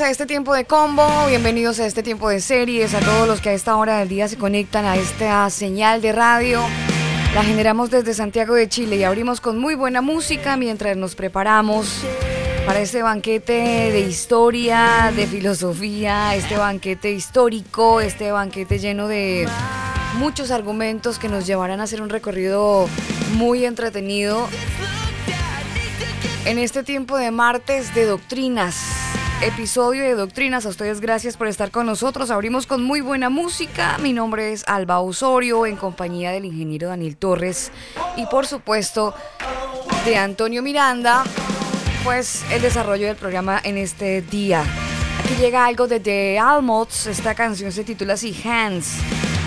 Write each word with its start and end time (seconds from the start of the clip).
Bienvenidos 0.00 0.18
a 0.18 0.22
este 0.22 0.32
tiempo 0.32 0.54
de 0.54 0.64
combo, 0.64 1.26
bienvenidos 1.28 1.78
a 1.78 1.84
este 1.84 2.02
tiempo 2.02 2.30
de 2.30 2.40
series, 2.40 2.94
a 2.94 3.00
todos 3.00 3.28
los 3.28 3.42
que 3.42 3.50
a 3.50 3.52
esta 3.52 3.76
hora 3.76 3.98
del 3.98 4.08
día 4.08 4.28
se 4.28 4.38
conectan 4.38 4.86
a 4.86 4.96
esta 4.96 5.50
señal 5.50 6.00
de 6.00 6.12
radio. 6.12 6.62
La 7.34 7.44
generamos 7.44 7.90
desde 7.90 8.14
Santiago 8.14 8.54
de 8.54 8.66
Chile 8.66 8.96
y 8.96 9.04
abrimos 9.04 9.42
con 9.42 9.58
muy 9.58 9.74
buena 9.74 10.00
música 10.00 10.56
mientras 10.56 10.96
nos 10.96 11.14
preparamos 11.14 12.00
para 12.64 12.80
este 12.80 13.02
banquete 13.02 13.52
de 13.92 14.00
historia, 14.00 15.12
de 15.14 15.26
filosofía, 15.26 16.34
este 16.34 16.56
banquete 16.56 17.12
histórico, 17.12 18.00
este 18.00 18.32
banquete 18.32 18.78
lleno 18.78 19.06
de 19.06 19.46
muchos 20.14 20.50
argumentos 20.50 21.18
que 21.18 21.28
nos 21.28 21.46
llevarán 21.46 21.78
a 21.78 21.82
hacer 21.82 22.00
un 22.00 22.08
recorrido 22.08 22.88
muy 23.34 23.66
entretenido 23.66 24.48
en 26.46 26.58
este 26.58 26.84
tiempo 26.84 27.18
de 27.18 27.30
martes 27.30 27.94
de 27.94 28.06
doctrinas 28.06 29.10
episodio 29.42 30.04
de 30.04 30.14
Doctrinas. 30.14 30.66
A 30.66 30.68
ustedes 30.68 31.00
gracias 31.00 31.36
por 31.36 31.46
estar 31.46 31.70
con 31.70 31.86
nosotros. 31.86 32.30
Abrimos 32.30 32.66
con 32.66 32.82
muy 32.82 33.00
buena 33.00 33.30
música. 33.30 33.96
Mi 33.98 34.12
nombre 34.12 34.52
es 34.52 34.64
Alba 34.66 35.00
Osorio 35.00 35.66
en 35.66 35.76
compañía 35.76 36.30
del 36.30 36.44
ingeniero 36.44 36.88
Daniel 36.88 37.16
Torres 37.16 37.72
y 38.16 38.26
por 38.26 38.46
supuesto 38.46 39.14
de 40.04 40.16
Antonio 40.16 40.62
Miranda, 40.62 41.24
pues 42.04 42.44
el 42.50 42.62
desarrollo 42.62 43.06
del 43.06 43.16
programa 43.16 43.60
en 43.62 43.78
este 43.78 44.22
día. 44.22 44.64
Aquí 45.20 45.34
llega 45.36 45.64
algo 45.64 45.86
de 45.86 46.00
The 46.00 46.38
Almots. 46.38 47.06
Esta 47.06 47.34
canción 47.34 47.72
se 47.72 47.84
titula 47.84 48.14
así 48.14 48.38
Hands. 48.44 48.98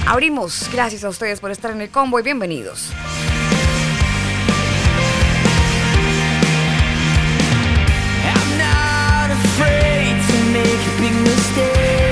Abrimos. 0.07 0.69
Gracias 0.71 1.03
a 1.03 1.09
ustedes 1.09 1.39
por 1.39 1.51
estar 1.51 1.71
en 1.71 1.81
el 1.81 1.89
combo 1.89 2.19
y 2.19 2.23
bienvenidos. 2.23 2.91
stay. 11.53 12.02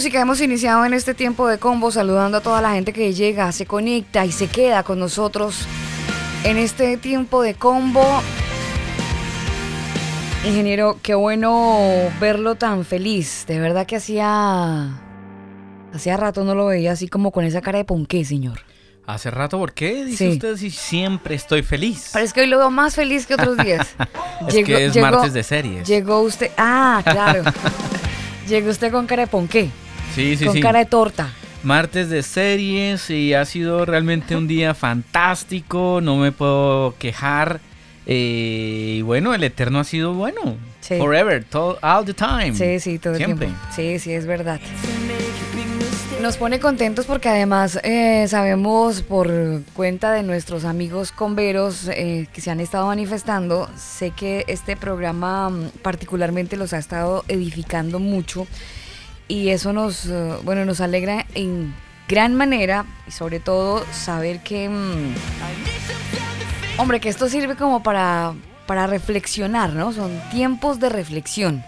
Música 0.00 0.18
hemos 0.18 0.40
iniciado 0.40 0.86
en 0.86 0.94
este 0.94 1.12
tiempo 1.12 1.46
de 1.46 1.58
combo 1.58 1.90
saludando 1.90 2.38
a 2.38 2.40
toda 2.40 2.62
la 2.62 2.72
gente 2.72 2.94
que 2.94 3.12
llega, 3.12 3.52
se 3.52 3.66
conecta 3.66 4.24
y 4.24 4.32
se 4.32 4.46
queda 4.46 4.82
con 4.82 4.98
nosotros 4.98 5.66
en 6.42 6.56
este 6.56 6.96
tiempo 6.96 7.42
de 7.42 7.52
combo. 7.52 8.22
Ingeniero, 10.42 10.98
qué 11.02 11.14
bueno 11.14 11.86
verlo 12.18 12.54
tan 12.54 12.86
feliz. 12.86 13.44
De 13.46 13.60
verdad 13.60 13.86
que 13.86 13.96
hacía. 13.96 15.02
Hacía 15.92 16.16
rato 16.16 16.44
no 16.44 16.54
lo 16.54 16.64
veía 16.64 16.92
así 16.92 17.06
como 17.06 17.30
con 17.30 17.44
esa 17.44 17.60
cara 17.60 17.76
de 17.76 17.84
ponqué, 17.84 18.24
señor. 18.24 18.60
Hace 19.06 19.30
rato, 19.30 19.58
¿por 19.58 19.74
qué? 19.74 20.06
Dice 20.06 20.30
usted 20.30 20.56
si 20.56 20.70
siempre 20.70 21.34
estoy 21.34 21.62
feliz. 21.62 22.08
Pero 22.14 22.24
es 22.24 22.32
que 22.32 22.40
hoy 22.40 22.46
lo 22.46 22.56
veo 22.56 22.70
más 22.70 22.94
feliz 22.94 23.26
que 23.26 23.34
otros 23.34 23.58
días. 23.58 23.86
es 24.48 24.64
que 24.64 24.86
es 24.86 24.96
martes 24.96 25.34
de 25.34 25.42
series. 25.42 25.86
Llegó 25.86 26.22
usted. 26.22 26.50
Ah, 26.56 27.02
claro. 27.04 27.42
llegó 28.48 28.70
usted 28.70 28.90
con 28.90 29.06
cara 29.06 29.24
de 29.24 29.28
ponqué. 29.28 29.68
Sí, 30.14 30.36
sí, 30.36 30.44
con 30.44 30.54
sí. 30.54 30.60
Cara 30.60 30.80
de 30.80 30.86
torta. 30.86 31.32
Martes 31.62 32.08
de 32.08 32.22
series 32.22 33.10
y 33.10 33.34
ha 33.34 33.44
sido 33.44 33.84
realmente 33.84 34.36
un 34.36 34.48
día 34.48 34.74
fantástico. 34.74 36.00
No 36.02 36.16
me 36.16 36.32
puedo 36.32 36.94
quejar. 36.98 37.60
Eh, 38.06 38.96
y 38.98 39.02
bueno, 39.02 39.34
el 39.34 39.44
Eterno 39.44 39.80
ha 39.80 39.84
sido 39.84 40.14
bueno. 40.14 40.56
Forever, 40.98 41.44
all 41.82 42.04
the 42.04 42.14
time. 42.14 42.54
Sí, 42.54 42.80
sí, 42.80 42.98
todo 42.98 43.14
el 43.14 43.24
tiempo. 43.24 43.46
Sí, 43.74 43.98
sí, 43.98 44.12
es 44.12 44.26
verdad. 44.26 44.60
Nos 46.20 46.36
pone 46.36 46.60
contentos 46.60 47.06
porque 47.06 47.30
además 47.30 47.78
eh, 47.82 48.26
sabemos 48.28 49.00
por 49.00 49.30
cuenta 49.72 50.12
de 50.12 50.22
nuestros 50.22 50.64
amigos 50.64 51.12
converos 51.12 51.88
eh, 51.88 52.28
que 52.32 52.42
se 52.42 52.50
han 52.50 52.60
estado 52.60 52.86
manifestando, 52.86 53.70
sé 53.74 54.10
que 54.10 54.44
este 54.46 54.76
programa 54.76 55.48
mm, 55.48 55.70
particularmente 55.80 56.58
los 56.58 56.74
ha 56.74 56.78
estado 56.78 57.24
edificando 57.28 58.00
mucho 58.00 58.46
y 59.30 59.50
eso 59.50 59.72
nos, 59.72 60.06
uh, 60.06 60.40
bueno, 60.42 60.64
nos 60.64 60.80
alegra 60.80 61.24
en 61.34 61.72
gran 62.08 62.34
manera 62.34 62.84
y 63.06 63.12
sobre 63.12 63.38
todo 63.38 63.84
saber 63.92 64.40
que... 64.40 64.68
Mm, 64.68 65.14
Hombre, 66.78 66.98
que 66.98 67.10
esto 67.10 67.28
sirve 67.28 67.56
como 67.56 67.82
para, 67.82 68.32
para 68.66 68.86
reflexionar, 68.86 69.74
¿no? 69.74 69.92
Son 69.92 70.10
tiempos 70.32 70.80
de 70.80 70.88
reflexión. 70.88 71.62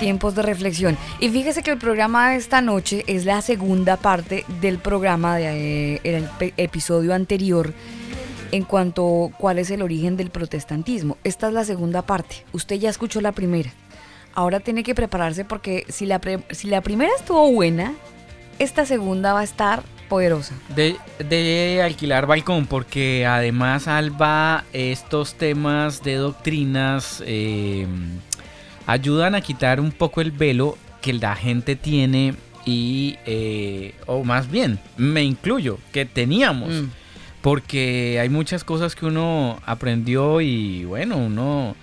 Tiempos 0.00 0.34
de 0.34 0.42
reflexión. 0.42 0.98
Y 1.18 1.30
fíjese 1.30 1.62
que 1.62 1.70
el 1.70 1.78
programa 1.78 2.30
de 2.30 2.36
esta 2.36 2.60
noche 2.60 3.04
es 3.06 3.24
la 3.24 3.40
segunda 3.40 3.96
parte 3.96 4.44
del 4.60 4.78
programa 4.78 5.36
de, 5.36 6.00
eh, 6.04 6.52
episodio 6.58 7.14
anterior 7.14 7.72
en 8.52 8.64
cuanto 8.64 9.30
a 9.32 9.36
cuál 9.36 9.58
es 9.58 9.70
el 9.70 9.82
origen 9.82 10.16
del 10.16 10.30
protestantismo. 10.30 11.16
Esta 11.24 11.48
es 11.48 11.54
la 11.54 11.64
segunda 11.64 12.02
parte. 12.02 12.44
Usted 12.52 12.76
ya 12.76 12.90
escuchó 12.90 13.20
la 13.20 13.32
primera. 13.32 13.72
Ahora 14.38 14.60
tiene 14.60 14.84
que 14.84 14.94
prepararse 14.94 15.44
porque 15.44 15.84
si 15.88 16.06
la, 16.06 16.20
si 16.52 16.68
la 16.68 16.80
primera 16.80 17.10
estuvo 17.18 17.50
buena, 17.50 17.94
esta 18.60 18.86
segunda 18.86 19.32
va 19.32 19.40
a 19.40 19.42
estar 19.42 19.82
poderosa. 20.08 20.54
De, 20.76 20.94
de, 21.18 21.82
alquilar 21.82 22.26
balcón, 22.26 22.66
porque 22.66 23.26
además, 23.26 23.88
Alba, 23.88 24.62
estos 24.72 25.34
temas 25.34 26.04
de 26.04 26.14
doctrinas 26.14 27.20
eh, 27.26 27.88
ayudan 28.86 29.34
a 29.34 29.40
quitar 29.40 29.80
un 29.80 29.90
poco 29.90 30.20
el 30.20 30.30
velo 30.30 30.78
que 31.02 31.14
la 31.14 31.34
gente 31.34 31.74
tiene 31.74 32.36
y, 32.64 33.16
eh, 33.26 33.96
o 34.06 34.22
más 34.22 34.48
bien, 34.48 34.78
me 34.96 35.24
incluyo, 35.24 35.80
que 35.92 36.04
teníamos. 36.04 36.68
Mm. 36.68 36.90
Porque 37.42 38.20
hay 38.20 38.28
muchas 38.28 38.62
cosas 38.62 38.94
que 38.94 39.04
uno 39.04 39.58
aprendió 39.66 40.40
y 40.40 40.84
bueno, 40.84 41.16
uno 41.16 41.74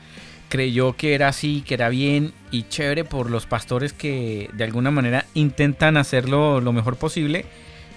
creyó 0.50 0.96
que 0.96 1.16
era 1.16 1.28
así, 1.28 1.64
que 1.66 1.74
era 1.74 1.90
bien 1.90 2.34
y 2.52 2.64
chévere 2.64 3.04
por 3.04 3.30
los 3.30 3.46
pastores 3.46 3.94
que 3.94 4.50
de 4.54 4.64
alguna 4.64 4.92
manera 4.92 5.26
intentan 5.34 5.98
hacerlo 5.98 6.62
lo 6.62 6.74
mejor 6.74 6.98
posible 6.98 7.46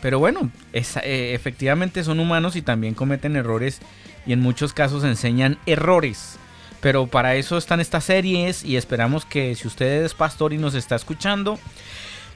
pero 0.00 0.18
bueno, 0.18 0.50
eh, 0.72 1.32
efectivamente 1.34 2.04
son 2.04 2.20
humanos 2.20 2.56
y 2.56 2.62
también 2.62 2.94
cometen 2.94 3.36
errores 3.36 3.80
y 4.26 4.32
en 4.32 4.40
muchos 4.40 4.72
casos 4.72 5.04
enseñan 5.04 5.58
errores. 5.66 6.38
Pero 6.80 7.08
para 7.08 7.34
eso 7.34 7.58
están 7.58 7.80
estas 7.80 8.04
series 8.04 8.64
y 8.64 8.76
esperamos 8.76 9.24
que 9.24 9.54
si 9.56 9.66
usted 9.66 10.04
es 10.04 10.14
pastor 10.14 10.52
y 10.52 10.58
nos 10.58 10.74
está 10.74 10.94
escuchando, 10.94 11.58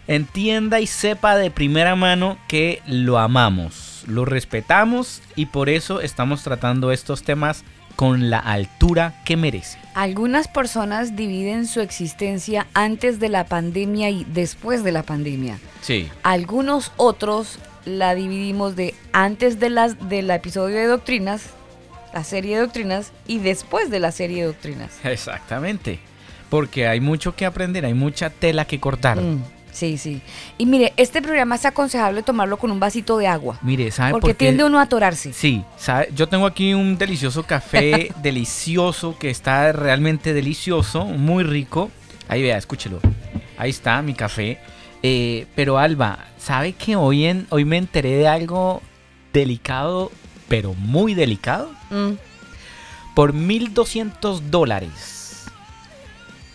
entienda 0.09 0.81
y 0.81 0.89
sepa 0.89 1.37
de 1.37 1.53
primera 1.53 1.95
mano 1.95 2.39
que 2.49 2.83
lo 2.87 3.19
amamos, 3.19 4.03
lo 4.09 4.25
respetamos 4.25 5.23
y 5.37 5.47
por 5.47 5.69
eso 5.69 6.01
estamos 6.01 6.43
tratando 6.43 6.91
estos 6.91 7.23
temas 7.23 7.63
con 7.97 8.31
la 8.31 8.39
altura 8.39 9.15
que 9.25 9.37
merece. 9.37 9.79
Algunas 9.95 10.49
personas 10.49 11.17
dividen 11.17 11.67
su 11.67 11.81
existencia 11.81 12.67
antes 12.75 13.21
de 13.21 13.29
la 13.29 13.45
pandemia 13.45 14.11
y 14.11 14.25
después 14.25 14.85
de 14.85 14.93
la 14.93 15.03
pandemia. 15.03 15.59
Sí. 15.83 16.09
Algunos 16.23 16.93
otros 16.97 17.59
la 17.85 18.15
dividimos 18.15 18.77
de 18.77 18.95
antes 19.13 19.59
de 19.59 19.71
las 19.71 20.09
del 20.09 20.31
episodio 20.31 20.77
de 20.77 20.87
doctrinas, 20.87 21.43
la 22.15 22.25
serie 22.25 22.57
de 22.57 22.63
doctrinas 22.63 23.13
y 23.27 23.39
después 23.39 23.91
de 23.91 24.01
la 24.01 24.13
serie 24.13 24.43
de 24.43 24.47
doctrinas. 24.47 24.93
Exactamente. 25.05 25.99
Porque 26.49 26.87
hay 26.87 27.01
mucho 27.01 27.35
que 27.35 27.47
aprender, 27.47 27.85
hay 27.85 27.95
mucha 27.95 28.31
tela 28.31 28.67
que 28.67 28.79
cortar. 28.79 29.21
Mm. 29.21 29.43
Sí, 29.73 29.97
sí. 29.97 30.21
Y 30.59 30.67
mire, 30.67 30.93
este 30.97 31.23
programa 31.23 31.55
es 31.55 31.65
aconsejable 31.65 32.23
tomarlo 32.23 32.59
con 32.59 32.71
un 32.71 32.79
vasito 32.79 33.17
de 33.17 33.27
agua. 33.27 33.59
Mire, 33.63 33.91
¿sabe 33.91 34.13
Porque 34.13 34.35
tiende 34.35 34.65
uno 34.65 34.79
a 34.79 34.83
atorarse. 34.83 35.33
Sí, 35.33 35.65
¿sabe? 35.79 36.11
Yo 36.15 36.29
tengo 36.29 36.47
aquí 36.47 36.75
un 36.75 36.99
delicioso 36.99 37.43
café 37.43 38.13
delicioso 38.23 39.17
que 39.19 39.31
está 39.31 39.73
realmente 39.73 40.35
delicioso, 40.35 41.07
muy 41.07 41.43
rico. 41.43 41.91
Ahí 42.29 42.43
vea, 42.43 42.59
escúchelo. 42.59 43.01
Ahí 43.57 43.71
está 43.71 44.01
mi 44.03 44.15
café. 44.15 44.59
Eh, 45.03 45.47
pero 45.57 45.79
Alba, 45.79 46.27
¿sabe 46.39 46.75
que 46.75 46.95
hoy, 46.95 47.25
en, 47.25 47.47
hoy 47.49 47.65
me 47.65 47.79
enteré 47.79 48.11
de 48.11 48.29
algo 48.29 48.83
delicado, 49.33 50.13
pero 50.49 50.75
muy 50.75 51.15
delicado? 51.15 51.73
Mm. 51.91 52.13
Por 53.15 53.33
1.200 53.35 54.41
dólares. 54.51 55.47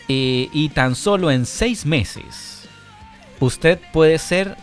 Eh, 0.07 0.49
y 0.53 0.69
tan 0.69 0.95
solo 0.95 1.31
en 1.31 1.45
seis 1.45 1.85
meses 1.85 2.56
usted 3.39 3.79
puede 3.91 4.17
ser 4.17 4.55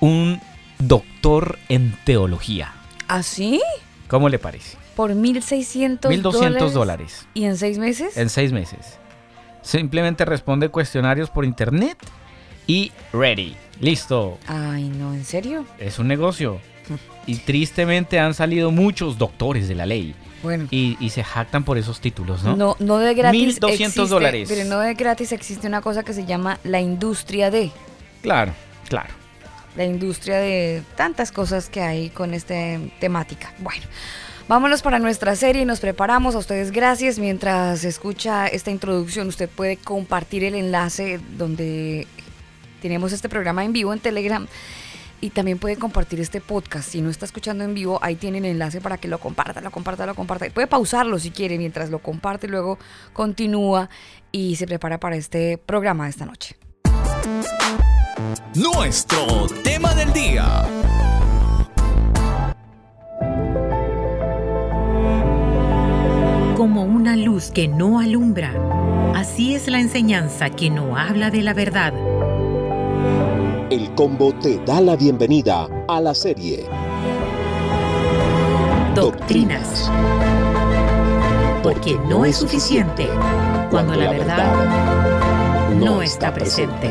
un 0.00 0.40
doctor 0.78 1.58
en 1.68 1.96
teología. 2.04 2.72
¿Ah, 3.08 3.22
sí? 3.22 3.60
¿Cómo 4.08 4.28
le 4.28 4.38
parece? 4.38 4.76
Por 4.96 5.12
1.600 5.12 6.00
1.200 6.00 6.70
dólares. 6.70 7.26
¿Y 7.34 7.44
en 7.44 7.56
seis 7.56 7.78
meses? 7.78 8.16
En 8.16 8.30
seis 8.30 8.52
meses. 8.52 8.98
Simplemente 9.62 10.24
responde 10.24 10.68
cuestionarios 10.68 11.30
por 11.30 11.44
internet 11.44 11.98
y 12.66 12.92
ready. 13.12 13.56
Listo. 13.80 14.38
Ay, 14.46 14.84
no, 14.84 15.14
¿en 15.14 15.24
serio? 15.24 15.64
Es 15.78 15.98
un 15.98 16.08
negocio. 16.08 16.60
y 17.26 17.36
tristemente 17.36 18.18
han 18.18 18.34
salido 18.34 18.70
muchos 18.70 19.18
doctores 19.18 19.68
de 19.68 19.74
la 19.74 19.86
ley. 19.86 20.14
Bueno. 20.42 20.68
Y, 20.70 20.96
se 21.08 21.24
jactan 21.24 21.64
por 21.64 21.78
esos 21.78 22.00
títulos, 22.00 22.44
¿no? 22.44 22.54
No, 22.54 22.76
no 22.78 22.98
de 22.98 23.14
gratis. 23.14 23.60
1.200 23.60 24.06
dólares. 24.08 24.48
Pero 24.52 24.68
no 24.68 24.78
de 24.80 24.92
gratis 24.92 25.32
existe 25.32 25.66
una 25.66 25.80
cosa 25.80 26.02
que 26.02 26.12
se 26.12 26.26
llama 26.26 26.58
la 26.64 26.82
industria 26.82 27.50
de. 27.50 27.70
Claro, 28.24 28.54
claro. 28.88 29.12
La 29.76 29.84
industria 29.84 30.38
de 30.38 30.82
tantas 30.96 31.30
cosas 31.30 31.68
que 31.68 31.82
hay 31.82 32.08
con 32.08 32.32
esta 32.32 32.54
temática. 32.98 33.52
Bueno. 33.58 33.84
Vámonos 34.48 34.82
para 34.82 34.98
nuestra 34.98 35.36
serie 35.36 35.62
y 35.62 35.64
nos 35.66 35.80
preparamos. 35.80 36.34
A 36.34 36.38
ustedes 36.38 36.70
gracias. 36.70 37.18
Mientras 37.18 37.84
escucha 37.84 38.46
esta 38.46 38.70
introducción, 38.70 39.28
usted 39.28 39.48
puede 39.48 39.76
compartir 39.76 40.42
el 40.44 40.54
enlace 40.54 41.20
donde 41.36 42.06
tenemos 42.80 43.12
este 43.12 43.28
programa 43.28 43.62
en 43.62 43.74
vivo 43.74 43.92
en 43.92 44.00
Telegram 44.00 44.46
y 45.20 45.30
también 45.30 45.58
puede 45.58 45.76
compartir 45.76 46.18
este 46.20 46.40
podcast. 46.40 46.88
Si 46.88 47.02
no 47.02 47.10
está 47.10 47.26
escuchando 47.26 47.62
en 47.64 47.74
vivo, 47.74 47.98
ahí 48.02 48.16
tienen 48.16 48.46
el 48.46 48.52
enlace 48.52 48.80
para 48.80 48.96
que 48.96 49.08
lo 49.08 49.18
comparta, 49.18 49.60
lo 49.60 49.70
comparta, 49.70 50.06
lo 50.06 50.14
comparta. 50.14 50.48
Puede 50.48 50.66
pausarlo 50.66 51.18
si 51.18 51.30
quiere 51.30 51.58
mientras 51.58 51.90
lo 51.90 51.98
comparte 51.98 52.46
y 52.46 52.50
luego 52.50 52.78
continúa 53.12 53.90
y 54.32 54.56
se 54.56 54.66
prepara 54.66 54.98
para 54.98 55.16
este 55.16 55.58
programa 55.58 56.04
de 56.04 56.10
esta 56.10 56.24
noche. 56.24 56.56
Nuestro 58.54 59.46
tema 59.64 59.92
del 59.94 60.12
día. 60.12 60.64
Como 66.56 66.84
una 66.84 67.16
luz 67.16 67.50
que 67.50 67.66
no 67.66 67.98
alumbra, 67.98 68.52
así 69.16 69.54
es 69.54 69.68
la 69.68 69.80
enseñanza 69.80 70.50
que 70.50 70.70
no 70.70 70.96
habla 70.96 71.30
de 71.30 71.42
la 71.42 71.54
verdad. 71.54 71.92
El 73.70 73.92
combo 73.94 74.32
te 74.34 74.58
da 74.64 74.80
la 74.80 74.94
bienvenida 74.94 75.68
a 75.88 76.00
la 76.00 76.14
serie 76.14 76.66
Doctrinas. 78.94 79.90
Porque 81.64 81.98
no 82.08 82.24
es 82.24 82.36
suficiente 82.36 83.08
cuando 83.70 83.96
la 83.96 84.10
verdad 84.10 85.74
no 85.74 86.02
está 86.02 86.32
presente. 86.32 86.90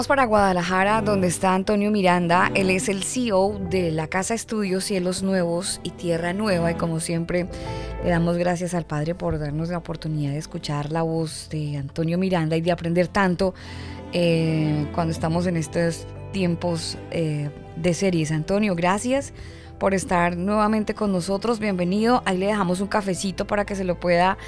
Vamos 0.00 0.08
para 0.08 0.24
Guadalajara, 0.24 1.02
donde 1.02 1.28
está 1.28 1.54
Antonio 1.54 1.90
Miranda. 1.90 2.50
Él 2.54 2.70
es 2.70 2.88
el 2.88 3.02
CEO 3.02 3.60
de 3.68 3.90
la 3.90 4.06
Casa 4.06 4.32
Estudios 4.32 4.84
Cielos 4.84 5.22
Nuevos 5.22 5.78
y 5.82 5.90
Tierra 5.90 6.32
Nueva. 6.32 6.70
Y 6.70 6.76
como 6.76 7.00
siempre, 7.00 7.46
le 8.02 8.08
damos 8.08 8.38
gracias 8.38 8.72
al 8.72 8.86
Padre 8.86 9.14
por 9.14 9.38
darnos 9.38 9.68
la 9.68 9.76
oportunidad 9.76 10.32
de 10.32 10.38
escuchar 10.38 10.90
la 10.90 11.02
voz 11.02 11.50
de 11.50 11.76
Antonio 11.76 12.16
Miranda 12.16 12.56
y 12.56 12.62
de 12.62 12.72
aprender 12.72 13.08
tanto 13.08 13.52
eh, 14.14 14.86
cuando 14.94 15.12
estamos 15.12 15.46
en 15.46 15.58
estos 15.58 16.06
tiempos 16.32 16.96
eh, 17.10 17.50
de 17.76 17.92
series. 17.92 18.32
Antonio, 18.32 18.74
gracias 18.74 19.34
por 19.78 19.92
estar 19.92 20.34
nuevamente 20.34 20.94
con 20.94 21.12
nosotros. 21.12 21.58
Bienvenido. 21.58 22.22
Ahí 22.24 22.38
le 22.38 22.46
dejamos 22.46 22.80
un 22.80 22.88
cafecito 22.88 23.46
para 23.46 23.66
que 23.66 23.74
se 23.74 23.84
lo 23.84 24.00
pueda 24.00 24.38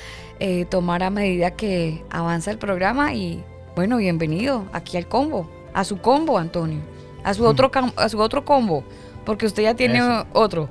eh, 0.40 0.64
tomar 0.64 1.02
a 1.02 1.10
medida 1.10 1.50
que 1.50 2.02
avanza 2.08 2.50
el 2.50 2.56
programa. 2.56 3.12
Y 3.12 3.44
bueno, 3.74 3.96
bienvenido 3.96 4.66
aquí 4.72 4.96
al 4.96 5.06
combo, 5.06 5.48
a 5.72 5.84
su 5.84 5.98
combo, 5.98 6.38
Antonio, 6.38 6.80
a 7.24 7.34
su 7.34 7.44
otro, 7.44 7.70
a 7.96 8.08
su 8.08 8.20
otro 8.20 8.44
combo, 8.44 8.84
porque 9.24 9.46
usted 9.46 9.62
ya 9.62 9.74
tiene 9.74 10.02
otro, 10.32 10.68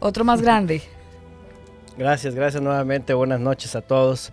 otro 0.00 0.24
más 0.24 0.40
grande. 0.40 0.82
Gracias, 1.96 2.34
gracias 2.34 2.62
nuevamente. 2.62 3.12
Buenas 3.12 3.40
noches 3.40 3.74
a 3.74 3.82
todos. 3.82 4.32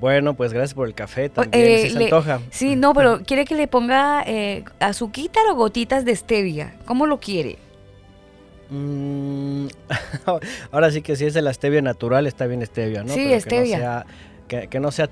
Bueno, 0.00 0.34
pues 0.34 0.52
gracias 0.52 0.74
por 0.74 0.86
el 0.86 0.94
café 0.94 1.28
también. 1.28 1.64
Eh, 1.64 1.90
se 1.90 2.04
antoja. 2.04 2.40
Sí, 2.50 2.76
no, 2.76 2.94
pero 2.94 3.22
quiere 3.24 3.44
que 3.44 3.54
le 3.54 3.66
ponga 3.66 4.22
eh, 4.26 4.64
azuquita 4.78 5.40
o 5.50 5.54
gotitas 5.54 6.04
de 6.04 6.14
stevia. 6.14 6.76
¿Cómo 6.84 7.06
lo 7.06 7.18
quiere? 7.18 7.58
Mm, 8.70 9.66
ahora 10.70 10.90
sí 10.90 11.00
que 11.02 11.16
si 11.16 11.24
es 11.24 11.34
de 11.34 11.42
la 11.42 11.52
stevia 11.52 11.82
natural, 11.82 12.26
está 12.26 12.46
bien 12.46 12.64
stevia, 12.64 13.02
¿no? 13.02 13.12
Sí, 13.12 13.28
stevia. 13.40 13.76
Que 13.76 13.82
no, 13.82 13.90
sea, 13.90 14.06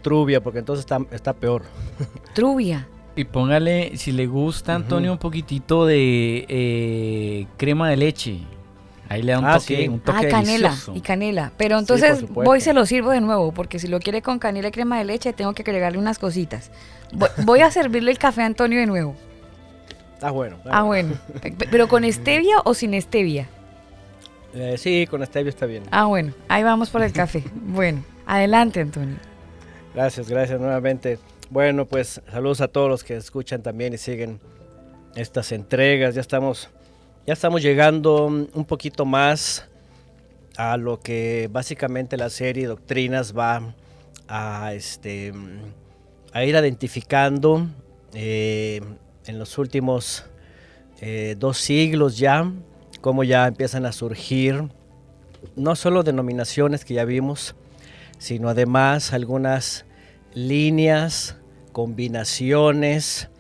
trubia, 0.03 0.41
porque 0.43 0.59
entonces 0.61 0.87
está, 1.11 1.33
peor. 1.33 1.63
Trubia. 2.35 2.89
Y 3.15 3.25
póngale, 3.25 3.97
si 3.97 4.13
le 4.13 4.27
gusta, 4.27 4.75
Antonio, 4.75 5.13
un 5.13 5.19
poquitito 5.19 5.87
de 5.87 6.45
eh, 6.49 7.47
crema 7.57 7.89
de 7.89 7.97
leche. 7.97 8.41
Ahí 9.09 9.23
le 9.23 9.33
da 9.33 9.39
un 9.39 9.45
ah, 9.45 9.59
toque, 9.59 9.89
un 9.89 10.01
toque 10.01 10.27
ah, 10.27 10.29
canela 10.29 10.75
y 10.93 11.01
canela. 11.01 11.53
Pero 11.57 11.79
entonces 11.79 12.29
voy 12.29 12.59
y 12.59 12.61
se 12.61 12.73
lo 12.73 12.85
sirvo 12.87 13.11
de 13.11 13.21
nuevo, 13.21 13.53
porque 13.53 13.79
si 13.79 13.87
lo 13.87 14.01
quiere 14.01 14.21
con 14.21 14.39
canela 14.39 14.69
y 14.69 14.73
crema 14.73 14.99
de 14.99 15.05
leche, 15.05 15.33
tengo 15.33 15.53
que 15.55 15.63
agregarle 15.63 15.99
unas 15.99 16.19
cositas. 16.19 16.71
Voy, 17.45 17.61
a 17.63 17.71
servirle 17.71 18.11
el 18.11 18.19
café 18.19 18.43
a 18.43 18.47
Antonio 18.47 18.81
de 18.81 18.87
nuevo. 18.87 19.15
Ah, 20.21 20.31
bueno. 20.31 20.57
Ah, 20.65 20.83
bueno. 20.83 21.15
¿Pero 21.71 21.89
con 21.89 22.11
stevia 22.11 22.57
o 22.65 22.75
sin 22.75 23.01
stevia? 23.01 23.49
Eh, 24.55 24.77
sí, 24.79 25.07
con 25.07 25.25
stevia 25.25 25.51
está 25.51 25.67
bien. 25.67 25.85
Ah, 25.91 26.07
bueno. 26.07 26.33
Ahí 26.49 26.63
vamos 26.63 26.91
por 26.91 27.03
el 27.03 27.13
café. 27.13 27.45
bueno, 27.55 28.03
adelante, 28.27 28.81
Antonio. 28.81 29.17
Gracias, 29.97 30.29
gracias 30.29 30.61
nuevamente. 30.61 31.19
Bueno, 31.49 31.87
pues 31.87 32.21
saludos 32.31 32.61
a 32.61 32.69
todos 32.69 32.91
los 32.91 33.03
que 33.03 33.17
escuchan 33.17 33.63
también 33.63 33.95
y 33.95 33.97
siguen 33.97 34.41
estas 35.15 35.53
entregas. 35.53 36.15
Ya 36.15 36.21
estamos, 36.21 36.69
ya 37.27 37.33
estamos 37.33 37.63
llegando 37.63 38.27
un 38.27 38.65
poquito 38.67 39.07
más 39.07 39.67
a 40.59 40.77
lo 40.77 41.01
que 41.01 41.49
básicamente 41.51 42.19
la 42.19 42.29
serie 42.29 42.67
Doctrinas 42.67 43.35
va 43.35 43.75
a, 44.29 44.75
este, 44.75 45.33
a 46.35 46.45
ir 46.45 46.55
identificando 46.55 47.67
eh, 48.13 48.83
en 49.25 49.39
los 49.39 49.57
últimos 49.57 50.27
eh, 51.01 51.37
dos 51.39 51.57
siglos 51.57 52.19
ya, 52.19 52.53
cómo 53.01 53.25
ya 53.25 53.47
empiezan 53.47 53.87
a 53.87 53.93
surgir 53.93 54.69
no 55.55 55.75
solo 55.75 56.03
denominaciones 56.03 56.85
que 56.85 56.93
ya 56.93 57.07
vimos, 57.07 57.57
sino 58.19 58.51
además 58.51 59.15
algunas 59.15 59.86
líneas, 60.37 61.35
combinaciones 61.73 63.31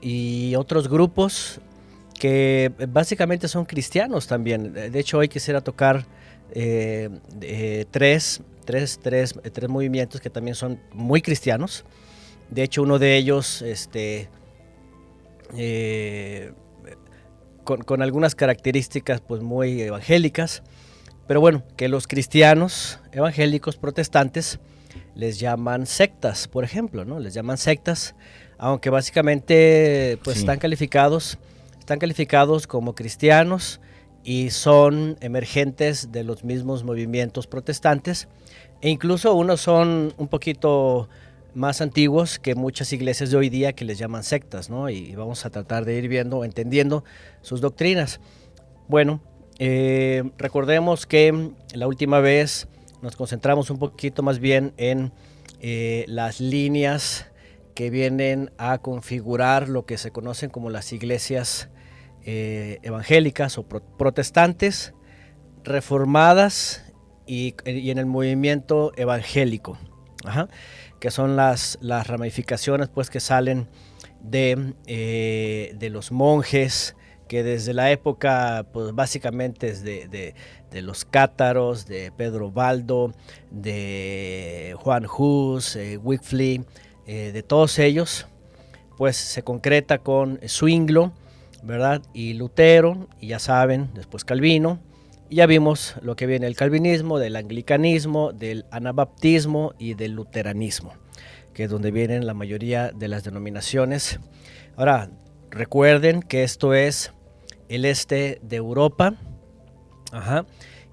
y 0.00 0.54
otros 0.54 0.88
grupos 0.88 1.60
que 2.20 2.70
básicamente 2.88 3.48
son 3.48 3.64
cristianos 3.64 4.28
también. 4.28 4.72
De 4.72 4.98
hecho, 5.00 5.18
hoy 5.18 5.28
quisiera 5.28 5.60
tocar 5.60 6.06
eh, 6.52 7.10
tres, 7.90 8.40
tres, 8.64 9.00
tres, 9.02 9.34
tres 9.52 9.68
movimientos 9.68 10.20
que 10.20 10.30
también 10.30 10.54
son 10.54 10.80
muy 10.92 11.22
cristianos. 11.22 11.84
De 12.50 12.62
hecho, 12.62 12.82
uno 12.82 13.00
de 13.00 13.16
ellos 13.16 13.60
este, 13.62 14.28
eh, 15.56 16.52
con, 17.64 18.00
algunas 18.00 18.36
características 18.36 19.20
pues 19.20 19.42
muy 19.42 19.82
evangélicas, 19.82 20.62
pero 21.26 21.40
bueno, 21.40 21.64
que 21.76 21.88
los 21.88 22.06
cristianos 22.06 23.00
evangélicos 23.10 23.76
protestantes 23.76 24.60
les 25.18 25.40
llaman 25.40 25.86
sectas, 25.86 26.46
por 26.46 26.62
ejemplo, 26.62 27.04
¿no? 27.04 27.18
Les 27.18 27.34
llaman 27.34 27.58
sectas, 27.58 28.14
aunque 28.56 28.88
básicamente 28.88 30.16
pues 30.22 30.38
están 30.38 30.60
calificados, 30.60 31.38
están 31.76 31.98
calificados 31.98 32.68
como 32.68 32.94
cristianos 32.94 33.80
y 34.22 34.50
son 34.50 35.16
emergentes 35.20 36.12
de 36.12 36.22
los 36.22 36.44
mismos 36.44 36.84
movimientos 36.84 37.48
protestantes 37.48 38.28
e 38.80 38.90
incluso 38.90 39.34
unos 39.34 39.60
son 39.60 40.14
un 40.18 40.28
poquito 40.28 41.08
más 41.52 41.80
antiguos 41.80 42.38
que 42.38 42.54
muchas 42.54 42.92
iglesias 42.92 43.32
de 43.32 43.38
hoy 43.38 43.48
día 43.48 43.72
que 43.72 43.84
les 43.84 43.98
llaman 43.98 44.22
sectas, 44.22 44.70
¿no? 44.70 44.88
Y 44.88 45.16
vamos 45.16 45.44
a 45.44 45.50
tratar 45.50 45.84
de 45.84 45.98
ir 45.98 46.06
viendo, 46.06 46.44
entendiendo 46.44 47.02
sus 47.42 47.60
doctrinas. 47.60 48.20
Bueno, 48.86 49.20
eh, 49.58 50.30
recordemos 50.38 51.06
que 51.06 51.50
la 51.74 51.88
última 51.88 52.20
vez 52.20 52.68
nos 53.02 53.16
concentramos 53.16 53.70
un 53.70 53.78
poquito 53.78 54.22
más 54.22 54.38
bien 54.38 54.74
en 54.76 55.12
eh, 55.60 56.04
las 56.08 56.40
líneas 56.40 57.26
que 57.74 57.90
vienen 57.90 58.50
a 58.58 58.78
configurar 58.78 59.68
lo 59.68 59.86
que 59.86 59.98
se 59.98 60.10
conocen 60.10 60.50
como 60.50 60.70
las 60.70 60.92
iglesias 60.92 61.68
eh, 62.24 62.78
evangélicas 62.82 63.56
o 63.56 63.66
protestantes, 63.66 64.94
reformadas 65.62 66.84
y, 67.26 67.54
en 67.64 67.98
el 67.98 68.06
movimiento 68.06 68.92
evangélico. 68.96 69.78
Que 70.98 71.10
son 71.12 71.36
las, 71.36 71.78
ramificaciones 71.80 72.88
pues, 72.88 73.10
que 73.10 73.20
salen 73.20 73.68
de, 74.20 74.74
eh, 74.86 75.74
de 75.78 75.90
los 75.90 76.10
monjes, 76.10 76.96
que 77.28 77.42
desde 77.42 77.74
la 77.74 77.92
época, 77.92 78.66
pues 78.72 78.94
básicamente 78.94 79.72
de, 79.74 80.34
de, 80.70 80.82
los 80.82 81.04
cátaros, 81.04 81.86
de 81.86 82.10
Pedro 82.16 82.50
Baldo, 82.50 83.12
de 83.50 84.74
Juan 84.78 85.06
Hus, 85.06 85.76
eh, 85.76 85.98
Wycliffe, 85.98 86.64
eh, 87.06 87.30
de 87.32 87.42
todos 87.42 87.78
ellos, 87.78 88.26
pues 88.96 89.16
se 89.16 89.42
concreta 89.42 89.98
con 89.98 90.40
Zwinglo, 90.46 91.12
¿verdad? 91.62 92.02
Y 92.12 92.34
Lutero, 92.34 93.08
y 93.20 93.28
ya 93.28 93.38
saben, 93.38 93.90
después 93.94 94.24
Calvino, 94.24 94.80
y 95.30 95.36
ya 95.36 95.46
vimos 95.46 95.94
lo 96.00 96.16
que 96.16 96.26
viene 96.26 96.46
del 96.46 96.56
calvinismo, 96.56 97.18
del 97.18 97.36
anglicanismo, 97.36 98.32
del 98.32 98.64
anabaptismo 98.70 99.74
y 99.78 99.94
del 99.94 100.12
luteranismo, 100.12 100.94
que 101.52 101.64
es 101.64 101.70
donde 101.70 101.90
vienen 101.90 102.26
la 102.26 102.34
mayoría 102.34 102.92
de 102.92 103.08
las 103.08 103.24
denominaciones. 103.24 104.20
Ahora, 104.76 105.10
recuerden 105.50 106.22
que 106.22 106.44
esto 106.44 106.72
es 106.72 107.12
el 107.68 107.84
este 107.84 108.40
de 108.42 108.56
Europa 108.56 109.14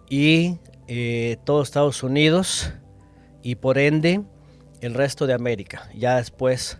y 0.09 0.57
eh, 0.87 1.37
todo 1.43 1.61
Estados 1.61 2.03
Unidos 2.03 2.73
y 3.41 3.55
por 3.55 3.77
ende 3.77 4.21
el 4.81 4.93
resto 4.93 5.27
de 5.27 5.33
América. 5.33 5.89
Ya 5.95 6.17
después, 6.17 6.79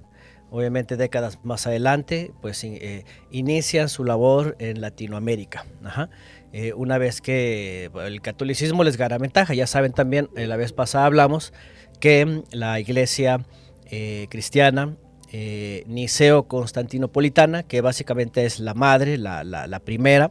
obviamente 0.50 0.98
décadas 0.98 1.40
más 1.44 1.68
adelante, 1.68 2.32
pues 2.42 2.64
eh, 2.64 3.06
inician 3.32 3.90
su 3.90 4.04
labor 4.04 4.56
en 4.60 4.82
Latinoamérica. 4.82 5.66
Ajá. 5.84 6.10
Eh, 6.54 6.74
una 6.74 6.98
vez 6.98 7.20
que 7.22 7.92
el 8.06 8.22
catolicismo 8.22 8.84
les 8.84 8.98
gana 8.98 9.18
ventaja. 9.18 9.54
Ya 9.54 9.68
saben 9.68 9.92
también, 9.92 10.30
eh, 10.36 10.48
la 10.48 10.56
vez 10.56 10.72
pasada 10.72 11.06
hablamos 11.06 11.54
que 12.00 12.44
la 12.52 12.80
iglesia 12.80 13.46
eh, 15.38 15.84
cristiana 15.84 15.96
niceo-constantinopolitana, 15.96 17.64
que 17.64 17.82
básicamente 17.82 18.46
es 18.46 18.60
la 18.60 18.74
madre, 18.74 19.18
la, 19.18 19.82
primera, 19.84 20.30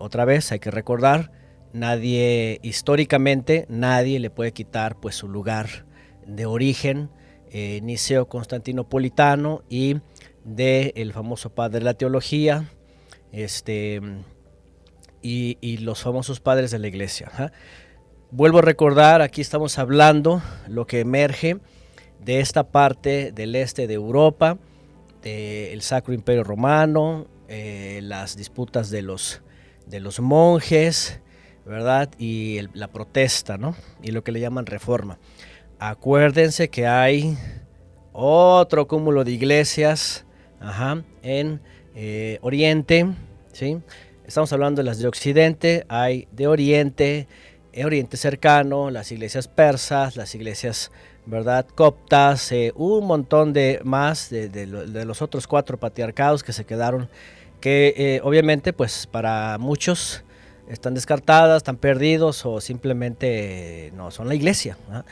otra 0.00 0.24
vez 0.24 0.50
hay 0.50 0.58
que 0.58 0.70
recordar, 0.70 1.30
nadie, 1.72 2.58
históricamente, 2.62 3.66
nadie 3.68 4.18
le 4.18 4.30
puede 4.30 4.52
quitar 4.52 4.98
pues 4.98 5.14
su 5.14 5.28
lugar 5.28 5.86
de 6.26 6.46
origen 6.46 7.10
niceo-constantinopolitano 7.52 9.62
y 9.68 10.00
del 10.44 10.92
el 10.96 11.12
famoso 11.12 11.50
padre 11.50 11.78
de 11.78 11.84
la 11.84 11.94
teología, 11.94 12.68
este 13.32 14.00
y, 15.22 15.76
los 15.78 16.02
famosos 16.02 16.40
padres 16.40 16.70
de 16.70 16.78
la 16.78 16.88
iglesia. 16.88 17.52
Vuelvo 18.30 18.58
a 18.58 18.62
recordar, 18.62 19.22
aquí 19.22 19.40
estamos 19.40 19.78
hablando 19.78 20.42
lo 20.68 20.86
que 20.86 21.00
emerge 21.00 21.58
de 22.24 22.40
esta 22.40 22.64
parte 22.64 23.32
del 23.32 23.54
este 23.54 23.86
de 23.86 23.94
Europa, 23.94 24.58
del 25.22 25.82
Sacro 25.82 26.14
Imperio 26.14 26.44
Romano, 26.44 27.26
eh, 27.48 28.00
las 28.02 28.36
disputas 28.36 28.90
de 28.90 29.02
los, 29.02 29.42
de 29.86 30.00
los 30.00 30.20
monjes, 30.20 31.20
¿verdad? 31.66 32.10
Y 32.18 32.60
la 32.74 32.88
protesta, 32.88 33.58
¿no? 33.58 33.74
Y 34.02 34.12
lo 34.12 34.24
que 34.24 34.32
le 34.32 34.40
llaman 34.40 34.66
reforma. 34.66 35.18
Acuérdense 35.78 36.68
que 36.68 36.86
hay 36.86 37.36
otro 38.12 38.86
cúmulo 38.86 39.24
de 39.24 39.32
iglesias 39.32 40.24
en 41.22 41.60
eh, 41.94 42.38
Oriente, 42.42 43.06
¿sí? 43.52 43.78
Estamos 44.26 44.52
hablando 44.52 44.80
de 44.80 44.84
las 44.84 44.98
de 44.98 45.08
Occidente, 45.08 45.84
hay 45.88 46.28
de 46.32 46.46
Oriente, 46.46 47.26
eh, 47.72 47.84
Oriente 47.84 48.16
cercano, 48.16 48.90
las 48.90 49.10
iglesias 49.10 49.48
persas, 49.48 50.16
las 50.16 50.34
iglesias, 50.34 50.92
¿verdad? 51.26 51.66
Coptas, 51.74 52.50
eh, 52.52 52.72
un 52.74 53.06
montón 53.06 53.52
de 53.52 53.80
más 53.84 54.30
de, 54.30 54.66
los 54.66 55.22
otros 55.22 55.46
cuatro 55.46 55.78
patriarcados 55.78 56.42
que 56.42 56.52
se 56.52 56.64
quedaron, 56.64 57.08
que 57.60 57.94
eh, 57.96 58.20
obviamente 58.24 58.72
pues 58.72 59.06
para 59.06 59.58
muchos 59.58 60.24
están 60.68 60.94
descartadas, 60.94 61.58
están 61.58 61.76
perdidos 61.76 62.46
o 62.46 62.60
simplemente 62.60 63.92
no 63.96 64.10
son 64.10 64.28
la 64.28 64.34
iglesia. 64.34 64.76
¿no? 64.90 65.04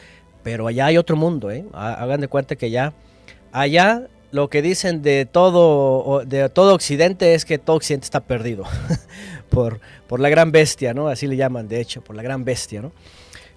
Pero 0.43 0.67
allá 0.67 0.87
hay 0.87 0.97
otro 0.97 1.17
mundo, 1.17 1.51
¿eh? 1.51 1.65
Hagan 1.73 2.21
de 2.21 2.29
cuenta 2.29 2.57
que 2.57 2.71
ya 2.71 2.93
allá 3.53 4.07
lo 4.31 4.49
que 4.49 4.63
dicen 4.63 5.03
de 5.03 5.27
todo, 5.27 6.23
de 6.25 6.49
todo 6.49 6.75
Occidente 6.75 7.35
es 7.35 7.45
que 7.45 7.59
todo 7.59 7.77
Occidente 7.77 8.05
está 8.05 8.21
perdido 8.21 8.65
por, 9.51 9.81
por 10.07 10.21
la 10.21 10.29
gran 10.29 10.53
bestia, 10.53 10.95
¿no? 10.95 11.09
Así 11.09 11.27
le 11.27 11.37
llaman, 11.37 11.69
de 11.69 11.81
hecho, 11.81 12.03
por 12.03 12.15
la 12.15 12.23
gran 12.23 12.45
bestia, 12.45 12.83
¿no? 12.83 12.93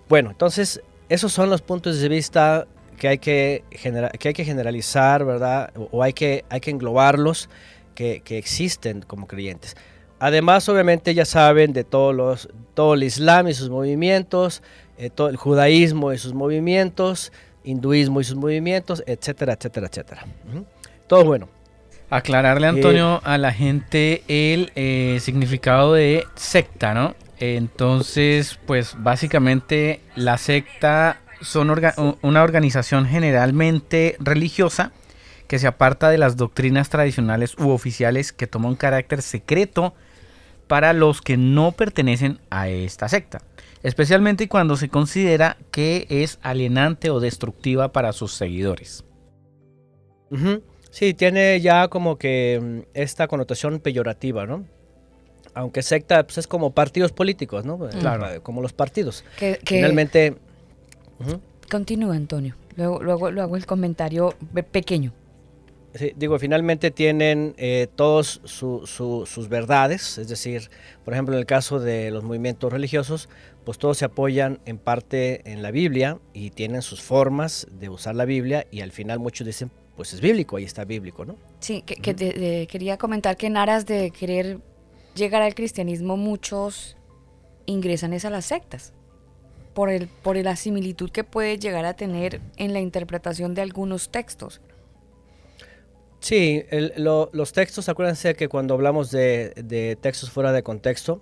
Bueno, 0.09 0.31
entonces, 0.31 0.81
esos 1.11 1.33
son 1.33 1.49
los 1.49 1.61
puntos 1.61 1.99
de 1.99 2.07
vista 2.07 2.65
que 2.97 3.09
hay 3.09 3.17
que, 3.17 3.65
genera 3.71 4.09
que, 4.11 4.29
hay 4.29 4.33
que 4.33 4.45
generalizar, 4.45 5.25
¿verdad? 5.25 5.69
O, 5.91 6.01
hay, 6.01 6.13
que, 6.13 6.45
hay 6.47 6.61
que 6.61 6.71
englobarlos, 6.71 7.49
que, 7.95 8.21
que, 8.23 8.37
existen 8.37 9.01
como 9.01 9.27
creyentes. 9.27 9.75
Además, 10.19 10.69
obviamente, 10.69 11.13
ya 11.13 11.25
saben 11.25 11.73
de 11.73 11.83
todos 11.83 12.15
los, 12.15 12.49
todo 12.75 12.93
el 12.93 13.03
Islam 13.03 13.49
y 13.49 13.53
sus 13.53 13.69
movimientos, 13.69 14.63
eh, 14.97 15.09
todo 15.09 15.27
el 15.27 15.35
judaísmo 15.35 16.13
y 16.13 16.17
sus 16.17 16.33
movimientos, 16.33 17.33
hinduismo 17.65 18.21
y 18.21 18.23
sus 18.23 18.37
movimientos, 18.37 19.03
etcétera, 19.05 19.53
etcétera, 19.53 19.87
etcétera. 19.87 20.25
Todo 21.07 21.25
bueno. 21.25 21.49
Aclararle, 22.11 22.67
Antonio, 22.67 23.17
eh, 23.17 23.21
a 23.23 23.37
la 23.37 23.51
gente 23.51 24.23
el 24.27 24.71
eh, 24.75 25.17
significado 25.21 25.93
de 25.93 26.25
secta, 26.35 26.93
¿no? 26.93 27.15
Entonces, 27.39 28.59
pues 28.67 28.95
básicamente 28.99 30.01
la 30.15 30.37
secta 30.37 31.21
son 31.41 31.71
orga 31.71 31.95
una 32.21 32.43
organización 32.43 33.07
generalmente 33.07 34.15
religiosa 34.19 34.91
que 35.47 35.57
se 35.57 35.65
aparta 35.65 36.09
de 36.09 36.19
las 36.19 36.37
doctrinas 36.37 36.89
tradicionales 36.89 37.55
u 37.57 37.69
oficiales 37.71 38.31
que 38.31 38.45
toma 38.45 38.69
un 38.69 38.75
carácter 38.75 39.23
secreto 39.23 39.95
para 40.67 40.93
los 40.93 41.21
que 41.21 41.37
no 41.37 41.71
pertenecen 41.71 42.39
a 42.51 42.69
esta 42.69 43.09
secta 43.09 43.41
especialmente 43.83 44.47
cuando 44.47 44.77
se 44.77 44.89
considera 44.89 45.57
que 45.71 46.05
es 46.09 46.39
alienante 46.41 47.09
o 47.09 47.19
destructiva 47.19 47.91
para 47.91 48.13
sus 48.13 48.33
seguidores. 48.33 49.03
Uh 50.29 50.37
-huh. 50.37 50.63
Sí, 50.91 51.13
tiene 51.13 51.59
ya 51.61 51.87
como 51.87 52.17
que 52.17 52.85
esta 52.93 53.27
connotación 53.27 53.79
peyorativa, 53.79 54.45
¿no? 54.45 54.65
Aunque 55.53 55.81
secta 55.81 56.23
pues, 56.23 56.37
es 56.37 56.47
como 56.47 56.71
partidos 56.71 57.11
políticos, 57.11 57.65
¿no? 57.65 57.79
Claro. 57.99 58.43
Como 58.43 58.61
los 58.61 58.73
partidos. 58.73 59.23
Que, 59.39 59.59
que 59.63 59.77
Finalmente... 59.77 60.35
Uh 61.19 61.23
-huh. 61.23 61.39
Continúa, 61.69 62.15
Antonio. 62.15 62.55
Luego, 62.75 63.01
luego, 63.01 63.31
luego 63.31 63.55
el 63.55 63.65
comentario 63.65 64.35
pequeño. 64.71 65.13
Sí, 65.93 66.13
digo, 66.15 66.39
finalmente 66.39 66.89
tienen 66.91 67.53
eh, 67.57 67.87
todos 67.95 68.41
su, 68.45 68.85
su, 68.85 69.25
sus 69.25 69.49
verdades, 69.49 70.17
es 70.17 70.29
decir, 70.29 70.69
por 71.03 71.13
ejemplo, 71.13 71.33
en 71.35 71.39
el 71.39 71.45
caso 71.45 71.81
de 71.81 72.11
los 72.11 72.23
movimientos 72.23 72.71
religiosos, 72.71 73.27
pues 73.65 73.77
todos 73.77 73.97
se 73.97 74.05
apoyan 74.05 74.59
en 74.65 74.77
parte 74.77 75.41
en 75.51 75.61
la 75.61 75.71
Biblia 75.71 76.19
y 76.33 76.51
tienen 76.51 76.81
sus 76.81 77.01
formas 77.01 77.67
de 77.71 77.89
usar 77.89 78.15
la 78.15 78.23
Biblia 78.23 78.65
y 78.71 78.81
al 78.81 78.91
final 78.93 79.19
muchos 79.19 79.45
dicen, 79.45 79.69
pues 80.01 80.13
es 80.13 80.21
bíblico, 80.21 80.57
ahí 80.57 80.63
está 80.63 80.83
bíblico, 80.83 81.25
¿no? 81.25 81.35
Sí, 81.59 81.83
que, 81.83 81.93
que 81.93 82.15
de, 82.15 82.33
de, 82.33 82.65
quería 82.65 82.97
comentar 82.97 83.37
que 83.37 83.45
en 83.45 83.55
aras 83.55 83.85
de 83.85 84.09
querer 84.09 84.57
llegar 85.13 85.43
al 85.43 85.53
cristianismo 85.53 86.17
muchos 86.17 86.97
ingresan 87.67 88.11
es 88.11 88.25
a 88.25 88.31
las 88.31 88.45
sectas. 88.45 88.93
Por, 89.75 89.91
el, 89.91 90.07
por 90.07 90.37
la 90.37 90.55
similitud 90.55 91.11
que 91.11 91.23
puede 91.23 91.59
llegar 91.59 91.85
a 91.85 91.93
tener 91.93 92.41
en 92.57 92.73
la 92.73 92.79
interpretación 92.79 93.53
de 93.53 93.61
algunos 93.61 94.09
textos. 94.09 94.59
Sí, 96.19 96.63
el, 96.71 96.93
lo, 96.97 97.29
los 97.31 97.53
textos, 97.53 97.87
acuérdense 97.87 98.33
que 98.33 98.47
cuando 98.47 98.73
hablamos 98.73 99.11
de, 99.11 99.53
de 99.55 99.99
textos 100.01 100.31
fuera 100.31 100.51
de 100.51 100.63
contexto, 100.63 101.21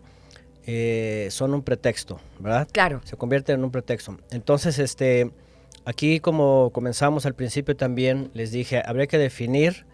eh, 0.65 1.27
son 1.31 1.53
un 1.53 1.63
pretexto, 1.63 2.21
¿verdad? 2.39 2.65
Claro. 2.71 3.01
Se 3.03 3.17
convierten 3.17 3.55
en 3.55 3.65
un 3.65 3.71
pretexto. 3.71 4.17
Entonces, 4.31 4.79
este, 4.79 5.31
aquí 5.85 6.19
como 6.19 6.71
comenzamos 6.71 7.25
al 7.25 7.35
principio 7.35 7.75
también, 7.75 8.31
les 8.33 8.51
dije, 8.51 8.81
habría 8.85 9.07
que 9.07 9.17
definir 9.17 9.85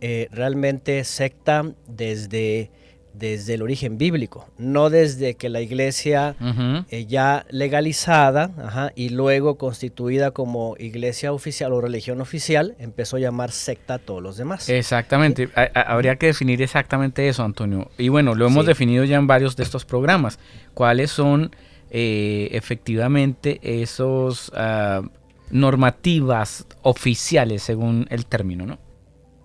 eh, 0.00 0.28
realmente 0.32 1.04
secta 1.04 1.72
desde 1.86 2.70
desde 3.12 3.54
el 3.54 3.62
origen 3.62 3.98
bíblico, 3.98 4.48
no 4.56 4.90
desde 4.90 5.34
que 5.34 5.48
la 5.48 5.60
iglesia 5.60 6.36
uh 6.40 6.44
-huh. 6.44 6.84
eh, 6.90 7.06
ya 7.06 7.44
legalizada 7.50 8.52
ajá, 8.56 8.92
y 8.94 9.10
luego 9.10 9.56
constituida 9.56 10.30
como 10.30 10.76
iglesia 10.78 11.32
oficial 11.32 11.72
o 11.72 11.80
religión 11.80 12.20
oficial 12.20 12.76
empezó 12.78 13.16
a 13.16 13.20
llamar 13.20 13.50
secta 13.50 13.94
a 13.94 13.98
todos 13.98 14.22
los 14.22 14.36
demás. 14.36 14.68
Exactamente, 14.68 15.46
¿Sí? 15.46 15.52
habría 15.74 16.16
que 16.16 16.26
definir 16.26 16.62
exactamente 16.62 17.28
eso, 17.28 17.42
Antonio. 17.42 17.90
Y 17.98 18.08
bueno, 18.08 18.34
lo 18.34 18.46
hemos 18.46 18.64
sí. 18.64 18.68
definido 18.68 19.04
ya 19.04 19.16
en 19.16 19.26
varios 19.26 19.56
de 19.56 19.64
estos 19.64 19.84
programas. 19.84 20.38
¿Cuáles 20.74 21.10
son 21.10 21.50
eh, 21.90 22.48
efectivamente 22.52 23.58
esos 23.62 24.50
uh, 24.50 25.06
normativas 25.50 26.66
oficiales 26.82 27.62
según 27.62 28.06
el 28.10 28.26
término, 28.26 28.66
no? 28.66 28.78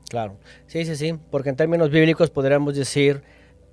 Claro, 0.09 0.37
sí, 0.67 0.85
sí, 0.85 0.95
sí, 0.95 1.13
porque 1.31 1.49
en 1.49 1.55
términos 1.55 1.89
bíblicos 1.89 2.29
podríamos 2.29 2.75
decir 2.75 3.23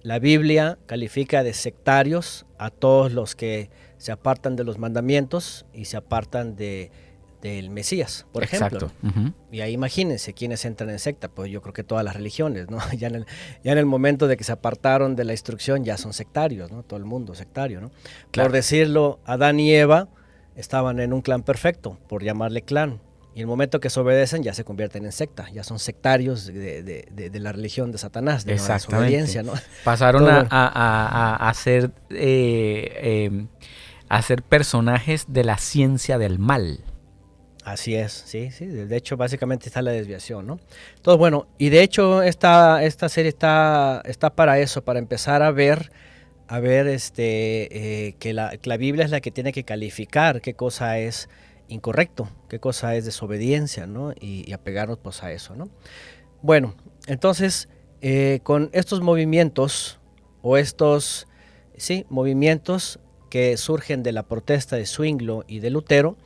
la 0.03 0.19
Biblia 0.19 0.79
califica 0.87 1.43
de 1.43 1.53
sectarios 1.53 2.47
a 2.59 2.71
todos 2.71 3.13
los 3.13 3.37
que 3.37 3.71
se 3.99 4.13
apartan 4.13 4.57
de 4.57 4.65
los 4.65 4.79
mandamientos 4.79 5.65
y 5.73 5.85
se 5.85 5.97
apartan 5.97 6.57
de, 6.57 6.91
del 7.43 7.71
Mesías, 7.71 8.27
por 8.33 8.43
Exacto. 8.45 8.87
ejemplo. 8.87 9.21
Uh 9.21 9.29
-huh. 9.29 9.35
Y 9.53 9.61
ahí 9.61 9.73
imagínense 9.73 10.33
quiénes 10.33 10.65
entran 10.65 10.91
en 10.91 10.99
secta, 10.99 11.29
pues 11.29 11.51
yo 11.51 11.61
creo 11.61 11.73
que 11.73 11.85
todas 11.85 12.05
las 12.05 12.17
religiones, 12.17 12.71
¿no? 12.71 12.79
Ya 12.99 13.09
en, 13.09 13.17
el, 13.17 13.27
ya 13.63 13.73
en 13.73 13.79
el 13.79 13.87
momento 13.87 14.27
de 14.27 14.37
que 14.37 14.45
se 14.45 14.53
apartaron 14.53 15.15
de 15.15 15.25
la 15.25 15.33
instrucción 15.33 15.85
ya 15.85 15.97
son 15.99 16.13
sectarios, 16.15 16.73
¿no? 16.73 16.83
Todo 16.83 16.99
el 16.99 17.05
mundo 17.05 17.35
sectario, 17.35 17.81
¿no? 17.81 17.91
Claro. 18.31 18.49
Por 18.49 18.57
decirlo, 18.57 19.21
Adán 19.25 19.61
y 19.61 19.73
Eva 19.73 20.09
estaban 20.57 21.01
en 21.01 21.13
un 21.13 21.21
clan 21.23 21.43
perfecto, 21.43 21.99
por 22.09 22.23
llamarle 22.23 22.63
clan. 22.63 23.01
Y 23.35 23.41
el 23.41 23.47
momento 23.47 23.81
que 23.81 23.89
se 23.89 23.99
obedecen 23.99 24.43
ya 24.43 24.53
se 24.53 24.63
convierten 24.63 25.07
en 25.07 25.13
secta, 25.13 25.49
ya 25.51 25.65
son 25.65 25.79
sectarios 25.79 26.47
de, 26.47 26.83
de, 26.83 27.09
de, 27.11 27.31
de 27.31 27.41
la 27.41 27.53
religión 27.53 27.91
de 27.91 27.97
Satanás, 27.97 28.45
de 28.45 28.57
la 28.57 28.75
desobediencia. 28.75 29.43
¿no? 29.43 29.55
Pasaron 29.85 30.29
a, 30.29 30.47
a, 30.51 30.67
a, 30.67 31.49
a, 31.49 31.55
ser, 31.55 31.93
eh, 32.11 32.93
eh, 33.31 33.47
a 34.11 34.21
ser 34.21 34.43
personajes 34.43 35.25
de 35.29 35.45
la 35.45 35.57
ciencia 35.57 36.19
del 36.19 36.39
mal. 36.39 36.81
Así 37.65 37.95
es, 37.95 38.13
sí, 38.13 38.51
sí. 38.51 38.67
De 38.67 38.97
hecho, 38.97 39.17
básicamente 39.17 39.69
está 39.69 39.83
la 39.83 39.93
desviación, 39.93 40.47
¿no? 40.47 40.59
Entonces, 40.97 41.19
bueno, 41.19 41.47
y 41.59 41.69
de 41.69 41.83
hecho 41.83 42.23
esta, 42.23 42.83
esta 42.83 43.09
serie 43.09 43.29
está, 43.29 44.03
está 44.05 44.31
para 44.31 44.59
eso, 44.59 44.83
para 44.83 44.99
empezar 44.99 45.43
a 45.43 45.53
ver, 45.53 45.93
a 46.53 46.61
ver 46.61 46.87
este, 46.87 48.09
eh, 48.09 48.13
que, 48.19 48.35
la, 48.35 48.53
la 48.65 48.77
Biblia 48.77 49.07
es 49.07 49.11
la 49.11 49.23
que 49.23 49.31
tiene 49.31 49.53
que 49.53 49.65
calificar 49.65 50.43
qué 50.43 50.53
cosa 50.53 50.99
es 50.99 51.31
incorrecto, 51.69 52.29
qué 52.51 52.61
cosa 52.61 52.95
es 52.95 53.07
desobediencia, 53.07 53.87
¿no? 53.87 54.13
Y, 54.21 54.53
apegarnos 54.53 54.99
pues 54.99 55.23
a 55.23 55.33
eso, 55.33 55.57
¿no? 55.57 55.71
Bueno, 56.43 56.75
entonces, 57.07 57.71
eh, 58.03 58.41
con 58.43 58.69
estos 58.75 59.01
movimientos 59.01 59.99
o 60.43 60.59
estos, 60.59 61.27
sí, 61.79 62.05
movimientos 62.11 63.01
que 63.31 63.57
surgen 63.57 64.03
de 64.03 64.13
la 64.13 64.25
protesta 64.25 64.77
de 64.77 64.85
Zwinglo 64.85 65.45
y 65.49 65.61
de 65.61 65.71
Lutero, 65.71 66.19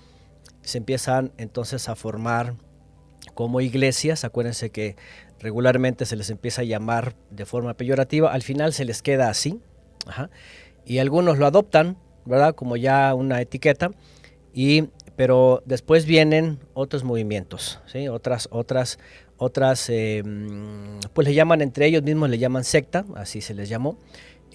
se 0.62 0.78
empiezan 0.78 1.30
entonces 1.36 1.88
a 1.88 1.94
formar 1.94 2.54
como 3.34 3.60
iglesias, 3.60 4.24
acuérdense 4.24 4.70
que 4.70 4.96
regularmente 5.38 6.04
se 6.04 6.16
les 6.16 6.30
empieza 6.30 6.62
a 6.62 6.64
llamar 6.64 7.14
de 7.30 7.46
forma 7.46 7.74
peyorativa, 7.74 8.32
al 8.32 8.42
final 8.42 8.72
se 8.72 8.84
les 8.84 9.02
queda 9.02 9.28
así, 9.28 9.60
y 10.84 10.98
algunos 10.98 11.38
lo 11.38 11.46
adoptan, 11.46 11.96
¿verdad? 12.24 12.54
Como 12.54 12.76
ya 12.76 13.14
una 13.14 13.40
etiqueta, 13.40 13.90
y 14.52 14.88
pero 15.16 15.62
después 15.64 16.04
vienen 16.04 16.58
otros 16.74 17.02
movimientos, 17.02 17.80
¿sí? 17.86 18.06
otras, 18.08 18.48
otras, 18.50 18.98
otras, 19.38 19.88
eh, 19.88 20.22
pues 21.14 21.26
le 21.26 21.34
llaman 21.34 21.62
entre 21.62 21.86
ellos 21.86 22.02
mismos, 22.02 22.28
le 22.28 22.38
llaman 22.38 22.64
secta, 22.64 23.06
así 23.14 23.40
se 23.40 23.54
les 23.54 23.70
llamó, 23.70 23.98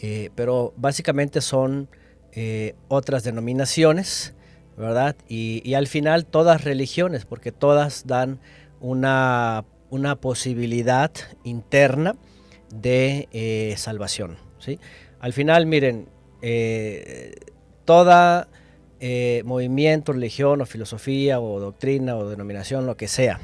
eh, 0.01 0.29
pero 0.35 0.73
básicamente 0.77 1.41
son 1.41 1.89
eh, 2.33 2.75
otras 2.87 3.23
denominaciones, 3.23 4.35
¿verdad? 4.77 5.15
Y, 5.27 5.61
y, 5.67 5.73
al 5.73 5.87
final 5.87 6.25
todas 6.25 6.63
religiones, 6.63 7.25
porque 7.25 7.51
todas 7.51 8.05
dan 8.07 8.39
una, 8.79 9.65
una 9.89 10.15
posibilidad 10.15 11.11
interna 11.43 12.15
de 12.73 13.27
eh, 13.31 13.75
salvación, 13.77 14.37
¿sí? 14.59 14.79
Al 15.21 15.31
final, 15.31 15.65
miren, 15.65 16.09
toda 17.85 18.49
eh, 18.99 19.41
movimiento, 19.45 20.13
religión 20.13 20.61
o 20.61 20.65
filosofía 20.65 21.39
o 21.39 21.59
doctrina 21.59 22.15
o 22.15 22.29
denominación, 22.29 22.85
lo 22.85 22.97
que 22.97 23.07
sea, 23.07 23.39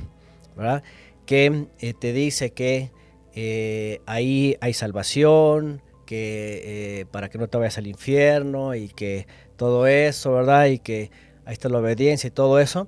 ¿verdad? 0.55 0.83
Que 1.25 1.67
eh, 1.79 1.93
te 1.93 2.13
dice 2.13 2.51
que 2.51 2.91
eh, 3.33 4.01
ahí 4.05 4.55
hay 4.61 4.73
salvación, 4.73 5.81
que 6.05 7.01
eh, 7.01 7.05
para 7.05 7.29
que 7.29 7.39
no 7.39 7.47
te 7.47 7.57
vayas 7.57 7.79
al 7.79 7.87
infierno 7.87 8.75
y 8.75 8.87
que 8.87 9.27
todo 9.57 9.87
eso, 9.87 10.33
¿verdad? 10.33 10.67
Y 10.67 10.79
que 10.79 11.09
ahí 11.45 11.53
está 11.53 11.69
la 11.69 11.79
obediencia 11.79 12.27
y 12.27 12.31
todo 12.31 12.59
eso, 12.59 12.87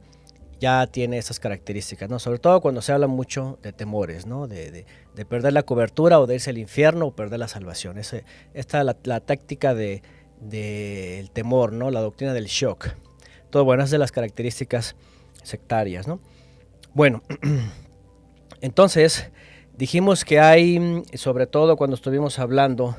ya 0.60 0.86
tiene 0.88 1.18
esas 1.18 1.40
características, 1.40 2.10
¿no? 2.10 2.20
Sobre 2.20 2.38
todo 2.40 2.62
cuando 2.62 2.82
se 2.82 2.92
habla 2.92 3.08
mucho 3.08 3.58
de 3.64 3.74
temores, 3.74 4.26
¿no? 4.26 4.48
De, 4.48 4.86
perder 5.26 5.54
la 5.54 5.64
cobertura 5.64 6.20
o 6.20 6.28
de 6.28 6.36
irse 6.36 6.50
al 6.50 6.58
infierno 6.58 7.08
o 7.08 7.12
perder 7.12 7.40
la 7.40 7.48
salvación. 7.48 7.98
esta 7.98 8.24
es 8.54 8.86
la, 9.04 9.20
táctica 9.20 9.74
del 9.74 10.02
de, 10.42 11.30
temor, 11.34 11.74
¿no? 11.74 11.92
La 11.92 12.02
doctrina 12.02 12.34
del 12.34 12.46
shock. 12.46 12.90
Todo 13.50 13.66
bueno, 13.66 13.84
es 13.84 13.92
de 13.92 13.98
las 13.98 14.12
características 14.12 14.96
sectarias, 15.44 16.08
¿no? 16.08 16.20
Bueno, 16.94 17.24
entonces 18.62 19.30
dijimos 19.78 20.26
que 20.26 20.40
hay, 20.40 21.04
sobre 21.14 21.48
todo 21.48 21.78
cuando 21.78 21.96
estuvimos 21.96 22.40
hablando 22.40 22.96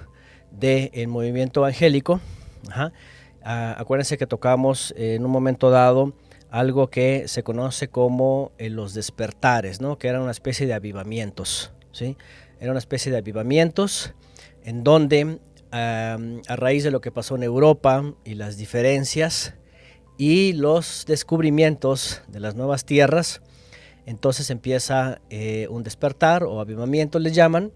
del 0.50 1.08
movimiento 1.08 1.60
evangélico, 1.60 2.20
ah, 2.70 2.90
acuérdense 3.78 4.18
que 4.18 4.26
tocamos 4.26 4.92
en 4.96 5.24
un 5.24 5.30
momento 5.30 5.70
dado 5.70 6.14
algo 6.50 6.88
que 6.88 7.28
se 7.28 7.42
conoce 7.42 7.88
como 7.88 8.52
eh, 8.58 8.70
los 8.70 8.92
despertares, 8.94 9.80
¿no? 9.80 9.98
que 9.98 10.08
eran 10.08 10.22
una 10.22 10.32
especie 10.32 10.66
de 10.66 10.74
avivamientos. 10.74 11.72
¿Sí? 11.92 12.16
Era 12.60 12.70
una 12.70 12.78
especie 12.78 13.10
de 13.10 13.18
avivamientos 13.18 14.14
en 14.64 14.84
donde 14.84 15.40
a 15.72 16.56
raíz 16.56 16.82
de 16.82 16.90
lo 16.90 17.00
que 17.00 17.12
pasó 17.12 17.36
en 17.36 17.44
Europa 17.44 18.14
y 18.24 18.34
las 18.34 18.56
diferencias 18.56 19.54
y 20.18 20.52
los 20.52 21.04
descubrimientos 21.06 22.22
de 22.28 22.40
las 22.40 22.56
nuevas 22.56 22.84
tierras, 22.84 23.40
entonces 24.04 24.50
empieza 24.50 25.20
eh, 25.30 25.68
un 25.70 25.82
despertar 25.82 26.42
o 26.42 26.60
avivamiento 26.60 27.18
les 27.18 27.34
llaman 27.34 27.72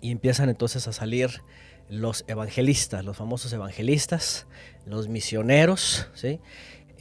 y 0.00 0.10
empiezan 0.10 0.48
entonces 0.48 0.86
a 0.88 0.92
salir 0.92 1.42
los 1.88 2.24
evangelistas, 2.26 3.04
los 3.04 3.16
famosos 3.16 3.52
evangelistas, 3.52 4.46
los 4.86 5.08
misioneros, 5.08 6.08
¿sí? 6.14 6.40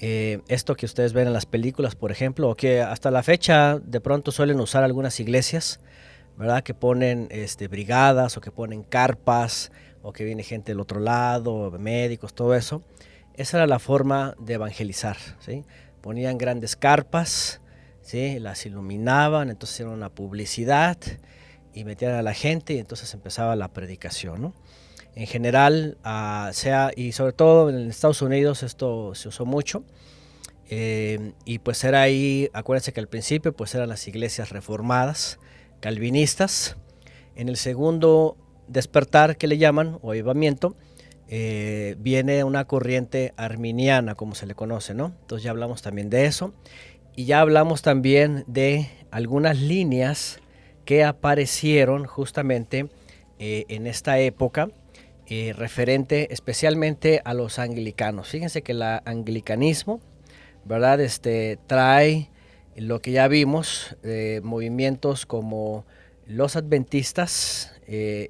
Eh, 0.04 0.42
esto 0.48 0.76
que 0.76 0.88
ustedes 0.88 1.14
ven 1.14 1.28
en 1.28 1.34
las 1.34 1.46
películas, 1.46 1.96
por 1.96 2.12
ejemplo, 2.12 2.50
o 2.50 2.56
que 2.56 2.82
hasta 2.82 3.12
la 3.12 3.22
fecha 3.22 3.80
de 3.80 4.02
pronto 4.02 4.32
suelen 4.32 4.60
usar 4.60 4.84
algunas 4.84 5.20
iglesias, 5.20 5.80
¿verdad? 6.42 6.64
Que 6.64 6.74
ponen 6.74 7.28
este, 7.30 7.68
brigadas 7.68 8.36
o 8.36 8.42
que 8.42 8.50
ponen 8.50 8.82
carpas 8.82 9.72
o 10.02 10.12
que 10.12 10.24
viene 10.24 10.42
gente 10.42 10.72
del 10.72 10.80
otro 10.80 11.00
lado, 11.00 11.70
médicos, 11.78 12.34
todo 12.34 12.56
eso. 12.56 12.82
Esa 13.36 13.58
era 13.58 13.68
la 13.68 13.78
forma 13.78 14.34
de 14.40 14.56
evangelizar, 14.56 15.18
¿sí? 15.38 15.64
Ponían 16.02 16.40
grandes 16.40 16.76
carpas, 16.76 17.62
¿sí? 18.02 18.40
Las 18.40 18.66
iluminaban, 18.66 19.52
entonces 19.52 19.76
hicieron 19.76 19.94
una 19.94 20.10
publicidad 20.10 20.98
y 21.76 21.84
metían 21.84 22.16
a 22.16 22.24
la 22.24 22.34
gente 22.34 22.74
y 22.74 22.80
entonces 22.80 23.14
empezaba 23.14 23.56
la 23.56 23.68
predicación, 23.68 24.42
¿no? 24.42 24.56
En 25.14 25.28
general, 25.28 26.00
ah, 26.04 26.50
sea, 26.54 26.90
y 26.96 27.12
sobre 27.12 27.34
todo 27.34 27.70
en 27.70 27.88
Estados 27.88 28.24
Unidos 28.24 28.64
esto 28.64 29.14
se 29.14 29.28
usó 29.28 29.46
mucho, 29.46 29.84
eh, 30.72 31.34
y 31.46 31.60
pues 31.60 31.84
era 31.84 32.02
ahí, 32.02 32.50
acuérdense 32.54 32.94
que 32.94 33.00
al 33.00 33.10
principio 33.10 33.54
pues 33.56 33.76
eran 33.76 33.90
las 33.90 34.08
iglesias 34.08 34.50
reformadas, 34.50 35.38
calvinistas. 35.82 36.78
En 37.36 37.50
el 37.50 37.58
segundo 37.58 38.38
despertar 38.70 39.36
que 39.36 39.48
le 39.48 39.58
llaman, 39.58 40.00
o 40.02 40.12
avivamiento, 40.12 40.78
eh, 41.28 41.96
viene 42.00 42.44
una 42.44 42.66
corriente 42.66 43.34
arminiana, 43.38 44.16
como 44.16 44.36
se 44.36 44.46
le 44.46 44.56
conoce, 44.56 44.94
¿no? 44.94 45.14
Entonces 45.22 45.44
ya 45.44 45.52
hablamos 45.52 45.82
también 45.82 46.10
de 46.10 46.26
eso. 46.26 46.54
Y 47.16 47.26
ya 47.26 47.42
hablamos 47.42 47.82
también 47.82 48.46
de 48.48 48.90
algunas 49.12 49.60
líneas 49.60 50.40
que 50.86 51.04
aparecieron 51.04 52.06
justamente 52.06 52.90
eh, 53.40 53.66
en 53.70 53.88
esta 53.88 54.20
época, 54.20 54.70
eh, 55.26 55.54
referente 55.56 56.34
especialmente 56.34 57.22
a 57.24 57.34
los 57.34 57.60
anglicanos. 57.60 58.28
Fíjense 58.28 58.62
que 58.62 58.74
el 58.74 58.82
anglicanismo, 58.82 60.02
¿verdad? 60.66 61.00
Este, 61.02 61.58
trae 61.68 62.30
lo 62.76 63.02
que 63.02 63.12
ya 63.12 63.28
vimos, 63.28 63.96
movimientos 64.44 65.26
como 65.26 65.86
los 66.26 66.56
adventistas, 66.56 67.74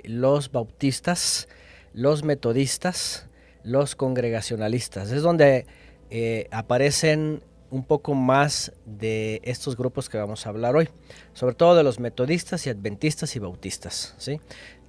los 0.03 0.51
bautistas, 0.51 1.47
los 1.93 2.23
metodistas, 2.23 3.27
los 3.63 3.95
congregacionalistas. 3.95 5.11
Es 5.11 5.21
donde 5.21 5.65
eh, 6.09 6.47
aparecen 6.51 7.43
un 7.69 7.85
poco 7.85 8.13
más 8.13 8.73
de 8.85 9.39
estos 9.43 9.77
grupos 9.77 10.09
que 10.09 10.17
vamos 10.17 10.45
a 10.45 10.49
hablar 10.49 10.75
hoy, 10.75 10.89
sobre 11.33 11.55
todo 11.55 11.75
de 11.75 11.83
los 11.83 11.99
metodistas 11.99 12.67
y 12.67 12.69
adventistas 12.69 13.35
y 13.35 13.39
bautistas. 13.39 14.13
¿sí? 14.17 14.41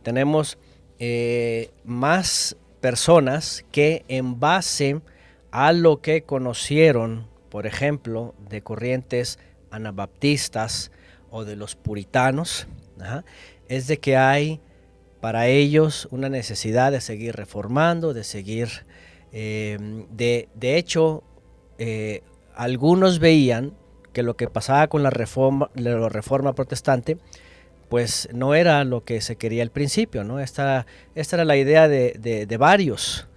Tenemos 0.03 0.59
eh, 0.99 1.71
más 1.85 2.57
personas 2.81 3.65
que 3.71 4.05
en 4.09 4.41
base 4.41 5.01
a 5.53 5.73
lo 5.73 6.01
que 6.01 6.23
conocieron, 6.23 7.29
por 7.53 7.67
ejemplo, 7.67 8.35
de 8.49 8.62
corrientes 8.62 9.38
anabaptistas 9.71 10.91
o 11.31 11.45
de 11.45 11.55
los 11.55 11.77
puritanos, 11.77 12.67
es 13.69 13.88
de 13.88 13.99
que 13.99 14.17
hay 14.17 14.62
para 15.21 15.49
ellos 15.49 16.09
una 16.11 16.31
necesidad 16.31 16.93
de 16.93 17.03
seguir 17.03 17.37
reformando, 17.37 18.15
de 18.15 18.25
seguir, 18.25 18.87
eh, 19.33 19.77
de, 20.11 20.77
hecho, 20.79 21.25
eh, 21.77 22.23
algunos 22.55 23.19
veían 23.19 23.75
que 24.15 24.23
lo 24.23 24.35
que 24.35 24.49
pasaba 24.49 24.87
con 24.87 25.03
la 25.03 25.11
reforma, 25.11 25.71
la 25.75 26.09
reforma 26.09 26.55
protestante, 26.55 27.19
pues 27.91 28.31
no 28.33 28.55
era 28.55 28.83
lo 28.85 29.05
que 29.05 29.21
se 29.21 29.37
quería 29.37 29.62
al 29.62 29.71
principio, 29.71 30.25
¿no? 30.25 30.41
Esta, 30.41 30.87
esta 31.15 31.37
era 31.37 31.45
la 31.45 31.59
idea 31.59 31.87
de, 31.87 32.57
varios, 32.59 33.29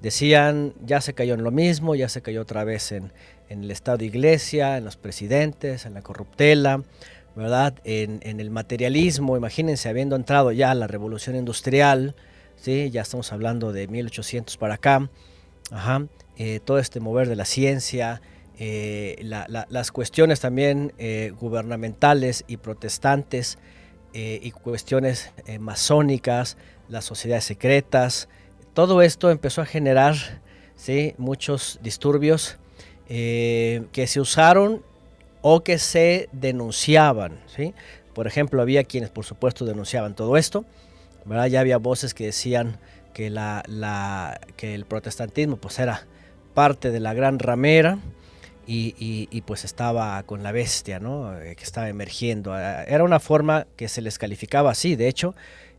Decían, 0.00 0.74
ya 0.84 1.00
se 1.00 1.12
cayó 1.14 1.34
en 1.34 1.42
lo 1.42 1.50
mismo, 1.50 1.96
ya 1.96 2.08
se 2.08 2.22
cayó 2.22 2.42
otra 2.42 2.62
vez 2.62 2.92
en, 2.92 3.10
en 3.48 3.64
el 3.64 3.70
Estado 3.70 3.98
de 3.98 4.06
Iglesia, 4.06 4.76
en 4.76 4.84
los 4.84 4.96
presidentes, 4.96 5.86
en 5.86 5.94
la 5.94 6.02
corruptela, 6.02 6.82
¿verdad? 7.34 7.74
En, 7.84 8.40
el 8.40 8.50
materialismo, 8.50 9.36
imagínense 9.36 9.88
habiendo 9.88 10.16
entrado 10.16 10.52
ya 10.52 10.74
la 10.74 10.86
revolución 10.86 11.36
industrial, 11.36 12.14
¿sí? 12.56 12.90
Ya 12.90 13.02
estamos 13.02 13.32
hablando 13.32 13.72
de 13.72 13.86
1800 13.86 14.56
para 14.56 14.74
acá, 14.74 15.08
eh, 16.36 16.60
todo 16.64 16.78
este 16.78 17.00
mover 17.00 17.28
de 17.28 17.36
la 17.36 17.44
ciencia, 17.44 18.20
eh, 18.58 19.16
las 19.22 19.92
cuestiones 19.92 20.40
también 20.40 20.92
eh, 20.98 21.32
gubernamentales 21.40 22.44
y 22.48 22.56
protestantes 22.56 23.58
y 24.14 24.50
cuestiones 24.50 25.30
masónicas, 25.60 26.56
las 26.88 27.04
sociedades 27.04 27.44
secretas, 27.44 28.28
todo 28.74 29.00
esto 29.02 29.30
empezó 29.30 29.60
a 29.60 29.66
generar 29.66 30.16
¿sí? 30.74 31.14
muchos 31.18 31.78
disturbios 31.82 32.58
que 33.08 34.04
se 34.06 34.20
usaron 34.20 34.82
o 35.42 35.62
que 35.62 35.78
se 35.78 36.28
denunciaban. 36.32 37.40
¿sí? 37.46 37.74
Por 38.14 38.26
ejemplo, 38.26 38.60
había 38.60 38.84
quienes 38.84 39.10
por 39.10 39.24
supuesto 39.24 39.64
denunciaban 39.64 40.14
todo 40.14 40.36
esto. 40.36 40.64
Ya 41.50 41.60
había 41.60 41.78
voces 41.78 42.14
que 42.14 42.26
decían 42.26 42.78
que, 43.12 43.26
el 43.26 44.84
protestantismo 44.86 45.56
pues, 45.56 45.78
era 45.78 46.06
parte 46.54 46.90
de 46.90 47.00
la 47.00 47.14
gran 47.14 47.38
ramera 47.38 47.98
y, 48.66 49.42
pues 49.46 49.64
estaba 49.64 50.22
con 50.24 50.42
la 50.42 50.52
bestia, 50.52 50.98
¿no? 51.00 51.38
Eh, 51.38 51.54
que 51.56 51.64
estaba 51.64 51.88
emergiendo. 51.88 52.58
Eh, 52.58 52.84
era 52.88 53.04
una 53.04 53.20
forma 53.20 53.66
que 53.76 53.88
se 53.88 54.02
les 54.02 54.18
calificaba 54.18 54.70
así, 54.70 54.96
de 54.96 55.08
hecho, 55.08 55.34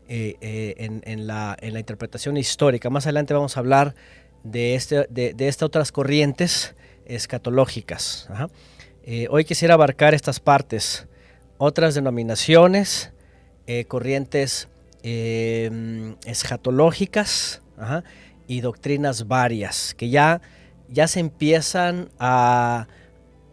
eh, 0.08 0.74
en, 0.78 1.26
la, 1.26 1.56
interpretación 1.62 2.36
histórica. 2.36 2.90
Más 2.90 3.06
adelante 3.06 3.34
vamos 3.34 3.56
a 3.56 3.60
hablar 3.60 3.94
de, 4.42 4.74
este, 4.74 5.06
de 5.10 5.48
estas 5.48 5.66
otras 5.66 5.92
corrientes 5.92 6.74
escatológicas. 7.14 8.28
Eh, 9.02 9.26
hoy 9.30 9.44
quisiera 9.44 9.74
abarcar 9.74 10.14
estas 10.14 10.40
partes, 10.40 11.06
otras 11.58 11.94
denominaciones, 11.94 13.12
eh, 13.66 13.84
corrientes 13.84 14.68
eh, 15.02 16.14
escatológicas 16.24 17.62
y 18.46 18.60
doctrinas 18.60 19.26
varias 19.26 19.94
que 19.94 20.10
ya, 20.10 20.42
ya 20.88 21.08
se 21.08 21.20
empiezan 21.20 22.10
a, 22.18 22.88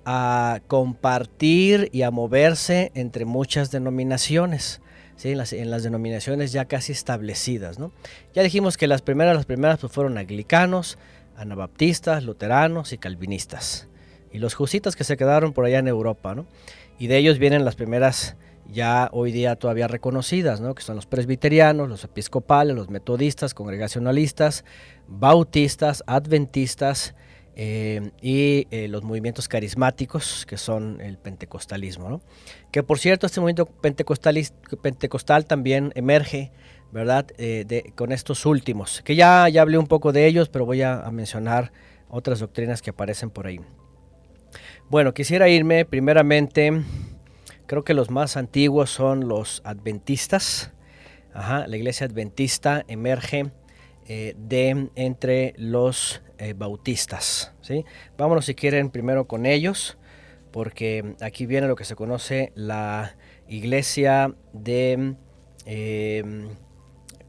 a, 0.06 0.60
compartir 0.68 1.90
y 1.94 2.02
a 2.02 2.12
moverse 2.12 2.92
entre 2.94 3.26
muchas 3.26 3.72
denominaciones. 3.72 4.82
¿sí? 5.16 5.32
En, 5.32 5.38
las, 5.38 5.54
en, 5.54 5.72
las, 5.72 5.84
denominaciones 5.84 6.52
ya 6.52 6.66
casi 6.66 6.92
establecidas. 6.92 7.80
¿no? 7.80 7.92
Ya 8.34 8.44
dijimos 8.44 8.76
que 8.76 8.88
las 8.88 9.02
primeras, 9.02 9.36
las 9.36 9.46
primeras 9.46 9.80
pues, 9.80 9.94
fueron 9.94 10.18
anglicanos, 10.18 10.98
anabaptistas, 11.38 12.24
luteranos 12.24 12.92
y 12.94 12.98
calvinistas 12.98 13.88
y 14.32 14.40
los 14.40 14.54
jusitas 14.54 14.96
que 14.96 15.04
se 15.04 15.18
quedaron 15.18 15.54
por 15.54 15.66
allá 15.66 15.80
en 15.80 15.88
Europa, 15.88 16.36
¿no? 16.36 16.46
Y 17.00 17.08
de 17.08 17.18
ellos 17.18 17.40
vienen 17.40 17.64
las 17.64 17.76
primeras 17.76 18.36
ya 18.70 19.10
hoy 19.14 19.32
día 19.32 19.56
todavía 19.56 19.88
reconocidas, 19.88 20.60
¿no? 20.60 20.76
Que 20.76 20.84
son 20.84 20.96
los 20.96 21.06
presbiterianos, 21.06 21.88
los 21.88 22.04
episcopales, 22.04 22.76
los 22.76 22.90
metodistas, 22.90 23.54
congregacionalistas, 23.54 24.66
bautistas, 25.08 26.04
adventistas, 26.06 27.16
eh, 27.60 28.12
y 28.22 28.68
eh, 28.70 28.88
los 28.88 29.04
movimientos 29.04 29.48
carismáticos, 29.48 30.46
que 30.46 30.58
son 30.58 31.02
el 31.02 31.18
pentecostalismo. 31.18 32.08
¿no? 32.08 32.22
Que 32.72 32.84
por 32.84 33.00
cierto, 33.00 33.26
este 33.26 33.40
movimiento 33.42 33.66
pentecostal 33.66 35.46
también 35.46 35.92
emerge, 35.96 36.52
¿verdad? 36.92 37.26
De, 37.38 37.92
con 37.96 38.12
estos 38.12 38.46
últimos, 38.46 39.02
que 39.04 39.16
ya, 39.16 39.48
ya 39.50 39.62
hablé 39.62 39.78
un 39.78 39.88
poco 39.88 40.12
de 40.12 40.26
ellos, 40.26 40.50
pero 40.50 40.66
voy 40.66 40.82
a, 40.82 41.02
a 41.02 41.12
mencionar 41.12 41.72
otras 42.10 42.40
doctrinas 42.40 42.82
que 42.82 42.92
aparecen 42.92 43.30
por 43.30 43.48
ahí. 43.48 43.60
Bueno, 44.90 45.14
quisiera 45.14 45.50
irme 45.50 45.86
primeramente, 45.86 46.72
creo 47.66 47.84
que 47.84 47.94
los 47.94 48.10
más 48.10 48.38
antiguos 48.38 48.90
son 48.90 49.28
los 49.28 49.62
adventistas. 49.66 50.72
Ajá, 51.34 51.68
la 51.68 51.78
iglesia 51.78 52.08
adventista 52.08 52.84
emerge 52.88 53.52
eh, 54.10 54.36
de 54.38 54.90
entre 54.96 55.54
los 55.58 56.22
eh, 56.38 56.54
bautistas. 56.54 57.54
¿sí? 57.60 57.84
Vámonos 58.18 58.46
si 58.46 58.56
quieren 58.56 58.90
primero 58.90 59.28
con 59.28 59.46
ellos, 59.46 59.98
porque 60.52 61.16
aquí 61.20 61.46
viene 61.46 61.68
lo 61.68 61.76
que 61.76 61.84
se 61.84 61.96
conoce 61.96 62.54
la 62.56 63.18
iglesia 63.50 64.34
de, 64.54 65.16
em, 65.66 66.48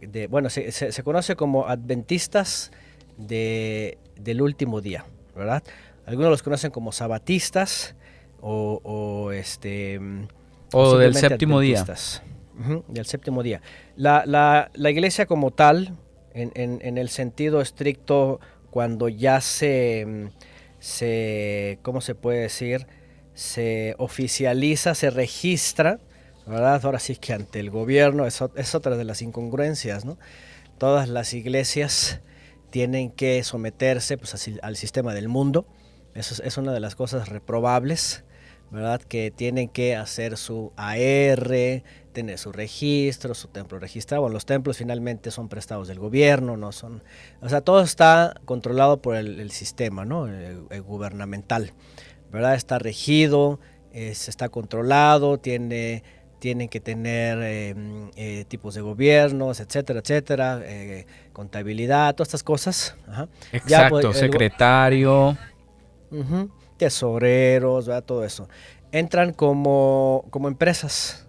de 0.00 0.26
bueno, 0.26 0.50
se, 0.50 0.72
se, 0.72 1.02
conoce 1.02 1.36
como 1.36 1.66
adventistas 1.66 2.70
de, 3.16 3.98
del 4.16 4.42
último 4.42 4.80
día, 4.80 5.04
¿verdad? 5.34 5.62
Algunos 6.06 6.30
los 6.30 6.42
conocen 6.42 6.70
como 6.70 6.92
sabatistas 6.92 7.94
o, 8.40 9.30
este... 9.32 10.00
O 10.72 10.96
del 10.96 11.14
séptimo 11.14 11.60
día. 11.60 11.84
del 12.88 13.06
séptimo 13.06 13.42
día. 13.42 13.62
La, 13.96 14.24
la, 14.26 14.70
la 14.74 14.90
iglesia 14.90 15.26
como 15.26 15.50
tal, 15.50 15.96
en, 16.34 16.98
el 16.98 17.08
sentido 17.08 17.60
estricto 17.60 18.40
cuando 18.70 19.08
ya 19.08 19.40
se, 19.40 20.30
se, 20.78 21.78
¿cómo 21.82 22.00
se 22.00 22.14
puede 22.14 22.40
decir? 22.40 22.86
Se 23.34 23.94
oficializa, 23.98 24.94
se 24.94 25.10
registra, 25.10 25.98
¿verdad? 26.48 26.80
Ahora 26.84 26.98
sí 26.98 27.16
que 27.16 27.32
ante 27.32 27.60
el 27.60 27.70
gobierno 27.70 28.26
es, 28.26 28.42
es 28.56 28.74
otra 28.74 28.96
de 28.96 29.04
las 29.04 29.22
incongruencias, 29.22 30.04
¿no? 30.04 30.18
Todas 30.78 31.08
las 31.08 31.34
iglesias 31.34 32.20
tienen 32.70 33.10
que 33.10 33.42
someterse 33.44 34.16
pues, 34.18 34.50
al 34.62 34.76
sistema 34.76 35.14
del 35.14 35.28
mundo. 35.28 35.66
Eso 36.14 36.42
es 36.42 36.56
una 36.56 36.72
de 36.72 36.80
las 36.80 36.94
cosas 36.94 37.28
reprobables 37.28 38.24
¿verdad? 38.70 39.00
Que 39.00 39.30
tienen 39.30 39.68
que 39.68 39.96
hacer 39.96 40.36
su 40.36 40.72
AR, 40.76 41.82
tener 42.12 42.38
su 42.38 42.52
registro, 42.52 43.34
su 43.34 43.48
templo 43.48 43.78
registrado. 43.78 44.28
Los 44.28 44.46
templos 44.46 44.76
finalmente 44.76 45.30
son 45.30 45.48
prestados 45.48 45.88
del 45.88 45.98
gobierno, 45.98 46.56
no 46.56 46.72
son... 46.72 47.02
O 47.40 47.48
sea, 47.48 47.62
todo 47.62 47.80
está 47.80 48.34
controlado 48.44 49.00
por 49.00 49.16
el, 49.16 49.50
sistema, 49.50 50.04
¿no? 50.04 50.26
El, 50.26 50.82
gubernamental, 50.82 51.72
¿verdad? 52.30 52.54
Está 52.54 52.78
regido, 52.78 53.58
está 53.92 54.50
controlado, 54.50 55.38
tiene 55.38 56.02
tienen 56.38 56.68
que 56.68 56.80
tener 56.80 57.42
em, 57.42 58.10
eh, 58.16 58.44
tipos 58.48 58.74
de 58.74 58.80
gobiernos, 58.80 59.60
etcétera, 59.60 60.00
etcétera, 60.00 60.60
eh, 60.64 61.06
contabilidad, 61.32 62.14
todas 62.14 62.28
estas 62.28 62.42
cosas. 62.42 62.96
Exacto, 63.52 64.00
pues, 64.00 64.16
secretario 64.18 65.36
tesoreros, 66.78 67.90
todo 68.06 68.24
eso. 68.24 68.48
Entran 68.92 69.34
como, 69.34 70.24
como 70.30 70.48
empresas. 70.48 71.26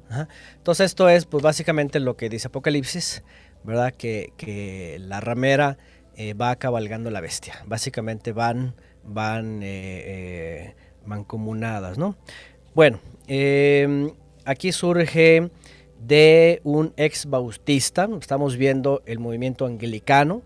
Entonces 0.56 0.88
esto 0.88 1.10
es 1.10 1.26
pues 1.26 1.44
básicamente 1.44 2.00
lo 2.00 2.16
que 2.16 2.30
dice 2.30 2.48
Apocalipsis, 2.48 3.24
¿verdad? 3.64 3.94
Que, 3.94 4.98
la 5.00 5.20
ramera 5.20 5.78
eh, 6.16 6.34
va 6.34 6.56
cabalgando 6.56 7.12
la 7.12 7.20
bestia. 7.20 7.56
Básicamente 7.66 8.32
van, 8.32 8.76
van 9.04 9.62
eh, 9.62 10.04
eh, 10.06 10.76
mancomunadas, 11.06 11.98
¿no? 11.98 12.16
Bueno, 12.74 13.00
em, 13.28 14.12
aquí 14.50 14.72
surge 14.72 15.52
de 16.00 16.60
un 16.64 16.92
ex 16.98 17.28
bautista, 17.28 18.10
estamos 18.20 18.58
viendo 18.58 19.04
el 19.06 19.20
movimiento 19.20 19.68
anglicano, 19.68 20.42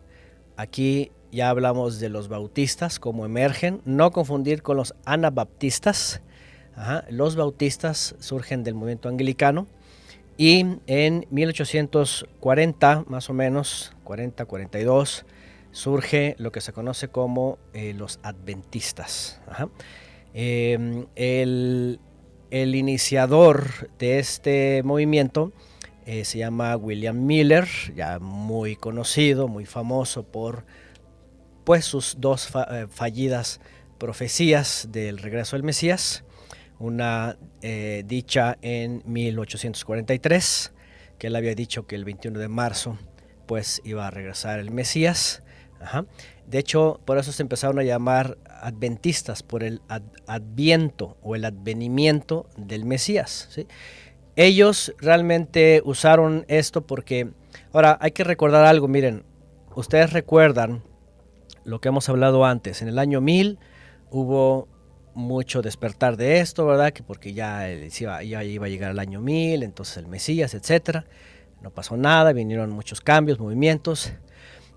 aquí 0.58 1.12
ya 1.32 1.50
hablamos 1.50 2.02
de 2.02 2.10
los 2.10 2.28
bautistas, 2.28 3.00
cómo 3.00 3.26
emergen, 3.26 3.82
no 3.86 4.12
confundir 4.12 4.62
con 4.62 4.76
los 4.76 4.94
anabaptistas. 5.06 6.22
Los 7.10 7.36
bautistas 7.36 8.16
surgen 8.20 8.64
del 8.64 8.74
movimiento 8.74 9.08
anglicano. 9.08 9.68
Y 10.38 10.66
en 10.88 11.26
1840, 11.30 13.06
más 13.08 13.30
o 13.30 13.34
menos, 13.34 13.94
40-42, 14.04 15.24
surge 15.72 16.36
lo 16.40 16.52
que 16.52 16.62
se 16.62 16.74
conoce 16.74 17.08
como 17.08 17.58
eh, 17.74 17.94
los 17.96 18.20
adventistas. 18.22 19.40
Em, 20.34 21.06
el, 21.16 22.00
iniciador 22.54 23.90
de 23.98 24.20
este 24.20 24.82
movimiento 24.84 25.52
eh, 26.06 26.26
se 26.26 26.38
llama 26.38 26.76
William 26.76 27.26
Miller, 27.26 27.66
ya 27.96 28.20
muy 28.20 28.76
conocido, 28.76 29.48
muy 29.48 29.66
famoso 29.66 30.24
por 30.24 30.66
pues 31.64 31.86
sus 31.86 32.18
dos 32.20 32.50
eh, 32.70 32.88
fallidas 32.90 33.62
profecías 34.00 34.90
del 34.92 35.18
regreso 35.18 35.56
del 35.56 35.64
Mesías, 35.64 36.26
una 36.78 37.38
eh, 37.62 38.04
dicha 38.06 38.58
en 38.62 39.02
1843, 39.06 40.74
que 41.18 41.28
él 41.28 41.36
había 41.38 41.56
dicho 41.56 41.88
que 41.88 41.96
el 41.96 42.04
21 42.04 42.38
de 42.38 42.50
marzo 42.50 42.98
pues 43.46 43.82
iba 43.86 44.06
a 44.06 44.12
regresar 44.12 44.60
el 44.60 44.72
Mesías. 44.72 45.42
De 46.48 46.60
hecho, 46.60 47.00
por 47.06 47.18
eso 47.18 47.32
se 47.32 47.44
empezaron 47.44 47.80
a 47.80 47.84
llamar 47.84 48.38
adventistas, 48.64 49.44
por 49.44 49.64
el 49.64 49.82
adviento 50.26 51.18
o 51.22 51.36
el 51.36 51.46
advenimiento 51.46 52.48
del 52.58 52.86
Mesías. 52.86 53.50
Ellos 54.36 54.94
realmente 54.98 55.82
usaron 55.86 56.46
esto 56.48 56.88
porque, 56.88 57.30
ahora 57.72 57.98
hay 58.02 58.12
que 58.12 58.24
recordar 58.24 58.66
algo, 58.66 58.88
miren, 58.88 59.24
ustedes 59.76 60.14
recuerdan 60.14 60.82
lo 61.64 61.80
que 61.80 61.90
hemos 61.90 62.10
hablado 62.10 62.46
antes. 62.46 62.82
En 62.82 62.88
el 62.88 63.00
año 63.00 63.22
1000 63.22 63.60
hubo 64.10 64.68
mucho 65.14 65.62
despertar 65.62 66.18
de 66.18 66.40
esto, 66.40 66.66
¿verdad? 66.66 66.92
Que 66.92 67.04
porque 67.04 67.34
ya, 67.34 67.68
ya 68.24 68.44
iba 68.44 68.66
a 68.66 68.70
llegar 68.70 68.92
el 68.92 69.00
año 69.00 69.22
1000, 69.22 69.64
entonces 69.64 69.98
el 69.98 70.08
Mesías, 70.08 70.54
etcétera. 70.54 71.06
No 71.62 71.70
pasó 71.70 71.96
nada, 71.96 72.34
vinieron 72.34 72.72
muchos 72.72 73.02
cambios, 73.02 73.40
movimientos. 73.40 74.14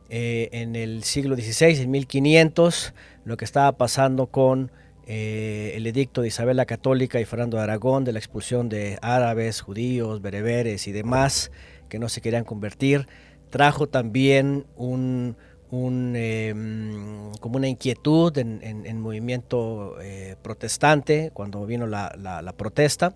Eh, 0.09 0.49
en 0.53 0.77
el 0.77 1.03
siglo 1.03 1.35
XVI, 1.35 1.81
en 1.81 1.91
1500, 1.91 2.95
lo 3.25 3.37
que 3.37 3.45
estaba 3.45 3.73
pasando 3.73 4.29
con 4.29 4.71
eh, 5.07 5.73
el 5.75 5.87
edicto 5.87 6.23
de 6.23 6.29
Isabel 6.29 6.57
la 6.57 6.67
Católica 6.67 7.21
y 7.21 7.25
Fernando 7.25 7.57
de 7.57 7.65
Aragón 7.65 8.05
de 8.05 8.13
la 8.13 8.21
expulsión 8.21 8.69
de 8.69 8.99
árabes, 9.03 9.61
judíos, 9.61 10.23
bereberes 10.23 10.87
y 10.87 10.93
demás 10.93 11.51
que 11.89 11.99
no 11.99 12.09
se 12.09 12.21
querían 12.21 12.45
convertir, 12.45 13.09
trajo 13.51 13.89
también 13.89 14.65
un, 14.77 15.37
em, 15.73 17.33
como 17.41 17.57
una 17.57 17.69
inquietud 17.69 18.37
en, 18.39 18.61
en, 18.63 19.01
movimiento 19.01 20.01
eh, 20.01 20.37
protestante 20.43 21.31
cuando 21.33 21.65
vino 21.67 21.87
la, 21.87 22.55
protesta 22.57 23.15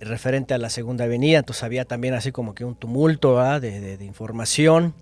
referente 0.00 0.54
a 0.54 0.58
la 0.58 0.70
Segunda 0.70 1.04
Avenida, 1.04 1.40
entonces 1.40 1.62
había 1.62 1.84
también 1.84 2.14
así 2.14 2.32
como 2.32 2.54
que 2.54 2.64
un 2.64 2.74
tumulto 2.74 3.38
de, 3.60 3.98
de, 3.98 4.04
información, 4.04 4.94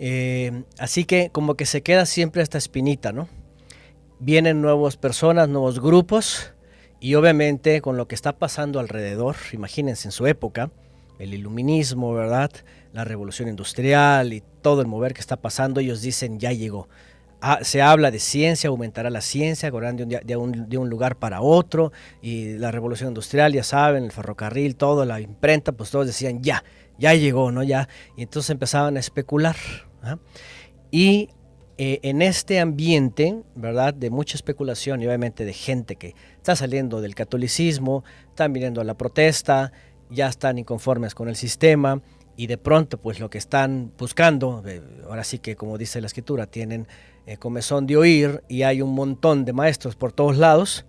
em, 0.00 0.64
así 0.78 1.04
que 1.04 1.30
como 1.30 1.54
que 1.54 1.66
se 1.66 1.82
queda 1.82 2.06
siempre 2.06 2.42
esta 2.42 2.58
espinita, 2.58 3.12
¿no? 3.12 3.28
Vienen 4.18 4.60
nuevas 4.60 4.96
personas, 4.96 5.48
nuevos 5.48 5.80
grupos, 5.80 6.52
y 7.00 7.14
obviamente 7.14 7.80
con 7.80 7.96
lo 7.96 8.06
que 8.08 8.14
está 8.14 8.36
pasando 8.36 8.80
alrededor, 8.80 9.36
imagínense 9.52 10.08
en 10.08 10.12
su 10.12 10.26
época, 10.26 10.70
el 11.18 11.34
iluminismo, 11.34 12.12
¿verdad? 12.14 12.50
La 12.92 13.04
revolución 13.04 13.48
industrial 13.48 14.32
y 14.32 14.42
todo 14.62 14.80
el 14.80 14.86
mover 14.86 15.14
que 15.14 15.20
está 15.20 15.36
pasando, 15.36 15.80
ellos 15.80 16.02
dicen 16.02 16.38
ya 16.38 16.52
llegó. 16.52 16.88
Ah, 17.42 17.60
se 17.62 17.80
habla 17.80 18.10
de 18.10 18.18
ciencia, 18.18 18.68
aumentará 18.68 19.08
la 19.08 19.22
ciencia, 19.22 19.70
correrán 19.70 19.96
de 19.96 20.36
un, 20.36 20.68
de, 20.68 20.76
un, 20.78 20.90
lugar 20.90 21.16
para 21.16 21.40
otro, 21.40 21.90
y 22.20 22.58
la 22.58 22.70
revolución 22.70 23.08
industrial, 23.08 23.54
ya 23.54 23.62
saben, 23.62 24.04
el 24.04 24.12
ferrocarril, 24.12 24.76
todo, 24.76 25.06
la 25.06 25.20
imprenta, 25.20 25.72
pues 25.72 25.90
todos 25.90 26.06
decían 26.06 26.42
ya, 26.42 26.64
ya 26.98 27.14
llegó, 27.14 27.50
¿no? 27.50 27.62
Ya. 27.62 27.88
Y 28.16 28.22
entonces 28.22 28.50
empezaban 28.50 28.98
a 28.98 29.00
especular. 29.00 29.56
¿Ah? 30.02 30.18
Y 30.90 31.30
eh, 31.82 31.98
en 32.02 32.20
este 32.20 32.60
ambiente, 32.60 33.42
¿verdad? 33.54 33.94
De 33.94 34.10
mucha 34.10 34.36
especulación 34.36 35.00
y 35.00 35.06
obviamente 35.06 35.46
de 35.46 35.54
gente 35.54 35.96
que 35.96 36.14
está 36.36 36.54
saliendo 36.54 37.00
del 37.00 37.14
catolicismo, 37.14 38.04
están 38.28 38.52
viniendo 38.52 38.82
a 38.82 38.84
la 38.84 38.98
protesta, 38.98 39.72
ya 40.10 40.28
están 40.28 40.58
inconformes 40.58 41.14
con 41.14 41.30
el 41.30 41.36
sistema, 41.36 42.02
y 42.36 42.48
de 42.48 42.58
pronto 42.58 42.98
pues 42.98 43.18
lo 43.18 43.30
que 43.30 43.38
están 43.38 43.92
buscando, 43.96 44.62
eh, 44.66 44.82
ahora 45.08 45.24
sí 45.24 45.38
que 45.38 45.56
como 45.56 45.78
dice 45.78 46.02
la 46.02 46.08
escritura, 46.08 46.46
tienen 46.46 46.86
eh, 47.24 47.38
comezón 47.38 47.86
de 47.86 47.96
oír 47.96 48.44
y 48.46 48.62
hay 48.62 48.82
un 48.82 48.92
montón 48.94 49.46
de 49.46 49.54
maestros 49.54 49.96
por 49.96 50.12
todos 50.12 50.36
lados, 50.36 50.84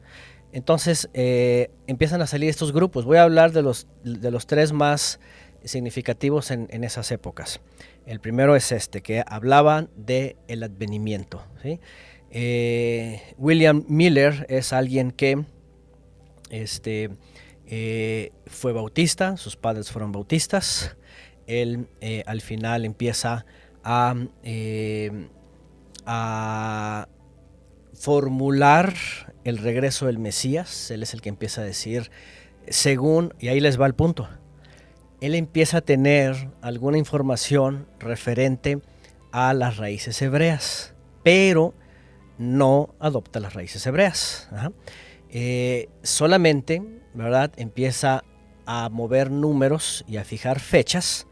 entonces 0.52 1.10
empiezan 1.14 2.22
a 2.22 2.28
salir 2.28 2.50
estos 2.50 2.74
grupos. 2.74 3.06
Voy 3.06 3.16
a 3.16 3.24
hablar 3.24 3.54
de 3.54 3.62
los, 3.62 3.88
de 4.04 4.30
los 4.32 4.46
tres 4.46 4.74
más 4.74 5.22
significativos 5.64 6.52
en, 6.52 6.84
esas 6.84 7.12
épocas. 7.12 7.62
El 8.06 8.20
primero 8.20 8.56
es 8.56 8.72
este, 8.72 9.02
que 9.02 9.24
hablaban 9.26 9.90
del 9.96 10.36
el 10.48 10.64
advenimiento. 10.64 11.44
Eh, 12.32 13.22
William 13.38 13.84
Miller 13.88 14.46
es 14.50 14.74
alguien 14.74 15.12
que 15.12 15.46
este, 16.50 17.12
eh, 17.68 18.32
fue 18.48 18.74
bautista, 18.74 19.38
sus 19.38 19.56
padres 19.56 19.92
fueron 19.92 20.12
bautistas. 20.12 20.98
Él 21.48 21.88
eh, 22.00 22.24
al 22.26 22.42
final 22.42 22.86
empieza 22.86 23.46
a, 23.84 24.16
a 26.06 27.08
formular 27.94 28.94
el 29.44 29.58
regreso 29.58 30.08
del 30.08 30.18
Mesías. 30.20 30.90
Él 30.92 31.04
es 31.04 31.14
el 31.14 31.22
que 31.22 31.30
empieza 31.30 31.62
a 31.62 31.66
decir, 31.66 32.10
según, 32.68 33.34
y 33.40 33.50
ahí 33.50 33.60
les 33.60 33.80
va 33.80 33.86
el 33.86 33.96
punto, 33.96 34.28
él 35.22 35.36
empieza 35.36 35.78
a 35.78 35.82
tener 35.82 36.50
alguna 36.62 36.98
información 36.98 37.88
referente 38.00 38.82
a 39.32 39.54
las 39.54 39.78
raíces 39.78 40.20
hebreas, 40.22 40.96
pero 41.24 41.76
no 42.40 42.96
adopta 43.00 43.40
las 43.40 43.54
raíces 43.54 43.86
hebreas. 43.86 44.50
Eh, 45.30 45.90
solamente, 46.02 46.82
¿verdad? 47.14 47.52
Empieza 47.56 48.24
a 48.66 48.90
mover 48.90 49.30
números 49.30 50.04
y 50.08 50.18
a 50.18 50.24
fijar 50.24 50.60
fechas 50.60 51.28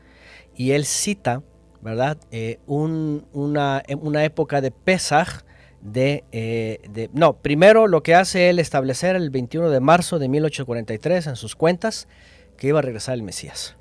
y 0.56 0.72
él 0.72 0.86
cita, 0.86 1.42
¿verdad? 1.82 2.20
Eh, 2.32 2.60
una, 2.68 3.82
época 3.88 4.62
de 4.62 4.70
Pesaj 4.70 5.42
de, 5.82 6.26
eh, 6.32 6.80
de, 6.92 7.10
No, 7.14 7.38
primero 7.38 7.88
lo 7.88 8.04
que 8.04 8.14
hace 8.14 8.52
él 8.52 8.60
establecer 8.60 9.16
el 9.16 9.32
21 9.32 9.72
de 9.72 9.80
marzo 9.80 10.20
de 10.20 10.28
1843 10.28 11.26
en 11.26 11.36
sus 11.36 11.56
cuentas 11.56 12.08
que 12.56 12.68
iba 12.68 12.80
a 12.80 12.84
regresar 12.84 13.16
el 13.16 13.24
Mesías. 13.24 13.79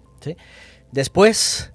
Después 0.93 1.73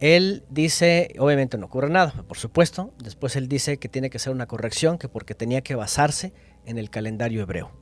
él 0.00 0.44
dice, 0.48 1.14
obviamente 1.18 1.58
no 1.58 1.66
ocurre 1.66 1.90
nada, 1.90 2.12
por 2.28 2.38
supuesto. 2.38 2.92
Después 3.02 3.36
él 3.36 3.48
dice 3.48 3.78
que 3.78 3.88
tiene 3.88 4.10
que 4.10 4.18
ser 4.18 4.32
una 4.32 4.46
corrección, 4.46 4.98
que 4.98 5.08
porque 5.08 5.34
tenía 5.34 5.60
que 5.60 5.74
basarse 5.74 6.32
en 6.64 6.78
el 6.78 6.90
calendario 6.90 7.42
hebreo. 7.42 7.72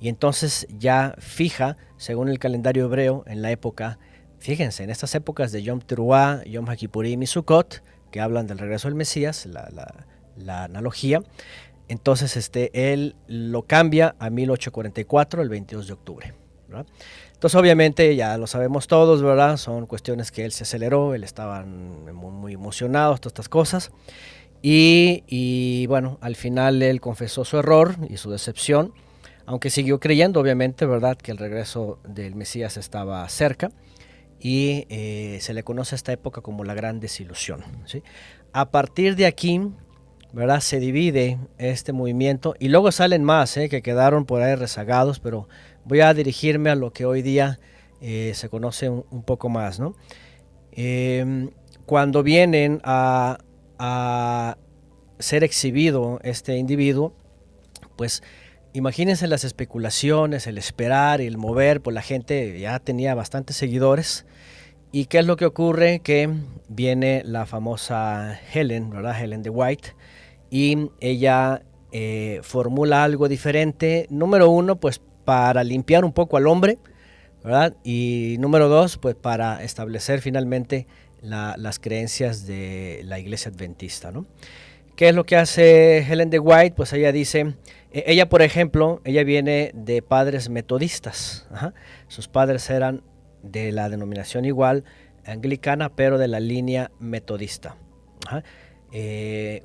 Y 0.00 0.08
entonces 0.08 0.66
ya 0.78 1.14
fija, 1.18 1.76
según 1.96 2.28
el 2.28 2.38
calendario 2.38 2.84
hebreo, 2.84 3.24
en 3.26 3.42
la 3.42 3.50
época, 3.50 3.98
fíjense, 4.38 4.84
en 4.84 4.90
estas 4.90 5.14
épocas 5.14 5.52
de 5.52 5.62
Yom 5.62 5.80
Teruah, 5.80 6.44
Yom 6.44 6.68
HaKippurim 6.68 7.22
y 7.22 7.26
Sukkot, 7.26 7.82
que 8.10 8.20
hablan 8.20 8.46
del 8.46 8.58
regreso 8.58 8.88
del 8.88 8.94
Mesías, 8.94 9.46
la, 9.46 10.64
analogía, 10.64 11.22
entonces 11.88 12.36
este, 12.36 12.92
él 12.92 13.16
lo 13.26 13.62
cambia 13.62 14.14
a 14.18 14.30
1844, 14.30 15.42
el 15.42 15.48
22 15.48 15.86
de 15.86 15.92
octubre. 15.92 16.34
Entonces, 17.42 17.58
obviamente, 17.58 18.14
ya 18.14 18.38
lo 18.38 18.46
sabemos 18.46 18.86
todos, 18.86 19.20
¿verdad? 19.20 19.56
Son 19.56 19.88
cuestiones 19.88 20.30
que 20.30 20.44
él 20.44 20.52
se 20.52 20.62
aceleró, 20.62 21.12
él 21.12 21.24
estaba 21.24 21.64
muy, 21.64 22.52
emocionado, 22.52 23.16
todas 23.16 23.32
estas 23.32 23.48
cosas. 23.48 23.90
Y, 24.62 25.84
bueno, 25.88 26.18
al 26.20 26.36
final 26.36 26.80
él 26.82 27.00
confesó 27.00 27.44
su 27.44 27.58
error 27.58 27.96
y 28.08 28.16
su 28.18 28.30
decepción, 28.30 28.92
aunque 29.44 29.70
siguió 29.70 29.98
creyendo, 29.98 30.38
obviamente, 30.38 30.86
¿verdad?, 30.86 31.16
que 31.16 31.32
el 31.32 31.38
regreso 31.38 31.98
del 32.06 32.36
Mesías 32.36 32.76
estaba 32.76 33.28
cerca. 33.28 33.72
Y 34.38 34.86
eh, 34.88 35.38
se 35.40 35.52
le 35.52 35.64
conoce 35.64 35.96
a 35.96 35.98
esta 35.98 36.12
época 36.12 36.42
como 36.42 36.62
la 36.62 36.74
gran 36.74 37.00
desilusión. 37.00 37.64
A 38.52 38.70
partir 38.70 39.16
de 39.16 39.26
aquí, 39.26 39.60
¿verdad? 40.32 40.60
Se 40.60 40.80
divide 40.80 41.38
este 41.58 41.92
movimiento 41.92 42.54
y 42.58 42.68
luego 42.68 42.90
salen 42.90 43.22
más, 43.22 43.56
¿eh? 43.56 43.68
que 43.68 43.82
quedaron 43.82 44.24
por 44.24 44.42
ahí 44.42 44.54
rezagados, 44.54 45.18
pero 45.20 45.48
voy 45.84 46.00
a 46.00 46.14
dirigirme 46.14 46.70
a 46.70 46.74
lo 46.74 46.92
que 46.92 47.04
hoy 47.04 47.22
día 47.22 47.58
eh, 48.00 48.32
se 48.34 48.48
conoce 48.48 48.88
un, 48.88 49.22
poco 49.22 49.48
más. 49.48 49.78
¿no? 49.78 49.94
Em, 50.72 51.50
cuando 51.86 52.22
vienen 52.22 52.80
a, 52.84 53.38
ser 55.18 55.44
exhibido 55.44 56.18
este 56.24 56.56
individuo, 56.56 57.14
pues 57.96 58.22
imagínense 58.72 59.28
las 59.28 59.44
especulaciones, 59.44 60.46
el 60.48 60.58
esperar 60.58 61.20
el 61.20 61.38
mover, 61.38 61.80
pues 61.80 61.94
la 61.94 62.02
gente 62.02 62.58
ya 62.58 62.78
tenía 62.80 63.14
bastantes 63.14 63.56
seguidores. 63.56 64.24
¿Y 64.90 65.06
qué 65.06 65.20
es 65.20 65.26
lo 65.26 65.36
que 65.36 65.46
ocurre? 65.46 66.00
Que 66.00 66.28
viene 66.68 67.22
la 67.24 67.46
famosa 67.46 68.38
Helen, 68.52 68.90
¿verdad? 68.90 69.20
Helen 69.20 69.42
de 69.42 69.50
White, 69.50 69.94
y 70.50 70.90
ella 71.00 71.62
eh, 71.92 72.40
formula 72.42 73.04
algo 73.04 73.28
diferente. 73.28 74.06
Número 74.10 74.48
uno, 74.50 74.76
pues 74.76 75.00
para 75.24 75.62
limpiar 75.62 76.04
un 76.04 76.12
poco 76.12 76.36
al 76.36 76.46
hombre, 76.46 76.78
¿verdad? 77.44 77.76
Y 77.84 78.36
número 78.40 78.68
dos, 78.68 78.98
pues 78.98 79.14
para 79.14 79.62
establecer 79.62 80.20
finalmente 80.20 80.86
las 81.22 81.78
creencias 81.78 82.46
de 82.46 83.02
la 83.04 83.18
iglesia 83.18 83.52
adventista, 83.52 84.10
¿no? 84.10 84.26
¿Qué 84.96 85.08
es 85.08 85.14
lo 85.14 85.24
que 85.24 85.36
hace 85.36 85.98
Helen 85.98 86.30
de 86.30 86.38
White? 86.38 86.74
Pues 86.76 86.92
ella 86.92 87.12
dice, 87.12 87.54
e, 87.92 88.04
ella 88.06 88.28
por 88.28 88.42
ejemplo, 88.42 89.00
ella 89.04 89.24
viene 89.24 89.70
de 89.74 90.02
padres 90.02 90.48
metodistas, 90.48 91.46
sus 92.08 92.28
padres 92.28 92.68
eran 92.70 93.02
de 93.42 93.72
la 93.72 93.88
denominación 93.88 94.44
igual, 94.44 94.84
anglicana, 95.24 95.94
pero 95.94 96.18
de 96.18 96.28
la 96.28 96.40
línea 96.40 96.90
metodista. 96.98 97.76
Eh, 98.92 99.62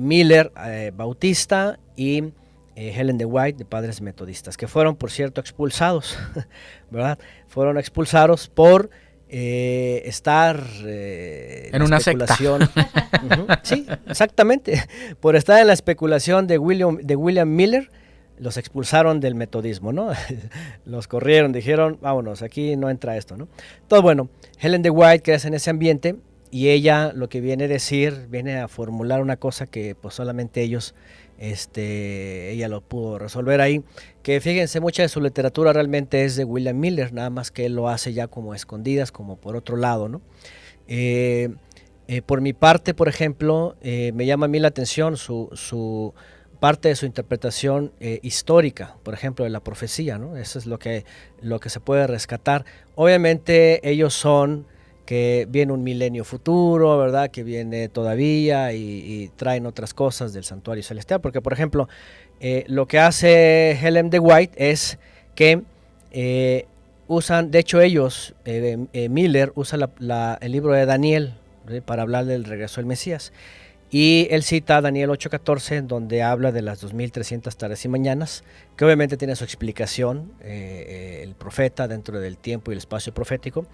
Miller, 0.00 0.52
eh, 0.64 0.92
Bautista 0.94 1.78
y 1.94 2.32
eh, 2.78 2.92
Helen 2.94 3.16
de 3.16 3.24
White 3.24 3.56
de 3.56 3.64
padres 3.64 4.02
metodistas, 4.02 4.58
que 4.58 4.68
fueron, 4.68 4.96
por 4.96 5.10
cierto, 5.10 5.40
expulsados, 5.40 6.18
¿verdad? 6.90 7.18
Fueron 7.46 7.78
expulsados 7.78 8.48
por 8.48 8.90
eh, 9.30 10.02
estar 10.04 10.62
eh, 10.84 11.70
en, 11.72 11.82
una 11.82 11.96
especulación. 11.96 12.68
Sí, 13.62 13.86
exactamente. 14.06 14.84
Por 15.20 15.36
estar 15.36 15.58
en 15.58 15.68
la 15.68 15.72
especulación 15.72 16.46
de 16.46 16.58
William, 16.58 16.98
de 16.98 17.16
William 17.16 17.48
Miller, 17.48 17.90
los 18.38 18.58
expulsaron 18.58 19.20
del 19.20 19.34
metodismo, 19.34 19.92
¿no? 19.92 20.10
los 20.84 21.08
corrieron, 21.08 21.52
dijeron, 21.52 21.98
vámonos, 22.02 22.42
aquí 22.42 22.76
no 22.76 22.90
entra 22.90 23.16
esto, 23.16 23.38
¿no? 23.38 23.48
Todo 23.88 24.02
bueno, 24.02 24.28
Helen 24.60 24.82
de 24.82 24.90
White, 24.90 25.32
es 25.32 25.46
en 25.46 25.54
ese 25.54 25.70
ambiente, 25.70 26.16
y 26.50 26.68
ella 26.68 27.12
lo 27.14 27.28
que 27.28 27.40
viene 27.40 27.64
a 27.64 27.68
decir, 27.68 28.26
viene 28.28 28.58
a 28.58 28.68
formular 28.68 29.20
una 29.20 29.36
cosa 29.36 29.66
que 29.66 29.94
pues 29.94 30.14
solamente 30.14 30.62
ellos 30.62 30.94
este, 31.38 32.50
ella 32.50 32.68
lo 32.68 32.80
pudo 32.80 33.18
resolver 33.18 33.60
ahí. 33.60 33.82
Que 34.22 34.40
fíjense, 34.40 34.80
mucha 34.80 35.02
de 35.02 35.08
su 35.08 35.20
literatura 35.20 35.72
realmente 35.72 36.24
es 36.24 36.36
de 36.36 36.44
William 36.44 36.78
Miller, 36.78 37.12
nada 37.12 37.30
más 37.30 37.50
que 37.50 37.66
él 37.66 37.74
lo 37.74 37.88
hace 37.88 38.12
ya 38.12 38.28
como 38.28 38.54
escondidas, 38.54 39.12
como 39.12 39.36
por 39.36 39.56
otro 39.56 39.76
lado, 39.76 40.08
¿no? 40.08 40.20
Eh, 40.88 41.50
eh, 42.08 42.22
por 42.22 42.40
mi 42.40 42.52
parte, 42.52 42.94
por 42.94 43.08
ejemplo, 43.08 43.76
eh, 43.82 44.12
me 44.14 44.26
llama 44.26 44.46
a 44.46 44.48
mí 44.48 44.58
la 44.60 44.68
atención 44.68 45.16
su, 45.16 46.14
parte 46.60 46.88
de 46.88 46.96
su 46.96 47.04
interpretación 47.04 47.92
histórica, 48.22 48.96
por 49.02 49.12
ejemplo, 49.12 49.44
de 49.44 49.50
la 49.50 49.60
profecía, 49.60 50.16
¿no? 50.16 50.36
Eso 50.38 50.58
es 50.58 50.64
lo 50.66 50.78
que, 50.78 51.04
lo 51.42 51.60
que 51.60 51.68
se 51.68 51.80
puede 51.80 52.06
rescatar. 52.06 52.64
Obviamente 52.94 53.86
ellos 53.88 54.14
son 54.14 54.66
que 55.06 55.46
viene 55.48 55.72
un 55.72 55.84
milenio 55.84 56.24
futuro, 56.24 56.98
¿verdad? 56.98 57.30
Que 57.30 57.44
viene 57.44 57.88
todavía 57.88 58.72
y, 58.72 59.30
traen 59.36 59.64
otras 59.64 59.94
cosas 59.94 60.32
del 60.34 60.44
santuario 60.44 60.82
celestial. 60.82 61.20
Porque, 61.20 61.40
por 61.40 61.52
ejemplo, 61.52 61.88
eh, 62.40 62.64
lo 62.66 62.86
que 62.86 62.98
hace 62.98 63.78
Helen 63.80 64.10
de 64.10 64.18
White 64.18 64.70
es 64.70 64.98
que 65.34 65.62
eh, 66.10 66.66
usan, 67.06 67.50
de 67.50 67.60
hecho 67.60 67.80
ellos, 67.80 68.34
eh, 68.44 69.08
Miller 69.08 69.52
usa 69.54 69.78
el 70.40 70.52
libro 70.52 70.72
de 70.72 70.84
Daniel 70.84 71.34
para 71.86 72.02
hablar 72.02 72.26
del 72.26 72.44
regreso 72.44 72.80
del 72.80 72.86
Mesías. 72.86 73.32
Y 73.88 74.26
él 74.32 74.42
cita 74.42 74.80
Daniel 74.80 75.10
8:14, 75.10 75.86
donde 75.86 76.20
habla 76.20 76.50
de 76.50 76.60
las 76.60 76.80
2300 76.80 77.56
tardes 77.56 77.84
y 77.84 77.88
mañanas, 77.88 78.42
que 78.76 78.84
obviamente 78.84 79.16
tiene 79.16 79.36
su 79.36 79.44
explicación, 79.44 80.32
el 80.42 81.36
profeta 81.36 81.86
dentro 81.86 82.18
del 82.18 82.36
tiempo 82.36 82.72
y 82.72 82.74
el 82.74 82.78
espacio 82.78 83.14
profético, 83.14 83.64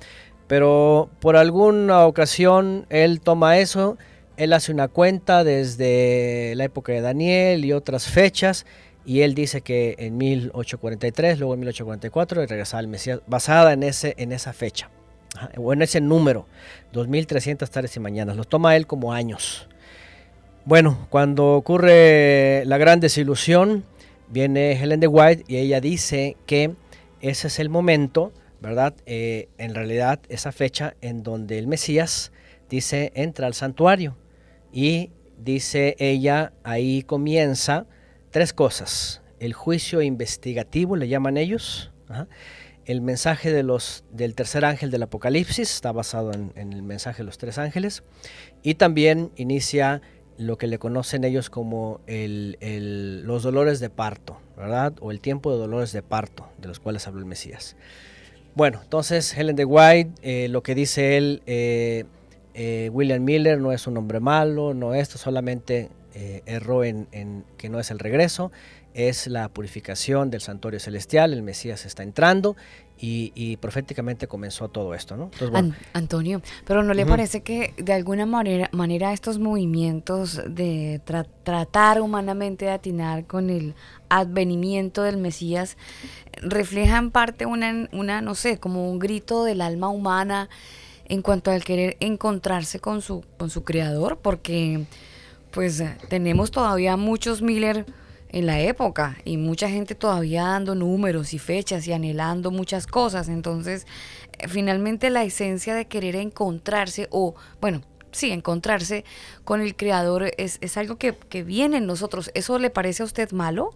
pero 0.53 1.09
por 1.19 1.37
alguna 1.37 2.05
ocasión 2.05 2.85
él 2.91 3.23
toma 3.23 3.57
eso, 3.57 3.97
él 4.37 4.53
hace 4.53 4.71
una 4.71 4.87
cuenta 4.87 5.45
desde 5.45 6.53
la 6.57 6.65
época 6.65 6.93
de 6.93 7.01
Daniel 7.01 7.65
y 7.65 7.73
otras 7.73 8.05
fechas, 8.05 8.67
y 9.07 9.23
él 9.23 9.35
dice 9.35 9.63
que 9.63 9.95
en 9.99 10.19
1843, 10.19 11.39
luego 11.39 11.55
en 11.55 11.61
1844, 11.61 12.45
regresaba 12.47 12.81
al 12.81 12.89
Mesías, 12.89 13.21
basada 13.27 13.73
en, 13.73 13.83
ese, 13.83 14.15
en 14.19 14.31
esa 14.31 14.53
fecha, 14.53 14.91
o 15.57 15.73
en 15.73 15.81
ese 15.81 16.03
número, 16.03 16.45
2300 16.93 17.71
tardes 17.71 17.97
y 17.97 18.01
mañanas. 18.01 18.37
Lo 18.37 18.45
toma 18.45 18.77
él 18.77 18.87
como 18.87 19.15
años. 19.15 19.67
Bueno, 20.67 21.07
cuando 21.09 21.55
ocurre 21.55 22.65
la 22.67 22.77
gran 22.77 23.01
desilusión, 23.01 23.87
viene 24.29 24.73
Helen 24.73 25.01
de 25.01 25.07
White 25.07 25.45
y 25.49 25.57
ella 25.57 25.81
dice 25.81 26.37
que 26.45 26.75
ese 27.23 27.47
es 27.47 27.59
el 27.59 27.71
momento 27.71 28.35
¿verdad? 28.63 28.95
Eh, 29.07 29.49
en 29.59 29.75
realidad 29.75 30.21
esa 30.29 30.53
fecha 30.53 30.95
en 31.01 31.23
donde 31.23 31.59
el 31.59 31.67
Mesías 31.67 32.33
dice 32.71 33.13
entra 33.15 33.49
al 33.49 33.55
santuario 33.55 34.17
y 34.73 35.11
dice 35.37 35.97
ella 35.99 36.53
ahí 36.63 37.03
comienza 37.03 37.87
tres 38.31 38.53
cosas 38.53 39.21
el 39.41 39.53
juicio 39.53 40.01
investigativo 40.01 40.95
le 40.95 41.09
llaman 41.09 41.37
ellos 41.37 41.91
el 42.85 43.01
mensaje 43.01 43.53
de 43.53 43.63
los, 43.63 44.05
del 44.11 44.35
tercer 44.35 44.65
ángel 44.65 44.91
del 44.91 45.03
Apocalipsis 45.03 45.73
está 45.73 45.93
basado 45.93 46.33
en, 46.33 46.53
el 46.57 46.83
mensaje 46.83 47.19
de 47.19 47.25
los 47.25 47.39
tres 47.39 47.59
ángeles 47.59 48.03
y 48.63 48.75
también 48.75 49.31
inicia 49.37 50.03
lo 50.39 50.57
que 50.59 50.67
le 50.67 50.79
conocen 50.79 51.25
ellos 51.25 51.51
como 51.51 52.01
los 52.07 53.43
dolores 53.43 53.81
de 53.81 53.91
parto, 53.91 54.41
¿verdad? 54.57 54.95
O 55.01 55.13
el 55.13 55.21
tiempo 55.21 55.53
de 55.53 55.59
dolores 55.59 55.93
de 55.93 56.03
parto, 56.03 56.49
de 56.59 56.69
los 56.69 56.81
cuales 56.81 57.07
habló 57.07 57.21
el 57.21 57.27
Mesías. 57.27 57.77
Bueno, 58.55 58.81
entonces 58.83 59.35
Helen 59.35 59.57
de 59.57 59.65
White, 59.65 60.11
eh, 60.21 60.49
lo 60.49 60.63
que 60.63 60.75
dice 60.75 61.17
él, 61.17 61.43
eh, 61.47 62.05
eh, 62.53 62.91
William 62.93 63.25
Miller 63.25 63.59
no 63.59 63.73
es 63.73 63.87
un 63.87 63.97
hombre 63.97 64.21
malo, 64.21 64.75
no 64.75 64.95
esto, 64.95 65.17
solamente 65.17 65.89
erró 66.45 66.85
en, 66.85 67.09
en, 67.11 67.43
que 67.57 67.71
no 67.71 67.81
es 67.81 67.91
el 67.91 67.99
regreso, 67.99 68.53
es 68.93 69.27
la 69.27 69.49
purificación 69.49 70.31
del 70.31 70.43
santuario 70.43 70.79
celestial, 70.79 71.33
el 71.33 71.43
Mesías 71.43 71.87
está 71.87 72.03
entrando 72.03 72.55
y, 73.05 73.57
proféticamente 73.57 74.29
comenzó 74.29 74.69
todo 74.69 74.95
esto, 74.95 75.17
¿no? 75.17 75.31
Antonio, 75.93 76.41
pero 76.65 76.85
¿no 76.85 76.95
le 76.95 77.05
parece 77.05 77.43
que 77.43 77.75
de 77.77 77.93
alguna 77.93 78.27
manera, 78.27 78.69
manera 78.73 79.13
estos 79.13 79.41
movimientos 79.41 80.41
de 80.49 81.01
tratar 81.05 82.01
humanamente 82.01 82.67
de 82.67 82.71
atinar 82.71 83.27
con 83.27 83.51
el 83.51 83.75
advenimiento 84.09 85.03
del 85.03 85.17
Mesías 85.17 85.77
reflejan 86.43 87.11
parte 87.11 87.45
una, 87.45 87.89
una, 87.93 88.21
no 88.21 88.37
sé, 88.37 88.59
como 88.59 88.89
un 88.89 89.01
grito 89.01 89.43
del 89.43 89.63
alma 89.63 89.89
humana 89.89 90.49
en 91.07 91.23
cuanto 91.23 91.51
al 91.51 91.65
querer 91.65 91.97
encontrarse 91.99 92.79
con 92.79 93.03
su, 93.03 93.25
con 93.37 93.51
su 93.51 93.65
creador? 93.65 94.19
Porque 94.19 94.87
pues 95.51 95.83
tenemos 96.09 96.53
todavía 96.53 96.97
muchos 96.97 97.43
Miller 97.43 97.85
en 98.33 98.47
la 98.47 98.61
época 98.61 99.17
y 99.25 99.37
mucha 99.37 99.69
gente 99.69 99.95
todavía 99.95 100.45
dando 100.45 100.75
números 100.75 101.35
y 101.35 101.39
fechas 101.39 101.87
y 101.87 101.93
anhelando 101.93 102.51
muchas 102.51 102.87
cosas. 102.87 103.29
Entonces, 103.29 103.87
eh, 104.39 104.49
finalmente 104.49 105.11
la 105.11 105.23
esencia 105.23 105.75
de 105.75 105.87
querer 105.87 106.17
encontrarse 106.17 107.09
o, 107.11 107.35
bueno, 107.61 107.83
sí, 108.11 108.31
encontrarse 108.31 109.05
con 109.45 109.61
el 109.61 109.77
creador 109.77 110.31
es, 110.39 110.59
es 110.61 110.77
algo 110.77 110.97
que, 110.97 111.15
viene 111.45 111.77
en 111.77 111.87
nosotros. 111.87 112.31
¿Eso 112.35 112.59
le 112.59 112.71
parece 112.71 113.03
a 113.03 113.07
usted 113.07 113.31
malo? 113.33 113.75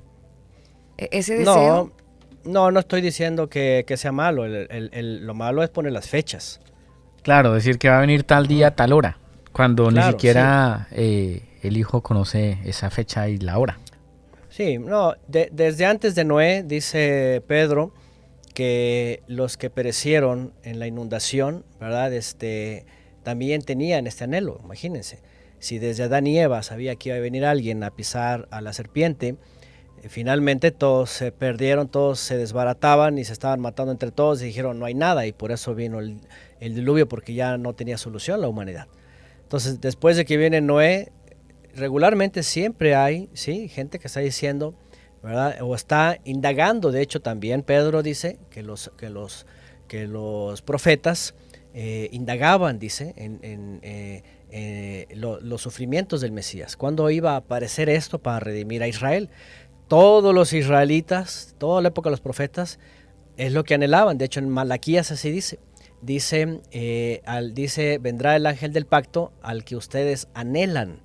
E, 0.96 1.08
¿Ese 1.12 1.34
deseo? 1.34 1.92
No, 2.44 2.52
no, 2.52 2.70
no 2.70 2.80
estoy 2.80 3.02
diciendo 3.02 3.48
que, 3.48 3.84
sea 3.96 4.12
malo. 4.12 4.46
lo 4.46 5.34
malo 5.34 5.62
es 5.62 5.68
poner 5.68 5.92
las 5.92 6.08
fechas. 6.08 6.60
Claro, 7.22 7.52
decir 7.52 7.78
que 7.78 7.88
va 7.88 7.98
a 7.98 8.00
venir 8.00 8.22
tal 8.22 8.46
día, 8.46 8.74
tal 8.76 8.92
hora, 8.92 9.18
cuando 9.52 9.90
ni 9.90 10.00
siquiera 10.00 10.86
eh, 10.92 11.42
el 11.62 11.76
hijo 11.76 12.00
conoce 12.00 12.60
esa 12.64 12.88
fecha 12.88 13.28
y 13.28 13.38
la 13.38 13.58
hora. 13.58 13.78
Sí, 14.56 14.78
no, 14.78 15.12
desde 15.28 15.84
antes 15.84 16.14
de 16.14 16.24
Noé, 16.24 16.62
dice 16.62 17.42
Pedro, 17.46 17.92
que 18.54 19.22
los 19.26 19.58
que 19.58 19.68
perecieron 19.68 20.54
en 20.62 20.78
la 20.78 20.86
inundación, 20.86 21.62
¿verdad? 21.78 22.10
Este, 22.14 22.86
también 23.22 23.60
tenían 23.60 24.06
este 24.06 24.24
anhelo, 24.24 24.58
imagínense. 24.64 25.18
Si 25.58 25.78
desde 25.78 26.04
Adán 26.04 26.26
y 26.26 26.38
Eva 26.38 26.62
sabía 26.62 26.96
que 26.96 27.10
iba 27.10 27.18
a 27.18 27.20
venir 27.20 27.44
alguien 27.44 27.84
a 27.84 27.90
pisar 27.90 28.48
a 28.50 28.62
la 28.62 28.72
serpiente, 28.72 29.36
eh, 30.02 30.08
finalmente 30.08 30.70
todos 30.70 31.10
se 31.10 31.32
perdieron, 31.32 31.88
todos 31.88 32.18
se 32.18 32.38
desbarataban 32.38 33.18
y 33.18 33.26
se 33.26 33.34
estaban 33.34 33.60
matando 33.60 33.92
entre 33.92 34.10
todos 34.10 34.40
y 34.40 34.46
dijeron 34.46 34.78
no 34.78 34.86
hay 34.86 34.94
nada 34.94 35.26
y 35.26 35.32
por 35.32 35.52
eso 35.52 35.74
vino 35.74 35.98
el, 35.98 36.16
el 36.60 36.74
diluvio 36.74 37.06
porque 37.06 37.34
ya 37.34 37.58
no 37.58 37.74
tenía 37.74 37.98
solución 37.98 38.40
la 38.40 38.48
humanidad. 38.48 38.86
Entonces, 39.42 39.82
después 39.82 40.16
de 40.16 40.24
que 40.24 40.38
viene 40.38 40.62
Noé, 40.62 41.12
regularmente 41.76 42.42
siempre 42.42 42.94
hay, 42.94 43.28
sí, 43.34 43.68
gente 43.68 43.98
que 43.98 44.08
está 44.08 44.20
diciendo, 44.20 44.74
¿verdad? 45.22 45.56
O 45.62 45.74
está 45.74 46.18
indagando, 46.24 46.90
de 46.90 47.02
hecho 47.02 47.20
también 47.20 47.62
Pedro 47.62 48.02
dice 48.02 48.38
que 48.50 48.62
los, 48.62 48.90
que 48.96 49.10
los, 49.10 49.46
que 49.88 50.06
los 50.06 50.62
profetas 50.62 51.34
eh, 51.74 52.08
indagaban, 52.12 52.78
dice, 52.78 53.12
en, 53.16 53.80
eh, 53.82 54.22
eh, 54.50 55.06
los 55.14 55.60
sufrimientos 55.60 56.22
del 56.22 56.32
Mesías. 56.32 56.74
¿Cuándo 56.76 57.10
iba 57.10 57.32
a 57.32 57.36
aparecer 57.36 57.90
esto 57.90 58.18
para 58.18 58.40
redimir 58.40 58.82
a 58.82 58.88
Israel? 58.88 59.28
Todos 59.86 60.34
los 60.34 60.54
israelitas, 60.54 61.54
toda 61.58 61.82
la 61.82 61.88
época 61.88 62.08
de 62.08 62.12
los 62.12 62.20
profetas, 62.20 62.78
es 63.36 63.52
lo 63.52 63.64
que 63.64 63.74
anhelaban. 63.74 64.16
De 64.16 64.24
hecho, 64.24 64.40
en 64.40 64.48
Malaquías 64.48 65.10
así 65.10 65.30
dice. 65.30 65.58
Dice, 66.00 67.20
al, 67.26 67.52
dice, 67.52 67.98
vendrá 67.98 68.36
el 68.36 68.46
ángel 68.46 68.72
del 68.72 68.86
pacto 68.86 69.32
al 69.42 69.64
que 69.64 69.76
ustedes 69.76 70.28
anhelan. 70.32 71.00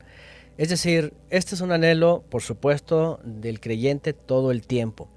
Es 0.62 0.70
decir, 0.70 1.16
este 1.32 1.56
es 1.56 1.62
un 1.62 1.72
anhelo, 1.72 2.24
por 2.30 2.44
supuesto, 2.44 3.20
del 3.24 3.60
creyente 3.60 4.14
todo 4.14 4.52
el 4.52 4.68
tiempo. 4.68 5.10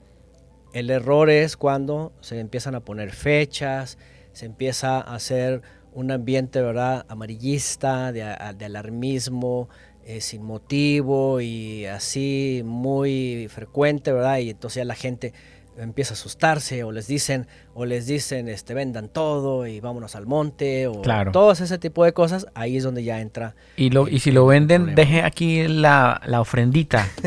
El 0.73 0.89
error 0.89 1.29
es 1.29 1.59
cuando 1.59 2.15
se 2.23 2.41
empiezan 2.41 2.75
a 2.75 2.81
poner 2.81 3.11
fechas, 3.11 3.99
se 4.33 4.47
empieza 4.47 4.97
a 4.97 5.15
hacer 5.15 5.61
un 5.93 6.11
ambiente 6.13 6.63
¿verdad? 6.63 7.05
amarillista, 7.11 8.11
de, 8.11 8.23
alarmismo, 8.23 9.69
eh, 10.07 10.23
sin 10.23 10.43
motivo 10.43 11.43
y 11.43 11.85
así 11.85 12.63
muy 12.65 13.47
frecuente, 13.51 14.13
¿verdad? 14.13 14.39
Y 14.39 14.49
entonces 14.49 14.77
ya 14.77 14.87
la 14.87 14.95
gente 14.95 15.35
empieza 15.79 16.13
a 16.13 16.17
asustarse 16.17 16.85
o 16.85 16.93
les 16.93 17.07
dicen 17.07 17.47
o 17.75 17.85
les 17.85 18.07
dicen 18.07 18.49
este 18.49 18.75
vendan 18.75 19.09
todo 19.09 19.67
y 19.67 19.81
vámonos 19.81 20.15
al 20.15 20.27
monte 20.27 20.87
o 20.87 21.03
claro. 21.03 21.33
todos 21.33 21.61
ese 21.61 21.79
tipo 21.79 22.05
de 22.05 22.13
cosas 22.13 22.47
ahí 22.55 22.77
es 22.77 22.85
donde 22.85 23.03
ya 23.05 23.21
entra 23.21 23.55
y 23.77 23.91
lo 23.91 24.09
y 24.09 24.21
si 24.21 24.31
lo 24.31 24.47
venden 24.47 24.95
deje 24.95 25.23
aquí 25.23 25.67
la, 25.69 26.21
ofrendita. 26.39 27.09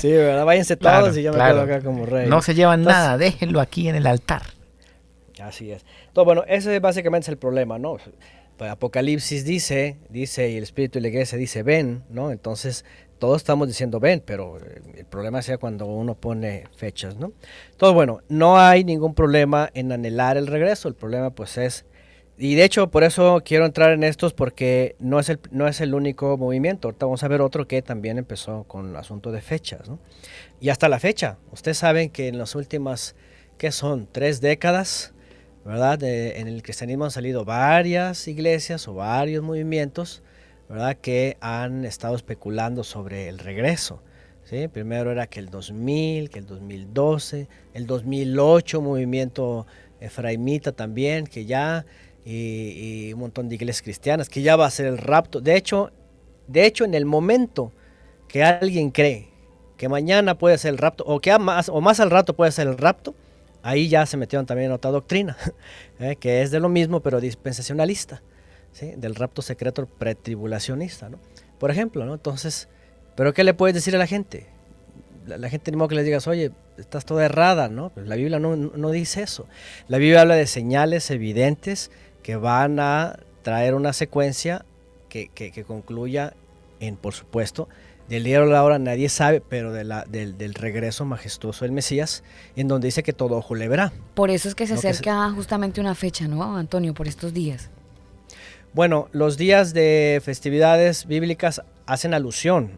Sí 0.00 0.12
verdad 0.12 0.44
váyanse 0.44 0.76
todos 0.76 1.16
y 1.16 1.22
yo 1.22 1.32
me 1.32 1.38
quedo 1.38 1.62
acá 1.62 1.80
como 1.80 2.04
rey. 2.04 2.28
No 2.28 2.42
se 2.42 2.54
llevan 2.54 2.82
nada 2.82 3.16
déjenlo 3.16 3.60
aquí 3.60 3.88
en 3.88 3.96
el 3.96 4.06
altar. 4.06 4.42
Así 5.42 5.70
es. 5.70 5.86
Todo 6.12 6.26
bueno 6.26 6.44
ese 6.46 6.78
básicamente 6.80 7.24
es 7.24 7.28
el 7.30 7.38
problema 7.38 7.78
no 7.78 7.96
pues, 8.56 8.70
Apocalipsis 8.70 9.44
dice 9.44 9.96
dice 10.08 10.50
y 10.50 10.56
el 10.56 10.62
espíritu 10.64 10.98
de 10.98 11.02
la 11.02 11.08
iglesia 11.08 11.38
dice 11.38 11.62
ven 11.62 12.04
no 12.10 12.30
entonces 12.30 12.84
todos 13.18 13.38
estamos 13.38 13.68
diciendo 13.68 14.00
ven, 14.00 14.22
pero 14.24 14.58
eh, 14.58 14.82
el 14.98 15.04
problema 15.06 15.42
sea 15.42 15.58
cuando 15.58 15.86
uno 15.86 16.14
pone 16.14 16.64
fechas, 16.76 17.16
¿no? 17.16 17.32
Todo 17.76 17.94
bueno, 17.94 18.20
no 18.28 18.58
hay 18.58 18.84
ningún 18.84 19.14
problema 19.14 19.70
en 19.74 19.92
anhelar 19.92 20.36
el 20.36 20.46
regreso, 20.46 20.88
el 20.88 20.94
problema 20.94 21.30
pues 21.30 21.56
es, 21.58 21.86
y 22.38 22.54
de 22.54 22.64
hecho 22.64 22.90
por 22.90 23.04
eso 23.04 23.42
quiero 23.44 23.64
entrar 23.64 23.92
en 23.92 24.04
estos 24.04 24.34
porque 24.34 24.96
no 24.98 25.18
es 25.18 25.28
el, 25.28 25.40
no 25.50 25.66
es 25.68 25.80
el 25.80 25.94
único 25.94 26.36
movimiento, 26.36 26.88
ahorita 26.88 27.06
vamos 27.06 27.22
a 27.22 27.28
ver 27.28 27.40
otro 27.40 27.66
que 27.66 27.82
también 27.82 28.18
empezó 28.18 28.64
con 28.64 28.90
el 28.90 28.96
asunto 28.96 29.32
de 29.32 29.40
fechas, 29.40 29.88
¿no? 29.88 29.98
Y 30.60 30.68
hasta 30.68 30.88
la 30.88 30.98
fecha, 30.98 31.38
ustedes 31.52 31.78
saben 31.78 32.10
que 32.10 32.28
en 32.28 32.38
las 32.38 32.54
últimas, 32.54 33.14
¿qué 33.58 33.72
son? 33.72 34.08
Tres 34.10 34.40
décadas, 34.40 35.12
¿verdad? 35.64 36.02
en 36.02 36.46
el 36.46 36.62
cristianismo 36.62 37.04
han 37.04 37.10
salido 37.10 37.44
varias 37.44 38.28
iglesias 38.28 38.86
o 38.86 38.94
varios 38.94 39.42
movimientos, 39.42 40.22
¿verdad? 40.68 40.96
Que 40.96 41.36
han 41.40 41.84
estado 41.84 42.16
especulando 42.16 42.84
sobre 42.84 43.28
el 43.28 43.38
regreso. 43.38 44.02
¿sí? 44.44 44.68
Primero 44.68 45.12
era 45.12 45.26
que 45.26 45.40
el 45.40 45.48
2000, 45.48 46.30
que 46.30 46.38
el 46.38 46.46
2012, 46.46 47.48
el 47.74 47.86
2008 47.86 48.80
movimiento 48.80 49.66
efraimita 50.00 50.72
también, 50.72 51.26
que 51.26 51.46
ya, 51.46 51.86
y, 52.24 53.12
un 53.12 53.20
montón 53.20 53.48
de 53.48 53.54
iglesias 53.54 53.82
cristianas, 53.82 54.28
que 54.28 54.42
ya 54.42 54.56
va 54.56 54.66
a 54.66 54.70
ser 54.70 54.86
el 54.86 54.98
rapto. 54.98 55.40
De 55.40 55.56
hecho, 55.56 55.90
de 56.46 56.66
hecho 56.66 56.84
en 56.84 56.94
el 56.94 57.04
momento 57.04 57.72
que 58.28 58.42
alguien 58.42 58.90
cree 58.90 59.28
que 59.76 59.88
mañana 59.88 60.38
puede 60.38 60.58
ser 60.58 60.70
el 60.70 60.78
rapto, 60.78 61.04
o 61.06 61.20
que 61.20 61.38
más, 61.38 61.68
o 61.68 61.80
más 61.80 62.00
al 62.00 62.10
rato 62.10 62.34
puede 62.34 62.50
ser 62.50 62.66
el 62.66 62.78
rapto, 62.78 63.14
ahí 63.62 63.88
ya 63.88 64.06
se 64.06 64.16
metieron 64.16 64.46
también 64.46 64.66
en 64.66 64.72
otra 64.72 64.90
doctrina, 64.90 65.36
¿eh? 66.00 66.16
que 66.16 66.42
es 66.42 66.50
de 66.50 66.60
lo 66.60 66.68
mismo, 66.68 67.00
pero 67.00 67.20
dispensacionalista 67.20 68.22
del 68.84 69.14
rapto 69.14 69.42
secreto 69.42 69.86
pretribulacionista, 69.86 71.08
¿no? 71.08 71.18
Por 71.58 71.70
ejemplo, 71.70 72.04
¿no? 72.04 72.14
Entonces, 72.14 72.68
¿pero 73.14 73.32
qué 73.32 73.44
le 73.44 73.54
puedes 73.54 73.74
decir 73.74 73.94
a 73.96 73.98
la 73.98 74.06
gente? 74.06 74.46
La, 75.26 75.48
gente 75.48 75.70
ni 75.70 75.76
modo 75.76 75.88
que 75.88 75.94
le 75.94 76.04
digas, 76.04 76.26
oye, 76.28 76.52
estás 76.76 77.04
toda 77.04 77.24
errada, 77.24 77.68
¿no? 77.68 77.90
Pues 77.90 78.06
la 78.06 78.16
Biblia 78.16 78.38
no, 78.38 78.90
dice 78.90 79.22
eso. 79.22 79.46
La 79.88 79.98
Biblia 79.98 80.20
habla 80.20 80.36
de 80.36 80.46
señales 80.46 81.10
evidentes 81.10 81.90
que 82.22 82.36
van 82.36 82.78
a 82.78 83.18
traer 83.42 83.74
una 83.74 83.92
secuencia 83.92 84.64
que, 85.08 85.64
concluya 85.66 86.34
en, 86.78 86.96
por 86.96 87.14
supuesto, 87.14 87.68
del 88.08 88.22
día 88.22 88.40
de 88.40 88.46
la 88.46 88.62
hora 88.62 88.78
nadie 88.78 89.08
sabe, 89.08 89.40
pero 89.40 89.72
de 89.72 89.82
la, 89.82 90.04
del, 90.04 90.36
del, 90.36 90.54
regreso 90.54 91.04
majestuoso 91.06 91.64
del 91.64 91.72
Mesías, 91.72 92.22
en 92.54 92.68
donde 92.68 92.86
dice 92.86 93.02
que 93.02 93.14
todo 93.14 93.36
ojo 93.36 93.54
le 93.54 93.66
verá. 93.66 93.92
Por 94.14 94.30
eso 94.30 94.48
es 94.48 94.54
que 94.54 94.66
se 94.66 94.74
acerca 94.74 95.28
justamente 95.30 95.80
una 95.80 95.94
fecha, 95.94 96.28
¿no, 96.28 96.56
Antonio? 96.56 96.94
Por 96.94 97.08
estos 97.08 97.32
días. 97.32 97.70
Bueno, 98.76 99.08
los 99.12 99.38
días 99.38 99.72
de 99.72 100.20
festividades 100.22 101.06
bíblicas 101.06 101.62
hacen 101.86 102.12
alusión 102.12 102.72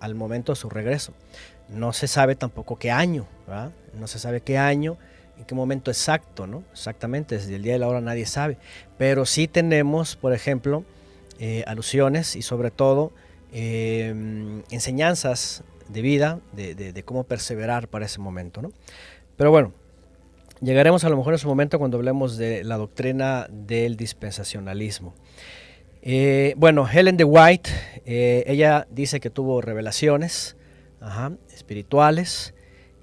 al 0.00 0.16
momento 0.16 0.50
de 0.50 0.56
su 0.56 0.68
regreso. 0.68 1.12
No 1.68 1.92
se 1.92 2.08
sabe 2.08 2.34
tampoco 2.34 2.80
qué 2.80 2.90
año, 2.90 3.28
no 3.94 4.08
se 4.08 4.18
sabe 4.18 4.40
qué 4.40 4.58
año, 4.58 4.96
en 5.38 5.44
qué 5.44 5.54
momento 5.54 5.92
exacto, 5.92 6.48
¿no? 6.48 6.64
Exactamente, 6.72 7.36
desde 7.36 7.54
el 7.54 7.62
día 7.62 7.74
de 7.74 7.78
la 7.78 7.86
hora 7.86 8.00
nadie 8.00 8.26
sabe. 8.26 8.58
Pero 8.98 9.24
sí 9.24 9.46
tenemos, 9.46 10.16
por 10.16 10.32
ejemplo, 10.32 10.82
eh, 11.38 11.62
alusiones 11.68 12.34
y 12.34 12.42
sobre 12.42 12.72
todo 12.72 13.12
em, 13.52 14.64
enseñanzas 14.72 15.62
de 15.88 16.02
vida, 16.02 16.40
de, 16.54 16.74
de, 16.74 17.02
cómo 17.04 17.22
perseverar 17.22 17.86
para 17.86 18.06
ese 18.06 18.18
momento, 18.18 18.62
¿no? 18.62 18.72
Pero 19.36 19.52
bueno, 19.52 19.72
Llegaremos 20.62 21.04
a 21.04 21.10
lo 21.10 21.18
mejor 21.18 21.34
en 21.34 21.38
su 21.38 21.48
momento 21.48 21.78
cuando 21.78 21.98
hablemos 21.98 22.38
de 22.38 22.64
la 22.64 22.78
doctrina 22.78 23.46
del 23.50 23.96
dispensacionalismo. 23.96 25.12
Eh, 26.08 26.54
bueno, 26.56 26.88
Helen 26.88 27.16
de 27.16 27.24
White, 27.24 27.68
eh, 28.04 28.44
ella 28.46 28.86
dice 28.92 29.18
que 29.18 29.28
tuvo 29.28 29.60
revelaciones 29.60 30.56
espirituales 31.52 32.54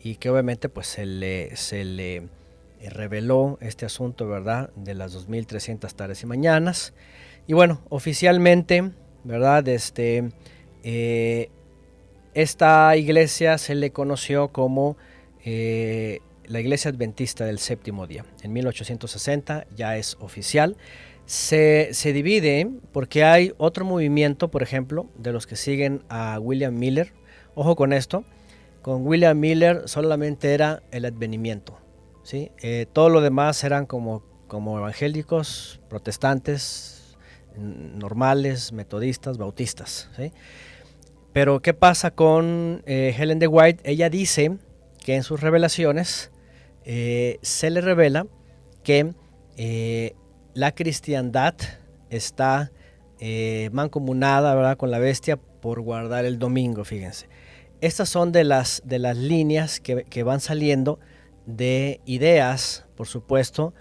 y 0.02 0.16
que 0.16 0.30
obviamente 0.30 0.70
pues 0.70 0.88
se 0.88 1.06
le, 1.06 1.54
se 1.58 1.84
le 1.84 2.30
reveló 2.92 3.58
este 3.60 3.86
asunto, 3.86 4.26
¿verdad? 4.30 4.70
De 4.78 4.94
las 4.94 5.12
2300 5.12 5.94
tardes 5.96 6.24
y 6.24 6.28
mañanas. 6.28 6.94
Y 7.46 7.52
bueno, 7.52 7.82
oficialmente, 7.90 8.92
¿verdad? 9.26 9.68
Este, 9.68 10.32
esta 12.34 12.96
iglesia 12.96 13.58
se 13.58 13.76
le 13.76 13.92
conoció 13.92 14.54
como 14.54 14.96
la 15.44 16.60
Iglesia 16.60 16.92
Adventista 16.92 17.46
del 17.46 17.60
Séptimo 17.60 18.08
Día. 18.08 18.24
En 18.44 18.54
1860 18.54 19.68
ya 19.76 19.98
es 19.98 20.16
oficial. 20.22 20.78
Se, 21.26 21.92
divide 22.14 22.70
porque 22.92 23.24
hay 23.24 23.54
otro 23.58 23.86
movimiento, 23.86 24.52
por 24.52 24.62
ejemplo, 24.62 25.08
de 25.18 25.32
los 25.32 25.48
que 25.48 25.56
siguen 25.56 26.04
a 26.10 26.40
William 26.40 26.78
Miller. 26.78 27.14
Ojo 27.56 27.76
con 27.76 27.94
esto, 27.94 28.24
con 28.82 29.06
William 29.08 29.40
Miller 29.40 29.84
solamente 29.86 30.54
era 30.54 30.84
el 30.92 31.06
advenimiento. 31.06 31.78
¿sí? 32.24 32.52
Eh, 32.62 32.88
todo 32.92 33.10
lo 33.10 33.22
demás 33.22 33.64
eran 33.64 33.86
como, 33.86 34.24
como 34.48 34.78
evangélicos, 34.78 35.80
protestantes, 35.90 37.16
normales, 37.56 38.74
metodistas, 38.74 39.38
bautistas. 39.38 40.10
Pero 41.32 41.62
¿qué 41.62 41.74
pasa 41.74 42.12
con 42.12 42.84
eh, 42.86 43.16
Helen 43.18 43.40
de 43.40 43.48
White? 43.48 43.90
Ella 43.90 44.10
dice 44.10 44.58
que 45.04 45.16
en 45.16 45.24
sus 45.24 45.42
revelaciones 45.42 46.32
eh, 46.84 47.40
se 47.42 47.70
le 47.70 47.82
revela 47.82 48.28
que 48.84 49.14
la 50.54 50.74
cristiandad 50.74 51.56
está 52.10 52.72
eh, 53.20 53.70
mancomunada 53.72 54.54
¿verdad? 54.56 54.78
con 54.78 54.92
la 54.92 55.00
bestia 55.00 55.38
por 55.38 55.82
guardar 55.82 56.26
el 56.26 56.40
domingo, 56.40 56.84
fíjense. 56.84 57.28
Estas 57.82 58.10
son 58.10 58.32
de 58.32 58.44
las, 58.44 58.82
de 58.86 59.00
las 59.00 59.18
líneas 59.18 59.80
que, 59.80 60.24
van 60.24 60.40
saliendo 60.40 61.00
de 61.46 62.00
ideas, 62.06 62.86
por 62.96 63.08
supuesto, 63.08 63.74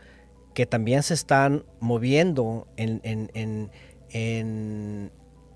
que 0.55 0.67
también 0.67 1.03
se 1.03 1.15
están 1.15 1.65
moviendo 1.81 2.67
en, 2.77 3.01
en, 3.03 3.71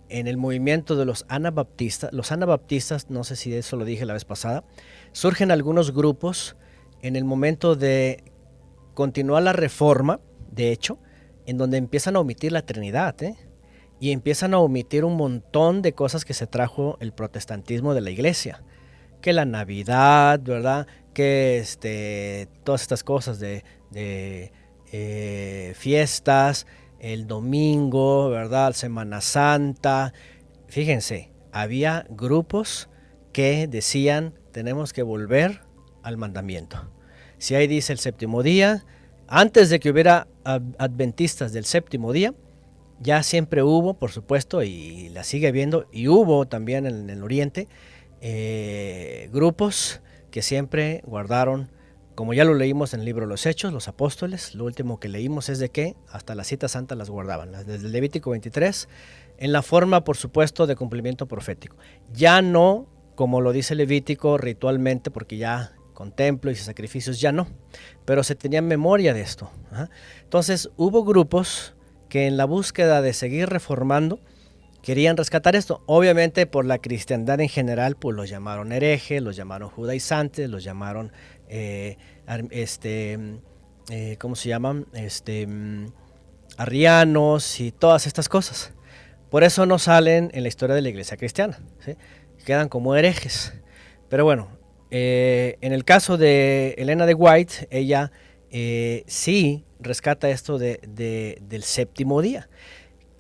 el 0.08 0.36
movimiento 0.36 0.94
de 0.96 1.04
los 1.04 1.26
anabaptistas. 1.28 2.12
Los 2.12 2.30
anabaptistas, 2.30 3.10
no 3.10 3.24
sé 3.24 3.34
si 3.34 3.52
eso 3.52 3.76
lo 3.76 3.84
dije 3.84 4.06
la 4.06 4.12
vez 4.12 4.24
pasada, 4.24 4.64
surgen 5.12 5.50
algunos 5.50 5.92
grupos 5.92 6.56
en 7.02 7.16
el 7.16 7.24
momento 7.24 7.74
de 7.74 8.22
continuar 8.94 9.42
la 9.42 9.52
reforma, 9.52 10.20
de 10.52 10.70
hecho, 10.70 10.98
en 11.46 11.58
donde 11.58 11.78
empiezan 11.78 12.16
a 12.16 12.20
omitir 12.20 12.52
la 12.52 12.62
Trinidad, 12.62 13.22
¿eh? 13.22 13.36
y 14.00 14.12
empiezan 14.12 14.54
a 14.54 14.58
omitir 14.58 15.04
un 15.04 15.16
montón 15.16 15.82
de 15.82 15.92
cosas 15.92 16.24
que 16.24 16.34
se 16.34 16.46
trajo 16.46 16.98
el 17.00 17.12
protestantismo 17.12 17.94
de 17.94 18.02
la 18.02 18.10
iglesia. 18.10 18.62
Que 19.22 19.32
la 19.32 19.44
Navidad, 19.44 20.40
¿verdad? 20.42 20.86
Que 21.14 21.58
este, 21.58 22.48
todas 22.64 22.82
estas 22.82 23.02
cosas 23.02 23.38
de, 23.38 23.64
eh, 24.92 25.72
fiestas, 25.74 26.66
el 27.00 27.26
domingo, 27.26 28.28
¿verdad? 28.28 28.72
Semana 28.72 29.20
Santa. 29.20 30.12
Fíjense, 30.68 31.32
había 31.52 32.06
grupos 32.10 32.90
que 33.32 33.66
decían 33.66 34.34
tenemos 34.52 34.92
que 34.92 35.02
volver 35.02 35.62
al 36.02 36.16
mandamiento. 36.16 36.90
Si 37.38 37.54
ahí 37.54 37.66
dice 37.66 37.92
el 37.92 37.98
séptimo 37.98 38.42
día, 38.42 38.84
antes 39.28 39.70
de 39.70 39.80
que 39.80 39.90
hubiera 39.90 40.28
adventistas 40.44 41.52
del 41.52 41.64
séptimo 41.64 42.12
día, 42.12 42.34
ya 43.00 43.22
siempre 43.22 43.62
hubo, 43.62 43.94
por 43.94 44.10
supuesto, 44.10 44.62
y 44.62 45.08
la 45.10 45.24
sigue 45.24 45.48
habiendo, 45.48 45.86
y 45.92 46.08
hubo 46.08 46.46
también 46.46 46.86
en 46.86 47.10
el 47.10 47.22
Oriente, 47.22 47.68
eh, 48.20 49.28
grupos 49.32 50.00
que 50.30 50.42
siempre 50.42 51.02
guardaron, 51.04 51.70
como 52.14 52.32
ya 52.32 52.44
lo 52.44 52.54
leímos 52.54 52.94
en 52.94 53.00
el 53.00 53.06
libro 53.06 53.26
de 53.26 53.30
los 53.30 53.44
Hechos, 53.44 53.72
los 53.72 53.88
apóstoles, 53.88 54.54
lo 54.54 54.64
último 54.64 54.98
que 54.98 55.08
leímos 55.08 55.50
es 55.50 55.58
de 55.58 55.68
que 55.68 55.96
hasta 56.10 56.34
las 56.34 56.46
citas 56.46 56.72
santas 56.72 56.96
las 56.96 57.10
guardaban, 57.10 57.52
desde 57.66 57.88
Levítico 57.88 58.30
23, 58.30 58.88
en 59.38 59.52
la 59.52 59.60
forma, 59.60 60.02
por 60.04 60.16
supuesto, 60.16 60.66
de 60.66 60.76
cumplimiento 60.76 61.26
profético. 61.26 61.76
Ya 62.14 62.40
no, 62.40 62.86
como 63.14 63.42
lo 63.42 63.52
dice 63.52 63.74
Levítico, 63.74 64.38
ritualmente, 64.38 65.10
porque 65.10 65.36
ya 65.36 65.75
con 65.96 66.12
templos 66.12 66.60
y 66.60 66.62
sacrificios, 66.62 67.18
ya 67.22 67.32
no, 67.32 67.48
pero 68.04 68.22
se 68.22 68.34
tenía 68.34 68.60
memoria 68.60 69.14
de 69.14 69.22
esto. 69.22 69.50
Entonces 70.22 70.68
hubo 70.76 71.04
grupos 71.04 71.74
que 72.10 72.26
en 72.26 72.36
la 72.36 72.44
búsqueda 72.44 73.00
de 73.00 73.14
seguir 73.14 73.48
reformando 73.48 74.20
querían 74.82 75.16
rescatar 75.16 75.56
esto. 75.56 75.82
Obviamente 75.86 76.46
por 76.46 76.66
la 76.66 76.78
cristiandad 76.78 77.40
en 77.40 77.48
general, 77.48 77.96
pues 77.96 78.14
los 78.14 78.28
llamaron 78.28 78.72
herejes, 78.72 79.22
los 79.22 79.36
llamaron 79.36 79.70
judaizantes, 79.70 80.50
los 80.50 80.62
llamaron, 80.62 81.12
eh, 81.48 81.96
este, 82.50 83.18
eh, 83.88 84.18
¿cómo 84.20 84.36
se 84.36 84.50
llaman? 84.50 84.86
Este, 84.92 85.46
mm, 85.46 85.86
arrianos 86.58 87.58
y 87.58 87.72
todas 87.72 88.06
estas 88.06 88.28
cosas. 88.28 88.74
Por 89.30 89.44
eso 89.44 89.64
no 89.64 89.78
salen 89.78 90.30
en 90.34 90.42
la 90.42 90.48
historia 90.48 90.76
de 90.76 90.82
la 90.82 90.90
iglesia 90.90 91.16
cristiana, 91.16 91.58
quedan 92.44 92.68
como 92.68 92.94
herejes. 92.94 93.54
Pero 94.10 94.24
bueno, 94.24 94.55
eh, 94.90 95.56
en 95.60 95.72
el 95.72 95.84
caso 95.84 96.16
de 96.16 96.74
Elena 96.78 97.06
de 97.06 97.14
White, 97.14 97.68
ella 97.70 98.12
eh, 98.50 99.04
sí 99.06 99.64
rescata 99.80 100.30
esto 100.30 100.58
del 100.58 101.62
séptimo 101.62 102.22
día, 102.22 102.48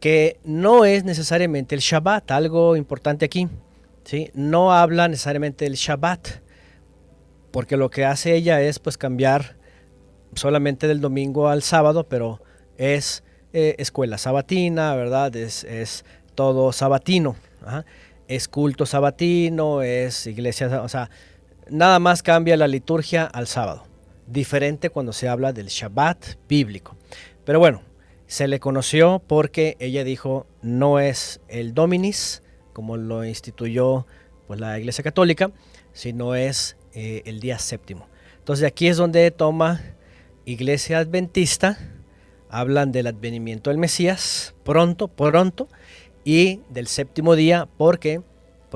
que 0.00 0.38
no 0.44 0.84
es 0.84 1.04
necesariamente 1.04 1.74
el 1.74 1.80
Shabbat, 1.80 2.30
algo 2.30 2.76
importante 2.76 3.24
aquí. 3.24 3.48
¿sí? 4.04 4.30
No 4.34 4.72
habla 4.72 5.08
necesariamente 5.08 5.64
del 5.64 5.74
Shabbat, 5.74 6.40
porque 7.50 7.76
lo 7.76 7.90
que 7.90 8.04
hace 8.04 8.34
ella 8.34 8.60
es 8.60 8.78
pues 8.78 8.96
cambiar 8.96 9.56
solamente 10.34 10.88
del 10.88 11.00
domingo 11.00 11.48
al 11.48 11.62
sábado, 11.62 12.04
pero 12.08 12.40
es 12.76 13.24
eh, 13.52 13.74
escuela 13.78 14.18
sabatina, 14.18 14.94
¿verdad? 14.94 15.34
Es, 15.34 16.04
todo 16.34 16.72
sabatino. 16.72 17.36
Es 18.28 18.48
culto 18.48 18.84
sabatino, 18.84 19.80
es 19.80 20.26
iglesia, 20.26 20.82
o 20.82 20.88
sea, 20.88 21.08
nada 21.70 21.98
más 21.98 22.22
cambia 22.22 22.56
la 22.56 22.68
liturgia 22.68 23.24
al 23.24 23.46
sábado, 23.46 23.84
diferente 24.26 24.90
cuando 24.90 25.12
se 25.12 25.28
habla 25.28 25.52
del 25.52 25.68
Shabbat 25.68 26.36
bíblico. 26.48 26.96
Pero 27.44 27.58
bueno, 27.58 27.82
se 28.26 28.48
le 28.48 28.60
conoció 28.60 29.22
porque 29.26 29.76
ella 29.78 30.04
dijo 30.04 30.46
no 30.62 30.98
es 30.98 31.40
el 31.48 31.74
Dominis, 31.74 32.42
como 32.72 32.96
lo 32.96 33.24
instituyó 33.24 34.06
pues, 34.46 34.60
la 34.60 34.78
Iglesia 34.78 35.04
Católica, 35.04 35.50
sino 35.92 36.34
es 36.34 36.76
eh, 36.92 37.22
el 37.24 37.40
día 37.40 37.58
séptimo. 37.58 38.08
Entonces 38.38 38.66
aquí 38.66 38.88
es 38.88 38.96
donde 38.96 39.30
toma 39.30 39.80
Iglesia 40.44 40.98
Adventista, 40.98 41.78
hablan 42.48 42.92
del 42.92 43.08
advenimiento 43.08 43.70
del 43.70 43.78
Mesías, 43.78 44.54
pronto, 44.64 45.08
pronto, 45.08 45.68
y 46.24 46.60
del 46.68 46.86
séptimo 46.86 47.36
día, 47.36 47.68
porque 47.76 48.20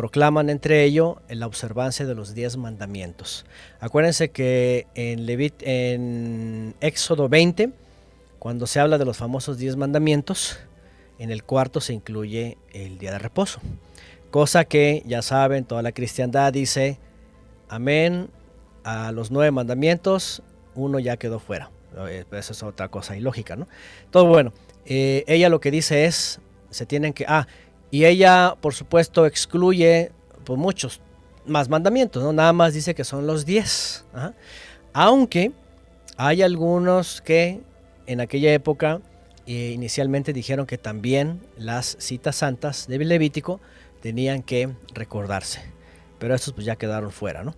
proclaman 0.01 0.48
entre 0.48 0.82
ellos 0.82 1.16
la 1.28 1.46
observancia 1.46 2.07
de 2.07 2.14
los 2.14 2.34
diez 2.34 2.57
mandamientos. 2.57 3.44
Acuérdense 3.80 4.30
que 4.30 4.86
en, 4.94 5.26
Levit 5.26 5.57
en 5.61 6.74
Éxodo 6.80 7.28
20, 7.28 7.68
cuando 8.38 8.66
se 8.66 8.80
habla 8.80 8.96
de 8.96 9.05
los 9.05 9.18
famosos 9.18 9.59
diez 9.59 9.76
mandamientos, 9.76 10.59
en 11.18 11.30
el 11.30 11.44
cuarto 11.44 11.82
se 11.82 11.92
incluye 11.92 12.57
el 12.72 12.96
día 12.96 13.12
de 13.12 13.18
reposo. 13.18 13.61
Cosa 14.30 14.64
que 14.64 15.03
ya 15.05 15.20
saben, 15.20 15.66
toda 15.66 15.82
la 15.82 15.92
cristiandad 15.92 16.51
dice, 16.51 16.98
amén, 17.68 18.30
a 18.84 19.12
los 19.12 19.30
nueve 19.30 19.51
mandamientos, 19.51 20.42
uno 20.74 20.98
ya 20.98 21.18
quedó 21.18 21.40
fuera. 21.40 21.70
Eh, 22.09 22.24
Esa 22.32 22.53
es 22.53 22.62
otra 22.62 22.88
cosa 22.88 23.18
ilógica, 23.18 23.55
¿no? 23.55 23.68
Todo 24.11 24.24
bueno, 24.24 24.55
eh, 24.86 25.24
ella 25.26 25.51
lo 25.51 25.61
que 25.61 25.70
dice 25.70 26.07
es, 26.07 26.40
se 26.70 26.86
tienen 26.86 27.12
que, 27.12 27.26
ah, 27.28 27.46
y 27.91 28.05
ella, 28.05 28.57
por 28.61 28.74
supuesto, 28.74 29.26
excluye 29.26 30.12
pues, 30.45 30.59
muchos 30.59 31.01
más 31.47 31.68
mandamientos, 31.68 32.22
¿no? 32.22 32.32
Nada 32.32 32.53
más 32.53 32.74
dice 32.74 32.95
que 32.95 33.05
son 33.05 33.26
los 33.26 33.45
10. 33.45 34.05
Aunque 34.93 35.53
hay 36.16 36.43
algunos 36.43 37.20
que 37.20 37.61
en 38.07 38.20
aquella 38.20 38.53
época 38.53 39.01
eh, 39.47 39.72
inicialmente 39.74 40.32
dijeron 40.32 40.66
que 40.66 40.78
también 40.78 41.41
las 41.57 41.97
citas 41.99 42.36
santas 42.36 42.86
de 42.86 42.99
Levítico 42.99 43.61
tenían 44.01 44.43
que 44.43 44.68
recordarse. 44.95 45.61
Pero 46.18 46.34
estos 46.34 46.53
pues 46.53 46.66
ya 46.66 46.76
quedaron 46.76 47.11
fuera, 47.11 47.43
¿no? 47.43 47.57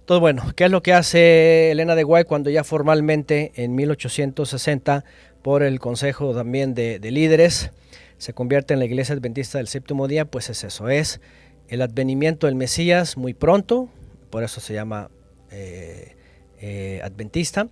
Entonces, 0.00 0.20
bueno, 0.20 0.42
¿qué 0.56 0.64
es 0.64 0.70
lo 0.70 0.82
que 0.82 0.92
hace 0.94 1.70
Elena 1.70 1.94
de 1.94 2.02
Guay 2.02 2.24
cuando 2.24 2.50
ya 2.50 2.64
formalmente 2.64 3.52
en 3.54 3.76
1860 3.76 5.04
por 5.42 5.62
el 5.62 5.78
Consejo 5.78 6.34
también 6.34 6.74
de, 6.74 6.98
de 6.98 7.10
Líderes 7.12 7.70
se 8.22 8.34
convierte 8.34 8.72
en 8.72 8.78
la 8.78 8.84
iglesia 8.84 9.16
adventista 9.16 9.58
del 9.58 9.66
séptimo 9.66 10.06
día, 10.06 10.24
pues 10.26 10.48
es 10.48 10.62
eso, 10.62 10.88
es 10.88 11.20
el 11.66 11.82
advenimiento 11.82 12.46
del 12.46 12.54
Mesías 12.54 13.16
muy 13.16 13.34
pronto, 13.34 13.88
por 14.30 14.44
eso 14.44 14.60
se 14.60 14.74
llama 14.74 15.10
eh, 15.50 16.14
eh, 16.60 17.00
adventista. 17.02 17.66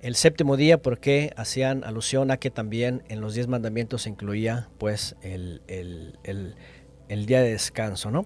el 0.00 0.14
séptimo 0.14 0.56
día 0.56 0.80
porque 0.80 1.32
hacían 1.36 1.82
alusión 1.82 2.30
a 2.30 2.36
que 2.36 2.48
también 2.48 3.02
en 3.08 3.20
los 3.20 3.34
diez 3.34 3.48
mandamientos 3.48 4.02
se 4.02 4.10
incluía 4.10 4.68
pues 4.78 5.16
el, 5.20 5.62
el 5.66 7.26
día 7.26 7.42
de 7.42 7.50
descanso, 7.50 8.12
¿no? 8.12 8.24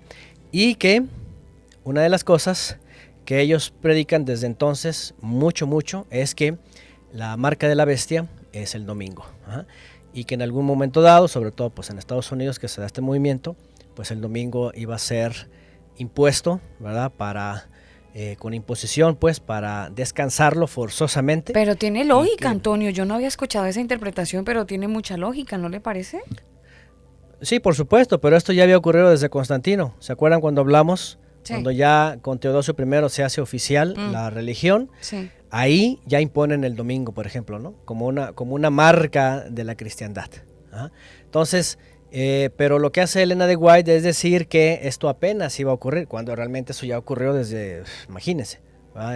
Y 0.50 0.74
que 0.74 1.04
una 1.84 2.02
de 2.02 2.10
las 2.10 2.22
cosas 2.22 2.76
que 3.24 3.40
ellos 3.40 3.72
predican 3.80 4.26
desde 4.26 4.46
entonces 4.46 5.14
mucho, 5.22 5.66
mucho, 5.66 6.06
es 6.10 6.34
que 6.34 6.58
la 7.14 7.34
marca 7.38 7.66
de 7.66 7.76
la 7.76 7.86
bestia 7.86 8.28
es 8.52 8.74
el 8.74 8.84
domingo. 8.84 9.24
Y 10.12 10.24
que 10.24 10.34
en 10.34 10.42
algún 10.42 10.66
momento 10.66 11.00
dado, 11.00 11.28
sobre 11.28 11.50
todo 11.50 11.70
pues 11.70 11.90
en 11.90 11.98
Estados 11.98 12.30
Unidos 12.32 12.58
que 12.58 12.68
se 12.68 12.80
da 12.80 12.86
este 12.86 13.00
movimiento, 13.00 13.56
pues 13.94 14.10
el 14.10 14.20
domingo 14.20 14.72
iba 14.74 14.94
a 14.94 14.98
ser 14.98 15.48
impuesto, 15.96 16.60
¿verdad? 16.80 17.12
Para, 17.16 17.68
eh, 18.14 18.36
con 18.38 18.54
imposición, 18.54 19.16
pues 19.16 19.40
para 19.40 19.90
descansarlo 19.90 20.66
forzosamente. 20.66 21.52
Pero 21.52 21.76
tiene 21.76 22.04
lógica, 22.04 22.50
Antonio. 22.50 22.90
Yo 22.90 23.04
no 23.04 23.14
había 23.14 23.28
escuchado 23.28 23.66
esa 23.66 23.80
interpretación, 23.80 24.44
pero 24.44 24.66
tiene 24.66 24.88
mucha 24.88 25.16
lógica, 25.16 25.58
¿no 25.58 25.68
le 25.68 25.80
parece? 25.80 26.20
Sí, 27.40 27.58
por 27.58 27.74
supuesto, 27.74 28.20
pero 28.20 28.36
esto 28.36 28.52
ya 28.52 28.62
había 28.62 28.76
ocurrido 28.76 29.10
desde 29.10 29.28
Constantino. 29.28 29.94
¿Se 29.98 30.12
acuerdan 30.12 30.40
cuando 30.40 30.60
hablamos 30.60 31.18
cuando 31.48 31.70
ya 31.70 32.18
con 32.22 32.38
Teodosio 32.38 32.74
I 32.78 33.10
se 33.10 33.24
hace 33.24 33.40
oficial 33.40 33.94
mm. 33.96 34.12
la 34.12 34.30
religión, 34.30 34.90
ahí 35.52 36.00
ya 36.06 36.20
imponen 36.20 36.64
el 36.64 36.74
domingo, 36.74 37.12
por 37.12 37.26
ejemplo, 37.26 37.60
¿no? 37.60 37.74
Como 37.84 38.06
una, 38.06 38.32
como 38.32 38.54
una 38.54 38.70
marca 38.70 39.44
de 39.48 39.62
la 39.62 39.76
cristiandad. 39.76 40.30
¿ah? 40.72 40.90
Entonces, 41.24 41.78
eh, 42.10 42.50
pero 42.56 42.78
lo 42.78 42.90
que 42.90 43.02
hace 43.02 43.22
Elena 43.22 43.46
de 43.46 43.54
White 43.54 43.94
es 43.94 44.02
decir 44.02 44.48
que 44.48 44.80
esto 44.84 45.08
apenas 45.08 45.60
iba 45.60 45.70
a 45.70 45.74
ocurrir, 45.74 46.08
cuando 46.08 46.34
realmente 46.34 46.72
eso 46.72 46.86
ya 46.86 46.98
ocurrió 46.98 47.34
desde, 47.34 47.84
imagínense. 48.08 48.60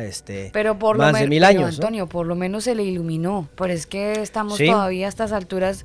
Este, 0.03 0.51
pero 0.55 0.79
por 0.79 0.97
más 0.97 1.13
lo 1.13 1.19
de 1.19 1.27
mil 1.27 1.45
años. 1.45 1.75
Antonio, 1.75 2.07
por 2.07 2.27
lo 2.27 2.35
menos 2.35 2.65
se 2.65 2.75
le 2.75 2.83
iluminó, 2.83 3.49
pero 3.57 3.75
es 3.75 3.87
que 3.87 4.23
estamos 4.23 4.59
todavía 4.59 5.05
a 5.05 5.09
estas 5.09 5.33
alturas 5.33 5.85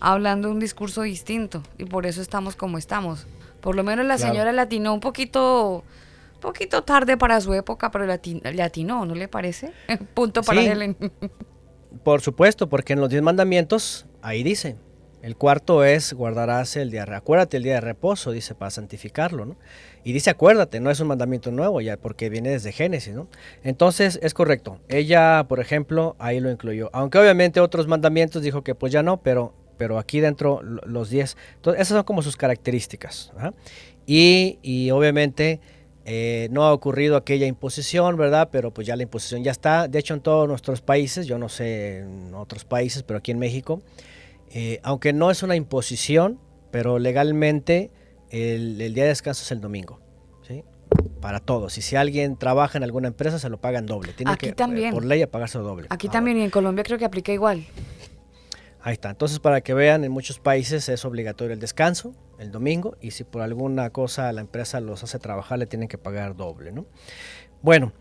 hablando 0.00 0.50
un 0.50 0.58
discurso 0.58 1.02
distinto 1.02 1.62
y 1.76 1.84
por 1.84 2.06
eso 2.06 2.22
estamos 2.22 2.56
como 2.56 2.78
estamos. 2.78 3.26
Por 3.60 3.76
lo 3.76 3.82
menos 3.82 4.06
la 4.06 4.16
señora 4.16 4.52
latinó 4.52 4.94
un 4.94 5.00
poquito, 5.00 5.84
poquito 6.46 6.82
tarde 6.82 7.16
para 7.16 7.40
su 7.40 7.52
época, 7.54 7.90
pero 7.90 8.06
latinó, 8.06 9.04
¿no 9.04 9.14
le 9.14 9.26
parece? 9.26 9.72
Punto 10.14 10.42
para 10.42 10.62
Helen. 10.62 10.96
Por 12.04 12.20
supuesto, 12.20 12.68
porque 12.68 12.92
en 12.92 13.00
los 13.00 13.10
diez 13.10 13.22
mandamientos, 13.22 14.06
ahí 14.22 14.44
dice, 14.44 14.76
el 15.22 15.36
cuarto 15.36 15.82
es 15.82 16.12
guardarás 16.12 16.76
el 16.76 16.90
día, 16.90 17.04
acuérdate 17.10 17.56
el 17.56 17.64
día 17.64 17.74
de 17.74 17.80
reposo, 17.80 18.30
dice, 18.30 18.54
para 18.54 18.70
santificarlo, 18.70 19.44
¿no? 19.44 19.56
Y 20.04 20.12
dice 20.12 20.30
acuérdate, 20.30 20.78
no 20.78 20.90
es 20.90 21.00
un 21.00 21.08
mandamiento 21.08 21.50
nuevo 21.50 21.80
ya, 21.80 21.96
porque 21.96 22.28
viene 22.28 22.50
desde 22.50 22.70
Génesis, 22.70 23.12
¿no? 23.12 23.26
Entonces, 23.64 24.20
es 24.22 24.34
correcto. 24.34 24.78
Ella, 24.88 25.46
por 25.48 25.58
ejemplo, 25.58 26.14
ahí 26.20 26.38
lo 26.38 26.48
incluyó. 26.48 26.90
Aunque 26.92 27.18
obviamente 27.18 27.58
otros 27.58 27.88
mandamientos 27.88 28.42
dijo 28.42 28.62
que 28.62 28.76
pues 28.76 28.92
ya 28.92 29.02
no, 29.02 29.20
pero 29.20 29.52
pero 29.76 29.98
aquí 29.98 30.20
dentro 30.20 30.62
los 30.62 31.10
10. 31.10 31.36
Entonces, 31.56 31.82
esas 31.82 31.96
son 31.96 32.04
como 32.04 32.22
sus 32.22 32.36
características. 32.36 33.32
Y, 34.06 34.90
obviamente 34.90 35.60
eh, 36.08 36.46
no 36.52 36.62
ha 36.62 36.72
ocurrido 36.72 37.16
aquella 37.16 37.46
imposición, 37.46 38.16
¿verdad? 38.16 38.48
Pero 38.52 38.72
pues 38.72 38.86
ya 38.86 38.94
la 38.94 39.02
imposición 39.02 39.42
ya 39.42 39.50
está. 39.50 39.88
De 39.88 39.98
hecho, 39.98 40.14
en 40.14 40.20
todos 40.20 40.48
nuestros 40.48 40.80
países, 40.80 41.26
yo 41.26 41.36
no 41.36 41.48
sé 41.48 41.98
en 41.98 42.32
otros 42.32 42.64
países, 42.64 43.02
pero 43.02 43.18
aquí 43.18 43.32
en 43.32 43.40
México, 43.40 43.82
eh, 44.52 44.78
aunque 44.84 45.12
no 45.12 45.32
es 45.32 45.42
una 45.42 45.56
imposición, 45.56 46.38
pero 46.70 47.00
legalmente 47.00 47.90
el, 48.30 48.78
día 48.78 49.02
de 49.02 49.08
descanso 49.08 49.42
es 49.42 49.50
el 49.50 49.60
domingo. 49.60 49.98
¿sí? 50.46 50.62
Para 51.20 51.40
todos. 51.40 51.76
Y 51.76 51.82
si 51.82 51.96
alguien 51.96 52.36
trabaja 52.36 52.78
en 52.78 52.84
alguna 52.84 53.08
empresa, 53.08 53.40
se 53.40 53.48
lo 53.48 53.60
pagan 53.60 53.86
doble. 53.86 54.12
Tiene 54.12 54.30
aquí 54.30 54.46
que, 54.46 54.52
también. 54.52 54.94
por 54.94 55.04
ley, 55.04 55.26
pagarse 55.26 55.58
doble. 55.58 55.88
Aquí 55.90 56.08
también 56.08 56.36
y 56.36 56.44
en 56.44 56.50
Colombia 56.50 56.84
creo 56.84 56.98
que 56.98 57.04
aplica 57.04 57.32
igual. 57.32 57.66
Ahí 58.80 58.92
está. 58.92 59.10
Entonces, 59.10 59.40
para 59.40 59.60
que 59.60 59.74
vean, 59.74 60.04
en 60.04 60.12
muchos 60.12 60.38
países 60.38 60.88
es 60.88 61.04
obligatorio 61.04 61.52
el 61.52 61.58
descanso 61.58 62.14
el 62.38 62.50
domingo 62.50 62.96
y 63.00 63.12
si 63.12 63.24
por 63.24 63.42
alguna 63.42 63.90
cosa 63.90 64.32
la 64.32 64.40
empresa 64.40 64.80
los 64.80 65.02
hace 65.02 65.18
trabajar, 65.18 65.58
le 65.58 65.66
tienen 65.66 65.88
que 65.88 65.98
pagar 65.98 66.36
doble, 66.36 66.72
¿no? 66.72 66.86
Bueno, 67.62 67.92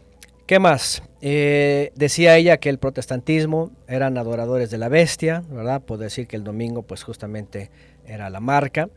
¿qué 0.45 0.59
más? 0.59 1.03
Eh, 1.21 1.91
decía 1.95 2.37
ella 2.37 2.57
que 2.57 2.69
el 2.69 2.77
protestantismo 2.77 3.71
eran 3.87 4.17
adoradores 4.17 4.69
de 4.69 4.77
la 4.77 4.89
bestia, 4.89 5.43
¿verdad? 5.49 5.81
Puedo 5.81 6.03
decir 6.03 6.27
que 6.27 6.35
el 6.35 6.43
domingo, 6.43 6.81
pues 6.83 7.03
justamente 7.03 7.71
era 8.05 8.29
la 8.29 8.39
marca. 8.39 8.89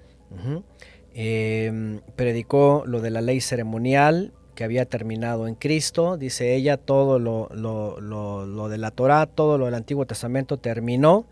Em, 1.14 2.00
predicó 2.16 2.84
lo 2.86 3.00
de 3.00 3.10
la 3.10 3.22
ley 3.22 3.40
ceremonial 3.40 4.32
que 4.54 4.64
había 4.64 4.84
terminado 4.84 5.48
en 5.48 5.54
Cristo, 5.54 6.16
dice 6.16 6.54
ella, 6.54 6.76
todo 6.76 7.18
lo, 7.18 7.48
lo, 7.54 8.00
lo 8.00 8.68
de 8.68 8.78
la 8.78 8.90
Torah, 8.90 9.26
todo 9.26 9.56
lo 9.56 9.66
del 9.66 9.74
Antiguo 9.74 10.04
Testamento 10.04 10.58
terminó 10.58 11.26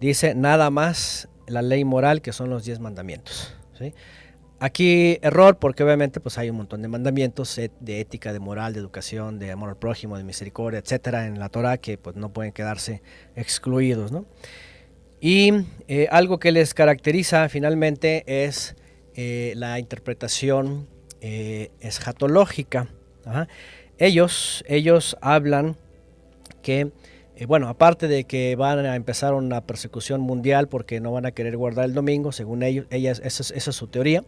dice 0.00 0.34
nada 0.34 0.70
más 0.70 1.28
la 1.46 1.62
ley 1.62 1.84
moral 1.84 2.22
que 2.22 2.32
son 2.32 2.50
los 2.50 2.64
diez 2.64 2.80
mandamientos. 2.80 3.54
Aquí 4.60 5.18
error 5.20 5.58
porque 5.58 5.82
obviamente 5.82 6.20
pues 6.20 6.38
hay 6.38 6.48
un 6.48 6.56
montón 6.56 6.80
de 6.80 6.88
mandamientos 6.88 7.56
de 7.56 8.00
ética, 8.00 8.32
de 8.32 8.38
moral, 8.38 8.72
de 8.72 8.80
educación, 8.80 9.38
de 9.38 9.50
amor 9.50 9.70
al 9.70 9.76
prójimo, 9.76 10.16
de 10.16 10.24
misericordia, 10.24 10.78
etcétera 10.78 11.26
en 11.26 11.38
la 11.38 11.48
Torah 11.48 11.76
que 11.76 11.98
pues 11.98 12.16
no 12.16 12.32
pueden 12.32 12.52
quedarse 12.52 13.02
excluidos. 13.36 14.12
Y 15.20 15.52
eh, 15.88 16.06
algo 16.10 16.38
que 16.38 16.52
les 16.52 16.74
caracteriza 16.74 17.48
finalmente 17.48 18.24
es 18.26 18.76
eh, 19.14 19.54
la 19.56 19.78
interpretación 19.78 20.86
eh. 21.26 21.70
Ellos, 23.96 24.64
ellos 24.68 25.16
hablan 25.22 25.76
que 26.60 26.92
eh, 27.36 27.46
bueno, 27.46 27.68
aparte 27.68 28.06
de 28.06 28.24
que 28.24 28.54
van 28.54 28.86
a 28.86 28.94
empezar 28.94 29.34
una 29.34 29.60
persecución 29.60 30.20
mundial 30.20 30.68
porque 30.68 31.00
no 31.00 31.10
van 31.12 31.26
a 31.26 31.32
querer 31.32 31.56
guardar 31.56 31.86
el 31.86 31.94
domingo, 31.94 32.30
según 32.30 32.62
ellos, 32.62 32.86
ellas, 32.90 33.20
esa, 33.24 33.54
es, 33.54 33.64
su 33.64 33.88
teoría, 33.88 34.24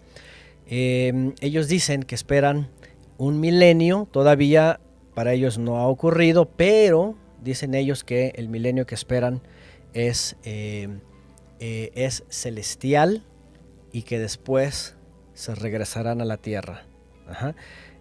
em, 0.67 1.35
ellos 1.41 1.69
dicen 1.69 2.03
que 2.03 2.17
esperan 2.17 2.69
un 3.17 3.39
milenio, 3.39 4.09
todavía 4.11 4.81
para 5.15 5.33
ellos 5.33 5.57
no 5.57 5.79
ha 5.79 5.87
ocurrido, 5.87 6.47
pero 6.47 7.15
dicen 7.43 7.75
ellos 7.75 8.03
que 8.03 8.33
el 8.35 8.49
milenio 8.49 8.87
que 8.87 8.97
esperan 8.97 9.41
es, 9.95 10.37
em, 10.43 11.01
eh, 11.61 11.93
es 11.95 12.25
celestial 12.29 13.25
y 13.93 14.03
que 14.03 14.19
después 14.19 14.97
se 15.33 15.55
regresarán 15.55 16.21
a 16.21 16.25
la 16.25 16.39
tierra. 16.39 16.87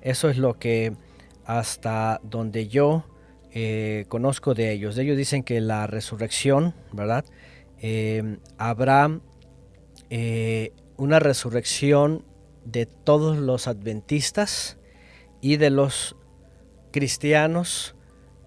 Eso 0.01 0.29
es 0.29 0.37
lo 0.37 0.57
que 0.57 0.93
hasta 1.45 2.19
donde 2.23 2.67
yo 2.67 3.05
eh, 3.57 4.03
conozco 4.09 4.53
de 4.53 4.73
ellos. 4.73 4.97
Ellos 4.97 5.15
dicen 5.15 5.41
que 5.41 5.61
la 5.61 5.87
resurrección, 5.87 6.75
¿verdad? 6.91 7.23
Eh, 7.79 8.37
habrá 8.57 9.21
eh, 10.09 10.73
una 10.97 11.19
resurrección 11.19 12.25
de 12.65 12.85
todos 12.85 13.37
los 13.37 13.69
adventistas 13.69 14.77
y 15.39 15.55
de 15.55 15.69
los 15.69 16.17
cristianos 16.91 17.95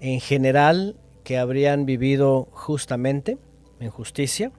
en 0.01 0.21
general 0.21 1.01
que 1.25 1.39
habrían 1.39 1.87
vivido 1.87 2.49
justamente, 2.51 3.39
en 3.81 3.91
justicia, 3.91 4.53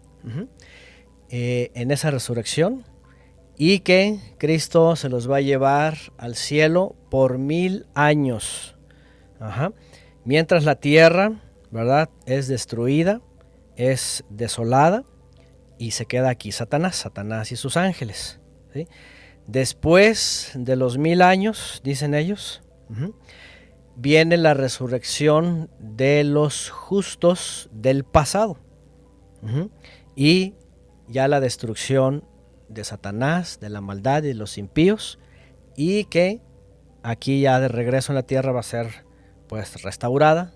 en 1.29 1.91
esa 1.91 2.09
resurrección, 2.09 2.85
y 3.55 3.79
que 3.79 4.19
Cristo 4.39 4.95
se 4.95 5.09
los 5.09 5.29
va 5.29 5.37
a 5.37 5.41
llevar 5.41 5.97
al 6.17 6.35
cielo 6.35 6.95
por 7.09 7.37
mil 7.37 7.85
años. 7.93 8.75
Ajá. 9.39 9.73
Mientras 10.29 10.63
la 10.63 10.75
tierra, 10.75 11.41
¿verdad? 11.71 12.11
Es 12.27 12.47
destruida, 12.47 13.19
es 13.75 14.23
desolada 14.29 15.03
y 15.79 15.89
se 15.89 16.05
queda 16.05 16.29
aquí 16.29 16.51
Satanás, 16.51 16.97
Satanás 16.97 17.51
y 17.51 17.55
sus 17.55 17.77
ángeles. 17.77 18.39
Después 19.47 20.51
de 20.53 20.75
los 20.75 20.99
mil 20.99 21.23
años, 21.23 21.81
dicen 21.83 22.13
ellos, 22.13 22.61
viene 23.95 24.37
la 24.37 24.53
resurrección 24.53 25.71
de 25.79 26.23
los 26.23 26.69
justos 26.69 27.67
del 27.73 28.03
pasado 28.03 28.59
y 30.15 30.53
ya 31.07 31.27
la 31.27 31.39
destrucción 31.39 32.23
de 32.67 32.83
Satanás, 32.83 33.59
de 33.59 33.69
la 33.69 33.81
maldad 33.81 34.21
y 34.21 34.27
de 34.27 34.33
los 34.35 34.59
impíos 34.59 35.17
y 35.75 36.03
que 36.03 36.39
aquí 37.01 37.41
ya 37.41 37.59
de 37.59 37.67
regreso 37.67 38.11
en 38.11 38.17
la 38.17 38.27
tierra 38.27 38.51
va 38.51 38.59
a 38.59 38.61
ser 38.61 39.08
pues 39.49 39.81
restaurada 39.81 40.53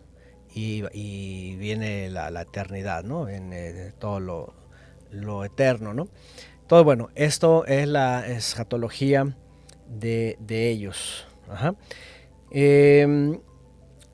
y, 0.55 1.55
viene 1.57 2.09
la, 2.11 2.41
eternidad, 2.41 3.03
¿no? 3.03 3.27
En 3.27 3.51
eh, 3.51 3.91
todo 3.99 4.53
lo, 5.11 5.43
eterno, 5.43 5.93
¿no? 5.93 6.07
Todo 6.67 6.83
bueno, 6.83 7.09
esto 7.15 7.65
es 7.65 7.87
la 7.87 8.27
escatología 8.27 9.35
de, 9.89 10.37
ellos. 10.47 11.25
Em, 12.51 13.39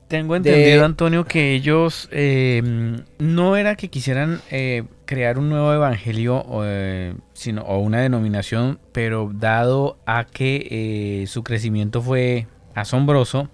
Tengo 0.08 0.34
entendido, 0.34 0.84
Antonio, 0.84 1.24
que 1.26 1.54
ellos 1.54 2.08
em, 2.10 3.04
no 3.18 3.56
era 3.56 3.76
que 3.76 3.88
quisieran 3.88 4.40
eh, 4.50 4.84
crear 5.04 5.38
un 5.38 5.50
nuevo 5.50 5.72
evangelio 5.74 6.44
eh, 6.64 7.14
sino, 7.34 7.62
o 7.62 7.78
una 7.78 8.00
denominación, 8.00 8.80
pero 8.92 9.30
dado 9.32 9.98
a 10.06 10.24
que 10.24 11.24
su 11.28 11.44
crecimiento 11.44 12.00
fue 12.00 12.46
asombroso, 12.74 13.50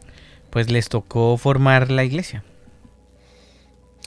pues 0.57 0.71
les 0.71 0.89
tocó 0.89 1.37
formar 1.37 1.91
la 1.91 2.03
iglesia. 2.03 2.43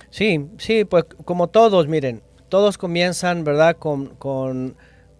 Sí, 0.09 0.47
sí, 0.57 0.83
pues 0.83 1.03
como 1.23 1.49
todos, 1.49 1.87
miren, 1.87 2.23
todos 2.49 2.79
comienzan, 2.79 3.43
¿verdad? 3.43 3.77
Con, 3.77 4.15
con 4.15 4.75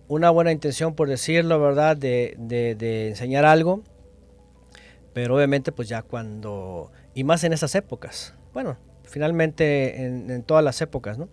una 0.08 0.32
buena 0.32 0.52
intención, 0.52 0.96
por 0.96 1.08
decirlo, 1.08 1.62
¿verdad? 1.62 1.96
De, 1.96 2.34
de, 2.40 3.10
enseñar 3.10 3.46
algo, 3.46 3.84
pero 5.14 5.36
obviamente 5.36 5.72
pues 5.72 5.88
ya 5.88 6.02
cuando, 6.02 6.92
y 7.14 7.24
más 7.24 7.44
en 7.44 7.54
esas 7.54 7.76
épocas, 7.76 8.34
bueno, 8.52 8.78
finalmente 9.04 10.04
en, 10.04 10.42
todas 10.42 10.64
las 10.64 10.82
épocas, 10.82 11.20
¿no? 11.20 11.30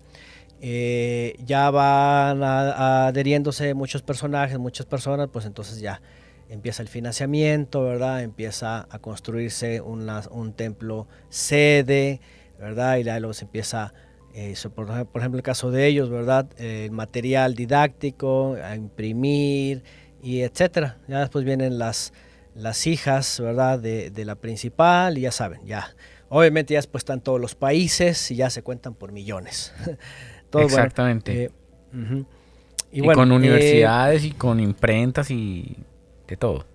Eh, 0.61 1.37
ya 1.43 1.71
van 1.71 2.43
adheriéndose 2.43 3.73
muchos 3.73 4.03
personajes, 4.03 4.59
muchas 4.59 4.85
personas, 4.85 5.31
pues 5.33 5.47
entonces 5.47 5.81
ya 5.81 6.03
empieza 6.49 6.83
el 6.83 6.89
financiamiento, 6.89 7.83
¿verdad? 7.83 8.23
Empieza 8.23 8.87
a 8.91 8.99
construirse 8.99 9.81
un 9.81 10.53
templo 10.55 11.09
sede, 11.29 12.21
¿verdad? 12.59 12.97
Y 12.99 13.05
luego 13.05 13.35
se 13.35 13.45
empieza, 13.45 13.95
eh, 14.35 14.55
por, 14.75 14.89
ejemplo, 14.89 15.39
el 15.39 15.43
caso 15.43 15.71
de 15.71 15.87
ellos, 15.87 16.11
¿verdad? 16.11 16.49
El 16.59 16.91
material 16.91 17.55
didáctico, 17.55 18.57
a 18.63 18.77
imprimir 18.77 19.83
y 20.23 20.43
etcétera. 20.43 20.99
Ya 21.09 21.21
después 21.21 21.45
vienen 21.45 21.79
las, 21.79 22.13
las 22.55 22.87
hijas, 22.87 23.41
¿verdad? 23.41 23.79
De, 23.79 24.11
de 24.11 24.25
la 24.25 24.37
principal 24.37 25.19
y 25.19 25.23
ya 25.23 25.33
saben, 25.33 25.65
ya. 25.65 25.95
Obviamente 26.29 26.75
ya 26.75 26.79
después 26.79 27.03
están 27.03 27.21
todos 27.21 27.41
los 27.41 27.55
países 27.55 28.31
y 28.31 28.37
ya 28.37 28.51
se 28.51 28.63
cuentan 28.63 28.95
por 28.95 29.13
millones. 29.13 29.73
Exactamente. 30.53 31.45
Eh, 31.45 31.51
y, 32.93 33.03
con 33.03 33.31
eh, 33.31 33.35
universidades 33.35 34.25
y 34.25 34.33
con 34.33 34.61
imprentas 34.61 35.31
y 35.31 35.77
de 36.27 36.37
todo. 36.37 36.67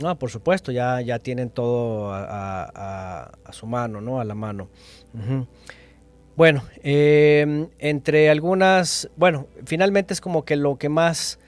No, 0.00 0.18
por 0.18 0.30
supuesto, 0.30 0.72
ya, 0.72 1.00
ya 1.02 1.18
tienen 1.18 1.50
todo 1.50 2.10
a, 2.12 3.30
su 3.50 3.66
mano, 3.66 4.00
¿no? 4.00 4.20
A 4.20 4.24
la 4.24 4.34
mano. 4.34 4.68
Bueno, 6.36 6.62
em, 6.82 7.68
entre 7.78 8.30
algunas, 8.30 9.10
bueno, 9.16 9.46
finalmente 9.66 10.14
es 10.14 10.22
como 10.22 10.46
que 10.46 10.56
lo 10.56 10.78
que 10.78 10.88
más 10.88 11.38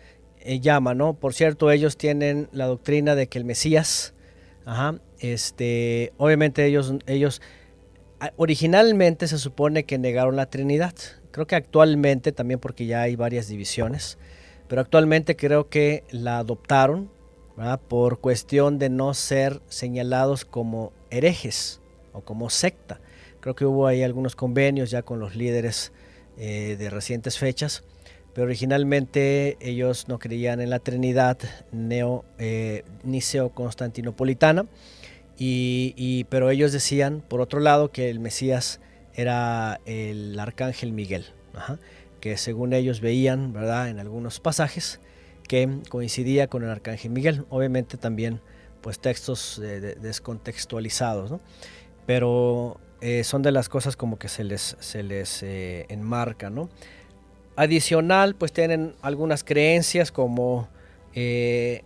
eh, 0.41 0.61
llama, 0.61 0.95
¿no? 0.95 1.15
Por 1.15 1.33
cierto, 1.33 1.71
ellos 1.71 1.97
tienen 1.97 2.49
la 2.53 2.67
doctrina 2.67 3.15
de 3.15 3.27
que 3.27 3.39
el 3.39 3.47
Mesías, 3.47 4.13
ajá, 4.67 4.97
este, 5.19 6.13
obviamente 6.19 6.67
ellos, 6.67 6.93
ellos, 7.07 7.41
originalmente 8.37 9.29
se 9.29 9.39
supone 9.39 9.85
que 9.85 9.97
negaron 9.97 10.37
la 10.37 10.47
Trinidad. 10.47 10.95
Creo 11.31 11.47
que 11.47 11.55
actualmente, 11.55 12.33
también 12.33 12.61
porque 12.61 12.85
ya 12.85 13.01
hay 13.01 13.17
varias 13.17 13.49
divisiones, 13.49 14.19
pero 14.69 14.83
actualmente 14.83 15.37
creo 15.37 15.71
que 15.71 16.05
la 16.11 16.39
adoptaron 16.39 17.11
por 17.89 18.21
cuestión 18.21 18.79
de 18.79 18.89
no 18.89 19.15
ser 19.15 19.61
señalados 19.69 20.45
como 20.45 20.93
herejes 21.11 21.81
o 22.13 22.21
como 22.23 22.51
secta. 22.51 23.01
Creo 23.41 23.55
que 23.55 23.65
hubo 23.65 23.87
ahí 23.87 24.03
algunos 24.03 24.37
convenios 24.37 24.91
ya 24.91 25.03
con 25.03 25.19
los 25.19 25.37
líderes 25.37 25.93
eh, 26.39 26.77
de 26.79 26.91
recientes 26.91 27.39
fechas, 27.39 27.85
pero 28.35 28.47
originalmente 28.47 29.59
ellos 29.61 30.09
no 30.09 30.19
creían 30.19 30.61
en 30.61 30.71
la 30.71 30.79
Trinidad 30.79 31.39
neo, 31.73 32.25
eh, 32.39 32.85
niceo-constantinopolitana, 33.05 34.67
y, 35.45 36.25
pero 36.29 36.51
ellos 36.51 36.71
decían, 36.71 37.21
por 37.21 37.41
otro 37.41 37.59
lado, 37.59 37.91
que 37.91 38.11
el 38.11 38.21
Mesías 38.21 38.81
era 39.13 39.81
el 39.87 40.39
arcángel 40.39 40.93
Miguel, 40.93 41.27
que 42.21 42.37
según 42.37 42.73
ellos 42.73 43.01
veían, 43.01 43.53
¿verdad? 43.53 43.89
En 43.89 43.99
algunos 43.99 44.39
pasajes, 44.39 45.01
que 45.53 45.69
coincidía 45.91 46.47
con 46.47 46.65
el 46.65 46.71
arcángel 46.71 47.11
Miguel. 47.11 47.45
Obviamente 47.51 47.99
también 47.99 48.41
pues 48.81 48.99
textos 48.99 49.61
descontextualizados, 49.61 51.39
pero 52.07 52.81
eh, 53.03 53.23
son 53.23 53.43
de 53.43 53.53
las 53.53 53.69
cosas 53.69 53.95
como 53.95 54.19
que 54.19 54.29
se 54.29 54.45
les, 54.45 54.79
se 54.81 55.03
les 55.03 55.43
eh, 55.43 55.85
enmarca. 55.91 56.49
¿no? 56.49 56.71
Adicional 57.55 58.35
pues 58.35 58.55
tienen 58.55 58.95
algunas 59.03 59.45
creencias 59.45 60.11
como 60.11 60.69
eh, 61.13 61.83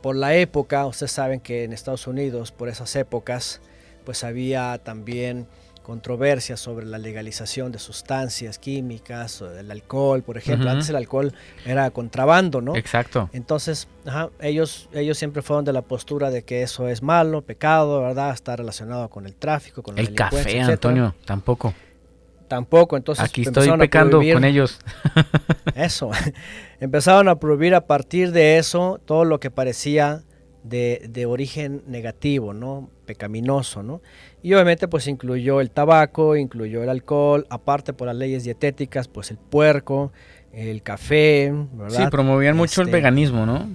por 0.00 0.16
la 0.16 0.34
época, 0.34 0.86
ustedes 0.86 1.12
saben 1.12 1.40
que 1.40 1.64
en 1.64 1.74
Estados 1.74 2.06
Unidos 2.06 2.52
por 2.52 2.70
esas 2.70 2.96
épocas 2.96 3.60
pues 4.06 4.24
había 4.24 4.78
también 4.82 5.46
controversias 5.82 6.60
sobre 6.60 6.86
la 6.86 6.98
legalización 6.98 7.72
de 7.72 7.78
sustancias 7.78 8.58
químicas, 8.58 9.42
o 9.42 9.50
del 9.50 9.70
alcohol, 9.70 10.22
por 10.22 10.38
ejemplo. 10.38 10.70
Antes 10.70 10.88
el 10.88 10.96
alcohol 10.96 11.32
era 11.64 11.90
contrabando, 11.90 12.60
¿no? 12.60 12.76
Exacto. 12.76 13.28
Entonces, 13.32 13.88
ellos, 14.40 14.88
ellos 14.92 15.18
siempre 15.18 15.42
fueron 15.42 15.64
de 15.64 15.72
la 15.72 15.82
postura 15.82 16.30
de 16.30 16.44
que 16.44 16.62
eso 16.62 16.88
es 16.88 17.02
malo, 17.02 17.42
pecado, 17.42 18.00
¿verdad? 18.00 18.32
Está 18.32 18.56
relacionado 18.56 19.08
con 19.10 19.26
el 19.26 19.34
tráfico, 19.34 19.82
con 19.82 19.96
la 19.96 20.02
El 20.02 20.14
café, 20.14 20.60
Antonio, 20.60 21.14
tampoco. 21.24 21.74
Tampoco, 22.48 22.98
entonces 22.98 23.24
Aquí 23.24 23.42
estoy 23.42 23.70
pecando 23.78 24.18
con 24.18 24.44
ellos. 24.44 24.78
eso. 25.74 26.10
Empezaron 26.80 27.28
a 27.28 27.36
prohibir 27.36 27.74
a 27.74 27.86
partir 27.86 28.30
de 28.30 28.58
eso 28.58 29.00
todo 29.06 29.24
lo 29.24 29.40
que 29.40 29.50
parecía 29.50 30.22
de, 30.62 31.06
de 31.08 31.24
origen 31.26 31.82
negativo, 31.86 32.52
¿no? 32.52 32.90
Pecaminoso, 33.06 33.82
¿no? 33.82 34.02
Y 34.42 34.52
obviamente 34.54 34.88
pues 34.88 35.06
incluyó 35.06 35.60
el 35.60 35.70
tabaco, 35.70 36.36
incluyó 36.36 36.82
el 36.82 36.88
alcohol, 36.88 37.46
aparte 37.48 37.92
por 37.92 38.08
las 38.08 38.16
leyes 38.16 38.44
dietéticas, 38.44 39.08
pues 39.08 39.30
el 39.30 39.36
puerco, 39.36 40.12
el 40.52 40.82
café, 40.82 41.52
¿verdad? 41.72 42.04
Sí, 42.04 42.10
promovían 42.10 42.56
mucho 42.56 42.82
el 42.82 42.88
este, 42.88 42.96
veganismo, 42.96 43.46
¿no? 43.46 43.68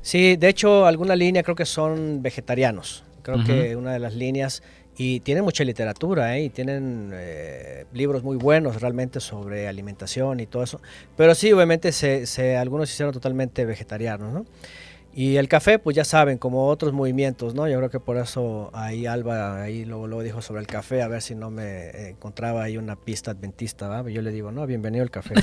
Sí, 0.00 0.36
de 0.36 0.48
hecho 0.48 0.86
alguna 0.86 1.16
línea 1.16 1.42
creo 1.42 1.56
que 1.56 1.66
son 1.66 2.22
vegetarianos. 2.22 3.04
Creo 3.22 3.42
que 3.42 3.74
una 3.74 3.94
de 3.94 3.98
las 3.98 4.14
líneas 4.14 4.62
y 4.96 5.20
tienen 5.20 5.44
mucha 5.44 5.64
literatura, 5.64 6.36
¿eh? 6.36 6.44
y 6.44 6.50
tienen 6.50 7.10
eh, 7.14 7.84
libros 7.92 8.22
muy 8.22 8.36
buenos 8.36 8.80
realmente 8.80 9.18
sobre 9.18 9.66
alimentación 9.66 10.40
y 10.40 10.46
todo 10.46 10.62
eso. 10.62 10.80
Pero 11.16 11.34
sí, 11.34 11.52
obviamente 11.52 11.90
se, 11.90 12.26
se, 12.26 12.56
algunos 12.56 12.88
se 12.88 12.94
hicieron 12.94 13.12
totalmente 13.12 13.64
vegetarianos, 13.64 14.32
¿no? 14.32 14.46
Y 15.16 15.36
el 15.36 15.46
café, 15.46 15.78
pues 15.78 15.94
ya 15.94 16.04
saben, 16.04 16.38
como 16.38 16.66
otros 16.66 16.92
movimientos, 16.92 17.54
¿no? 17.54 17.68
Yo 17.68 17.76
creo 17.76 17.88
que 17.88 18.00
por 18.00 18.16
eso 18.16 18.70
ahí 18.72 19.06
Alba 19.06 19.62
ahí 19.62 19.84
luego, 19.84 20.08
luego 20.08 20.24
dijo 20.24 20.42
sobre 20.42 20.60
el 20.60 20.66
café, 20.66 21.02
a 21.02 21.08
ver 21.08 21.22
si 21.22 21.36
no 21.36 21.52
me 21.52 22.08
encontraba 22.08 22.64
ahí 22.64 22.76
una 22.76 22.96
pista 22.96 23.30
adventista, 23.30 23.86
¿va? 23.86 24.10
Yo 24.10 24.22
le 24.22 24.32
digo, 24.32 24.50
no, 24.50 24.66
bienvenido 24.66 25.04
al 25.04 25.12
café. 25.12 25.34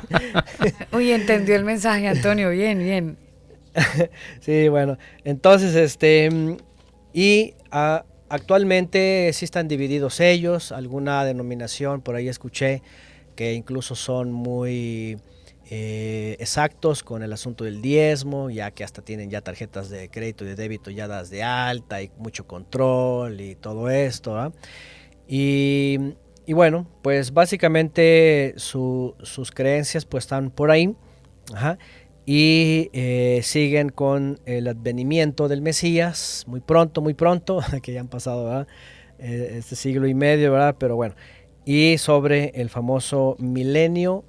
Uy, 0.92 1.12
entendió 1.12 1.56
el 1.56 1.64
mensaje, 1.64 2.08
Antonio, 2.08 2.48
bien, 2.48 2.78
bien. 2.78 3.18
sí, 4.40 4.68
bueno, 4.68 4.96
entonces, 5.24 5.74
este, 5.74 6.30
y 7.12 7.54
actualmente 7.70 9.30
sí 9.34 9.44
están 9.44 9.68
divididos 9.68 10.20
ellos, 10.20 10.72
alguna 10.72 11.22
denominación, 11.26 12.00
por 12.00 12.14
ahí 12.14 12.28
escuché 12.28 12.82
que 13.34 13.52
incluso 13.52 13.94
son 13.94 14.32
muy 14.32 15.18
eh, 15.68 16.36
exactos 16.38 17.02
con 17.02 17.24
el 17.24 17.32
asunto 17.32 17.64
del 17.64 17.82
diezmo, 17.82 18.50
ya 18.50 18.70
que 18.70 18.84
hasta 18.84 19.02
tienen 19.02 19.30
ya 19.30 19.40
tarjetas 19.40 19.90
de 19.90 20.08
crédito 20.08 20.44
y 20.44 20.48
de 20.48 20.54
débito 20.54 20.92
ya 20.92 21.08
das 21.08 21.28
de 21.28 21.42
alta 21.42 22.02
y 22.02 22.10
mucho 22.18 22.46
control 22.46 23.40
y 23.40 23.56
todo 23.56 23.90
esto. 23.90 24.52
Y, 25.26 26.14
bueno, 26.46 26.86
pues 27.02 27.32
básicamente 27.32 28.54
sus 28.56 29.50
creencias 29.52 30.04
pues 30.04 30.24
están 30.24 30.50
por 30.50 30.70
ahí 30.70 30.94
y 32.24 32.90
eh, 32.92 33.40
siguen 33.42 33.88
con 33.88 34.38
el 34.46 34.68
advenimiento 34.68 35.48
del 35.48 35.62
Mesías 35.62 36.44
muy 36.46 36.60
pronto, 36.60 37.00
muy 37.00 37.14
pronto, 37.14 37.60
que 37.82 37.92
ya 37.92 38.00
han 38.00 38.08
pasado 38.08 38.66
eh, 39.18 39.54
este 39.58 39.74
siglo 39.74 40.06
y 40.06 40.14
medio, 40.14 40.52
¿verdad? 40.52 40.76
Pero 40.78 40.94
bueno, 40.94 41.16
y 41.64 41.98
sobre 41.98 42.52
el 42.54 42.70
famoso 42.70 43.34
milenio 43.40 44.24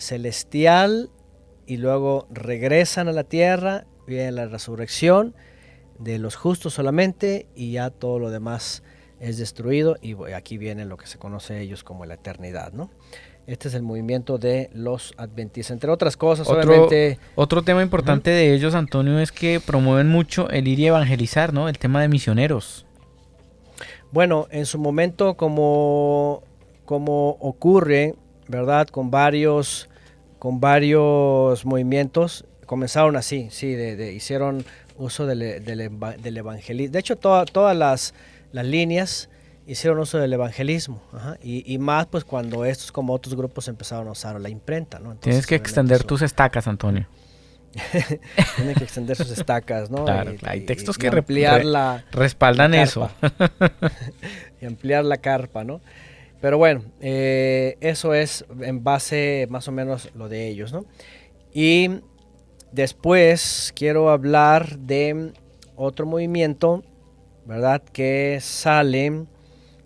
celestial 0.00 1.10
y 1.66 1.76
luego 1.76 2.26
regresan 2.30 3.08
a 3.08 3.12
la 3.12 3.24
tierra, 3.24 3.86
viene 4.06 4.32
la 4.32 4.46
resurrección 4.46 5.34
de 5.98 6.18
los 6.18 6.34
justos 6.34 6.74
solamente 6.74 7.46
y 7.54 7.72
ya 7.72 7.90
todo 7.90 8.18
lo 8.18 8.30
demás 8.30 8.82
es 9.20 9.38
destruido 9.38 9.96
y 10.00 10.16
aquí 10.32 10.56
viene 10.58 10.84
lo 10.86 10.96
que 10.96 11.06
se 11.06 11.18
conoce 11.18 11.60
ellos 11.60 11.84
como 11.84 12.06
la 12.06 12.14
eternidad, 12.14 12.72
¿no? 12.72 12.90
Este 13.46 13.68
es 13.68 13.74
el 13.74 13.82
movimiento 13.82 14.38
de 14.38 14.70
los 14.72 15.12
adventistas, 15.16 15.72
entre 15.72 15.90
otras 15.90 16.16
cosas, 16.16 16.48
otro, 16.48 16.70
obviamente. 16.70 17.18
Otro 17.34 17.62
tema 17.62 17.82
importante 17.82 18.30
de 18.30 18.54
ellos, 18.54 18.74
Antonio, 18.74 19.18
es 19.18 19.32
que 19.32 19.60
promueven 19.60 20.08
mucho 20.08 20.48
el 20.50 20.68
ir 20.68 20.78
y 20.78 20.86
evangelizar, 20.86 21.52
¿no? 21.52 21.68
El 21.68 21.78
tema 21.78 22.00
de 22.00 22.08
misioneros. 22.08 22.86
Bueno, 24.12 24.46
en 24.50 24.66
su 24.66 24.78
momento, 24.78 25.36
como, 25.36 26.42
como 26.84 27.30
ocurre, 27.40 28.14
¿verdad? 28.48 28.88
Con 28.88 29.10
varios 29.10 29.89
con 30.40 30.58
varios 30.58 31.64
movimientos. 31.64 32.44
Comenzaron 32.66 33.14
así, 33.14 33.48
sí, 33.50 33.74
de, 33.74 34.12
hicieron 34.12 34.64
uso 34.96 35.26
del, 35.26 35.64
del, 35.64 36.36
evangelismo. 36.36 36.92
De 36.92 36.98
hecho, 36.98 37.16
todas 37.16 37.76
las, 37.76 38.14
las, 38.52 38.64
líneas 38.64 39.28
hicieron 39.66 39.98
uso 39.98 40.18
del 40.18 40.32
evangelismo. 40.32 41.02
Y, 41.42 41.76
más 41.78 42.06
pues 42.06 42.24
cuando 42.24 42.64
estos 42.64 42.90
como 42.90 43.12
otros 43.12 43.36
grupos 43.36 43.68
empezaron 43.68 44.08
a 44.08 44.12
usar 44.12 44.40
la 44.40 44.48
imprenta. 44.48 44.98
¿no? 44.98 45.14
Tienes 45.16 45.46
que 45.46 45.56
extender 45.56 46.04
tus 46.04 46.22
estacas, 46.22 46.66
Antonio. 46.66 47.06
Tienen 48.56 48.74
que 48.74 48.84
extender 48.84 49.16
sus 49.16 49.30
estacas, 49.30 49.90
¿no? 49.90 50.04
Claro, 50.04 50.32
hay 50.42 50.62
textos 50.62 50.96
que 50.96 51.08
ampliar 51.08 51.64
la, 51.64 52.04
respaldan 52.12 52.74
eso. 52.74 53.10
y 54.60 54.64
ampliar 54.64 55.04
la 55.04 55.18
carpa, 55.18 55.64
¿no? 55.64 55.80
Pero 56.40 56.56
bueno, 56.56 56.82
eh, 57.00 57.76
eso 57.80 58.14
es 58.14 58.46
en 58.60 58.82
base 58.82 59.46
más 59.50 59.68
o 59.68 59.72
menos 59.72 60.10
lo 60.14 60.28
de 60.28 60.48
ellos, 60.48 60.72
¿no? 60.72 60.86
Y 61.52 62.00
después 62.72 63.72
quiero 63.76 64.10
hablar 64.10 64.78
de 64.78 65.32
otro 65.76 66.06
movimiento, 66.06 66.82
¿verdad? 67.44 67.82
Que 67.82 68.38
sale, 68.40 69.26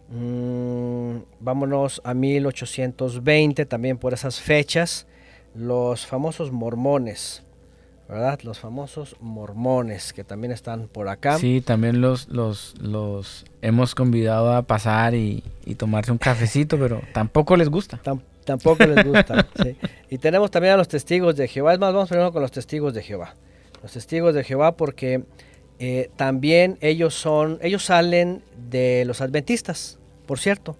mm, 0.09 1.17
vámonos 1.41 2.01
a 2.05 2.15
1820, 2.15 3.67
también 3.67 3.99
por 3.99 4.13
esas 4.13 4.41
fechas, 4.41 5.07
los 5.55 6.07
famosos 6.07 6.53
mormones. 6.53 7.43
¿Verdad? 8.09 8.41
Los 8.43 8.59
famosos 8.59 9.17
mormones 9.21 10.13
que 10.13 10.25
también 10.25 10.53
están 10.53 10.89
por 10.89 11.09
acá. 11.09 11.39
Sí, 11.39 11.61
también 11.61 12.01
los, 12.01 12.29
los, 12.29 12.75
los 12.81 13.45
hemos 13.63 13.95
convidado 13.95 14.53
a 14.53 14.63
pasar 14.63 15.15
y, 15.15 15.43
tomarse 15.79 16.13
un 16.13 16.19
cafecito, 16.19 16.79
pero 16.79 17.01
tampoco 17.13 17.57
les 17.57 17.69
gusta. 17.69 18.01
tampoco 18.45 18.85
les 18.85 19.05
gusta. 19.05 19.47
sí. 19.63 19.77
Y 20.11 20.19
tenemos 20.19 20.51
también 20.51 20.75
a 20.75 20.77
los 20.77 20.89
testigos 20.89 21.37
de 21.37 21.49
Jehová. 21.49 21.73
Es 21.73 21.79
más, 21.79 21.93
vamos 21.93 22.09
primero 22.09 22.33
con 22.33 22.43
los 22.43 22.53
testigos 22.53 22.93
de 22.95 23.03
Jehová. 23.03 23.35
Los 23.83 23.93
testigos 23.93 24.35
de 24.35 24.45
Jehová 24.45 24.77
porque 24.77 25.25
eh, 25.79 26.11
también 26.17 26.79
ellos 26.81 27.15
son, 27.15 27.59
ellos 27.63 27.85
salen 27.85 28.43
de 28.71 29.05
los 29.07 29.21
adventistas, 29.21 29.99
por 30.27 30.39
cierto. 30.39 30.77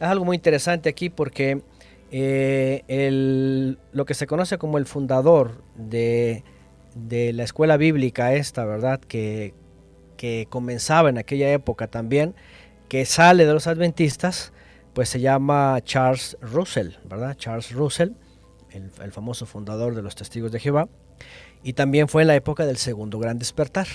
Es 0.00 0.08
algo 0.08 0.24
muy 0.24 0.36
interesante 0.36 0.88
aquí 0.88 1.08
porque 1.08 1.62
eh, 2.10 2.82
el, 2.88 3.78
lo 3.92 4.04
que 4.04 4.14
se 4.14 4.26
conoce 4.26 4.58
como 4.58 4.78
el 4.78 4.86
fundador 4.86 5.62
de, 5.76 6.42
la 6.94 7.42
escuela 7.42 7.76
bíblica 7.76 8.34
esta, 8.34 8.64
¿verdad? 8.64 9.00
Que, 9.00 9.54
que, 10.16 10.46
comenzaba 10.48 11.08
en 11.08 11.18
aquella 11.18 11.52
época 11.52 11.88
también, 11.88 12.34
que 12.88 13.04
sale 13.04 13.44
de 13.46 13.52
los 13.52 13.66
adventistas, 13.66 14.52
pues 14.94 15.08
se 15.08 15.20
llama 15.20 15.78
Charles 15.82 16.36
Russell, 16.40 16.92
¿verdad? 17.04 17.36
Charles 17.36 17.72
Russell, 17.72 18.12
el, 18.70 18.90
el 19.02 19.12
famoso 19.12 19.46
fundador 19.46 19.94
de 19.94 20.02
los 20.02 20.14
Testigos 20.14 20.52
de 20.52 20.60
Jehová, 20.60 20.88
y 21.62 21.72
también 21.72 22.08
fue 22.08 22.22
en 22.22 22.28
la 22.28 22.36
época 22.36 22.64
del 22.64 22.76
segundo 22.76 23.18
gran 23.18 23.38
despertar. 23.38 23.88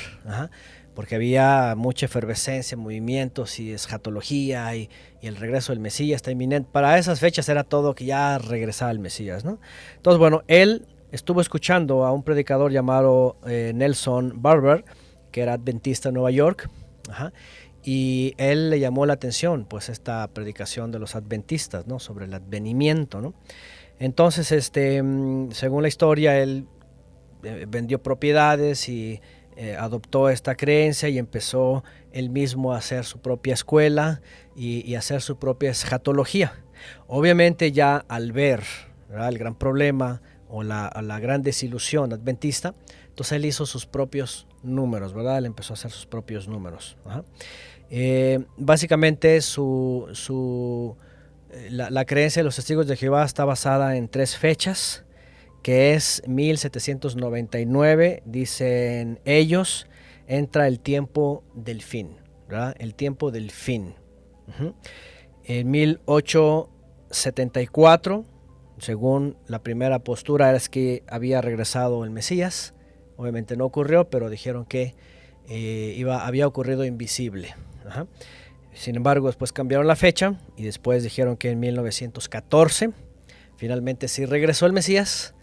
Porque 1.02 1.16
había 1.16 1.74
mucha 1.76 2.06
efervescencia, 2.06 2.78
movimientos 2.78 3.60
y 3.60 3.72
escatología 3.72 4.76
y, 4.76 4.88
el 5.24 5.36
regreso 5.36 5.72
del 5.72 5.80
Mesías 5.80 6.18
está 6.18 6.30
inminente. 6.30 6.70
Para 6.72 6.96
esas 7.00 7.20
fechas 7.20 7.50
era 7.50 7.64
todo 7.64 7.96
que 7.96 8.06
ya 8.06 8.38
regresaba 8.38 8.92
el 8.92 9.00
Mesías, 9.00 9.44
¿no? 9.44 9.58
Entonces, 9.96 10.20
bueno, 10.20 10.44
él 10.48 10.86
estuvo 11.12 11.42
escuchando 11.42 12.06
a 12.06 12.12
un 12.12 12.22
predicador 12.22 12.72
llamado 12.72 13.36
eh, 13.48 13.72
Nelson 13.74 14.44
Barber, 14.44 14.86
que 15.32 15.42
era 15.42 15.54
adventista 15.54 16.10
en 16.10 16.14
Nueva 16.14 16.30
York, 16.30 16.70
y 17.84 18.36
él 18.38 18.70
le 18.70 18.80
llamó 18.80 19.08
la 19.08 19.14
atención, 19.14 19.66
pues, 19.66 19.90
esta 19.90 20.28
predicación 20.28 20.92
de 20.92 21.00
los 21.00 21.16
adventistas, 21.16 21.88
¿no? 21.88 21.98
Sobre 21.98 22.26
el 22.26 22.34
advenimiento, 22.36 23.22
¿no? 23.22 23.34
Entonces, 23.98 24.52
este, 24.52 25.02
mm, 25.02 25.50
según 25.54 25.82
la 25.82 25.88
historia, 25.88 26.38
él 26.38 26.68
eh, 27.42 27.66
vendió 27.68 28.04
propiedades 28.04 28.88
y 28.88 29.20
eh, 29.62 29.78
adoptó 29.78 30.28
esta 30.30 30.56
creencia 30.56 31.08
y 31.08 31.20
empezó 31.20 31.84
él 32.14 32.32
mismo 32.32 32.74
a 32.74 32.78
hacer 32.78 33.06
su 33.06 33.20
propia 33.20 33.54
escuela 33.54 34.20
y, 34.56 34.96
hacer 34.96 35.22
su 35.22 35.38
propia 35.38 35.70
escatología. 35.70 36.64
Obviamente 37.06 37.72
ya 37.72 38.04
al 38.08 38.32
ver 38.32 38.64
el 39.16 39.38
gran 39.38 39.54
problema 39.54 40.24
o 40.50 40.64
la, 40.64 41.20
gran 41.22 41.44
desilusión 41.44 42.12
adventista, 42.12 42.74
entonces 43.10 43.34
él 43.34 43.46
hizo 43.46 43.68
sus 43.68 43.86
propios 43.86 44.48
números, 44.64 45.14
¿verdad? 45.14 45.38
Él 45.38 45.46
empezó 45.46 45.74
a 45.74 45.76
hacer 45.76 45.92
sus 45.92 46.08
propios 46.08 46.48
números. 46.48 46.98
Eh, 47.92 48.44
básicamente 48.58 49.42
su, 49.42 50.98
eh, 51.52 51.68
la, 51.70 51.92
la, 51.92 52.06
creencia 52.06 52.40
de 52.40 52.46
los 52.46 52.56
testigos 52.56 52.88
de 52.88 52.98
Jehová 52.98 53.24
está 53.26 53.46
basada 53.46 53.96
en 53.96 54.08
tres 54.08 54.36
fechas 54.36 55.06
que 55.62 55.94
es 55.94 56.24
1799, 56.28 58.24
dicen 58.26 59.20
ellos, 59.26 59.88
entra 60.28 60.68
el 60.68 60.80
tiempo 60.80 61.44
del 61.54 61.82
fin. 61.82 62.18
El 62.80 62.96
tiempo 62.96 63.32
del 63.32 63.52
fin. 63.52 63.96
En 65.46 65.72
1874, 65.72 68.26
según 68.78 69.38
la 69.48 69.64
primera 69.64 70.00
postura, 70.00 70.54
es 70.56 70.68
que 70.68 71.04
había 71.08 71.40
regresado 71.42 72.04
el 72.04 72.10
Mesías. 72.10 72.74
Obviamente 73.16 73.56
no 73.56 73.64
ocurrió, 73.66 74.10
pero 74.10 74.30
dijeron 74.30 74.66
que 74.66 74.96
eh, 75.48 75.94
iba, 75.96 76.28
había 76.28 76.46
ocurrido 76.46 76.84
invisible. 76.84 77.56
Sin 78.74 78.98
embargo, 78.98 79.28
después 79.28 79.54
cambiaron 79.54 79.88
la 79.88 79.96
fecha 79.96 80.38
y 80.58 80.64
después 80.64 81.04
dijeron 81.04 81.38
que 81.38 81.52
en 81.52 81.60
1914 81.60 82.90
finalmente 83.56 84.08
sí 84.08 84.26
regresó 84.26 84.66
el 84.66 84.74
Mesías 84.74 85.36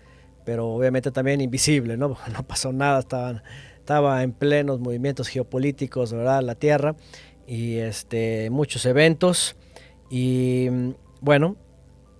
pero 0.49 0.67
obviamente 0.67 1.11
también 1.11 1.43
invisible, 1.43 1.99
¿no? 1.99 2.17
No 2.33 2.43
pasó 2.43 2.73
nada, 2.73 3.01
estaban, 3.01 3.43
estaba 3.77 4.23
en 4.23 4.33
plenos 4.33 4.81
movimientos 4.81 5.29
geopolíticos, 5.29 6.15
¿verdad? 6.15 6.43
La 6.43 6.55
Tierra 6.55 6.97
y 7.47 7.77
este, 7.77 8.49
muchos 8.49 8.87
eventos 8.87 9.57
y 10.09 10.69
bueno, 11.21 11.57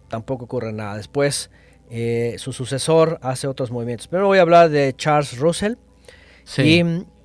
tampoco 0.09 0.45
ocurre 0.45 0.75
nada. 0.75 0.99
Después 0.99 1.51
eh, 1.89 2.35
su 2.37 2.53
sucesor 2.53 3.19
hace 3.23 3.47
otros 3.47 3.71
movimientos. 3.71 4.09
Pero 4.09 4.27
voy 4.27 4.37
a 4.37 4.43
hablar 4.43 4.69
de 4.69 4.95
Charles 4.95 5.39
Russell 5.39 5.77
y 6.59 6.83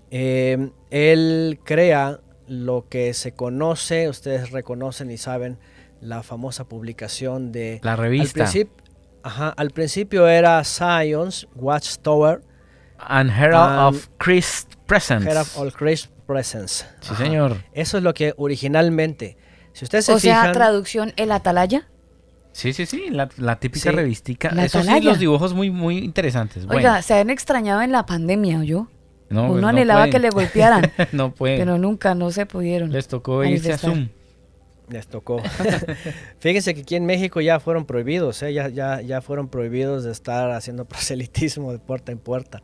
eh, 0.10 0.70
él 0.90 1.60
crea 1.66 2.22
lo 2.48 2.88
que 2.88 3.14
se 3.14 3.34
conoce, 3.34 4.08
ustedes 4.08 4.52
reconocen 4.52 5.12
y 5.12 5.18
saben 5.18 5.58
la 6.00 6.24
famosa 6.24 6.64
publicación 6.70 7.52
de 7.52 7.82
la 7.84 7.98
revista. 7.98 8.50
Ajá, 9.24 9.54
al 9.56 9.72
principio 9.72 10.28
era 10.28 10.64
Science, 10.64 11.48
Watchtower. 11.56 12.42
And 13.00 13.32
Herald 13.32 13.96
of 13.96 14.08
Christ 14.18 14.76
Presence. 14.86 15.30
Herald 15.30 15.48
of 15.56 15.76
Christ 15.76 16.08
Presence. 16.28 16.86
Sí, 17.02 17.16
señor. 17.16 17.58
Eso 17.74 17.98
es 17.98 18.04
lo 18.04 18.14
que 18.14 18.34
originalmente. 18.38 19.38
Si 19.74 19.86
ustedes 19.86 20.06
se 20.06 20.14
o 20.14 20.20
sea, 20.20 20.52
traducción, 20.52 21.14
el 21.16 21.32
atalaya. 21.32 21.88
Sí, 22.52 22.72
sí, 22.72 22.86
sí, 22.86 23.10
la, 23.10 23.56
típica 23.56 23.92
revistica. 23.92 24.50
Eso 24.64 24.84
sí, 24.84 25.02
los 25.02 25.18
dibujos 25.18 25.54
muy, 25.54 25.72
muy 25.72 25.98
interesantes. 25.98 26.68
Oiga, 26.70 27.02
se 27.02 27.16
han 27.16 27.30
extrañado 27.32 27.82
en 27.82 27.92
la 27.92 28.06
pandemia, 28.06 28.60
¿o 28.60 28.64
yo? 28.64 28.88
No, 29.30 29.46
Uno 29.46 29.54
pues 29.54 29.64
anhelaba 29.64 30.10
que 30.10 30.20
le 30.20 30.30
golpearan. 30.30 30.92
no 31.12 31.34
pueden. 31.34 31.58
Pero 31.58 31.80
nunca, 31.80 32.14
no 32.14 32.30
se 32.30 32.46
pudieron. 32.46 32.92
Les 32.92 33.08
tocó 33.08 33.44
irse 33.44 33.74
a 33.74 33.78
Zoom. 33.80 34.10
Les 34.90 35.08
tocó. 35.08 35.42
Fíjense 36.40 36.74
que 36.74 36.82
aquí 36.82 36.96
en 36.96 37.06
México 37.06 37.42
ya 37.42 37.60
fueron 37.60 37.86
prohibidos, 37.86 38.44
¿eh? 38.44 38.54
ya, 38.54 38.68
ya, 38.68 39.02
ya 39.02 39.22
fueron 39.22 39.48
prohibidos 39.48 40.04
de 40.04 40.12
estar 40.12 40.52
haciendo 40.52 40.86
proselitismo 40.90 41.72
de 41.72 41.80
puerta 41.80 42.12
en 42.12 42.20
puerta. 42.20 42.62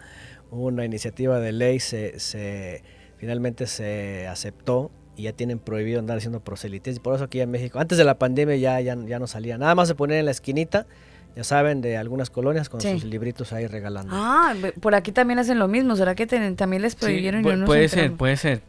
Hubo 0.51 0.65
una 0.65 0.85
iniciativa 0.85 1.39
de 1.39 1.51
ley, 1.51 1.79
se, 1.79 2.19
se 2.19 2.83
finalmente 3.17 3.67
se 3.67 4.27
aceptó 4.27 4.91
y 5.15 5.23
ya 5.23 5.33
tienen 5.33 5.59
prohibido 5.59 5.99
andar 5.99 6.17
haciendo 6.17 6.41
proselitismo. 6.41 7.03
Por 7.03 7.15
eso 7.15 7.25
aquí 7.25 7.39
en 7.39 7.51
México, 7.51 7.79
antes 7.79 7.97
de 7.97 8.03
la 8.03 8.17
pandemia 8.17 8.55
ya, 8.55 8.81
ya, 8.81 8.97
ya 9.05 9.19
no 9.19 9.27
salía. 9.27 9.57
Nada 9.57 9.75
más 9.75 9.87
se 9.87 9.95
ponían 9.95 10.19
en 10.19 10.25
la 10.25 10.31
esquinita 10.31 10.87
ya 11.35 11.43
saben, 11.43 11.81
de 11.81 11.97
algunas 11.97 12.29
colonias 12.29 12.69
con 12.69 12.81
sus 12.81 13.03
libritos 13.03 13.53
ahí 13.53 13.67
regalando. 13.67 14.11
Ah, 14.13 14.53
por 14.81 14.95
aquí 14.95 15.11
también 15.11 15.39
hacen 15.39 15.59
lo 15.59 15.67
mismo. 15.67 15.95
¿Será 15.95 16.15
que 16.15 16.27
también 16.27 16.81
les 16.81 16.95
prohibieron? 16.95 17.45
y 17.45 17.55
no 17.55 17.65
puede 17.65 17.87
ser, 17.87 18.13
puede 18.13 18.37
ser. 18.37 18.61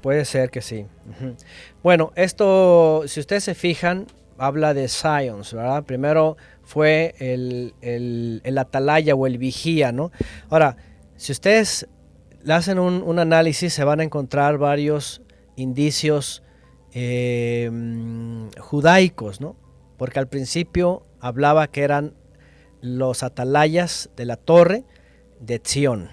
Puede 0.00 0.24
ser 0.24 0.50
que 0.50 0.62
sí. 0.62 0.86
Bueno, 1.82 2.12
esto, 2.14 3.02
si 3.06 3.20
ustedes 3.20 3.44
se 3.44 3.54
fijan, 3.54 4.06
habla 4.38 4.72
de 4.72 4.88
Science, 4.88 5.54
¿verdad? 5.54 5.84
Primero 5.84 6.36
fue 6.62 7.14
el, 7.18 7.74
el, 7.80 8.58
atalaya 8.58 9.14
o 9.14 9.26
el 9.26 9.38
vigía, 9.38 9.90
¿no? 9.90 10.12
Ahora, 10.48 10.76
si 11.16 11.32
ustedes 11.32 11.88
hacen 12.48 12.78
un, 12.78 13.18
análisis, 13.18 13.72
se 13.72 13.84
van 13.84 14.00
a 14.00 14.04
encontrar 14.04 14.58
varios 14.58 15.22
indicios 15.56 16.42
eh, 16.92 17.70
judaicos, 18.60 19.40
¿no? 19.40 19.56
Porque 19.96 20.20
al 20.20 20.28
principio 20.28 21.02
hablaba 21.20 21.66
que 21.66 21.82
eran 21.82 22.14
los 22.80 23.24
atalayas 23.24 24.10
de 24.16 24.24
la 24.24 24.36
torre 24.36 24.84
de 25.40 25.60
Zion. 25.64 26.08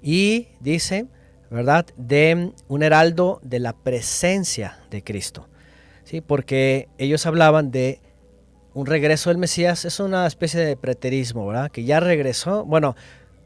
Y 0.00 0.48
dice 0.60 1.06
¿verdad? 1.54 1.86
De 1.96 2.52
un 2.66 2.82
heraldo 2.82 3.40
de 3.42 3.60
la 3.60 3.72
presencia 3.72 4.80
de 4.90 5.04
Cristo. 5.04 5.48
¿sí? 6.02 6.20
Porque 6.20 6.88
ellos 6.98 7.26
hablaban 7.26 7.70
de 7.70 8.00
un 8.74 8.86
regreso 8.86 9.30
del 9.30 9.38
Mesías, 9.38 9.84
es 9.84 10.00
una 10.00 10.26
especie 10.26 10.58
de 10.58 10.76
preterismo, 10.76 11.46
¿verdad? 11.46 11.70
Que 11.70 11.84
ya 11.84 12.00
regresó. 12.00 12.64
Bueno, 12.64 12.96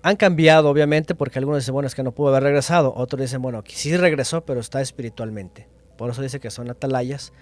han 0.02 0.16
cambiado 0.16 0.70
obviamente 0.70 1.14
porque 1.14 1.38
algunos 1.38 1.62
dicen, 1.62 1.74
bueno, 1.74 1.86
es 1.86 1.94
que 1.94 2.02
no 2.02 2.12
pudo 2.12 2.28
haber 2.28 2.44
regresado. 2.44 2.94
Otros 2.96 3.20
dicen, 3.20 3.42
bueno, 3.42 3.62
que 3.62 3.72
sí 3.72 3.94
regresó, 3.94 4.40
pero 4.42 4.60
está 4.60 4.80
espiritualmente. 4.80 5.68
Por 5.98 6.10
eso 6.10 6.22
dice 6.22 6.40
que 6.40 6.50
son 6.50 6.70
atalayas 6.70 7.34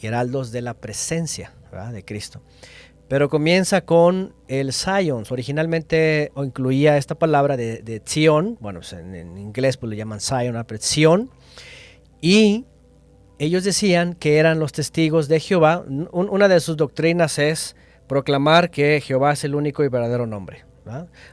y 0.00 0.06
heraldos 0.06 0.52
de 0.52 0.60
la 0.60 0.74
presencia 0.74 1.54
de 1.90 2.04
Cristo 2.04 2.42
pero 3.12 3.28
comienza 3.28 3.82
con 3.82 4.32
el 4.48 4.72
Science. 4.72 5.34
Originalmente 5.34 6.32
incluía 6.34 6.96
esta 6.96 7.14
palabra 7.14 7.58
de, 7.58 7.82
de 7.82 8.00
Zion, 8.08 8.56
bueno, 8.58 8.80
pues 8.80 8.94
en, 8.94 9.36
inglés 9.36 9.76
pues 9.76 9.90
le 9.90 9.96
llaman 9.96 10.18
Zion, 10.18 10.56
pero 10.66 10.80
Zion, 10.80 11.30
y 12.22 12.64
ellos 13.38 13.64
decían 13.64 14.14
que 14.14 14.38
eran 14.38 14.58
los 14.58 14.72
testigos 14.72 15.28
de 15.28 15.40
Jehová. 15.40 15.84
una 16.10 16.48
de 16.48 16.58
sus 16.60 16.78
doctrinas 16.78 17.38
es 17.38 17.76
proclamar 18.06 18.70
que 18.70 19.02
Jehová 19.02 19.32
es 19.32 19.44
el 19.44 19.56
único 19.56 19.84
y 19.84 19.88
verdadero 19.88 20.26
nombre. 20.26 20.64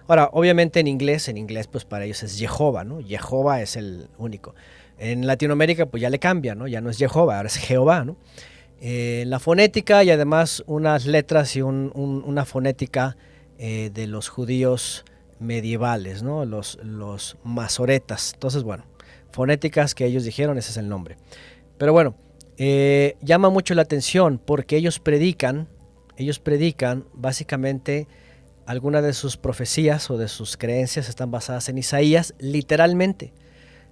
Ahora, 0.05 0.27
obviamente 0.33 0.81
en 0.81 0.87
inglés, 0.87 1.29
en 1.29 1.37
inglés 1.37 1.67
pues 1.67 1.85
para 1.85 2.03
ellos 2.03 2.21
es 2.23 2.37
Jehová, 2.37 2.83
¿no? 2.83 2.99
Jehová 2.99 3.61
es 3.61 3.77
el 3.77 4.09
único. 4.17 4.53
En 4.97 5.25
Latinoamérica 5.25 5.85
pues 5.85 6.01
ya 6.01 6.09
le 6.09 6.19
cambia, 6.19 6.55
¿no? 6.55 6.67
Ya 6.67 6.81
no 6.81 6.89
es 6.89 6.97
Jehová, 6.97 7.37
ahora 7.37 7.47
es 7.47 7.55
Jehová, 7.55 8.03
¿no? 8.03 8.17
Eh, 8.81 9.25
la 9.27 9.39
fonética 9.39 10.03
y 10.03 10.11
además 10.11 10.63
unas 10.65 11.05
letras 11.05 11.55
y 11.55 11.61
una 11.61 12.45
fonética 12.45 13.17
eh, 13.57 13.91
de 13.93 14.07
los 14.07 14.29
judíos 14.29 15.03
medievales, 15.39 16.23
¿no? 16.23 16.45
Los, 16.45 16.77
masoretas. 17.43 18.31
Entonces, 18.33 18.63
bueno, 18.63 18.85
fonéticas 19.31 19.95
que 19.95 20.05
ellos 20.05 20.23
dijeron, 20.23 20.57
ese 20.57 20.71
es 20.71 20.77
el 20.77 20.87
nombre. 20.87 21.17
Pero 21.77 21.91
bueno, 21.91 22.15
eh, 22.57 23.17
llama 23.21 23.49
mucho 23.49 23.73
la 23.73 23.81
atención 23.81 24.39
porque 24.43 24.77
ellos 24.77 24.99
predican, 24.99 25.67
ellos 26.15 26.39
predican 26.39 27.05
básicamente 27.13 28.07
algunas 28.65 29.03
de 29.03 29.13
sus 29.13 29.35
profecías 29.35 30.09
o 30.09 30.17
de 30.17 30.27
sus 30.27 30.55
creencias 30.55 31.09
están 31.09 31.31
basadas 31.31 31.67
en 31.69 31.77
Isaías, 31.77 32.33
literalmente. 32.39 33.33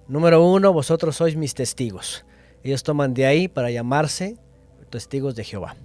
Número 0.06 0.42
uno, 0.42 0.72
vosotros 0.72 1.16
sois 1.16 1.36
mis 1.36 1.54
testigos. 1.54 2.24
Ellos 2.62 2.82
toman 2.82 3.12
de 3.12 3.26
ahí 3.26 3.48
para 3.48 3.70
llamarse 3.70 4.36
testigos 4.88 5.34
de 5.34 5.44
Jehová. 5.44 5.76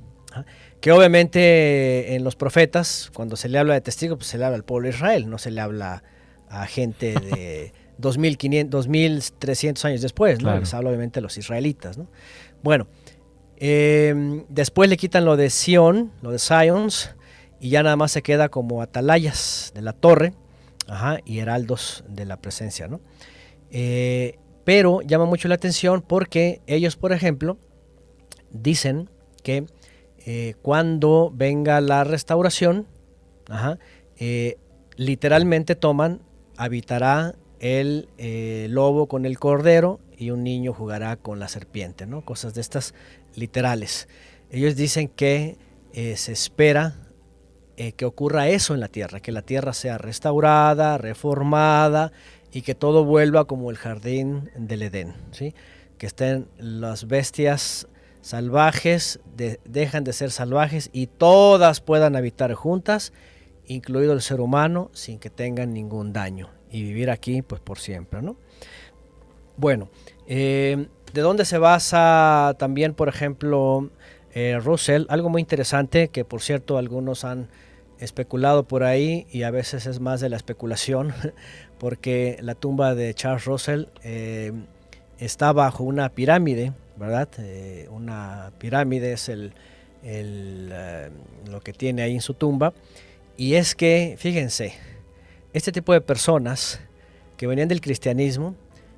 Que 0.81 0.91
obviamente 0.91 2.15
en 2.15 2.23
los 2.23 2.35
profetas, 2.35 3.11
cuando 3.13 3.35
se 3.35 3.49
le 3.49 3.59
habla 3.59 3.75
de 3.75 3.81
testigos, 3.81 4.17
pues 4.17 4.27
se 4.27 4.37
le 4.39 4.45
habla 4.45 4.55
al 4.55 4.63
pueblo 4.63 4.87
de 4.87 4.95
Israel, 4.95 5.29
no 5.29 5.37
se 5.37 5.51
le 5.51 5.61
habla 5.61 6.03
a 6.49 6.65
gente 6.65 7.13
de 7.13 7.73
2500, 7.99 8.71
2300 8.71 9.85
años 9.85 10.01
después, 10.01 10.41
¿no? 10.41 10.65
Se 10.65 10.75
habla 10.75 10.89
obviamente 10.89 11.19
de 11.19 11.21
los 11.21 11.37
israelitas, 11.37 11.97
¿no? 11.99 12.07
Bueno, 12.63 12.87
em, 13.57 14.43
después 14.49 14.89
le 14.89 14.97
quitan 14.97 15.23
lo 15.23 15.37
de 15.37 15.51
Sion, 15.51 16.11
lo 16.21 16.31
de 16.31 16.39
Sions, 16.39 17.11
y 17.59 17.69
ya 17.69 17.83
nada 17.83 17.95
más 17.95 18.11
se 18.11 18.21
queda 18.21 18.49
como 18.49 18.81
atalayas 18.81 19.71
de 19.75 19.81
la 19.81 19.93
torre 19.93 20.33
y 21.25 21.39
heraldos 21.39 22.03
de 22.09 22.25
la 22.25 22.37
presencia. 22.37 22.87
¿no? 22.87 22.99
Eh, 23.71 24.37
pero 24.63 25.01
llama 25.01 25.25
mucho 25.25 25.47
la 25.47 25.55
atención 25.55 26.01
porque 26.01 26.61
ellos, 26.67 26.95
por 26.97 27.13
ejemplo, 27.13 27.57
dicen 28.53 29.09
que 29.43 29.65
eh, 30.25 30.55
cuando 30.61 31.31
venga 31.33 31.81
la 31.81 32.03
restauración, 32.03 32.87
eh, 34.17 34.57
literalmente 34.95 35.75
toman, 35.75 36.21
habitará 36.55 37.35
el 37.59 38.07
lobo 38.73 39.07
con 39.07 39.25
el 39.25 39.37
cordero 39.39 39.99
y 40.17 40.31
un 40.31 40.43
niño 40.43 40.73
jugará 40.73 41.17
con 41.17 41.39
la 41.39 41.47
serpiente, 41.47 42.05
¿no? 42.05 42.23
Cosas 42.23 42.53
de 42.53 42.61
estas 42.61 42.93
literales. 43.35 44.07
Ellos 44.49 44.75
dicen 44.75 45.07
que 45.09 45.57
se 45.93 46.31
espera 46.31 46.95
eh, 47.75 47.93
que 47.93 48.05
ocurra 48.05 48.49
eso 48.49 48.75
en 48.75 48.79
la 48.79 48.87
tierra, 48.87 49.19
que 49.19 49.31
la 49.31 49.41
tierra 49.41 49.73
sea 49.73 49.97
restaurada, 49.97 50.99
reformada 50.99 52.11
y 52.51 52.61
que 52.61 52.75
todo 52.75 53.03
vuelva 53.03 53.45
como 53.45 53.71
el 53.71 53.77
jardín 53.77 54.51
del 54.55 54.83
Edén, 54.83 55.15
¿sí? 55.31 55.55
que 55.97 56.05
estén 56.05 56.47
las 56.59 57.07
bestias 57.07 57.87
salvajes, 58.23 59.19
dejan 59.65 60.05
de 60.05 60.13
ser 60.13 60.31
salvajes 60.31 60.89
y 60.93 61.07
todas 61.07 61.81
puedan 61.81 62.15
habitar 62.15 62.53
juntas, 62.53 63.11
incluido 63.67 64.13
el 64.13 64.21
ser 64.21 64.39
humano, 64.39 64.89
sin 64.93 65.19
que 65.19 65.29
tengan 65.29 65.73
ningún 65.73 66.13
daño 66.13 66.49
y 66.71 66.83
vivir 66.83 67.11
aquí 67.11 67.41
pues 67.41 67.61
por 67.61 67.79
siempre. 67.79 68.21
¿no? 68.21 68.37
Bueno, 69.57 69.89
eh, 70.25 70.87
¿de 71.13 71.21
dónde 71.21 71.43
se 71.43 71.57
basa 71.57 72.55
también, 72.57 72.93
por 72.93 73.09
ejemplo, 73.09 73.89
eh, 74.33 74.57
Russell? 74.63 75.05
Algo 75.09 75.29
muy 75.29 75.41
interesante 75.41 76.07
que 76.07 76.23
por 76.23 76.41
cierto 76.41 76.77
algunos 76.77 77.25
han 77.25 77.49
especulado 77.99 78.63
por 78.63 78.83
ahí 78.83 79.27
y 79.31 79.43
a 79.43 79.51
veces 79.51 79.85
es 79.85 79.99
más 79.99 80.21
de 80.21 80.29
la 80.29 80.37
especulación 80.37 81.13
porque 81.77 82.37
la 82.41 82.55
tumba 82.55 82.95
de 82.95 83.13
Charles 83.13 83.43
Russell 83.43 83.85
eh, 84.03 84.53
está 85.19 85.51
bajo 85.51 85.83
una 85.83 86.07
pirámide, 86.07 86.71
¿verdad? 87.03 87.29
Eh, 87.39 87.87
una 87.91 88.51
pirámide 88.57 89.13
es 89.13 89.29
el, 89.29 89.53
eh, 90.03 91.09
lo 91.49 91.61
que 91.61 91.73
tiene 91.73 92.01
ahí 92.01 92.15
en 92.15 92.21
su 92.21 92.33
tumba. 92.33 92.73
Y 93.37 93.55
es 93.55 93.75
que, 93.75 94.15
fíjense, 94.17 94.73
este 95.53 95.71
tipo 95.71 95.93
de 95.93 96.01
personas 96.01 96.79
que 97.37 97.47
venían 97.47 97.67
del 97.67 97.81
cristianismo 97.81 98.55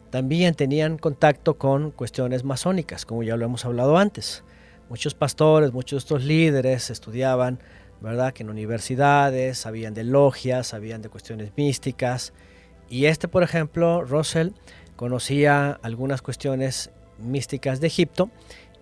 también 0.09 0.55
tenían 0.55 0.97
contacto 0.97 1.57
con 1.57 1.91
cuestiones 1.91 2.43
masónicas, 2.43 3.05
como 3.05 3.23
ya 3.23 3.35
lo 3.35 3.45
hemos 3.45 3.65
hablado 3.65 3.97
antes. 3.97 4.43
Muchos 4.89 5.13
pastores, 5.13 5.73
muchos 5.73 5.97
de 5.97 6.05
estos 6.05 6.23
líderes 6.23 6.89
estudiaban 6.89 7.59
¿verdad? 8.01 8.33
Que 8.33 8.43
en 8.43 8.49
universidades 8.49 9.57
sabían 9.57 9.93
de 9.93 10.03
logias, 10.03 10.67
sabían 10.67 11.01
de 11.01 11.09
cuestiones 11.09 11.51
místicas. 11.55 12.33
Y 12.89 13.05
este, 13.05 13.27
por 13.27 13.43
ejemplo, 13.43 14.03
Russell, 14.03 14.49
conocía 14.95 15.71
algunas 15.81 16.21
cuestiones 16.21 16.91
místicas 17.19 17.79
de 17.79 17.87
Egipto 17.87 18.29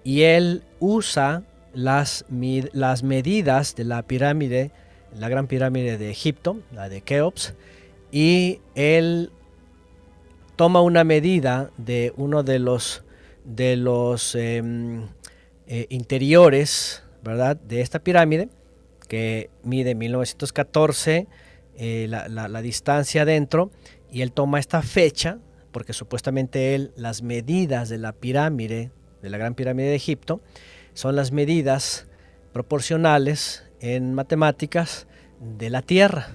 y 0.03 0.21
él 0.21 0.63
usa 0.79 1.43
las, 1.73 2.25
las 2.73 3.03
medidas 3.03 3.75
de 3.75 3.83
la 3.83 4.03
pirámide, 4.03 4.71
la 5.17 5.29
gran 5.29 5.47
pirámide 5.47 5.97
de 5.97 6.11
Egipto, 6.11 6.59
la 6.71 6.89
de 6.89 7.01
Keops, 7.01 7.53
y 8.11 8.59
él 8.75 9.31
toma 10.55 10.81
una 10.81 11.03
medida 11.03 11.71
de 11.77 12.13
uno 12.15 12.43
de 12.43 12.59
los, 12.59 13.03
de 13.43 13.75
los 13.75 14.35
em, 14.35 15.07
eh, 15.67 15.87
interiores, 15.89 17.03
¿verdad? 17.23 17.57
De 17.57 17.81
esta 17.81 17.99
pirámide 17.99 18.49
que 19.07 19.49
mide 19.63 19.95
1914 19.95 21.27
eh, 21.75 22.07
la, 22.07 22.61
distancia 22.61 23.25
dentro 23.25 23.71
y 24.11 24.21
él 24.21 24.31
toma 24.31 24.59
esta 24.59 24.81
fecha 24.81 25.39
porque 25.73 25.91
supuestamente 25.91 26.75
él 26.75 26.93
las 26.95 27.21
medidas 27.21 27.89
de 27.89 27.97
la 27.97 28.13
pirámide, 28.13 28.91
de 29.21 29.29
la 29.29 29.37
gran 29.37 29.55
pirámide 29.55 29.87
de 29.89 29.95
Egipto, 29.95 30.39
son 30.93 31.17
las 31.17 31.33
medidas 31.33 32.07
proporcionales 32.53 33.65
en 33.81 34.13
matemáticas 34.13 35.07
de 35.41 35.69
la 35.69 35.81
Tierra, 35.81 36.29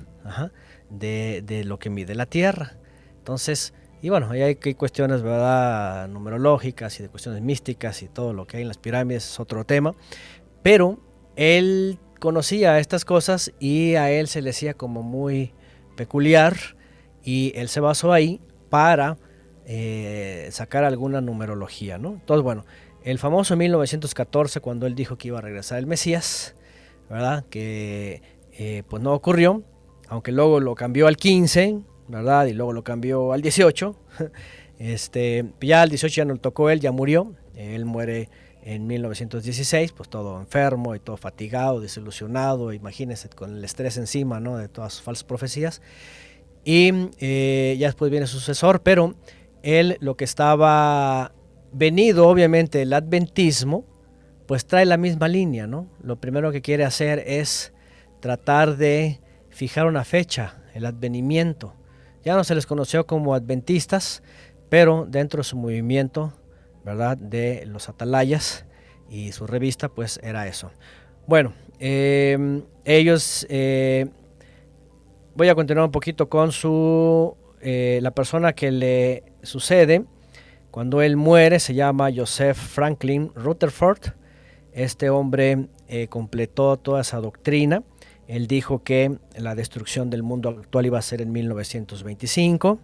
de, 0.91 1.62
lo 1.64 1.78
que 1.78 1.89
mide 1.89 2.14
la 2.14 2.26
Tierra. 2.26 2.76
Entonces, 3.16 3.72
y 4.03 4.11
bueno, 4.11 4.30
hay, 4.30 4.43
hay 4.43 4.55
cuestiones 4.55 5.22
¿verdad? 5.22 6.09
numerológicas 6.09 6.99
y 7.01 7.05
de 7.05 7.09
cuestiones 7.09 7.41
místicas 7.41 8.03
y 8.03 8.09
todo 8.09 8.34
lo 8.34 8.47
que 8.47 8.59
hay 8.59 8.62
en 8.62 8.68
las 8.68 8.78
pirámides 8.78 9.24
es 9.24 9.41
otro 9.41 9.64
tema, 9.64 9.95
pero 10.62 10.99
él 11.36 11.99
conocía 12.20 12.78
estas 12.80 13.05
cosas 13.05 13.53
y 13.61 13.95
a 13.95 14.11
él 14.11 14.26
se 14.26 14.43
le 14.43 14.51
hacía 14.51 14.74
como 14.74 15.03
muy 15.03 15.55
peculiar 15.97 16.57
y 17.22 17.53
él 17.55 17.68
se 17.68 17.80
basó 17.80 18.12
ahí 18.12 18.41
para 18.70 19.16
eh, 19.71 20.49
sacar 20.51 20.85
alguna 20.85 21.21
numerología, 21.21 21.99
¿no? 21.99 22.14
Entonces, 22.14 22.43
bueno, 22.43 22.64
el 23.05 23.19
famoso 23.19 23.55
1914, 23.55 24.61
cuando 24.61 24.87
él 24.87 24.95
dijo 24.95 25.19
que 25.19 25.29
iba 25.29 25.39
a 25.39 25.43
regresar 25.43 25.79
el 25.79 25.87
Mesías, 25.87 26.55
¿verdad? 27.11 27.45
Que 27.51 28.23
eh, 28.53 28.83
pues 28.89 29.03
no 29.03 29.12
ocurrió, 29.12 29.62
aunque 30.09 30.33
luego 30.33 30.59
lo 30.61 30.75
cambió 30.75 31.07
al 31.07 31.19
15, 31.19 31.81
¿verdad? 32.09 32.47
Y 32.47 32.55
luego 32.55 32.73
lo 32.73 32.83
cambió 32.83 33.33
al 33.33 33.43
18. 33.43 33.97
Este, 34.81 35.45
ya 35.61 35.83
al 35.83 35.89
18 35.89 36.14
ya 36.14 36.25
no 36.25 36.35
le 36.35 36.39
tocó 36.39 36.71
él, 36.71 36.79
ya 36.79 36.93
murió. 36.93 37.35
Él 37.57 37.85
muere 37.85 38.29
en 38.62 38.87
1916, 38.87 39.91
pues 39.91 40.09
todo 40.09 40.39
enfermo 40.39 40.95
y 40.95 41.01
todo 41.01 41.16
fatigado, 41.16 41.81
desilusionado, 41.81 42.73
imagínense 42.73 43.29
con 43.29 43.57
el 43.57 43.64
estrés 43.64 43.97
encima 43.97 44.39
¿no? 44.39 44.57
de 44.57 44.69
todas 44.69 44.93
sus 44.93 45.03
falsas 45.03 45.25
profecías. 45.25 45.83
Y 46.64 46.93
eh, 47.19 47.77
ya 47.77 47.89
después 47.89 48.09
viene 48.12 48.29
su 48.29 48.39
sucesor, 48.39 48.83
pero 48.83 49.16
él 49.69 49.97
lo 50.01 50.16
que 50.16 50.25
estaba 50.25 51.33
venido, 51.73 52.29
obviamente, 52.29 52.83
el 52.83 52.93
adventismo, 52.93 53.85
pues 54.47 54.66
trae 54.66 54.87
la 54.87 54.97
misma 54.97 55.29
línea, 55.29 55.66
¿no? 55.66 55.89
Lo 56.03 56.16
primero 56.21 56.53
que 56.53 56.62
quiere 56.62 56.85
hacer 56.85 57.23
es 57.27 57.73
tratar 58.21 58.77
de 58.77 59.21
fijar 59.51 59.87
una 59.87 60.05
fecha, 60.05 60.62
el 60.75 60.87
advenimiento. 60.87 61.75
Ya 62.25 62.35
no 62.35 62.45
se 62.45 62.55
les 62.55 62.66
conoció 62.66 63.07
como 63.07 63.35
adventistas, 63.35 64.23
pero 64.69 65.07
dentro 65.09 65.39
de 65.39 65.45
su 65.45 65.57
movimiento 65.57 66.33
¿verdad? 66.89 67.19
De 67.19 67.66
los 67.66 67.89
atalayas 67.91 68.64
y 69.11 69.33
su 69.33 69.47
revista 69.47 69.91
pues 69.91 70.19
era 70.23 70.47
eso. 70.47 70.71
Bueno, 71.27 71.53
em, 71.79 72.62
ellos, 72.85 73.47
eh, 73.51 74.07
voy 75.35 75.49
a 75.49 75.55
continuar 75.55 75.85
un 75.85 75.93
poquito 75.93 76.31
con 76.31 76.51
su, 76.51 77.37
eh, 77.62 78.00
la 78.02 78.11
persona 78.12 78.52
que 78.52 78.70
le 78.70 79.24
sucede. 79.42 80.04
Cuando 80.70 81.02
él 81.02 81.16
muere 81.16 81.61
se 81.61 81.74
llama 81.74 82.11
Joseph 82.14 82.56
Franklin 82.56 83.30
Rutherford. 83.34 84.12
Este 84.72 85.11
hombre 85.11 85.66
eh, 85.88 86.09
completó 86.09 86.76
toda 86.76 87.00
esa 87.00 87.20
doctrina. 87.20 87.82
Él 88.26 88.46
dijo 88.46 88.82
que 88.82 89.18
la 89.36 89.54
destrucción 89.54 90.11
del 90.11 90.22
mundo 90.22 90.50
actual 90.50 90.86
iba 90.86 90.98
a 90.98 91.02
ser 91.02 91.22
en 91.22 91.32
1925. 91.32 92.78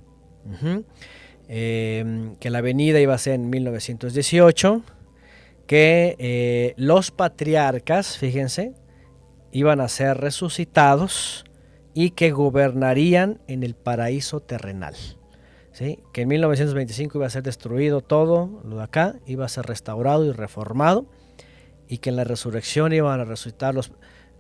Em, 1.47 2.37
que 2.37 2.51
la 2.51 2.61
venida 2.63 3.01
iba 3.01 3.15
a 3.15 3.19
ser 3.19 3.35
en 3.35 3.51
1918 3.51 4.83
que 5.67 6.17
eh, 6.19 6.75
los 6.77 7.11
patriarcas, 7.11 8.19
fíjense, 8.19 8.73
iban 9.53 9.81
a 9.81 9.89
ser 9.89 10.19
resucitados 10.19 11.45
y 11.95 12.11
que 12.11 12.33
gobernarían 12.33 13.41
en 13.47 13.63
el 13.63 13.75
paraíso 13.75 14.41
terrenal. 14.41 14.95
¿sí? 15.73 16.01
Que 16.13 16.23
en 16.23 16.29
1925 16.29 17.19
iba 17.19 17.27
a 17.27 17.31
ser 17.31 17.45
destruido 17.45 18.01
todo 18.01 18.61
lo 18.65 18.79
de 18.79 18.83
acá, 18.83 19.17
iba 19.27 19.45
a 19.45 19.49
ser 19.49 19.67
restaurado 19.67 20.25
y 20.25 20.33
reformado, 20.33 21.07
y 21.89 21.99
que 21.99 22.11
en 22.11 22.17
la 22.17 22.25
resurrección 22.25 22.93
iban 22.93 23.21
a 23.21 23.25
resucitar 23.25 23.75
los, 23.75 23.93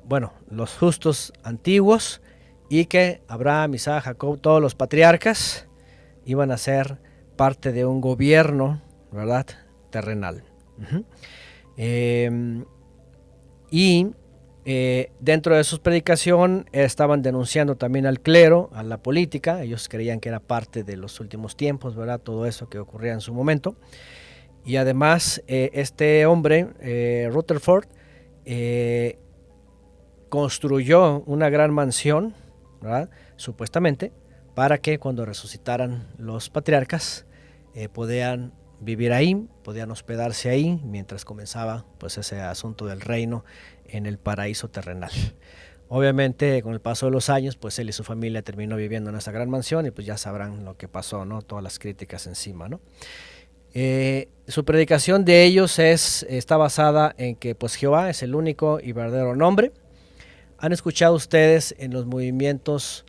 bueno, 0.04 0.32
los 0.50 0.76
justos 0.76 1.32
antiguos, 1.42 2.20
y 2.68 2.86
que 2.86 3.22
Abraham, 3.28 3.74
Isaac, 3.74 4.04
Jacob, 4.04 4.40
todos 4.40 4.60
los 4.60 4.74
patriarcas 4.74 5.68
iban 6.24 6.50
a 6.50 6.56
ser 6.56 6.98
parte 7.36 7.72
de 7.72 7.84
un 7.84 8.00
gobierno, 8.00 8.80
¿verdad? 9.12 9.46
Terrenal. 9.90 10.44
Em, 11.76 12.64
y 13.70 14.12
eh, 14.66 15.12
dentro 15.20 15.56
de 15.56 15.64
su 15.64 15.80
predicación 15.80 16.66
estaban 16.72 17.20
denunciando 17.20 17.76
también 17.76 18.06
al 18.06 18.20
clero, 18.20 18.70
a 18.72 18.82
la 18.82 18.98
política, 18.98 19.62
ellos 19.62 19.88
creían 19.88 20.20
que 20.20 20.30
era 20.30 20.40
parte 20.40 20.84
de 20.84 20.96
los 20.96 21.20
últimos 21.20 21.54
tiempos, 21.56 21.94
¿verdad? 21.94 22.18
Todo 22.18 22.46
eso 22.46 22.68
que 22.70 22.78
ocurría 22.78 23.12
en 23.12 23.20
su 23.20 23.34
momento. 23.34 23.76
Y 24.64 24.76
además 24.76 25.42
eh, 25.46 25.70
este 25.74 26.24
hombre, 26.24 26.68
eh, 26.80 27.28
Rutherford, 27.30 27.86
construyó 30.28 31.22
una 31.26 31.48
gran 31.48 31.72
mansión, 31.72 32.34
¿verdad? 32.80 33.10
Supuestamente, 33.36 34.12
para 34.54 34.78
que 34.78 34.98
cuando 34.98 35.24
resucitaran 35.24 36.08
los 36.18 36.50
patriarcas 36.50 37.26
podían 37.92 38.52
vivir 38.80 39.12
ahí, 39.12 39.48
podían 39.62 39.90
hospedarse 39.90 40.50
ahí 40.50 40.80
mientras 40.84 41.24
comenzaba 41.24 41.86
pues 41.98 42.18
ese 42.18 42.40
asunto 42.40 42.86
del 42.86 43.00
reino 43.00 43.44
en 43.86 44.06
el 44.06 44.18
paraíso 44.18 44.68
terrenal. 44.68 45.10
Obviamente, 45.88 46.62
con 46.62 46.72
el 46.72 46.80
paso 46.80 47.06
de 47.06 47.12
los 47.12 47.28
años, 47.30 47.56
pues 47.56 47.78
él 47.78 47.88
y 47.88 47.92
su 47.92 48.04
familia 48.04 48.42
terminó 48.42 48.76
viviendo 48.76 49.10
en 49.10 49.16
esa 49.16 49.32
gran 49.32 49.50
mansión 49.50 49.86
y 49.86 49.90
pues 49.90 50.06
ya 50.06 50.16
sabrán 50.16 50.64
lo 50.64 50.76
que 50.76 50.88
pasó, 50.88 51.24
¿no? 51.24 51.42
Todas 51.42 51.62
las 51.62 51.78
críticas 51.78 52.26
encima, 52.26 52.68
¿no? 52.68 52.80
Eh, 53.74 54.28
su 54.48 54.64
predicación 54.64 55.24
de 55.24 55.44
ellos 55.44 55.78
es, 55.78 56.24
está 56.28 56.56
basada 56.56 57.14
en 57.18 57.36
que 57.36 57.54
pues 57.54 57.74
Jehová 57.74 58.08
es 58.08 58.22
el 58.22 58.34
único 58.34 58.78
y 58.80 58.92
verdadero 58.92 59.36
nombre. 59.36 59.72
Han 60.58 60.72
escuchado 60.72 61.14
ustedes 61.14 61.74
en 61.78 61.92
los 61.92 62.06
movimientos 62.06 63.04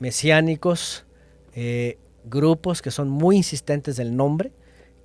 mesiánicos 0.00 1.06
eh, 1.54 1.98
grupos 2.24 2.82
que 2.82 2.90
son 2.90 3.08
muy 3.08 3.36
insistentes 3.36 3.96
del 3.96 4.16
nombre, 4.16 4.52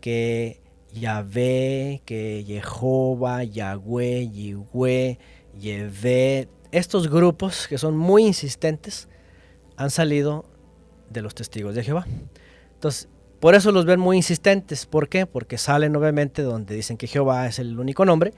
que 0.01 0.61
Yahvé, 0.95 2.01
que 2.05 2.43
Jehová, 2.47 3.43
Yahweh, 3.43 4.29
Yihweh, 4.29 5.17
Yevé, 5.59 6.47
estos 6.71 7.09
grupos 7.09 7.67
que 7.67 7.77
son 7.77 7.97
muy 7.97 8.25
insistentes 8.25 9.07
han 9.77 9.91
salido 9.91 10.45
de 11.09 11.21
los 11.21 11.35
testigos 11.35 11.75
de 11.75 11.83
Jehová. 11.83 12.05
Entonces, 12.73 13.09
por 13.39 13.55
eso 13.55 13.71
los 13.71 13.85
ven 13.85 13.99
muy 13.99 14.17
insistentes. 14.17 14.85
¿Por 14.85 15.09
qué? 15.09 15.25
Porque 15.25 15.57
salen 15.57 15.95
obviamente 15.95 16.41
donde 16.41 16.75
dicen 16.75 16.97
que 16.97 17.07
Jehová 17.07 17.45
es 17.47 17.59
el 17.59 17.77
único 17.77 18.05
nombre 18.05 18.33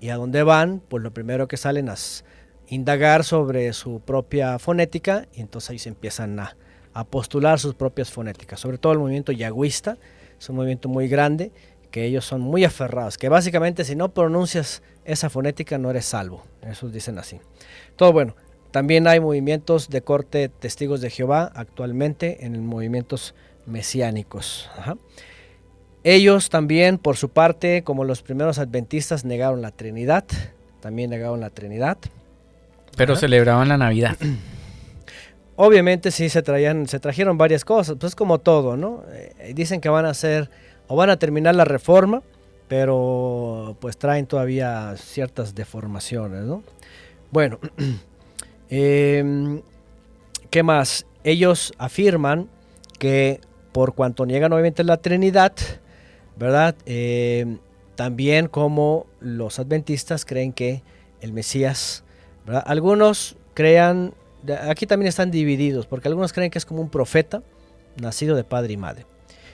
y 0.00 0.08
a 0.08 0.16
donde 0.16 0.42
van, 0.42 0.80
pues 0.88 1.02
lo 1.02 1.12
primero 1.12 1.48
que 1.48 1.56
salen 1.56 1.88
es 1.88 2.24
indagar 2.68 3.24
sobre 3.24 3.72
su 3.72 4.00
propia 4.00 4.58
fonética 4.58 5.28
y 5.34 5.40
entonces 5.40 5.70
ahí 5.70 5.78
se 5.78 5.90
empiezan 5.90 6.40
a, 6.40 6.56
a 6.94 7.04
postular 7.04 7.58
sus 7.58 7.74
propias 7.74 8.10
fonéticas, 8.10 8.60
sobre 8.60 8.78
todo 8.78 8.92
el 8.92 8.98
movimiento 8.98 9.32
yagüista, 9.32 9.98
es 10.38 10.48
un 10.48 10.56
movimiento 10.56 10.88
muy 10.88 11.06
grande 11.08 11.52
que 11.90 12.04
ellos 12.04 12.24
son 12.24 12.40
muy 12.40 12.64
aferrados, 12.64 13.18
que 13.18 13.28
básicamente 13.28 13.84
si 13.84 13.96
no 13.96 14.12
pronuncias 14.12 14.82
esa 15.04 15.30
fonética 15.30 15.78
no 15.78 15.90
eres 15.90 16.06
salvo. 16.06 16.44
Eso 16.62 16.88
dicen 16.88 17.18
así. 17.18 17.40
Todo 17.96 18.12
bueno. 18.12 18.34
También 18.70 19.08
hay 19.08 19.18
movimientos 19.18 19.88
de 19.88 20.02
corte 20.02 20.48
testigos 20.48 21.00
de 21.00 21.10
Jehová 21.10 21.50
actualmente 21.54 22.46
en 22.46 22.64
movimientos 22.64 23.34
mesiánicos. 23.66 24.70
Ellos 26.04 26.50
también, 26.50 26.98
por 26.98 27.16
su 27.16 27.30
parte, 27.30 27.82
como 27.82 28.04
los 28.04 28.22
primeros 28.22 28.58
adventistas, 28.58 29.24
negaron 29.24 29.60
la 29.60 29.72
Trinidad. 29.72 30.24
También 30.80 31.10
negaron 31.10 31.40
la 31.40 31.50
Trinidad. 31.50 31.98
Pero 32.96 33.16
celebraban 33.16 33.68
la 33.68 33.76
Navidad. 33.76 34.16
Obviamente 35.56 36.10
sí 36.10 36.30
se 36.30 36.40
traían, 36.40 36.86
se 36.86 37.00
trajeron 37.00 37.36
varias 37.36 37.66
cosas, 37.66 37.96
pues 38.00 38.12
es 38.12 38.16
como 38.16 38.38
todo, 38.38 38.78
¿no? 38.78 39.04
Eh, 39.12 39.52
dicen 39.54 39.82
que 39.82 39.90
van 39.90 40.06
a 40.06 40.10
hacer 40.10 40.48
o 40.90 40.96
van 40.96 41.08
a 41.08 41.18
terminar 41.20 41.54
la 41.54 41.64
reforma, 41.64 42.20
pero 42.66 43.76
pues 43.80 43.96
traen 43.96 44.26
todavía 44.26 44.92
ciertas 44.96 45.54
deformaciones, 45.54 46.42
¿no? 46.42 46.64
Bueno, 47.30 47.60
em, 48.68 49.62
¿qué 50.50 50.64
más? 50.64 51.06
Ellos 51.22 51.72
afirman 51.78 52.48
que 52.98 53.40
por 53.70 53.94
cuanto 53.94 54.26
niegan 54.26 54.52
obviamente 54.52 54.82
la 54.82 54.96
Trinidad, 54.96 55.52
¿verdad? 56.36 56.74
Em, 56.86 57.58
también 57.94 58.48
como 58.48 59.06
los 59.20 59.60
adventistas 59.60 60.24
creen 60.24 60.52
que 60.52 60.82
el 61.20 61.32
Mesías. 61.32 62.02
Algunos 62.64 63.36
crean, 63.54 64.12
aquí 64.68 64.88
también 64.88 65.08
están 65.08 65.30
divididos, 65.30 65.86
porque 65.86 66.08
algunos 66.08 66.32
creen 66.32 66.50
que 66.50 66.58
es 66.58 66.66
como 66.66 66.82
un 66.82 66.90
profeta 66.90 67.44
nacido 67.96 68.34
de 68.34 68.42
padre 68.42 68.72
y 68.72 68.76
madre. 68.76 69.06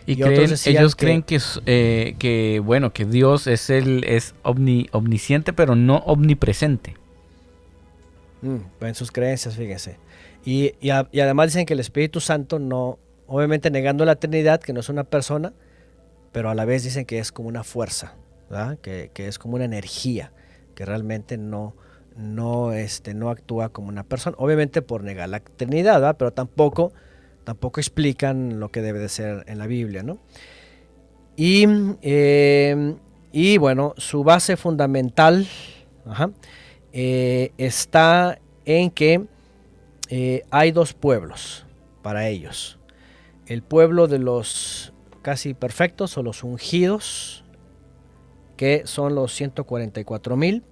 Y, 0.06 0.22
ellos 0.22 0.94
creen 0.94 1.22
que, 1.24 1.40
eh, 1.66 2.14
que, 2.18 2.62
bueno, 2.64 2.92
que 2.92 3.04
Dios 3.04 3.48
es 3.48 3.70
el 3.70 4.04
es 4.04 4.36
omnisciente, 4.44 5.52
pero 5.52 5.74
no 5.74 5.96
omnipresente. 5.98 6.94
Mm, 8.42 8.84
en 8.84 8.94
sus 8.94 9.10
creencias, 9.10 9.56
fíjense. 9.56 9.98
Y, 10.44 10.74
y, 10.80 10.90
además 10.90 11.48
dicen 11.48 11.66
que 11.66 11.74
el 11.74 11.80
Espíritu 11.80 12.20
Santo 12.20 12.60
no, 12.60 13.00
obviamente 13.26 13.68
negando 13.72 14.04
la 14.04 14.14
Trinidad, 14.14 14.60
que 14.60 14.72
no 14.72 14.78
es 14.78 14.88
una 14.88 15.02
persona, 15.02 15.52
pero 16.30 16.50
a 16.50 16.54
la 16.54 16.64
vez 16.64 16.84
dicen 16.84 17.04
que 17.04 17.18
es 17.18 17.32
como 17.32 17.48
una 17.48 17.64
fuerza, 17.64 18.14
que, 18.82 19.10
que, 19.12 19.26
es 19.26 19.40
como 19.40 19.56
una 19.56 19.64
energía, 19.64 20.30
que 20.76 20.84
realmente 20.84 21.36
no, 21.36 21.74
no, 22.16 22.72
este, 22.72 23.12
no 23.12 23.30
actúa 23.30 23.70
como 23.70 23.88
una 23.88 24.04
persona. 24.04 24.36
Obviamente 24.38 24.82
por 24.82 25.02
negar 25.02 25.28
la 25.30 25.40
Trinidad, 25.40 26.16
pero 26.16 26.32
tampoco 26.32 26.92
tampoco 27.46 27.78
explican 27.78 28.58
lo 28.58 28.70
que 28.72 28.82
debe 28.82 28.98
de 28.98 29.08
ser 29.08 29.44
en 29.46 29.58
la 29.58 29.68
Biblia, 29.68 30.02
¿no? 30.02 30.18
Y, 31.36 31.62
em, 32.02 32.96
y 33.30 33.56
bueno, 33.58 33.94
su 33.98 34.24
base 34.24 34.56
fundamental 34.56 35.46
eh, 36.92 37.52
está 37.56 38.40
en 38.64 38.90
que 38.90 39.26
eh, 40.08 40.42
hay 40.50 40.72
dos 40.72 40.92
pueblos 40.92 41.64
para 42.02 42.26
ellos. 42.28 42.80
El 43.46 43.62
pueblo 43.62 44.08
de 44.08 44.18
los 44.18 44.92
casi 45.22 45.54
perfectos 45.54 46.18
o 46.18 46.24
los 46.24 46.42
ungidos, 46.42 47.44
que 48.56 48.82
son 48.86 49.14
los 49.14 49.32
144 49.32 50.36
mil, 50.36 50.64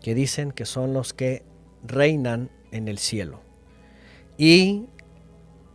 que 0.00 0.14
dicen 0.14 0.52
que 0.52 0.64
son 0.64 0.92
los 0.92 1.12
que 1.12 1.42
reinan 1.82 2.50
en 2.70 2.86
el 2.86 2.98
cielo. 2.98 3.40
Y 4.36 4.86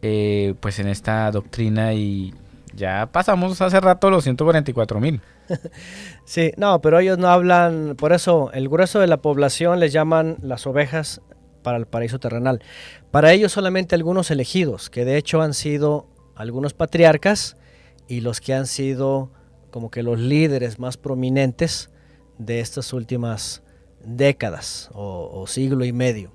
eh, 0.01 0.53
pues 0.59 0.79
en 0.79 0.87
esta 0.87 1.29
doctrina 1.31 1.93
y 1.93 2.33
ya 2.73 3.09
pasamos 3.11 3.61
hace 3.61 3.79
rato 3.79 4.09
los 4.09 4.25
144.000. 4.25 5.21
sí, 6.25 6.51
no, 6.57 6.81
pero 6.81 6.99
ellos 6.99 7.17
no 7.17 7.27
hablan, 7.27 7.95
por 7.97 8.13
eso 8.13 8.51
el 8.53 8.69
grueso 8.69 8.99
de 8.99 9.07
la 9.07 9.17
población 9.17 9.79
les 9.79 9.93
llaman 9.93 10.37
las 10.41 10.65
ovejas 10.67 11.21
para 11.61 11.77
el 11.77 11.85
paraíso 11.85 12.19
terrenal. 12.19 12.61
Para 13.11 13.33
ellos 13.33 13.51
solamente 13.51 13.95
algunos 13.95 14.31
elegidos, 14.31 14.89
que 14.89 15.05
de 15.05 15.17
hecho 15.17 15.41
han 15.41 15.53
sido 15.53 16.07
algunos 16.35 16.73
patriarcas 16.73 17.57
y 18.07 18.21
los 18.21 18.41
que 18.41 18.53
han 18.53 18.67
sido 18.67 19.31
como 19.69 19.89
que 19.89 20.03
los 20.03 20.19
líderes 20.19 20.79
más 20.79 20.97
prominentes 20.97 21.89
de 22.37 22.59
estas 22.59 22.93
últimas 22.93 23.63
décadas 24.03 24.89
o, 24.93 25.45
siglo 25.47 25.85
y 25.85 25.93
medio. 25.93 26.31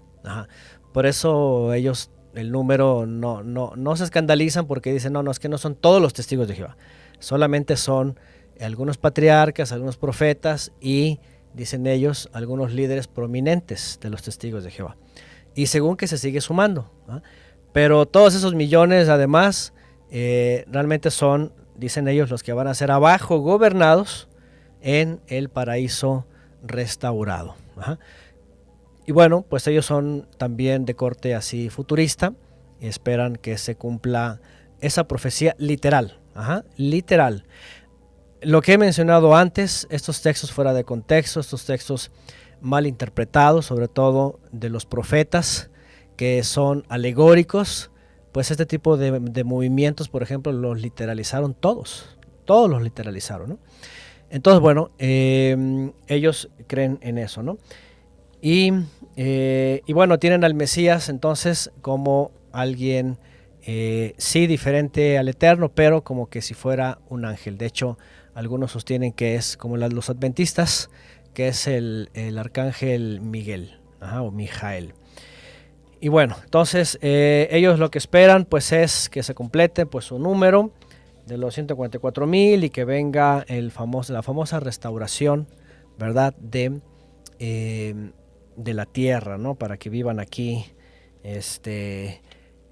Por 0.92 1.06
eso 1.06 1.72
ellos 1.74 2.10
el 2.36 2.52
número 2.52 3.06
no, 3.06 3.42
no, 3.42 3.72
no 3.76 3.96
se 3.96 4.04
escandalizan 4.04 4.66
porque 4.66 4.92
dicen, 4.92 5.12
no, 5.12 5.22
no, 5.22 5.30
es 5.30 5.38
que 5.38 5.48
no 5.48 5.58
son 5.58 5.74
todos 5.74 6.00
los 6.00 6.12
testigos 6.12 6.48
de 6.48 6.54
Jehová, 6.54 6.76
solamente 7.18 7.76
son 7.76 8.18
algunos 8.60 8.98
patriarcas, 8.98 9.72
algunos 9.72 9.96
profetas 9.96 10.72
y, 10.80 11.18
dicen 11.54 11.86
ellos, 11.86 12.30
algunos 12.32 12.72
líderes 12.72 13.08
prominentes 13.08 13.98
de 14.00 14.10
los 14.10 14.22
testigos 14.22 14.64
de 14.64 14.70
Jehová. 14.70 14.96
Y 15.54 15.66
según 15.66 15.96
que 15.96 16.06
se 16.06 16.18
sigue 16.18 16.40
sumando. 16.40 16.90
Pero 17.72 18.06
todos 18.06 18.34
esos 18.34 18.54
millones, 18.54 19.08
además, 19.08 19.72
eh, 20.10 20.64
realmente 20.68 21.10
son 21.10 21.52
dicen 21.76 22.08
ellos, 22.08 22.30
los 22.30 22.42
que 22.42 22.52
van 22.52 22.66
a 22.66 22.74
ser 22.74 22.90
abajo 22.90 23.38
gobernados 23.38 24.28
en 24.80 25.20
el 25.26 25.48
paraíso 25.48 26.26
restaurado. 26.62 27.54
Y 29.06 29.12
bueno, 29.12 29.42
pues 29.48 29.66
ellos 29.68 29.86
son 29.86 30.28
también 30.36 30.84
de 30.84 30.94
corte 30.94 31.34
así 31.34 31.70
futurista 31.70 32.34
y 32.80 32.88
esperan 32.88 33.36
que 33.36 33.56
se 33.56 33.76
cumpla 33.76 34.40
esa 34.80 35.06
profecía 35.06 35.54
literal, 35.58 36.20
literal. 36.76 37.46
Lo 38.42 38.60
que 38.60 38.74
he 38.74 38.78
mencionado 38.78 39.34
antes, 39.34 39.86
estos 39.90 40.20
textos 40.22 40.52
fuera 40.52 40.74
de 40.74 40.84
contexto, 40.84 41.40
estos 41.40 41.64
textos 41.64 42.10
mal 42.60 42.86
interpretados, 42.86 43.66
sobre 43.66 43.88
todo 43.88 44.40
de 44.50 44.70
los 44.70 44.86
profetas, 44.86 45.70
que 46.16 46.42
son 46.42 46.84
alegóricos, 46.88 47.90
pues 48.32 48.50
este 48.50 48.66
tipo 48.66 48.96
de, 48.96 49.44
movimientos, 49.44 50.08
por 50.08 50.22
ejemplo, 50.22 50.52
los 50.52 50.80
literalizaron 50.80 51.54
todos, 51.54 52.18
todos 52.44 52.68
los 52.68 52.82
literalizaron, 52.82 53.58
Entonces, 54.28 54.60
bueno, 54.60 54.90
em, 54.98 55.92
ellos 56.08 56.50
creen 56.66 56.98
en 57.00 57.18
eso, 57.18 57.42
¿no? 57.42 57.58
Y, 58.42 58.72
eh, 59.16 59.80
y, 59.86 59.93
bueno, 59.94 60.18
tienen 60.18 60.44
al 60.44 60.55
Mesías 60.55 61.09
entonces 61.09 61.70
como 61.80 62.32
alguien, 62.52 63.18
eh, 63.66 64.14
sí, 64.18 64.47
diferente 64.47 65.16
al 65.18 65.28
Eterno, 65.28 65.70
pero 65.70 66.05
como 66.05 66.28
que 66.28 66.43
si 66.43 66.55
fuera 66.55 66.98
un 67.09 67.24
ángel. 67.24 67.56
De 67.56 67.66
hecho, 67.66 67.98
algunos 68.34 68.72
sostienen 68.72 69.12
que 69.12 69.34
es 69.34 69.56
como 69.56 69.78
los 69.78 70.10
adventistas, 70.10 70.90
que 71.32 71.48
es 71.48 71.66
el, 71.66 72.10
arcángel 72.38 73.20
Miguel 73.22 73.80
o 74.01 74.30
Mijael. 74.30 74.94
Y 75.98 76.09
bueno, 76.09 76.36
entonces 76.44 76.98
eh, 77.01 77.48
ellos 77.51 77.78
lo 77.78 77.90
que 77.90 77.98
esperan 77.98 78.44
pues 78.44 78.70
es 78.70 79.09
que 79.09 79.22
se 79.22 79.34
complete 79.34 79.86
pues 79.86 80.05
su 80.05 80.18
número 80.18 80.70
de 81.26 81.38
los 81.38 81.55
144 81.55 82.26
mil 82.26 82.64
y 82.64 82.70
que 82.70 82.84
venga 82.84 83.44
el 83.48 83.70
famoso, 83.70 84.12
la 84.12 84.22
famosa 84.22 84.60
restauración, 84.60 85.48
¿verdad? 85.98 86.34
De, 86.38 86.80
de 88.56 88.74
la 88.74 88.86
tierra, 88.86 89.38
¿no? 89.38 89.54
Para 89.54 89.76
que 89.76 89.90
vivan 89.90 90.20
aquí, 90.20 90.64
este, 91.22 92.22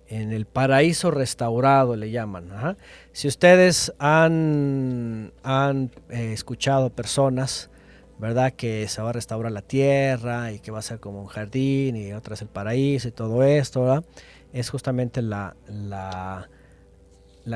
en 0.08 0.32
el 0.32 0.46
paraíso 0.46 1.10
restaurado 1.10 1.96
le 1.96 2.10
llaman. 2.10 2.76
Si 3.12 3.28
ustedes 3.28 3.92
han, 3.98 5.32
han 5.42 5.90
eh, 6.10 6.32
escuchado 6.32 6.90
personas 6.90 7.70
¿verdad? 8.18 8.52
Que 8.52 8.88
se 8.88 9.02
va 9.02 9.10
a 9.10 9.12
restaurar 9.12 9.52
la 9.52 9.62
tierra 9.62 10.52
y 10.52 10.60
que 10.60 10.70
va 10.70 10.78
a 10.78 10.82
ser 10.82 11.00
como 11.00 11.20
un 11.20 11.26
jardín 11.26 11.96
y 11.96 12.12
otra 12.12 12.34
es 12.34 12.42
el 12.42 12.48
paraíso 12.48 13.08
y 13.08 13.12
todo 13.12 13.42
esto, 13.42 13.82
¿verdad? 13.82 14.04
Es 14.52 14.70
justamente 14.70 15.20
la, 15.20 15.56
la, 15.66 16.48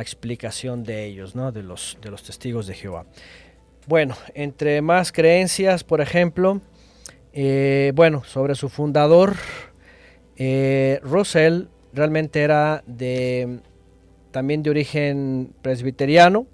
explicación 0.00 0.84
de 0.84 1.06
ellos, 1.06 1.34
¿no? 1.34 1.52
De 1.52 1.62
los, 1.62 1.96
de 2.02 2.10
los 2.10 2.22
testigos 2.22 2.66
de 2.66 2.74
Jehová. 2.74 3.06
Bueno, 3.86 4.16
entre 4.34 4.82
más 4.82 5.12
creencias, 5.12 5.84
por 5.84 6.00
ejemplo, 6.00 6.60
eh, 7.40 7.92
bueno, 7.94 8.24
sobre 8.24 8.56
su 8.56 8.68
fundador, 8.68 9.36
eh, 10.38 10.98
Russell 11.04 11.66
realmente 11.92 12.42
era 12.42 12.82
de, 12.88 13.60
también 14.32 14.64
de 14.64 14.70
origen 14.70 15.52
presbiteriano, 15.62 16.48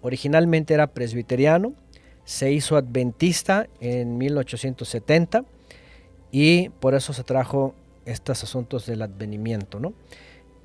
originalmente 0.00 0.72
era 0.72 0.86
presbiteriano, 0.86 1.74
se 2.24 2.50
hizo 2.50 2.78
adventista 2.78 3.68
en 3.78 4.16
1870 4.16 5.44
y 6.32 6.70
por 6.70 6.94
eso 6.94 7.12
se 7.12 7.22
trajo 7.22 7.74
estos 8.06 8.42
asuntos 8.42 8.86
del 8.86 9.02
advenimiento. 9.02 9.80
¿no? 9.80 9.92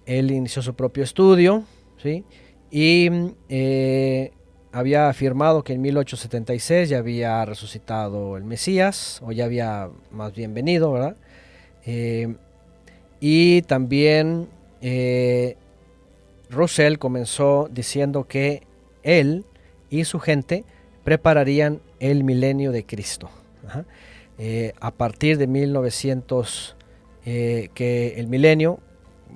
Él 0.06 0.32
inició 0.32 0.62
su 0.62 0.76
propio 0.76 1.03
estudio 1.03 1.66
¿sí? 2.02 2.24
y 2.72 3.10
eh, 3.49 4.32
había 4.76 5.07
afirmado 5.07 5.64
que 5.64 5.72
en 5.72 5.81
1876 5.81 6.89
ya 6.89 6.97
había 6.97 7.45
resucitado 7.45 8.35
el 8.35 8.43
Mesías, 8.43 9.22
o 9.23 9.31
ya 9.31 9.45
había 9.45 9.89
más 10.11 10.35
bien 10.35 10.53
venido, 10.53 10.91
¿verdad? 10.91 11.15
Eh, 11.85 12.35
y 13.22 13.61
también 13.61 14.49
eh, 14.81 15.56
Russell 16.49 16.97
comenzó 16.97 17.69
diciendo 17.72 18.26
que 18.27 18.64
él 19.03 19.45
y 19.89 20.03
su 20.03 20.19
gente 20.19 20.65
prepararían 21.06 21.80
el 22.02 22.26
milenio 22.26 22.73
de 22.73 22.85
Cristo. 22.85 23.30
Eh, 24.38 24.73
a 24.81 24.91
partir 24.91 25.38
de 25.38 25.47
1900, 25.47 26.76
eh, 27.26 27.69
que 27.73 28.15
el 28.18 28.27
milenio, 28.27 28.80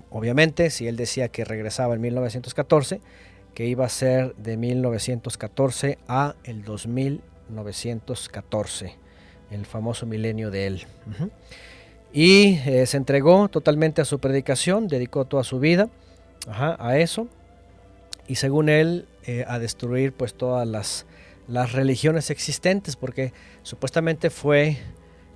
obviamente, 0.09 0.69
si 0.69 0.85
él 0.89 0.97
decía 0.97 1.29
que 1.29 1.45
regresaba 1.45 1.95
en 1.95 2.01
1914, 2.01 2.99
que 3.59 3.67
iba 3.67 3.83
a 3.83 3.89
ser 3.89 4.33
de 4.37 4.55
1914 4.55 5.97
a 6.07 6.35
el 6.45 6.63
2914, 6.63 8.95
el 9.51 9.65
famoso 9.65 10.05
milenio 10.05 10.49
de 10.49 10.65
él. 10.65 10.87
Y 12.13 12.57
eh, 12.65 12.85
se 12.85 12.95
entregó 12.95 13.49
totalmente 13.49 14.01
a 14.01 14.05
su 14.05 14.19
predicación, 14.19 14.87
dedicó 14.87 15.25
toda 15.25 15.43
su 15.43 15.59
vida 15.59 15.89
a 16.47 16.97
eso, 16.99 17.27
y 18.29 18.35
según 18.35 18.69
él, 18.69 19.09
a 19.45 19.59
destruir 19.59 20.13
pues 20.13 20.35
todas 20.35 20.65
las 20.65 21.05
las 21.49 21.73
religiones 21.73 22.29
existentes, 22.29 22.95
porque 22.95 23.33
supuestamente 23.63 24.29
fue 24.29 24.77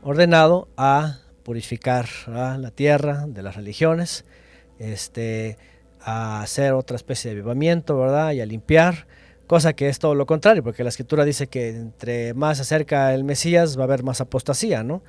ordenado 0.01 0.69
a 0.77 1.19
purificar 1.43 2.07
la 2.27 2.71
tierra 2.71 3.25
de 3.27 3.43
las 3.43 3.57
religiones, 3.57 4.23
este, 4.79 5.57
a 6.03 6.41
hacer 6.41 6.73
otra 6.73 6.95
especie 6.95 7.31
de 7.31 7.39
avivamiento, 7.39 7.97
¿verdad? 7.97 8.31
Y 8.31 8.41
a 8.41 8.45
limpiar, 8.45 9.07
cosa 9.47 9.73
que 9.73 9.89
es 9.89 9.99
todo 9.99 10.15
lo 10.15 10.25
contrario, 10.25 10.63
porque 10.63 10.83
la 10.83 10.89
escritura 10.89 11.25
dice 11.25 11.47
que 11.47 11.69
entre 11.69 12.33
más 12.33 12.57
se 12.57 12.63
acerca 12.63 13.13
el 13.13 13.23
Mesías 13.23 13.77
va 13.77 13.81
a 13.81 13.85
haber 13.85 14.03
más 14.03 14.21
apostasía, 14.21 14.83
¿no? 14.83 15.01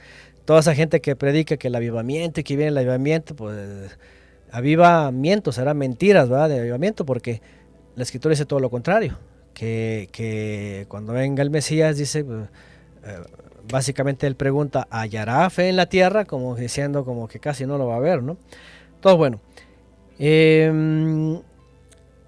Toda 0.45 0.61
esa 0.61 0.75
gente 0.75 1.01
que 1.01 1.17
predica 1.17 1.57
que 1.57 1.69
el 1.69 1.75
avivamiento 1.75 2.41
y 2.41 2.45
que 2.45 2.57
viene 2.57 2.69
el 2.69 2.79
avivamiento, 2.79 3.35
pues 3.35 3.97
avivamiento 4.53 5.53
será 5.53 5.75
mentiras, 5.75 6.29
¿verdad? 6.29 6.49
De 6.49 6.61
avivamiento, 6.61 7.05
porque 7.05 7.41
la 7.97 8.03
escritura 8.03 8.33
dice 8.33 8.45
todo 8.45 8.61
lo 8.61 8.71
contrario 8.71 9.19
que, 9.55 10.87
cuando 10.89 11.13
venga 11.13 11.43
el 11.43 11.51
Mesías 11.51 11.97
dice, 11.97 12.21
eh, 12.21 13.19
básicamente 13.71 14.27
él 14.27 14.37
pregunta, 14.37 14.87
¿hallará 14.91 15.49
fe 15.51 15.69
en 15.69 15.77
la 15.77 15.87
tierra? 15.87 16.25
Como 16.25 16.55
diciendo 16.57 17.05
como 17.05 17.29
que 17.29 17.39
casi 17.41 17.65
no 17.65 17.79
lo 17.79 17.87
va 17.87 17.97
a 17.97 18.01
ver, 18.01 18.23
¿no? 18.23 18.37
Todo 19.01 19.17
bueno. 19.17 19.41
Em, 20.19 21.41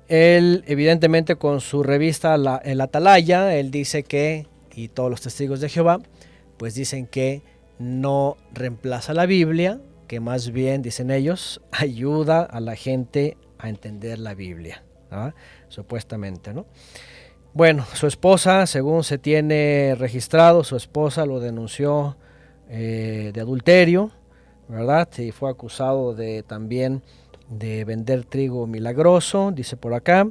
él, 0.08 0.64
evidentemente, 0.66 1.36
con 1.36 1.60
su 1.60 1.82
revista 1.82 2.36
El 2.64 2.80
Atalaya, 2.80 3.54
él 3.56 3.70
dice 3.70 4.02
que, 4.02 4.46
y 4.74 4.88
todos 4.88 5.10
los 5.10 5.20
testigos 5.20 5.60
de 5.60 5.68
Jehová, 5.68 5.98
pues 6.56 6.74
dicen 6.74 7.06
que 7.06 7.42
no 7.78 8.36
reemplaza 8.52 9.14
la 9.14 9.26
Biblia, 9.26 9.80
que 10.06 10.20
más 10.20 10.50
bien, 10.50 10.82
dicen 10.82 11.10
ellos, 11.10 11.60
ayuda 11.70 12.42
a 12.42 12.60
la 12.60 12.76
gente 12.76 13.36
a 13.58 13.68
entender 13.68 14.18
la 14.18 14.34
Biblia, 14.34 14.82
supuestamente, 15.68 16.52
¿no? 16.52 16.66
Bueno, 17.54 17.86
su 17.94 18.06
esposa, 18.06 18.66
según 18.66 19.02
se 19.02 19.16
tiene 19.16 19.94
registrado, 19.98 20.62
su 20.62 20.76
esposa 20.76 21.24
lo 21.24 21.40
denunció 21.40 22.18
eh, 22.68 23.30
de 23.32 23.40
adulterio, 23.40 24.10
¿verdad? 24.68 25.08
Y 25.16 25.30
fue 25.30 25.48
acusado 25.48 26.14
de 26.14 26.42
también 26.42 27.02
de 27.48 27.84
vender 27.84 28.24
trigo 28.24 28.66
milagroso, 28.66 29.52
dice 29.52 29.76
por 29.76 29.94
acá, 29.94 30.28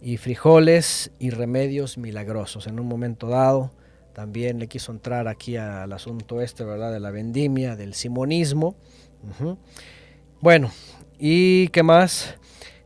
y 0.00 0.16
frijoles 0.16 1.12
y 1.18 1.30
remedios 1.30 1.98
milagrosos. 1.98 2.66
En 2.66 2.80
un 2.80 2.86
momento 2.86 3.28
dado 3.28 3.70
también 4.12 4.58
le 4.58 4.68
quiso 4.68 4.92
entrar 4.92 5.28
aquí 5.28 5.56
al 5.56 5.92
asunto 5.92 6.40
este, 6.40 6.64
¿verdad? 6.64 6.92
De 6.92 7.00
la 7.00 7.10
vendimia, 7.10 7.76
del 7.76 7.94
simonismo. 7.94 8.76
Bueno, 10.40 10.70
¿y 11.18 11.68
qué 11.68 11.82
más? 11.82 12.36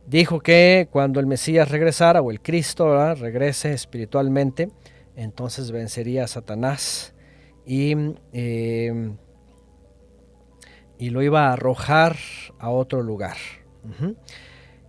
dijo 0.07 0.39
que 0.39 0.87
cuando 0.89 1.19
el 1.19 1.27
Mesías 1.27 1.69
regresara, 1.69 2.21
o 2.21 2.31
el 2.31 2.41
Cristo 2.41 3.13
regrese 3.13 3.73
espiritualmente, 3.73 4.71
entonces 5.15 5.71
vencería 5.71 6.23
a 6.23 6.27
Satanás 6.27 7.13
y, 7.65 7.93
eh, 8.31 9.11
y 10.97 11.09
lo 11.09 11.21
iba 11.21 11.49
a 11.49 11.53
arrojar 11.53 12.15
a 12.57 12.69
otro 12.69 13.03
lugar. 13.03 13.35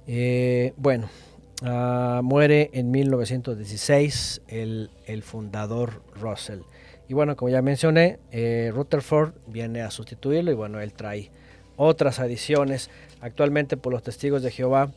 Eh, 0.06 0.72
bueno, 0.76 1.08
ah, 1.62 2.20
muere 2.24 2.70
en 2.72 2.90
1916 2.90 4.42
el, 4.48 4.90
fundador 5.22 6.02
Russell. 6.18 6.60
Y 7.08 7.14
bueno, 7.14 7.36
como 7.36 7.50
ya 7.50 7.62
mencioné, 7.62 8.18
eh, 8.32 8.70
Rutherford 8.74 9.32
viene 9.46 9.82
a 9.82 9.90
sustituirlo 9.90 10.50
y 10.50 10.54
bueno, 10.54 10.80
él 10.80 10.92
trae 10.92 11.30
otras 11.76 12.20
adiciones. 12.20 12.90
Actualmente 13.20 13.76
por 13.76 13.92
los 13.92 14.02
testigos 14.02 14.42
de 14.42 14.50
Jehová 14.50 14.92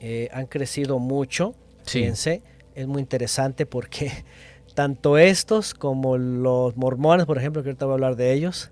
eh, 0.00 0.28
han 0.32 0.46
crecido 0.46 0.98
mucho. 0.98 1.54
Fíjense, 1.84 2.42
es 2.74 2.86
muy 2.86 3.00
interesante 3.00 3.66
porque 3.66 4.12
tanto 4.74 5.18
estos 5.18 5.74
como 5.74 6.18
los 6.18 6.76
mormones, 6.76 7.26
por 7.26 7.38
ejemplo, 7.38 7.62
que 7.62 7.70
ahorita 7.70 7.86
voy 7.86 7.92
a 7.92 7.94
hablar 7.94 8.16
de 8.16 8.32
ellos, 8.32 8.70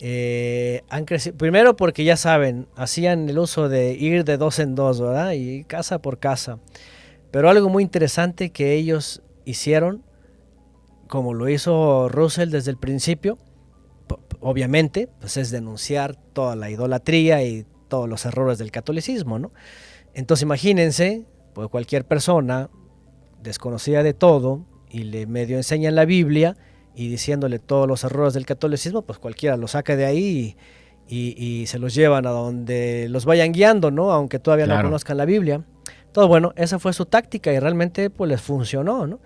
eh, 0.00 0.82
han 0.88 1.04
crecido. 1.04 1.36
Primero 1.36 1.76
porque 1.76 2.04
ya 2.04 2.16
saben, 2.16 2.66
hacían 2.74 3.28
el 3.28 3.38
uso 3.38 3.68
de 3.68 3.92
ir 3.92 4.24
de 4.24 4.38
dos 4.38 4.58
en 4.58 4.74
dos, 4.74 5.00
¿verdad? 5.00 5.32
Y 5.32 5.64
casa 5.64 6.00
por 6.00 6.18
casa. 6.18 6.58
Pero 7.30 7.50
algo 7.50 7.68
muy 7.68 7.82
interesante 7.82 8.50
que 8.50 8.74
ellos 8.74 9.22
hicieron, 9.44 10.02
como 11.06 11.34
lo 11.34 11.48
hizo 11.48 12.08
Russell 12.08 12.50
desde 12.50 12.70
el 12.70 12.78
principio, 12.78 13.38
obviamente, 14.40 15.08
pues 15.20 15.36
es 15.36 15.50
denunciar 15.50 16.16
toda 16.16 16.56
la 16.56 16.70
idolatría 16.70 17.44
y 17.44 17.66
todos 17.88 18.08
los 18.08 18.24
errores 18.24 18.58
del 18.58 18.70
catolicismo, 18.70 19.38
¿no? 19.38 19.52
Entonces 20.14 20.42
imagínense, 20.42 21.24
pues 21.52 21.68
cualquier 21.68 22.06
persona 22.06 22.70
desconocida 23.42 24.02
de 24.02 24.14
todo 24.14 24.64
y 24.88 25.04
le 25.04 25.26
medio 25.26 25.56
enseñan 25.56 25.94
la 25.94 26.04
Biblia 26.04 26.56
y 27.00 27.08
diciéndole 27.08 27.58
todos 27.58 27.88
los 27.88 28.04
errores 28.04 28.34
del 28.34 28.44
catolicismo, 28.44 29.00
pues 29.00 29.18
cualquiera 29.18 29.56
lo 29.56 29.68
saca 29.68 29.96
de 29.96 30.04
ahí 30.04 30.54
y, 31.08 31.64
se 31.66 31.78
los 31.78 31.94
llevan 31.94 32.26
a 32.26 32.30
donde 32.30 33.08
los 33.08 33.24
vayan 33.24 33.52
guiando, 33.52 33.90
¿no? 33.90 34.12
Aunque 34.12 34.38
todavía 34.38 34.66
no 34.66 34.82
conozcan 34.82 35.16
la 35.16 35.24
Biblia. 35.24 35.64
Todo 36.12 36.28
bueno, 36.28 36.52
esa 36.56 36.78
fue 36.78 36.92
su 36.92 37.06
táctica 37.06 37.54
y 37.54 37.58
realmente 37.58 38.10
pues 38.10 38.28
les 38.28 38.42
funcionó, 38.42 39.06
¿no? 39.06 39.18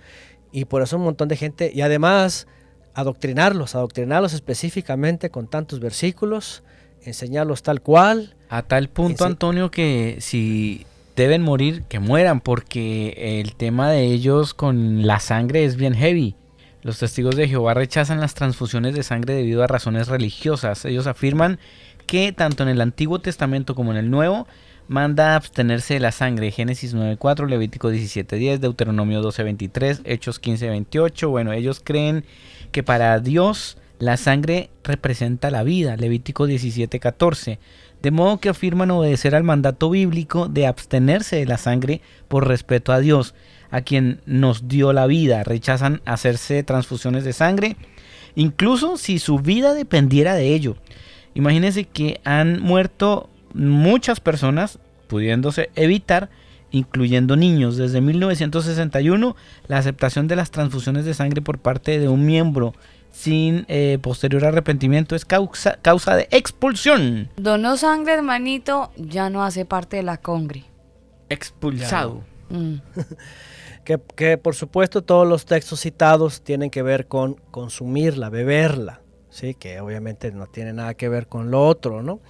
Y 0.52 0.66
por 0.66 0.82
eso 0.82 0.98
un 0.98 1.02
montón 1.02 1.26
de 1.26 1.36
gente, 1.36 1.72
y 1.74 1.80
además 1.80 2.46
adoctrinarlos, 2.94 3.74
adoctrinarlos 3.74 4.34
específicamente 4.34 5.30
con 5.30 5.48
tantos 5.48 5.80
versículos, 5.80 6.62
enseñarlos 7.02 7.64
tal 7.64 7.80
cual. 7.80 8.36
A 8.50 8.62
tal 8.62 8.88
punto, 8.88 9.24
Antonio, 9.24 9.72
que 9.72 10.18
si 10.20 10.86
deben 11.16 11.42
morir, 11.42 11.82
que 11.88 11.98
mueran, 11.98 12.40
porque 12.40 13.40
el 13.40 13.56
tema 13.56 13.90
de 13.90 14.04
ellos 14.04 14.54
con 14.54 15.08
la 15.08 15.18
sangre 15.18 15.64
es 15.64 15.74
bien 15.74 15.94
heavy. 15.94 16.36
Los 16.84 16.98
testigos 16.98 17.34
de 17.34 17.48
Jehová 17.48 17.72
rechazan 17.72 18.20
las 18.20 18.34
transfusiones 18.34 18.94
de 18.94 19.02
sangre 19.02 19.32
debido 19.32 19.64
a 19.64 19.66
razones 19.66 20.06
religiosas. 20.08 20.84
Ellos 20.84 21.06
afirman 21.06 21.58
que 22.06 22.30
tanto 22.32 22.62
en 22.62 22.68
el 22.68 22.82
Antiguo 22.82 23.20
Testamento 23.20 23.74
como 23.74 23.92
en 23.92 23.96
el 23.96 24.10
Nuevo 24.10 24.46
manda 24.86 25.32
a 25.32 25.36
abstenerse 25.36 25.94
de 25.94 26.00
la 26.00 26.12
sangre. 26.12 26.50
Génesis 26.50 26.94
9.4, 26.94 27.48
Levítico 27.48 27.90
17.10, 27.90 28.58
Deuteronomio 28.58 29.22
12.23, 29.22 30.02
Hechos 30.04 30.42
15.28. 30.42 31.30
Bueno, 31.30 31.52
ellos 31.54 31.80
creen 31.82 32.26
que 32.70 32.82
para 32.82 33.18
Dios 33.18 33.78
la 33.98 34.18
sangre 34.18 34.68
representa 34.82 35.50
la 35.50 35.62
vida. 35.62 35.96
Levítico 35.96 36.46
17.14. 36.46 37.60
De 38.02 38.10
modo 38.10 38.36
que 38.40 38.50
afirman 38.50 38.90
obedecer 38.90 39.34
al 39.34 39.42
mandato 39.42 39.88
bíblico 39.88 40.48
de 40.48 40.66
abstenerse 40.66 41.36
de 41.36 41.46
la 41.46 41.56
sangre 41.56 42.02
por 42.28 42.46
respeto 42.46 42.92
a 42.92 42.98
Dios, 42.98 43.34
a 43.74 43.80
quien 43.80 44.20
nos 44.24 44.68
dio 44.68 44.92
la 44.92 45.08
vida. 45.08 45.42
Rechazan 45.42 46.00
hacerse 46.04 46.62
transfusiones 46.62 47.24
de 47.24 47.32
sangre, 47.32 47.76
incluso 48.36 48.96
si 48.96 49.18
su 49.18 49.40
vida 49.40 49.74
dependiera 49.74 50.34
de 50.34 50.54
ello. 50.54 50.76
Imagínense 51.34 51.84
que 51.84 52.20
han 52.22 52.60
muerto 52.60 53.28
muchas 53.52 54.20
personas, 54.20 54.78
pudiéndose 55.08 55.70
evitar, 55.74 56.30
incluyendo 56.70 57.34
niños. 57.34 57.76
Desde 57.76 58.00
1961, 58.00 59.34
la 59.66 59.78
aceptación 59.78 60.28
de 60.28 60.36
las 60.36 60.52
transfusiones 60.52 61.04
de 61.04 61.14
sangre 61.14 61.42
por 61.42 61.58
parte 61.58 61.98
de 61.98 62.08
un 62.08 62.24
miembro 62.24 62.74
sin 63.10 63.64
eh, 63.66 63.98
posterior 64.00 64.44
arrepentimiento 64.44 65.16
es 65.16 65.24
causa, 65.24 65.78
causa 65.82 66.14
de 66.14 66.28
expulsión. 66.30 67.28
Donó 67.36 67.76
sangre, 67.76 68.12
hermanito, 68.12 68.92
ya 68.96 69.30
no 69.30 69.42
hace 69.42 69.64
parte 69.64 69.96
de 69.96 70.04
la 70.04 70.18
congre. 70.18 70.62
Expulsado. 71.28 72.22
Mm. 72.50 72.76
que, 73.84 74.00
que, 74.16 74.38
por 74.38 74.54
supuesto 74.54 75.02
todos 75.02 75.26
los 75.26 75.46
textos 75.46 75.80
citados 75.80 76.42
tienen 76.42 76.70
que 76.70 76.82
ver 76.82 77.06
con 77.06 77.34
consumirla, 77.50 78.30
beberla, 78.30 79.00
¿sí? 79.30 79.54
que 79.54 79.80
obviamente 79.80 80.32
no 80.32 80.46
tiene 80.46 80.72
nada 80.72 80.94
que 80.94 81.08
ver 81.08 81.26
con 81.26 81.50
lo 81.50 81.66
otro, 81.66 82.02
¿no? 82.02 82.20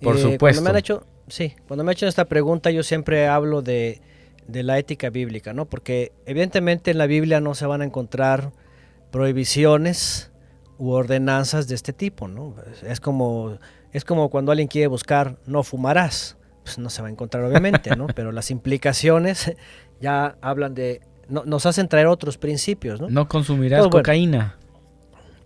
Por 0.00 0.18
supuesto. 0.18 0.38
Cuando 0.38 0.62
me 0.62 0.70
han 0.70 0.76
hecho, 0.76 1.06
sí, 1.28 1.54
cuando 1.66 1.84
me 1.84 1.90
han 1.90 1.94
hecho 1.94 2.06
esta 2.06 2.26
pregunta 2.26 2.70
yo 2.70 2.82
siempre 2.82 3.28
hablo 3.28 3.62
de, 3.62 4.00
de 4.46 4.62
la 4.62 4.78
ética 4.78 5.10
bíblica, 5.10 5.52
¿no? 5.52 5.66
Porque 5.66 6.12
evidentemente 6.26 6.90
en 6.90 6.98
la 6.98 7.06
Biblia 7.06 7.40
no 7.40 7.54
se 7.54 7.66
van 7.66 7.82
a 7.82 7.84
encontrar 7.84 8.52
prohibiciones 9.10 10.30
u 10.78 10.90
ordenanzas 10.90 11.68
de 11.68 11.74
este 11.74 11.92
tipo, 11.92 12.28
¿no? 12.28 12.54
Es 12.86 13.00
como, 13.00 13.58
es 13.92 14.04
como 14.04 14.30
cuando 14.30 14.52
alguien 14.52 14.68
quiere 14.68 14.88
buscar 14.88 15.38
no 15.46 15.62
fumarás, 15.62 16.36
pues 16.62 16.78
no 16.78 16.90
se 16.90 17.00
va 17.00 17.08
a 17.08 17.10
encontrar 17.10 17.44
obviamente, 17.44 17.94
¿no? 17.96 18.06
Pero 18.14 18.32
las 18.32 18.50
implicaciones 18.50 19.54
ya 20.00 20.36
hablan 20.40 20.74
de, 20.74 21.00
nos 21.28 21.66
hacen 21.66 21.88
traer 21.88 22.06
otros 22.06 22.38
principios, 22.38 23.00
¿no? 23.00 23.08
No 23.08 23.28
consumirás 23.28 23.88
cocaína. 23.88 24.56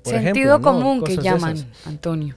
Sentido 0.02 0.60
común 0.60 1.02
que 1.05 1.16
llaman, 1.16 1.56
Antonio. 1.85 2.35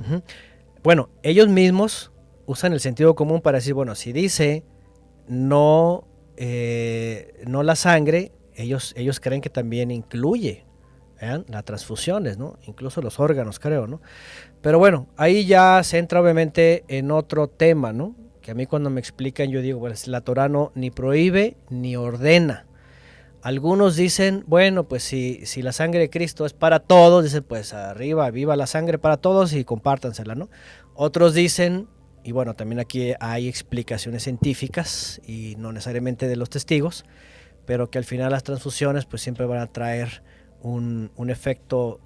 Bueno, 0.84 1.10
ellos 1.24 1.48
mismos 1.48 2.12
usan 2.46 2.74
el 2.74 2.80
sentido 2.80 3.16
común 3.16 3.42
para 3.42 3.60
decir, 3.60 3.74
bueno, 3.74 3.96
si 3.96 4.12
dice 4.12 4.64
no, 5.28 6.06
eh, 6.36 7.42
no 7.48 7.64
la 7.64 7.76
sangre, 7.76 8.34
ellos, 8.56 8.94
ellos 8.98 9.20
creen 9.20 9.42
que 9.42 9.50
también 9.50 9.92
incluye 9.92 10.66
las 11.48 11.64
transfusiones, 11.64 12.38
¿no? 12.38 12.58
Incluso 12.64 13.02
los 13.02 13.20
órganos, 13.20 13.60
creo, 13.60 13.88
¿no? 13.88 14.02
Pero 14.62 14.78
bueno, 14.78 15.08
ahí 15.16 15.46
ya 15.46 15.82
se 15.84 15.98
entra 15.98 16.22
obviamente 16.22 16.84
en 16.90 17.12
otro 17.12 17.48
tema, 17.48 17.94
¿no? 17.94 18.16
Que 18.44 18.52
a 18.52 18.54
mí 18.54 18.68
cuando 18.68 18.92
me 18.92 19.00
explican 19.00 19.50
yo 19.50 19.62
digo, 19.62 19.80
pues 19.80 20.08
la 20.08 20.22
Torah 20.22 20.50
no 20.50 20.72
ni 20.76 20.92
prohíbe 20.92 21.58
ni 21.72 21.96
ordena. 21.96 22.68
Algunos 23.42 23.96
dicen, 23.96 24.44
bueno, 24.46 24.88
pues 24.88 25.04
si, 25.04 25.46
si 25.48 25.64
la 25.64 25.74
sangre 25.74 26.02
de 26.02 26.10
Cristo 26.12 26.46
es 26.46 26.54
para 26.54 26.80
todos, 26.80 27.24
dicen, 27.24 27.44
pues 27.44 27.74
arriba, 27.74 28.30
viva 28.30 28.56
la 28.56 28.68
sangre 28.68 29.00
para 29.00 29.18
todos 29.18 29.54
y 29.54 29.66
compártansela, 29.66 30.36
¿no? 30.36 30.50
Otros 30.94 31.34
dicen, 31.34 31.88
y 32.24 32.32
bueno, 32.32 32.54
también 32.54 32.80
aquí 32.80 33.14
hay 33.20 33.50
explicaciones 33.50 34.24
científicas 34.24 35.20
y 35.26 35.56
no 35.58 35.74
necesariamente 35.74 36.28
de 36.28 36.38
los 36.38 36.50
testigos, 36.50 37.04
pero 37.66 37.90
que 37.90 37.98
al 37.98 38.06
final 38.06 38.32
las 38.32 38.44
transfusiones 38.44 39.06
pues 39.06 39.22
siempre 39.22 39.46
van 39.46 39.60
a 39.60 39.68
traer 39.68 40.24
un, 40.62 41.12
efecto 41.30 42.00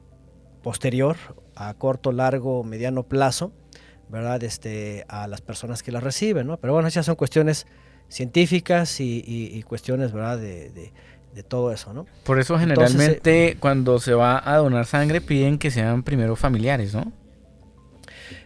posterior 0.63 1.17
a 1.55 1.73
corto, 1.75 2.11
largo, 2.11 2.63
mediano 2.63 3.03
plazo, 3.03 3.53
¿verdad? 4.09 4.43
Este, 4.43 5.05
a 5.07 5.27
las 5.27 5.41
personas 5.41 5.83
que 5.83 5.91
las 5.91 6.03
reciben, 6.03 6.47
¿no? 6.47 6.57
Pero 6.57 6.73
bueno, 6.73 6.87
esas 6.87 7.05
son 7.05 7.15
cuestiones 7.15 7.67
científicas 8.09 8.99
y, 8.99 9.63
cuestiones, 9.67 10.11
¿verdad? 10.11 10.37
De, 10.37 10.91
todo 11.47 11.71
eso, 11.71 11.93
¿no? 11.93 12.07
Por 12.23 12.39
eso 12.39 12.57
generalmente 12.57 13.49
eh, 13.49 13.57
cuando 13.59 13.99
se 13.99 14.15
va 14.15 14.41
a 14.43 14.57
donar 14.57 14.87
sangre 14.87 15.21
piden 15.21 15.59
que 15.59 15.69
sean 15.69 16.01
primero 16.01 16.35
familiares, 16.35 16.95
¿no? 16.95 17.13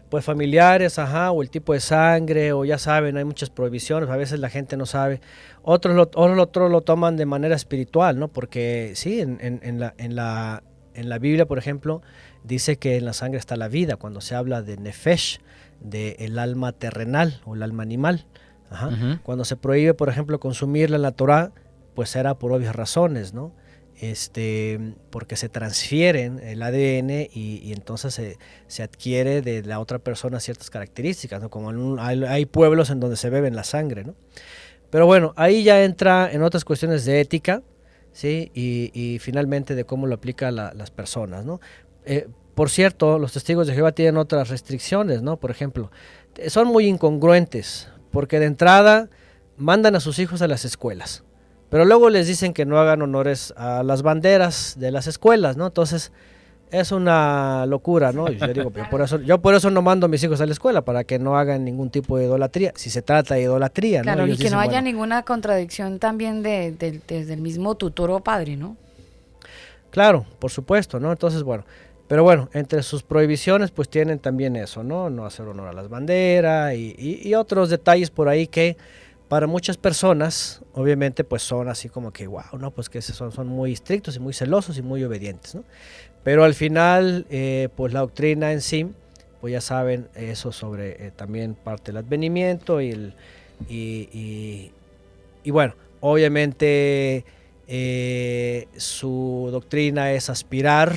Pues 0.10 0.26
familiares, 0.26 1.00
ajá, 1.00 1.32
o 1.32 1.42
el 1.42 1.50
tipo 1.50 1.72
de 1.72 1.80
sangre, 1.80 2.52
o 2.52 2.66
ya 2.66 2.78
saben, 2.78 3.16
hay 3.16 3.24
muchas 3.24 3.50
prohibiciones, 3.50 4.10
a 4.10 4.18
veces 4.18 4.42
la 4.42 4.50
gente 4.50 4.76
no 4.76 4.86
sabe. 4.86 5.22
Otros 5.62 5.96
lo, 5.96 6.10
otros 6.14 6.70
lo 6.70 6.82
toman 6.82 7.16
de 7.16 7.26
manera 7.26 7.56
espiritual, 7.56 8.20
¿no? 8.20 8.28
Porque 8.28 8.92
sí, 8.96 9.22
en, 9.22 9.40
en, 9.40 9.80
la, 9.80 9.94
en, 9.98 10.18
la, 10.18 10.62
en 10.94 11.08
la 11.08 11.18
Biblia, 11.18 11.46
por 11.46 11.60
ejemplo, 11.60 12.02
dice 12.44 12.78
que 12.78 12.98
en 12.98 13.06
la 13.06 13.14
sangre 13.14 13.40
está 13.40 13.56
la 13.56 13.68
vida, 13.68 13.96
cuando 13.96 14.22
se 14.22 14.36
habla 14.36 14.62
de 14.62 14.78
nefesh, 14.78 15.40
del 15.80 16.16
el 16.20 16.40
alma 16.40 16.72
terrenal 16.72 17.42
o 17.46 17.56
el 17.56 17.64
alma 17.64 17.84
animal. 17.84 18.26
Ajá. 18.70 19.20
Cuando 19.24 19.44
se 19.44 19.58
prohíbe, 19.58 19.94
por 19.94 20.10
ejemplo, 20.10 20.40
consumirla 20.40 20.96
en 20.96 21.02
la 21.02 21.12
Torah, 21.12 21.52
pues 21.94 22.16
era 22.16 22.36
por 22.36 22.54
obvias 22.54 22.76
razones, 22.76 23.34
¿no? 23.34 23.52
este, 24.02 24.96
porque 25.12 25.36
se 25.36 25.48
transfieren 25.48 26.40
el 26.40 26.64
ADN 26.64 27.30
y, 27.32 27.72
entonces 27.72 28.38
se, 28.68 28.84
adquiere 28.84 29.44
de 29.44 29.62
la 29.62 29.80
otra 29.80 30.00
persona 30.00 30.40
ciertas 30.40 30.72
características, 30.72 31.48
como 31.50 31.98
hay, 32.00 32.46
pueblos 32.48 32.90
en 32.90 33.00
donde 33.00 33.16
se 33.16 33.30
beben 33.30 33.56
la 33.56 33.64
sangre. 33.64 34.04
¿no? 34.04 34.16
Pero 34.90 35.06
bueno, 35.06 35.34
ahí 35.36 35.64
ya 35.64 35.84
entra 35.84 36.32
en 36.32 36.42
otras 36.42 36.66
cuestiones 36.66 37.06
de 37.06 37.22
ética 37.22 37.62
¿sí? 38.12 38.52
y, 38.56 39.20
finalmente 39.20 39.76
de 39.76 39.86
cómo 39.86 40.08
lo 40.08 40.16
aplica 40.16 40.50
las 40.50 40.90
personas. 40.90 41.46
¿no? 41.46 41.62
Eh, 42.06 42.28
por 42.56 42.70
cierto, 42.70 43.20
los 43.20 43.34
testigos 43.34 43.68
de 43.68 43.74
Jehová 43.74 43.92
tienen 43.92 44.18
otras 44.18 44.50
restricciones, 44.50 45.22
¿no? 45.22 45.38
por 45.38 45.52
ejemplo, 45.52 45.92
son 46.48 46.68
muy 46.68 46.86
incongruentes 46.86 47.90
porque 48.12 48.40
de 48.40 48.46
entrada 48.46 49.10
mandan 49.58 49.96
a 49.96 50.00
sus 50.00 50.20
hijos 50.20 50.42
a 50.42 50.48
las 50.48 50.66
escuelas. 50.66 51.24
Pero 51.70 51.86
luego 51.86 52.10
les 52.10 52.28
dicen 52.28 52.54
que 52.54 52.66
no 52.66 52.78
hagan 52.78 53.02
honores 53.02 53.54
a 53.56 53.84
las 53.84 54.02
banderas 54.02 54.76
de 54.78 54.92
las 54.92 55.08
escuelas, 55.08 55.56
¿no? 55.56 55.68
Entonces 55.68 56.12
es 56.70 56.92
una 56.92 57.66
locura, 57.66 58.12
¿no? 58.12 58.30
Yo, 58.30 58.48
digo, 58.48 58.72
yo, 58.72 58.90
por 58.90 59.02
eso, 59.02 59.20
yo 59.22 59.42
por 59.42 59.56
eso 59.56 59.70
no 59.70 59.82
mando 59.82 60.06
a 60.06 60.10
mis 60.10 60.24
hijos 60.24 60.42
a 60.42 60.46
la 60.46 60.52
escuela, 60.52 60.84
para 60.84 61.04
que 61.04 61.20
no 61.20 61.38
hagan 61.38 61.64
ningún 61.64 61.90
tipo 61.90 62.18
de 62.18 62.26
idolatría, 62.26 62.74
si 62.76 62.90
se 62.90 63.02
trata 63.02 63.36
de 63.36 63.44
idolatría, 63.44 64.02
claro, 64.02 64.28
y 64.28 64.38
que 64.38 64.50
no 64.50 64.60
haya 64.60 64.82
ninguna 64.82 65.24
contradicción 65.24 66.00
también 66.00 66.44
de, 66.44 67.02
desde 67.08 67.34
el 67.34 67.42
mismo 67.42 67.76
tutor 67.76 68.12
o 68.12 68.22
padre, 68.22 68.58
¿no? 68.58 68.78
Claro, 69.92 70.26
por 70.40 70.52
supuesto, 70.52 71.00
¿no? 71.00 71.12
Entonces, 71.12 71.44
bueno, 71.44 71.66
pero 72.12 72.26
bueno, 72.26 72.50
entre 72.52 72.84
sus 72.84 73.04
prohibiciones 73.04 73.72
pues 73.72 73.88
tienen 73.88 74.20
también 74.20 74.58
eso, 74.58 74.84
¿no? 74.84 75.10
No 75.10 75.26
hacer 75.26 75.48
honor 75.48 75.70
a 75.70 75.72
las 75.72 75.88
banderas 75.88 76.76
y, 76.76 77.34
otros 77.36 77.70
detalles 77.70 78.10
por 78.10 78.28
ahí 78.28 78.48
que 78.48 78.76
para 79.30 79.48
muchas 79.48 79.78
personas, 79.78 80.62
obviamente, 80.74 81.24
pues 81.24 81.42
son 81.42 81.70
así 81.70 81.88
como 81.88 82.12
que, 82.12 82.28
wow, 82.28 82.60
¿no? 82.60 82.72
Pues 82.72 82.90
que 82.90 83.02
son, 83.02 83.48
muy 83.48 83.72
estrictos 83.72 84.18
y 84.18 84.20
muy 84.20 84.34
celosos 84.34 84.78
y 84.78 84.82
muy 84.82 85.06
obedientes, 85.06 85.56
¿no? 85.56 85.64
Pero 86.22 86.44
al 86.44 86.54
final, 86.54 87.26
eh, 87.30 87.70
pues 87.78 87.94
la 87.94 88.02
doctrina 88.02 88.52
en 88.52 88.60
sí, 88.60 88.92
pues 89.40 89.54
ya 89.54 89.62
saben 89.62 90.10
eso 90.14 90.52
sobre 90.52 91.08
eh, 91.08 91.12
también 91.16 91.56
parte 91.56 91.94
del 91.94 92.04
advenimiento 92.04 92.82
y, 92.82 92.92
el, 92.92 93.14
y, 93.70 94.74
y, 95.46 95.52
bueno, 95.52 95.76
obviamente 96.02 97.24
eh, 97.70 98.68
su 98.76 99.48
doctrina 99.50 100.12
es 100.12 100.30
aspirar, 100.30 100.92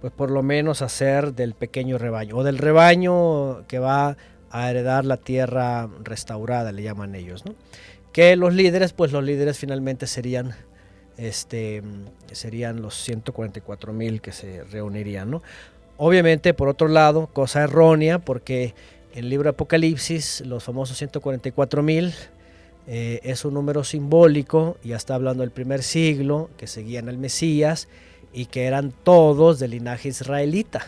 pues 0.00 0.12
por 0.12 0.30
lo 0.30 0.42
menos 0.42 0.82
a 0.82 0.88
ser 0.88 1.34
del 1.34 1.54
pequeño 1.54 1.98
rebaño, 1.98 2.36
o 2.36 2.42
del 2.42 2.58
rebaño 2.58 3.66
que 3.66 3.78
va 3.78 4.16
a 4.50 4.70
heredar 4.70 5.04
la 5.04 5.16
tierra 5.16 5.88
restaurada, 6.02 6.72
le 6.72 6.82
llaman 6.82 7.14
ellos, 7.14 7.44
¿no? 7.44 7.54
Que 8.12 8.34
los 8.34 8.54
líderes, 8.54 8.92
pues 8.92 9.12
los 9.12 9.22
líderes 9.22 9.56
finalmente 9.56 10.08
serían 10.08 10.54
este, 11.20 11.82
serían 12.32 12.80
los 12.80 12.94
144 13.02 13.92
mil 13.92 14.20
que 14.20 14.32
se 14.32 14.64
reunirían. 14.64 15.30
¿no? 15.30 15.42
Obviamente, 15.96 16.54
por 16.54 16.68
otro 16.68 16.88
lado, 16.88 17.26
cosa 17.26 17.62
errónea, 17.62 18.18
porque 18.18 18.74
en 19.12 19.24
el 19.24 19.28
libro 19.28 19.50
Apocalipsis, 19.50 20.42
los 20.46 20.64
famosos 20.64 20.96
144 20.96 21.82
mil 21.82 22.14
eh, 22.86 23.20
es 23.22 23.44
un 23.44 23.54
número 23.54 23.84
simbólico, 23.84 24.78
ya 24.82 24.96
está 24.96 25.14
hablando 25.14 25.42
del 25.42 25.50
primer 25.50 25.82
siglo, 25.82 26.48
que 26.56 26.66
seguían 26.66 27.08
al 27.08 27.18
Mesías 27.18 27.88
y 28.32 28.46
que 28.46 28.64
eran 28.64 28.92
todos 28.92 29.58
del 29.58 29.72
linaje 29.72 30.08
israelita. 30.08 30.86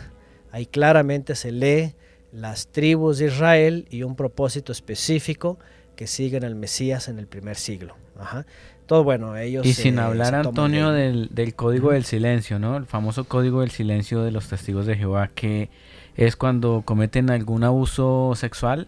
Ahí 0.51 0.65
claramente 0.65 1.35
se 1.35 1.51
lee 1.51 1.95
las 2.31 2.67
tribus 2.67 3.19
de 3.19 3.27
Israel 3.27 3.87
y 3.89 4.03
un 4.03 4.15
propósito 4.15 4.71
específico 4.71 5.57
que 5.95 6.07
siguen 6.07 6.43
al 6.43 6.55
Mesías 6.55 7.07
en 7.07 7.19
el 7.19 7.27
primer 7.27 7.55
siglo. 7.55 7.95
Ajá 8.19 8.45
todo 8.85 9.03
bueno, 9.03 9.37
ellos... 9.37 9.65
Y 9.65 9.73
sin 9.73 9.99
hablar, 9.99 10.35
Antonio, 10.35 10.91
del, 10.91 11.29
código 11.55 11.91
del 11.91 12.03
silencio, 12.03 12.59
¿no? 12.59 12.77
El 12.77 12.85
famoso 12.85 13.23
código 13.23 13.61
del 13.61 13.71
silencio 13.71 14.23
de 14.23 14.31
los 14.31 14.47
testigos 14.47 14.85
de 14.85 14.95
Jehová, 14.95 15.29
que 15.33 15.69
es 16.15 16.35
cuando 16.35 16.83
cometen 16.85 17.29
algún 17.29 17.63
abuso 17.63 18.33
sexual, 18.35 18.87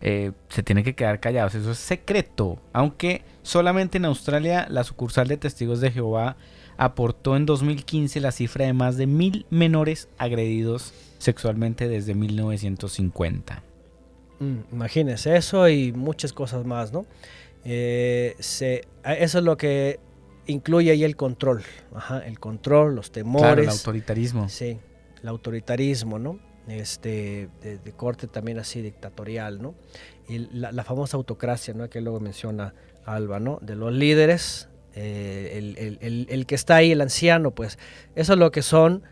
eh, 0.00 0.32
se 0.48 0.62
tiene 0.62 0.84
que 0.84 0.94
quedar 0.94 1.20
callados. 1.20 1.54
Eso 1.54 1.72
es 1.72 1.78
secreto. 1.78 2.58
Aunque 2.72 3.22
solamente 3.42 3.98
en 3.98 4.04
Australia 4.04 4.66
la 4.68 4.84
sucursal 4.84 5.28
de 5.28 5.36
testigos 5.36 5.80
de 5.80 5.90
Jehová 5.90 6.36
aportó 6.84 7.36
en 7.36 7.46
2015 7.46 8.20
la 8.20 8.32
cifra 8.32 8.66
de 8.66 8.72
más 8.72 8.96
de 8.96 9.06
mil 9.06 9.46
menores 9.50 10.08
agredidos 10.18 10.92
sexualmente 11.18 11.88
desde 11.88 12.14
1950. 12.14 13.62
Mm, 14.40 14.58
imagínense 14.72 15.36
eso 15.36 15.68
y 15.68 15.92
muchas 15.92 16.32
cosas 16.32 16.64
más, 16.64 16.92
¿no? 16.92 17.06
Eh, 17.64 18.34
se, 18.40 18.88
eso 19.04 19.38
es 19.38 19.44
lo 19.44 19.56
que 19.56 20.00
incluye 20.46 20.90
ahí 20.90 21.04
el 21.04 21.14
control, 21.14 21.62
el 22.26 22.40
control, 22.40 22.96
los 22.96 23.12
temores. 23.12 23.64
el 23.64 23.70
autoritarismo. 23.70 24.48
Sí, 24.48 24.78
el 25.22 25.28
autoritarismo, 25.28 26.18
¿no? 26.18 26.40
Este, 26.66 27.48
de, 27.60 27.92
corte 27.92 28.26
también 28.26 28.58
así 28.58 28.82
dictatorial, 28.82 29.62
¿no? 29.62 29.74
Y 30.28 30.38
la, 30.38 30.84
famosa 30.84 31.16
autocracia, 31.16 31.74
¿no? 31.74 31.88
Que 31.88 32.00
luego 32.00 32.18
menciona 32.18 32.74
Alba, 33.04 33.38
¿no? 33.38 33.58
De 33.62 33.76
los 33.76 33.92
líderes, 33.92 34.68
eh, 34.94 36.28
el, 36.28 36.46
que 36.46 36.54
está 36.54 36.76
ahí, 36.76 36.92
el 36.92 37.00
anciano, 37.00 37.52
pues 37.52 37.78
eso 38.14 38.32
es 38.34 38.38
lo 38.38 38.50
que 38.50 38.62
son, 38.62 39.02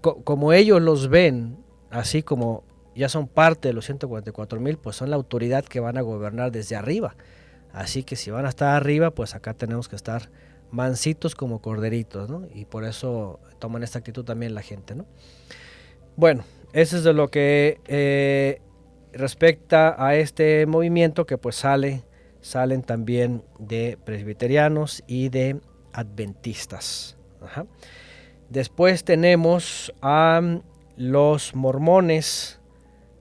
como 0.00 0.52
ellos 0.52 0.80
los 0.80 1.08
ven, 1.08 1.58
así 1.90 2.22
como 2.22 2.64
ya 2.94 3.08
son 3.08 3.28
parte 3.28 3.68
de 3.68 3.74
los 3.74 3.86
144 3.86 4.60
mil, 4.60 4.76
pues 4.78 4.96
son 4.96 5.10
la 5.10 5.16
autoridad 5.16 5.64
que 5.64 5.80
van 5.80 5.96
a 5.96 6.02
gobernar 6.02 6.52
desde 6.52 6.76
arriba. 6.76 7.16
Así 7.72 8.02
que 8.02 8.16
si 8.16 8.30
van 8.30 8.44
a 8.44 8.50
estar 8.50 8.74
arriba, 8.74 9.10
pues 9.10 9.34
acá 9.34 9.54
tenemos 9.54 9.88
que 9.88 9.96
estar 9.96 10.30
mansitos 10.70 11.34
como 11.34 11.60
corderitos. 11.60 12.30
Y 12.54 12.66
por 12.66 12.84
eso 12.84 13.40
toman 13.58 13.82
esta 13.82 13.98
actitud 13.98 14.24
también 14.24 14.54
la 14.54 14.62
gente, 14.62 14.94
¿no? 14.94 15.06
Bueno, 16.16 16.44
eso 16.72 16.96
es 16.96 17.04
de 17.04 17.14
lo 17.14 17.28
que 17.28 17.80
eh, 17.86 18.60
respecta 19.12 19.94
a 20.04 20.16
este 20.16 20.66
movimiento 20.66 21.24
que 21.24 21.38
pues 21.38 21.56
sale, 21.56 22.04
salen 22.42 22.82
también 22.82 23.42
de 23.58 23.98
presbiterianos 24.04 25.02
y 25.06 25.30
de 25.30 25.60
adventistas. 25.92 27.16
Después 28.50 29.04
tenemos 29.04 29.94
a 30.02 30.40
los 30.96 31.54
mormones, 31.54 32.60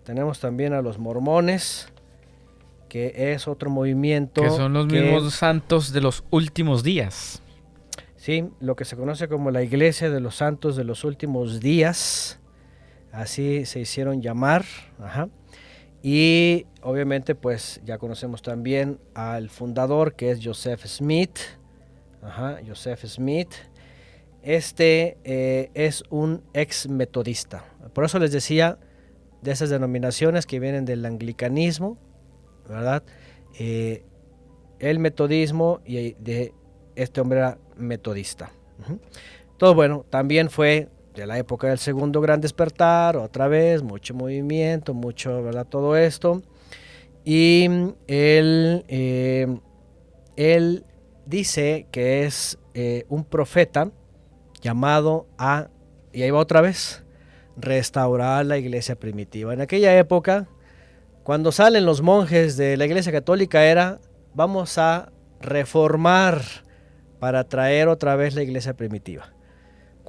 tenemos 0.03 0.39
también 0.39 0.73
a 0.73 0.81
los 0.81 0.99
mormones, 0.99 1.87
que 2.89 3.33
es 3.33 3.47
otro 3.47 3.69
movimiento. 3.69 4.41
Que 4.41 4.49
son 4.49 4.73
los 4.73 4.87
mismos 4.87 5.33
santos 5.33 5.93
de 5.93 6.01
los 6.01 6.25
últimos 6.29 6.83
días. 6.83 7.41
Sí, 8.17 8.49
lo 8.59 8.75
que 8.75 8.85
se 8.85 8.97
conoce 8.97 9.27
como 9.27 9.49
la 9.49 9.63
Iglesia 9.63 10.09
de 10.09 10.19
los 10.19 10.35
Santos 10.35 10.75
de 10.75 10.83
los 10.83 11.03
Últimos 11.03 11.59
Días. 11.59 12.39
Así 13.11 13.65
se 13.65 13.79
hicieron 13.79 14.21
llamar. 14.21 14.65
Y 16.03 16.65
obviamente 16.81 17.35
pues 17.35 17.81
ya 17.85 17.97
conocemos 17.97 18.41
también 18.41 18.99
al 19.13 19.49
fundador 19.49 20.15
que 20.15 20.31
es 20.31 20.39
Joseph 20.43 20.85
Smith. 20.85 21.37
Ajá, 22.21 22.59
Joseph 22.67 23.05
Smith. 23.05 23.49
Este 24.41 25.17
eh, 25.23 25.69
es 25.73 26.03
un 26.09 26.43
ex 26.53 26.87
metodista. 26.89 27.65
Por 27.93 28.05
eso 28.05 28.17
les 28.17 28.31
decía 28.31 28.79
de 29.41 29.51
esas 29.51 29.69
denominaciones 29.69 30.45
que 30.45 30.59
vienen 30.59 30.85
del 30.85 31.05
anglicanismo, 31.05 31.97
¿verdad? 32.67 33.03
Eh, 33.59 34.03
el 34.79 34.99
metodismo 34.99 35.81
y 35.85 36.13
de 36.13 36.53
este 36.95 37.21
hombre 37.21 37.39
era 37.39 37.57
metodista. 37.75 38.51
Todo 39.57 39.75
bueno, 39.75 40.05
también 40.09 40.49
fue 40.49 40.89
de 41.15 41.25
la 41.25 41.37
época 41.37 41.67
del 41.67 41.77
segundo 41.77 42.21
gran 42.21 42.41
despertar, 42.41 43.17
otra 43.17 43.47
vez, 43.47 43.83
mucho 43.83 44.13
movimiento, 44.13 44.93
mucho, 44.93 45.43
¿verdad? 45.43 45.67
Todo 45.67 45.95
esto. 45.95 46.41
Y 47.23 47.65
él, 48.07 48.85
eh, 48.87 49.59
él 50.35 50.85
dice 51.25 51.87
que 51.91 52.23
es 52.25 52.57
eh, 52.73 53.05
un 53.09 53.23
profeta 53.25 53.91
llamado 54.61 55.27
a, 55.37 55.69
y 56.13 56.21
ahí 56.23 56.31
va 56.31 56.39
otra 56.39 56.61
vez, 56.61 57.03
restaurar 57.57 58.45
la 58.45 58.57
iglesia 58.57 58.95
primitiva. 58.95 59.53
En 59.53 59.61
aquella 59.61 59.97
época, 59.97 60.47
cuando 61.23 61.51
salen 61.51 61.85
los 61.85 62.01
monjes 62.01 62.57
de 62.57 62.77
la 62.77 62.85
Iglesia 62.85 63.11
Católica 63.11 63.63
era, 63.65 63.99
vamos 64.33 64.77
a 64.77 65.11
reformar 65.39 66.41
para 67.19 67.43
traer 67.47 67.87
otra 67.87 68.15
vez 68.15 68.33
la 68.33 68.41
iglesia 68.41 68.73
primitiva. 68.73 69.31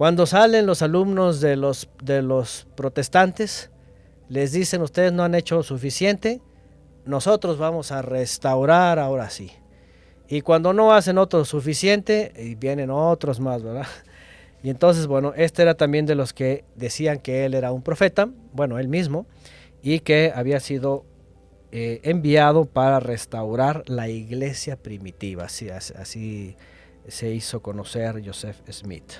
Cuando 0.03 0.27
salen 0.27 0.67
los 0.67 0.83
alumnos 0.83 1.41
de 1.41 1.55
los, 1.55 1.89
de 2.03 2.23
los 2.23 2.67
protestantes, 2.75 3.71
les 4.29 4.51
dicen, 4.51 4.83
ustedes 4.83 5.13
no 5.13 5.23
han 5.23 5.37
hecho 5.37 5.63
suficiente, 5.63 6.41
nosotros 7.05 7.57
vamos 7.57 7.93
a 7.93 8.03
restaurar 8.03 8.99
ahora 8.99 9.31
sí. 9.31 9.53
Y 10.27 10.41
cuando 10.41 10.73
no 10.73 10.93
hacen 10.93 11.19
otro 11.19 11.45
suficiente, 11.45 12.57
vienen 12.59 12.91
otros 12.91 13.39
más, 13.39 13.63
¿verdad? 13.63 13.87
Y 14.65 14.71
entonces, 14.71 15.07
bueno, 15.07 15.35
este 15.37 15.63
era 15.63 15.75
también 15.75 16.05
de 16.05 16.17
los 16.17 16.33
que 16.33 16.65
decían 16.75 17.21
que 17.21 17.45
él 17.45 17.55
era 17.55 17.71
un 17.71 17.83
profeta, 17.83 18.29
bueno, 18.53 18.81
él 18.81 18.89
mismo, 18.89 19.27
y 19.85 20.01
que 20.01 20.33
había 20.35 20.59
sido 20.59 21.05
eh, 21.71 22.01
enviado 22.03 22.65
para 22.65 22.99
restaurar 22.99 23.85
la 23.87 24.09
iglesia 24.09 24.75
primitiva. 24.75 25.45
Así, 25.45 25.71
así 25.71 26.57
se 27.09 27.31
hizo 27.31 27.61
conocer 27.61 28.23
Joseph 28.25 28.59
Smith. 28.71 29.13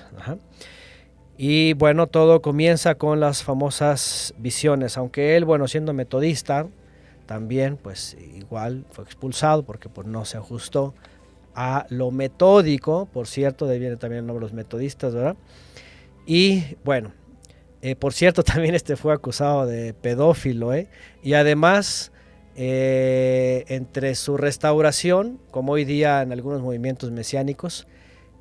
Y 1.37 1.73
bueno, 1.73 2.07
todo 2.07 2.41
comienza 2.41 2.95
con 2.95 3.19
las 3.19 3.43
famosas 3.43 4.33
visiones, 4.37 4.97
aunque 4.97 5.35
él, 5.35 5.45
bueno, 5.45 5.67
siendo 5.67 5.93
metodista, 5.93 6.67
también 7.25 7.77
pues 7.77 8.15
igual 8.35 8.85
fue 8.91 9.03
expulsado 9.03 9.63
porque 9.63 9.89
pues, 9.89 10.07
no 10.07 10.25
se 10.25 10.37
ajustó 10.37 10.93
a 11.55 11.85
lo 11.89 12.11
metódico, 12.11 13.07
por 13.11 13.27
cierto, 13.27 13.67
de 13.67 13.73
ahí 13.73 13.79
viene 13.79 13.97
también 13.97 14.21
el 14.21 14.27
nombre 14.27 14.45
de 14.45 14.51
los 14.51 14.53
metodistas, 14.53 15.13
¿verdad? 15.13 15.35
Y 16.25 16.77
bueno, 16.83 17.11
eh, 17.81 17.95
por 17.95 18.13
cierto, 18.13 18.43
también 18.43 18.75
este 18.75 18.95
fue 18.95 19.13
acusado 19.13 19.65
de 19.65 19.93
pedófilo, 19.93 20.73
¿eh? 20.73 20.87
Y 21.21 21.33
además, 21.33 22.12
eh, 22.55 23.65
entre 23.67 24.15
su 24.15 24.37
restauración, 24.37 25.39
como 25.51 25.73
hoy 25.73 25.85
día 25.85 26.21
en 26.21 26.31
algunos 26.31 26.61
movimientos 26.61 27.11
mesiánicos, 27.11 27.87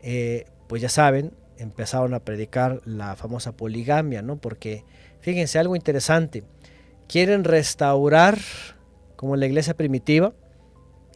eh, 0.02 0.46
pues 0.66 0.82
ya 0.82 0.88
saben, 0.88 1.32
empezaron 1.58 2.14
a 2.14 2.20
predicar 2.20 2.80
la 2.84 3.16
famosa 3.16 3.56
poligamia, 3.56 4.22
¿no? 4.22 4.36
Porque, 4.36 4.84
fíjense, 5.20 5.58
algo 5.58 5.76
interesante, 5.76 6.44
quieren 7.08 7.44
restaurar 7.44 8.38
como 9.16 9.36
la 9.36 9.46
iglesia 9.46 9.74
primitiva, 9.74 10.32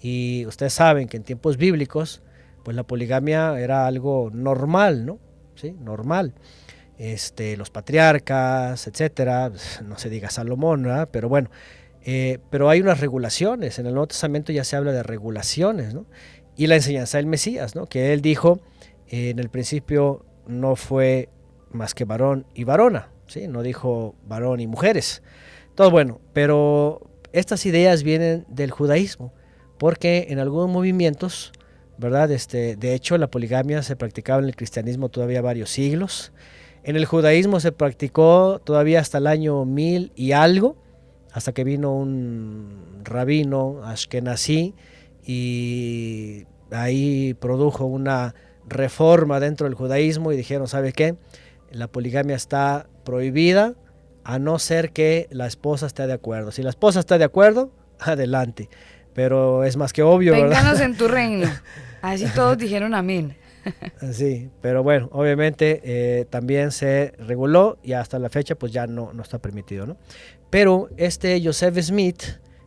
y 0.01 0.44
ustedes 0.47 0.74
saben 0.74 1.09
que 1.09 1.16
en 1.16 1.24
tiempos 1.24 1.56
bíblicos, 1.56 2.23
pues 2.64 2.77
la 2.77 2.85
poligamia 2.85 3.59
era 3.59 3.86
algo 3.86 4.31
normal, 4.32 5.06
¿no? 5.06 5.18
Sí, 5.55 5.73
normal 5.73 6.35
este, 6.98 7.56
los 7.56 7.70
patriarcas, 7.70 8.86
etcétera, 8.86 9.51
no 9.85 9.98
se 9.98 10.10
diga 10.10 10.31
Salomón, 10.31 10.86
pero 11.10 11.28
bueno, 11.28 11.51
eh, 12.09 12.39
pero 12.51 12.70
hay 12.70 12.81
unas 12.81 13.01
regulaciones, 13.01 13.81
en 13.81 13.87
el 13.87 13.93
Nuevo 13.93 14.07
Testamento 14.07 14.53
ya 14.53 14.62
se 14.62 14.77
habla 14.77 14.93
de 14.93 15.03
regulaciones. 15.03 15.97
Y 16.57 16.69
la 16.69 16.77
enseñanza 16.77 17.19
del 17.19 17.27
Mesías, 17.27 17.74
¿no? 17.74 17.87
Que 17.87 18.12
él 18.12 18.23
dijo, 18.23 18.61
eh, 19.09 19.31
en 19.31 19.41
el 19.41 19.49
principio 19.49 20.24
no 20.47 20.77
fue 20.77 21.28
más 21.73 21.95
que 21.95 22.05
varón 22.05 22.47
y 22.55 22.62
varona, 22.62 23.11
¿sí? 23.27 23.49
No 23.49 23.62
dijo 23.62 24.15
varón 24.24 24.61
y 24.61 24.69
mujeres. 24.69 25.24
Todo 25.74 25.91
bueno, 25.91 26.20
pero 26.33 27.11
estas 27.33 27.66
ideas 27.66 28.05
vienen 28.05 28.47
del 28.49 28.70
judaísmo, 28.70 29.35
porque 29.77 30.28
en 30.31 30.39
algunos 30.39 30.70
movimientos. 30.70 31.53
Este, 32.28 32.77
de 32.77 32.95
hecho, 32.95 33.16
la 33.19 33.31
poligamia 33.31 33.83
se 33.83 33.97
practicaba 33.97 34.41
en 34.41 34.45
el 34.45 34.55
cristianismo 34.55 35.09
todavía 35.09 35.41
varios 35.41 35.70
siglos. 35.70 36.31
En 36.85 36.95
el 36.95 37.07
judaísmo 37.07 37.59
se 37.59 37.73
practicó 37.73 38.61
todavía 38.62 39.01
hasta 39.01 39.19
el 39.19 39.27
año 39.27 39.65
mil 39.65 40.12
y 40.15 40.33
algo, 40.33 40.77
hasta 41.37 41.53
que 41.53 41.65
vino 41.65 41.93
un 41.93 43.03
rabino 43.05 43.83
ashkenazí 43.85 44.75
y 45.23 46.47
ahí 46.71 47.35
produjo 47.35 47.85
una 47.85 48.35
reforma 48.67 49.39
dentro 49.39 49.67
del 49.67 49.75
judaísmo 49.75 50.33
y 50.33 50.37
dijeron, 50.39 50.67
¿sabe 50.67 50.95
qué? 50.95 51.15
La 51.71 51.89
poligamia 51.89 52.35
está 52.35 52.87
prohibida 53.05 53.75
a 54.25 54.39
no 54.39 54.59
ser 54.59 54.93
que 54.93 55.29
la 55.31 55.47
esposa 55.47 55.85
esté 55.85 56.07
de 56.07 56.15
acuerdo. 56.15 56.53
Si 56.53 56.63
la 56.63 56.71
esposa 56.71 57.01
está 57.01 57.19
de 57.19 57.25
acuerdo, 57.25 57.71
adelante. 58.01 58.71
Pero 59.13 59.63
es 59.65 59.77
más 59.77 59.93
que 59.93 60.03
obvio, 60.03 60.33
Vénganos 60.33 60.81
en 60.81 60.97
tu 60.97 61.07
reino. 61.09 61.51
Así 62.01 62.25
todos 62.35 62.57
dijeron 62.57 62.95
amén. 62.95 63.37
Sí, 64.13 64.49
pero 64.61 64.83
bueno, 64.83 65.09
obviamente 65.13 65.81
eh, 65.85 66.25
también 66.31 66.71
se 66.71 67.13
reguló 67.19 67.79
y 67.83 67.93
hasta 67.93 68.19
la 68.19 68.29
fecha 68.31 68.55
pues 68.55 68.73
ya 68.73 68.87
no, 68.87 69.13
no 69.13 69.23
está 69.23 69.39
permitido, 69.39 69.87
¿no? 69.87 69.97
Pero 70.57 70.89
este 70.97 71.39
Joseph 71.45 71.78
Smith, 71.83 72.23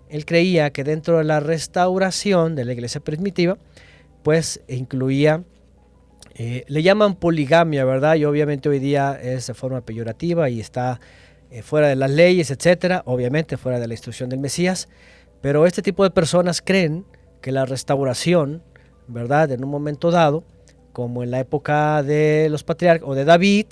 él 0.09 0.23
creía 0.23 0.69
que 0.69 0.83
dentro 0.83 1.17
de 1.17 1.23
la 1.23 1.39
restauración 1.39 2.55
de 2.55 2.63
la 2.63 2.73
iglesia 2.73 3.01
primitiva, 3.01 3.57
pues 4.21 4.61
incluía, 4.67 5.43
eh, 6.35 6.65
le 6.67 6.83
llaman 6.83 7.15
poligamia, 7.15 7.85
¿verdad? 7.85 8.13
Y 8.13 8.25
obviamente 8.25 8.69
hoy 8.69 8.77
día 8.77 9.19
es 9.19 9.47
de 9.47 9.55
forma 9.55 9.81
peyorativa 9.81 10.51
y 10.51 10.59
está 10.59 10.99
eh, 11.49 11.63
fuera 11.63 11.87
de 11.87 11.95
las 11.95 12.11
leyes, 12.11 12.51
etcétera, 12.51 13.01
obviamente 13.07 13.57
fuera 13.57 13.79
de 13.79 13.87
la 13.87 13.95
instrucción 13.95 14.29
del 14.29 14.37
Mesías, 14.37 14.87
pero 15.41 15.65
este 15.65 15.81
tipo 15.81 16.03
de 16.03 16.11
personas 16.11 16.61
creen 16.61 17.05
que 17.41 17.51
la 17.51 17.65
restauración, 17.65 18.61
¿verdad? 19.07 19.51
En 19.51 19.63
un 19.63 19.71
momento 19.71 20.11
dado, 20.11 20.43
como 20.93 21.23
en 21.23 21.31
la 21.31 21.39
época 21.39 22.03
de 22.03 22.49
los 22.51 22.63
patriarcas 22.63 23.09
o 23.09 23.15
de 23.15 23.25
David, 23.25 23.65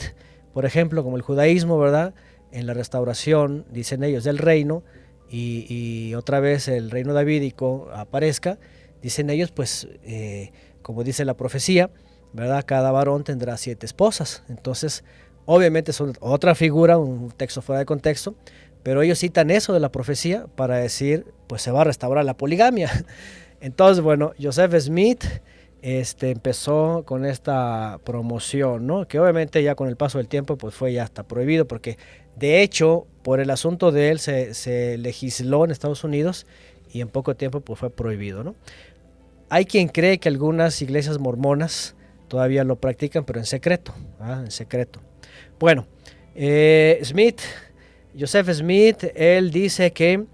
por 0.56 0.66
ejemplo, 0.66 1.04
como 1.04 1.18
el 1.18 1.22
judaísmo, 1.22 1.78
¿verdad? 1.78 2.16
En 2.52 2.66
la 2.66 2.74
restauración, 2.74 3.66
dicen 3.72 4.04
ellos, 4.04 4.24
del 4.24 4.38
reino, 4.38 4.84
y, 5.30 6.14
otra 6.16 6.40
vez 6.40 6.68
el 6.68 6.90
reino 6.90 7.14
davídico 7.14 7.90
aparezca, 7.94 8.58
dicen 9.02 9.30
ellos, 9.30 9.52
pues, 9.52 9.88
eh, 10.04 10.52
como 10.82 11.04
dice 11.04 11.26
la 11.26 11.36
profecía, 11.36 11.90
¿verdad? 12.34 12.64
Cada 12.66 12.92
varón 12.92 13.24
tendrá 13.24 13.58
siete 13.58 13.86
esposas. 13.86 14.44
Entonces, 14.48 15.04
obviamente 15.46 15.92
es 15.92 16.02
otra 16.20 16.56
figura, 16.56 16.98
un 16.98 17.32
texto 17.32 17.62
fuera 17.62 17.80
de 17.80 17.86
contexto, 17.86 18.36
pero 18.84 19.02
ellos 19.02 19.20
citan 19.20 19.52
eso 19.52 19.74
de 19.74 19.80
la 19.80 19.92
profecía 19.92 20.48
para 20.56 20.78
decir, 20.78 21.26
pues 21.48 21.62
se 21.62 21.72
va 21.72 21.82
a 21.82 21.84
restaurar 21.84 22.24
la 22.24 22.38
poligamia. 22.38 22.90
Entonces, 23.60 24.02
bueno, 24.02 24.34
Joseph 24.42 24.74
Smith 24.80 25.26
este, 25.82 26.32
empezó 26.32 27.04
con 27.06 27.26
esta 27.26 28.00
promoción, 28.04 28.88
¿no? 28.88 29.08
Que 29.08 29.20
obviamente 29.20 29.62
ya 29.62 29.76
con 29.76 29.88
el 29.90 29.96
paso 29.96 30.18
del 30.18 30.28
tiempo 30.28 30.58
pues 30.58 30.74
fue 30.74 30.94
ya 30.94 31.04
hasta 31.04 31.24
prohibido 31.24 31.68
porque 31.68 31.98
de 32.36 32.62
hecho 32.62 33.08
por 33.24 33.40
el 33.40 33.50
asunto 33.50 33.92
de 33.92 34.10
él 34.10 34.20
se, 34.20 34.98
legisló 34.98 35.66
en 35.66 35.72
Estados 35.72 36.04
Unidos 36.04 36.48
y 36.92 37.02
en 37.02 37.10
poco 37.10 37.36
tiempo 37.36 37.62
pues 37.62 37.80
fue 37.80 37.90
prohibido, 37.90 38.44
¿no? 38.44 38.56
Hay 39.50 39.66
quien 39.66 39.88
cree 39.88 40.18
que 40.18 40.30
algunas 40.30 40.82
iglesias 40.82 41.20
mormonas 41.20 41.96
todavía 42.28 42.64
lo 42.64 42.76
practican, 42.78 43.24
pero 43.24 43.40
en 43.40 43.46
secreto, 43.46 43.94
¿ah? 44.20 44.42
en 44.44 44.52
secreto. 44.52 45.00
Bueno, 45.60 45.88
eh, 46.36 47.00
Smith, 47.04 47.40
Joseph 48.18 48.50
Smith, 48.52 49.06
él 49.16 49.52
dice 49.52 49.92
que 49.92 50.26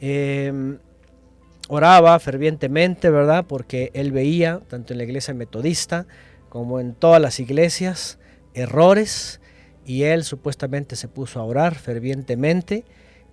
em, 0.00 0.78
oraba 1.68 2.18
fervientemente, 2.18 3.10
¿verdad? 3.10 3.44
Porque 3.46 3.90
él 3.94 4.10
veía, 4.10 4.60
tanto 4.68 4.92
en 4.92 4.98
la 4.98 5.04
iglesia 5.04 5.34
metodista 5.34 6.06
como 6.48 6.80
en 6.80 6.94
todas 6.94 7.20
las 7.20 7.38
iglesias, 7.40 8.18
errores 8.54 9.40
y 9.84 10.02
él 10.04 10.24
supuestamente 10.24 10.96
se 10.96 11.08
puso 11.08 11.40
a 11.40 11.44
orar 11.44 11.74
fervientemente 11.74 12.84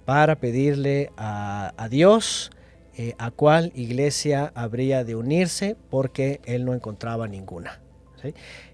para 0.06 0.36
pedirle 0.36 1.12
a, 1.18 1.88
Dios 1.90 2.52
eh, 2.96 3.16
a 3.18 3.32
cuál 3.32 3.72
iglesia 3.76 4.52
habría 4.54 5.04
de 5.04 5.16
unirse 5.16 5.76
porque 5.90 6.42
él 6.46 6.66
no 6.66 6.74
encontraba 6.74 7.28
ninguna. 7.28 7.82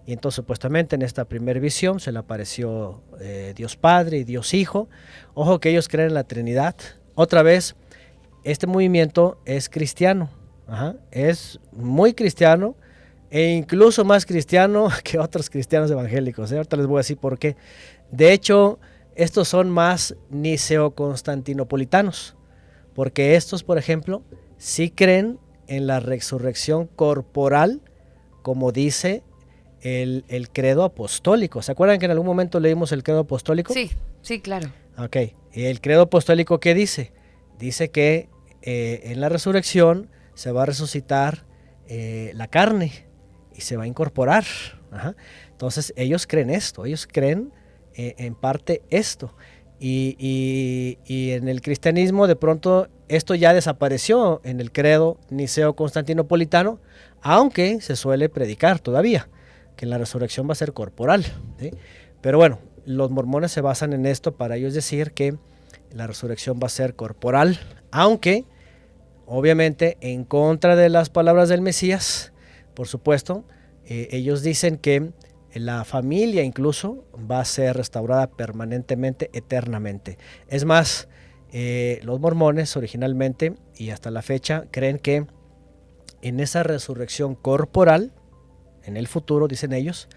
Y 0.05 0.13
entonces 0.13 0.37
supuestamente 0.37 0.95
en 0.95 1.01
esta 1.01 1.25
primera 1.25 1.59
visión 1.59 1.99
se 1.99 2.11
le 2.11 2.19
apareció 2.19 3.01
eh, 3.19 3.53
Dios 3.55 3.75
Padre 3.75 4.19
y 4.19 4.23
Dios 4.23 4.53
Hijo. 4.53 4.87
Ojo 5.33 5.59
que 5.59 5.69
ellos 5.69 5.87
creen 5.89 6.09
en 6.09 6.13
la 6.13 6.23
Trinidad. 6.23 6.75
Otra 7.15 7.43
vez, 7.43 7.75
este 8.43 8.67
movimiento 8.67 9.39
es 9.45 9.69
cristiano, 9.69 10.29
es 11.11 11.59
muy 11.71 12.13
cristiano 12.13 12.75
e 13.29 13.49
incluso 13.49 14.05
más 14.05 14.25
cristiano 14.25 14.89
que 15.03 15.19
otros 15.19 15.49
cristianos 15.49 15.91
evangélicos. 15.91 16.51
¿eh? 16.51 16.57
Ahorita 16.57 16.77
les 16.77 16.87
voy 16.87 16.97
a 16.97 16.99
decir 16.99 17.17
por 17.17 17.37
qué. 17.37 17.55
De 18.11 18.33
hecho, 18.33 18.79
estos 19.15 19.47
son 19.47 19.69
más 19.69 20.15
niceo-constantinopolitanos, 20.29 22.35
porque 22.95 23.35
estos, 23.35 23.63
por 23.63 23.77
ejemplo, 23.77 24.23
sí 24.57 24.89
creen 24.89 25.39
en 25.67 25.87
la 25.87 25.99
resurrección 25.99 26.87
corporal, 26.87 27.81
como 28.41 28.71
dice 28.71 29.23
el, 29.81 30.25
el, 30.27 30.49
credo 30.49 30.83
apostólico. 30.83 31.61
¿Se 31.61 31.71
acuerdan 31.71 31.99
que 31.99 32.05
en 32.05 32.11
algún 32.11 32.27
momento 32.27 32.59
leímos 32.59 32.91
el 32.91 33.03
credo 33.03 33.19
apostólico? 33.19 33.73
Sí, 33.73 33.91
sí, 34.21 34.41
claro. 34.41 34.69
Ok, 34.97 35.17
el 35.53 35.79
credo 35.79 36.03
apostólico, 36.03 36.59
¿qué 36.59 36.73
dice? 36.73 37.13
dice 37.61 37.91
que 37.91 38.27
eh, 38.61 39.01
en 39.05 39.21
la 39.21 39.29
resurrección 39.29 40.09
se 40.33 40.51
va 40.51 40.63
a 40.63 40.65
resucitar 40.65 41.45
eh, 41.87 42.31
la 42.35 42.47
carne 42.47 43.07
y 43.55 43.61
se 43.61 43.77
va 43.77 43.83
a 43.83 43.87
incorporar. 43.87 44.45
Entonces 45.49 45.93
ellos 45.95 46.27
creen 46.27 46.49
esto, 46.49 46.85
ellos 46.85 47.07
creen 47.11 47.51
eh, 47.95 48.15
en 48.17 48.35
parte 48.35 48.83
esto. 48.89 49.35
Y, 49.83 50.97
en 51.07 51.47
el 51.47 51.61
cristianismo 51.61 52.27
de 52.27 52.35
pronto 52.35 52.87
esto 53.07 53.33
ya 53.33 53.51
desapareció 53.51 54.39
en 54.43 54.59
el 54.59 54.71
credo 54.71 55.17
niceo-constantinopolitano, 55.31 56.79
aunque 57.21 57.81
se 57.81 57.95
suele 57.95 58.29
predicar 58.29 58.79
todavía, 58.79 59.27
que 59.75 59.87
la 59.87 59.97
resurrección 59.97 60.47
va 60.47 60.51
a 60.51 60.55
ser 60.55 60.73
corporal. 60.73 61.25
Pero 62.21 62.37
bueno, 62.37 62.59
los 62.85 63.09
mormones 63.09 63.51
se 63.51 63.61
basan 63.61 63.93
en 63.93 64.05
esto 64.05 64.35
para 64.35 64.55
ellos 64.55 64.75
decir 64.75 65.13
que 65.13 65.35
la 65.93 66.07
resurrección 66.07 66.59
va 66.61 66.67
a 66.67 66.69
ser 66.69 66.95
corporal, 66.95 67.59
aunque 67.91 68.45
obviamente 69.25 69.97
en 70.01 70.23
contra 70.23 70.75
de 70.75 70.89
las 70.89 71.09
palabras 71.09 71.49
del 71.49 71.61
Mesías, 71.61 72.33
por 72.73 72.87
supuesto, 72.87 73.45
eh, 73.85 74.09
ellos 74.11 74.43
dicen 74.43 74.77
que 74.77 75.11
la 75.53 75.83
familia 75.83 76.43
incluso 76.43 77.05
va 77.29 77.41
a 77.41 77.45
ser 77.45 77.75
restaurada 77.75 78.29
permanentemente, 78.29 79.29
eternamente. 79.33 80.17
Es 80.47 80.65
más, 80.65 81.09
eh, 81.51 81.99
los 82.03 82.19
mormones 82.19 82.77
originalmente 82.77 83.55
y 83.75 83.89
hasta 83.89 84.11
la 84.11 84.21
fecha 84.21 84.65
creen 84.71 84.97
que 84.97 85.25
en 86.21 86.39
esa 86.39 86.63
resurrección 86.63 87.35
corporal, 87.35 88.13
en 88.83 88.95
el 88.95 89.07
futuro, 89.07 89.47
dicen 89.47 89.73
ellos, 89.73 90.07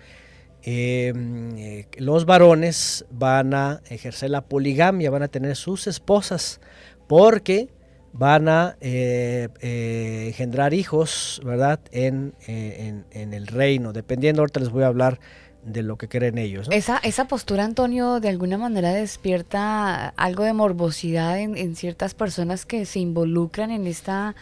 eh, 0.66 1.86
los 1.99 2.24
varones 2.24 3.05
van 3.11 3.53
a 3.53 3.82
ejercer 3.91 4.31
la 4.31 4.41
poligamia, 4.41 5.11
van 5.11 5.23
a 5.23 5.28
tener 5.28 5.57
sus 5.57 5.86
esposas, 5.86 6.61
porque 7.07 7.69
van 8.15 8.49
a 8.49 8.77
eh, 8.81 9.49
eh, 9.61 10.24
engendrar 10.28 10.73
hijos, 10.73 11.43
¿verdad? 11.45 11.81
En, 11.93 12.35
el 12.47 13.47
reino, 13.47 13.93
dependiendo, 13.93 14.41
ahorita 14.41 14.61
les 14.61 14.70
voy 14.70 14.85
a 14.85 14.86
hablar 14.86 15.20
de 15.65 15.82
lo 15.82 15.99
que 15.99 16.09
creen 16.09 16.39
ellos. 16.39 16.69
Esa, 16.70 16.99
esa 16.99 17.27
postura, 17.27 17.65
Antonio, 17.65 18.20
de 18.20 18.31
alguna 18.31 18.57
manera 18.57 18.93
despierta 18.93 20.09
algo 20.11 20.45
de 20.45 20.55
morbosidad 20.55 21.39
en, 21.41 21.77
ciertas 21.77 22.15
personas 22.15 22.65
que 22.65 22.86
se 22.86 23.01
involucran 23.01 23.70
en 23.70 23.86
esta 23.86 24.35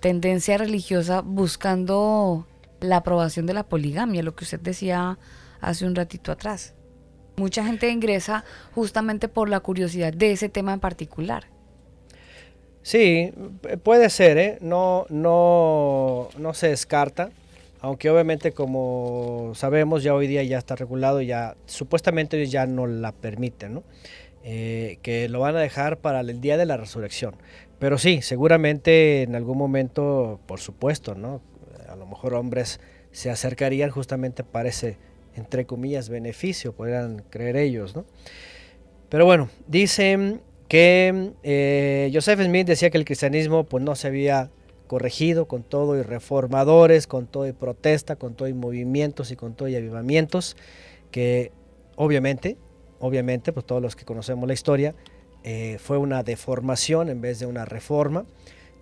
tendencia 0.00 0.56
religiosa 0.56 1.20
buscando 1.20 2.46
la 2.82 2.98
aprobación 2.98 3.46
de 3.46 3.54
la 3.54 3.62
poligamia, 3.64 4.22
lo 4.22 4.34
que 4.34 4.44
usted 4.44 4.60
decía 4.60 5.18
hace 5.60 5.86
un 5.86 5.94
ratito 5.94 6.32
atrás. 6.32 6.74
Mucha 7.36 7.64
gente 7.64 7.88
ingresa 7.88 8.44
justamente 8.74 9.28
por 9.28 9.48
la 9.48 9.60
curiosidad 9.60 10.12
de 10.12 10.32
ese 10.32 10.48
tema 10.48 10.74
en 10.74 10.80
particular. 10.80 11.44
Sí, 12.82 13.32
puede 13.84 14.10
ser, 14.10 14.38
¿eh? 14.38 14.58
no, 14.60 15.06
no, 15.08 16.28
no 16.36 16.52
se 16.52 16.68
descarta, 16.68 17.30
aunque 17.80 18.10
obviamente 18.10 18.52
como 18.52 19.52
sabemos 19.54 20.02
ya 20.02 20.14
hoy 20.14 20.26
día 20.26 20.42
ya 20.42 20.58
está 20.58 20.74
regulado, 20.74 21.20
ya 21.20 21.56
supuestamente 21.66 22.44
ya 22.46 22.66
no 22.66 22.86
la 22.86 23.12
permiten, 23.12 23.74
¿no? 23.74 23.82
Eh, 24.44 24.98
que 25.02 25.28
lo 25.28 25.38
van 25.38 25.54
a 25.54 25.60
dejar 25.60 25.98
para 25.98 26.20
el 26.20 26.40
día 26.40 26.56
de 26.56 26.66
la 26.66 26.76
resurrección. 26.76 27.36
Pero 27.78 27.98
sí, 27.98 28.20
seguramente 28.20 29.22
en 29.22 29.36
algún 29.36 29.56
momento, 29.56 30.40
por 30.46 30.58
supuesto, 30.58 31.14
¿no? 31.14 31.40
Mejor 32.12 32.34
hombres 32.34 32.80
se 33.10 33.30
acercarían 33.30 33.90
justamente 33.90 34.44
para 34.44 34.68
ese, 34.68 34.96
entre 35.34 35.66
comillas, 35.66 36.08
beneficio, 36.08 36.72
podrían 36.72 37.24
creer 37.30 37.56
ellos, 37.56 37.94
¿no? 37.94 38.04
Pero 39.08 39.26
bueno, 39.26 39.50
dicen 39.66 40.40
que 40.68 41.32
eh, 41.42 42.10
Joseph 42.14 42.40
Smith 42.40 42.66
decía 42.66 42.88
que 42.88 42.96
el 42.96 43.04
cristianismo 43.04 43.64
pues 43.64 43.84
no 43.84 43.94
se 43.94 44.08
había 44.08 44.50
corregido, 44.86 45.46
con 45.46 45.62
todo 45.62 45.98
y 45.98 46.02
reformadores, 46.02 47.06
con 47.06 47.26
todo 47.26 47.46
y 47.46 47.52
protesta, 47.52 48.16
con 48.16 48.34
todo 48.34 48.48
y 48.48 48.54
movimientos 48.54 49.30
y 49.30 49.36
con 49.36 49.54
todo 49.54 49.68
y 49.68 49.76
avivamientos, 49.76 50.56
que 51.10 51.52
obviamente, 51.96 52.56
obviamente, 53.00 53.52
pues 53.52 53.66
todos 53.66 53.82
los 53.82 53.96
que 53.96 54.04
conocemos 54.04 54.46
la 54.46 54.54
historia, 54.54 54.94
eh, 55.44 55.78
fue 55.78 55.98
una 55.98 56.22
deformación 56.22 57.08
en 57.08 57.20
vez 57.20 57.38
de 57.38 57.46
una 57.46 57.64
reforma. 57.64 58.24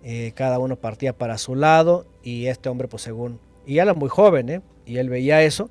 Eh, 0.03 0.31
cada 0.35 0.59
uno 0.59 0.75
partía 0.75 1.13
para 1.13 1.37
su 1.37 1.55
lado 1.55 2.05
y 2.23 2.47
este 2.47 2.69
hombre, 2.69 2.87
pues 2.87 3.03
según, 3.03 3.39
y 3.65 3.77
era 3.77 3.93
muy 3.93 4.09
joven, 4.09 4.49
¿eh? 4.49 4.61
y 4.85 4.97
él 4.97 5.09
veía 5.09 5.43
eso. 5.43 5.69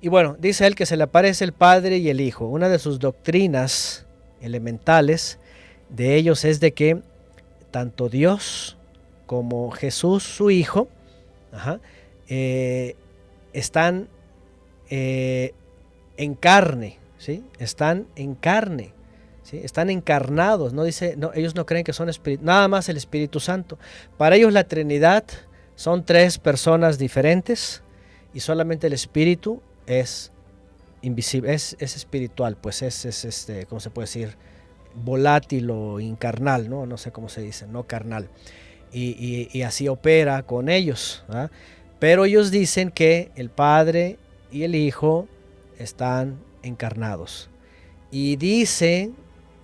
Y 0.00 0.08
bueno, 0.08 0.36
dice 0.38 0.66
él 0.66 0.74
que 0.74 0.86
se 0.86 0.96
le 0.96 1.04
aparece 1.04 1.44
el 1.44 1.52
Padre 1.52 1.98
y 1.98 2.08
el 2.08 2.20
Hijo. 2.20 2.46
Una 2.46 2.68
de 2.68 2.78
sus 2.78 2.98
doctrinas 2.98 4.06
elementales 4.40 5.38
de 5.88 6.16
ellos 6.16 6.44
es 6.44 6.60
de 6.60 6.72
que 6.72 7.02
tanto 7.70 8.08
Dios 8.08 8.76
como 9.26 9.70
Jesús, 9.70 10.22
su 10.22 10.50
Hijo, 10.50 10.88
eh, 12.28 12.96
están 13.52 14.08
eh, 14.90 15.52
en 16.16 16.34
carne, 16.34 16.98
¿sí? 17.18 17.42
Están 17.58 18.06
en 18.16 18.34
carne, 18.34 18.92
Están 19.52 19.90
encarnados, 19.90 20.72
no 20.72 20.84
dice, 20.84 21.16
ellos 21.34 21.54
no 21.54 21.66
creen 21.66 21.84
que 21.84 21.92
son 21.92 22.08
espíritu, 22.08 22.44
nada 22.44 22.68
más 22.68 22.88
el 22.88 22.96
Espíritu 22.96 23.40
Santo. 23.40 23.78
Para 24.16 24.36
ellos 24.36 24.52
la 24.52 24.64
Trinidad 24.64 25.24
son 25.74 26.04
tres 26.04 26.38
personas 26.38 26.98
diferentes 26.98 27.82
y 28.34 28.40
solamente 28.40 28.86
el 28.86 28.92
Espíritu 28.92 29.60
es 29.86 30.32
invisible, 31.02 31.54
es, 31.54 31.76
espiritual, 31.78 32.56
pues 32.56 32.82
es, 32.82 33.04
es, 33.04 33.24
este, 33.24 33.66
¿cómo 33.66 33.80
se 33.80 33.90
puede 33.90 34.06
decir? 34.06 34.36
volátil 35.04 35.70
o 35.70 36.00
incarnal, 36.00 36.68
¿no? 36.68 36.86
No 36.86 36.96
sé 36.96 37.12
cómo 37.12 37.28
se 37.28 37.42
dice, 37.42 37.66
no 37.66 37.84
carnal. 37.84 38.28
Y, 38.92 39.60
así 39.62 39.88
opera 39.88 40.42
con 40.44 40.70
ellos. 40.70 41.22
Pero 41.98 42.24
ellos 42.24 42.50
dicen 42.50 42.90
que 42.90 43.30
el 43.36 43.50
Padre 43.50 44.18
y 44.50 44.62
el 44.62 44.74
Hijo 44.74 45.28
están 45.78 46.38
encarnados. 46.62 47.50
Y 48.10 48.36
dice, 48.36 49.10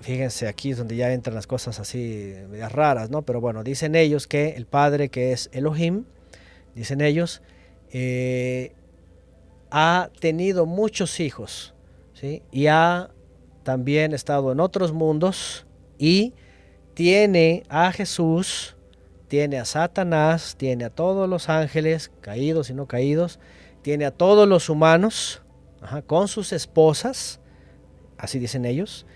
fíjense, 0.02 0.48
aquí 0.48 0.72
es 0.72 0.78
donde 0.78 0.96
ya 0.96 1.12
entran 1.12 1.34
las 1.34 1.46
cosas 1.46 1.80
así 1.80 2.34
medias 2.50 2.72
raras, 2.72 3.10
¿no? 3.10 3.22
Pero 3.22 3.40
bueno, 3.40 3.62
dicen 3.62 3.94
ellos 3.94 4.26
que 4.26 4.50
el 4.50 4.66
Padre 4.66 5.08
que 5.08 5.32
es 5.32 5.48
Elohim, 5.52 6.04
dicen 6.74 7.00
ellos, 7.00 7.42
eh, 7.90 8.72
ha 9.70 10.10
tenido 10.20 10.66
muchos 10.66 11.20
hijos, 11.20 11.74
¿sí? 12.14 12.42
Y 12.50 12.66
ha 12.66 13.10
también 13.62 14.12
estado 14.12 14.52
en 14.52 14.60
otros 14.60 14.92
mundos 14.92 15.66
y 15.98 16.34
tiene 16.94 17.62
a 17.68 17.92
Jesús, 17.92 18.76
tiene 19.28 19.58
a 19.58 19.64
Satanás, 19.64 20.56
tiene 20.58 20.84
a 20.84 20.90
todos 20.90 21.28
los 21.28 21.48
ángeles, 21.48 22.10
caídos 22.20 22.70
y 22.70 22.74
no 22.74 22.86
caídos, 22.86 23.38
tiene 23.82 24.04
a 24.04 24.10
todos 24.10 24.48
los 24.48 24.68
humanos, 24.68 25.42
con 26.06 26.28
sus 26.28 26.52
esposas, 26.52 27.40
así 28.18 28.38
dicen 28.38 28.64
ellos, 28.64 29.06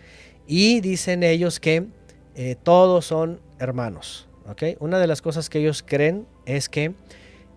y 0.46 0.80
dicen 0.80 1.22
ellos 1.22 1.60
que 1.60 1.86
eh, 2.34 2.56
todos 2.62 3.06
son 3.06 3.40
hermanos. 3.58 4.28
¿okay? 4.48 4.76
Una 4.80 4.98
de 4.98 5.06
las 5.06 5.22
cosas 5.22 5.50
que 5.50 5.58
ellos 5.58 5.82
creen 5.86 6.26
es 6.44 6.68
que, 6.68 6.94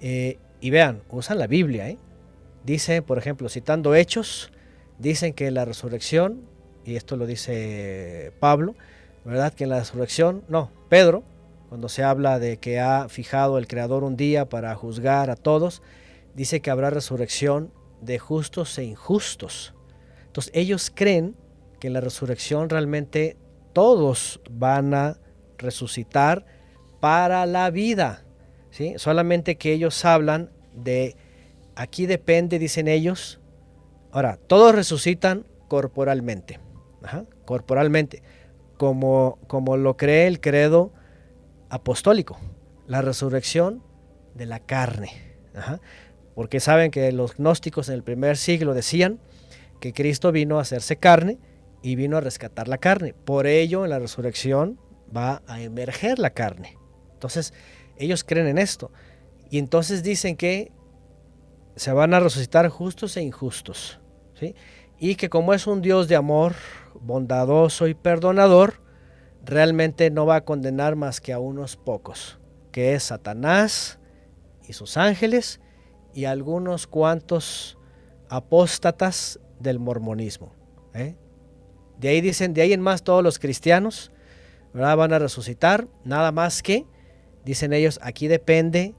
eh, 0.01 0.37
y 0.61 0.69
vean, 0.69 1.01
usan 1.09 1.39
la 1.39 1.47
Biblia, 1.47 1.89
¿eh? 1.89 1.97
dice, 2.63 3.01
por 3.01 3.17
ejemplo, 3.17 3.49
citando 3.49 3.95
hechos, 3.95 4.51
dicen 4.97 5.33
que 5.33 5.51
la 5.51 5.65
resurrección 5.65 6.41
y 6.85 6.95
esto 6.95 7.17
lo 7.17 7.25
dice 7.25 8.31
Pablo, 8.39 8.75
¿verdad? 9.25 9.53
Que 9.53 9.65
en 9.65 9.69
la 9.69 9.79
resurrección, 9.79 10.43
no, 10.47 10.71
Pedro, 10.89 11.23
cuando 11.69 11.87
se 11.87 12.03
habla 12.03 12.39
de 12.39 12.57
que 12.57 12.79
ha 12.79 13.07
fijado 13.09 13.57
el 13.57 13.67
Creador 13.67 14.03
un 14.03 14.17
día 14.17 14.49
para 14.49 14.73
juzgar 14.75 15.29
a 15.29 15.35
todos, 15.35 15.81
dice 16.35 16.61
que 16.61 16.71
habrá 16.71 16.89
resurrección 16.89 17.71
de 18.01 18.17
justos 18.17 18.77
e 18.79 18.85
injustos. 18.85 19.73
Entonces 20.25 20.51
ellos 20.55 20.91
creen 20.93 21.35
que 21.79 21.87
en 21.87 21.93
la 21.93 22.01
resurrección 22.01 22.69
realmente 22.69 23.37
todos 23.73 24.41
van 24.49 24.93
a 24.93 25.17
resucitar 25.57 26.45
para 26.99 27.45
la 27.45 27.69
vida. 27.69 28.23
¿sí? 28.71 28.93
Solamente 28.97 29.57
que 29.57 29.73
ellos 29.73 30.03
hablan 30.05 30.51
de, 30.73 31.15
aquí 31.75 32.05
depende, 32.05 32.59
dicen 32.59 32.87
ellos, 32.87 33.39
ahora, 34.11 34.37
todos 34.47 34.75
resucitan 34.75 35.45
corporalmente 35.67 36.59
corporalmente, 37.45 38.21
como, 38.77 39.39
como 39.47 39.77
lo 39.77 39.97
cree 39.97 40.27
el 40.27 40.39
credo 40.39 40.91
apostólico, 41.69 42.39
la 42.87 43.01
resurrección 43.01 43.83
de 44.35 44.45
la 44.45 44.59
carne. 44.59 45.11
Porque 46.35 46.59
saben 46.59 46.91
que 46.91 47.11
los 47.11 47.37
gnósticos 47.37 47.89
en 47.89 47.95
el 47.95 48.03
primer 48.03 48.37
siglo 48.37 48.73
decían 48.73 49.19
que 49.79 49.93
Cristo 49.93 50.31
vino 50.31 50.57
a 50.57 50.61
hacerse 50.61 50.97
carne 50.97 51.37
y 51.81 51.95
vino 51.95 52.17
a 52.17 52.21
rescatar 52.21 52.67
la 52.67 52.77
carne. 52.77 53.13
Por 53.13 53.47
ello, 53.47 53.83
en 53.83 53.91
la 53.91 53.99
resurrección 53.99 54.79
va 55.15 55.41
a 55.47 55.61
emerger 55.61 56.19
la 56.19 56.31
carne. 56.31 56.77
Entonces, 57.13 57.53
ellos 57.97 58.23
creen 58.23 58.47
en 58.47 58.57
esto. 58.57 58.91
Y 59.49 59.57
entonces 59.57 60.03
dicen 60.03 60.35
que 60.35 60.71
se 61.75 61.91
van 61.91 62.13
a 62.13 62.19
resucitar 62.19 62.67
justos 62.69 63.17
e 63.17 63.21
injustos. 63.21 63.99
¿sí? 64.33 64.55
Y 64.99 65.15
que 65.15 65.29
como 65.29 65.53
es 65.53 65.67
un 65.67 65.81
Dios 65.81 66.07
de 66.07 66.15
amor, 66.15 66.53
bondadoso 66.99 67.87
y 67.87 67.93
perdonador, 67.93 68.81
realmente 69.43 70.11
no 70.11 70.25
va 70.25 70.37
a 70.37 70.45
condenar 70.45 70.95
más 70.95 71.21
que 71.21 71.33
a 71.33 71.39
unos 71.39 71.77
pocos, 71.77 72.39
que 72.71 72.93
es 72.93 73.03
Satanás 73.03 73.99
y 74.67 74.73
sus 74.73 74.97
ángeles 74.97 75.61
y 76.13 76.25
algunos 76.25 76.87
cuantos 76.87 77.77
apóstatas 78.29 79.39
del 79.59 79.79
mormonismo. 79.79 80.53
¿eh? 80.93 81.15
De 81.99 82.09
ahí 82.09 82.21
dicen, 82.21 82.53
de 82.53 82.61
ahí 82.61 82.73
en 82.73 82.81
más 82.81 83.03
todos 83.03 83.23
los 83.23 83.39
cristianos 83.39 84.11
van 84.73 85.13
a 85.13 85.19
resucitar, 85.19 85.87
nada 86.05 86.31
más 86.31 86.63
que, 86.63 86.85
dicen 87.45 87.73
ellos, 87.73 87.99
aquí 88.01 88.27
depende 88.27 88.93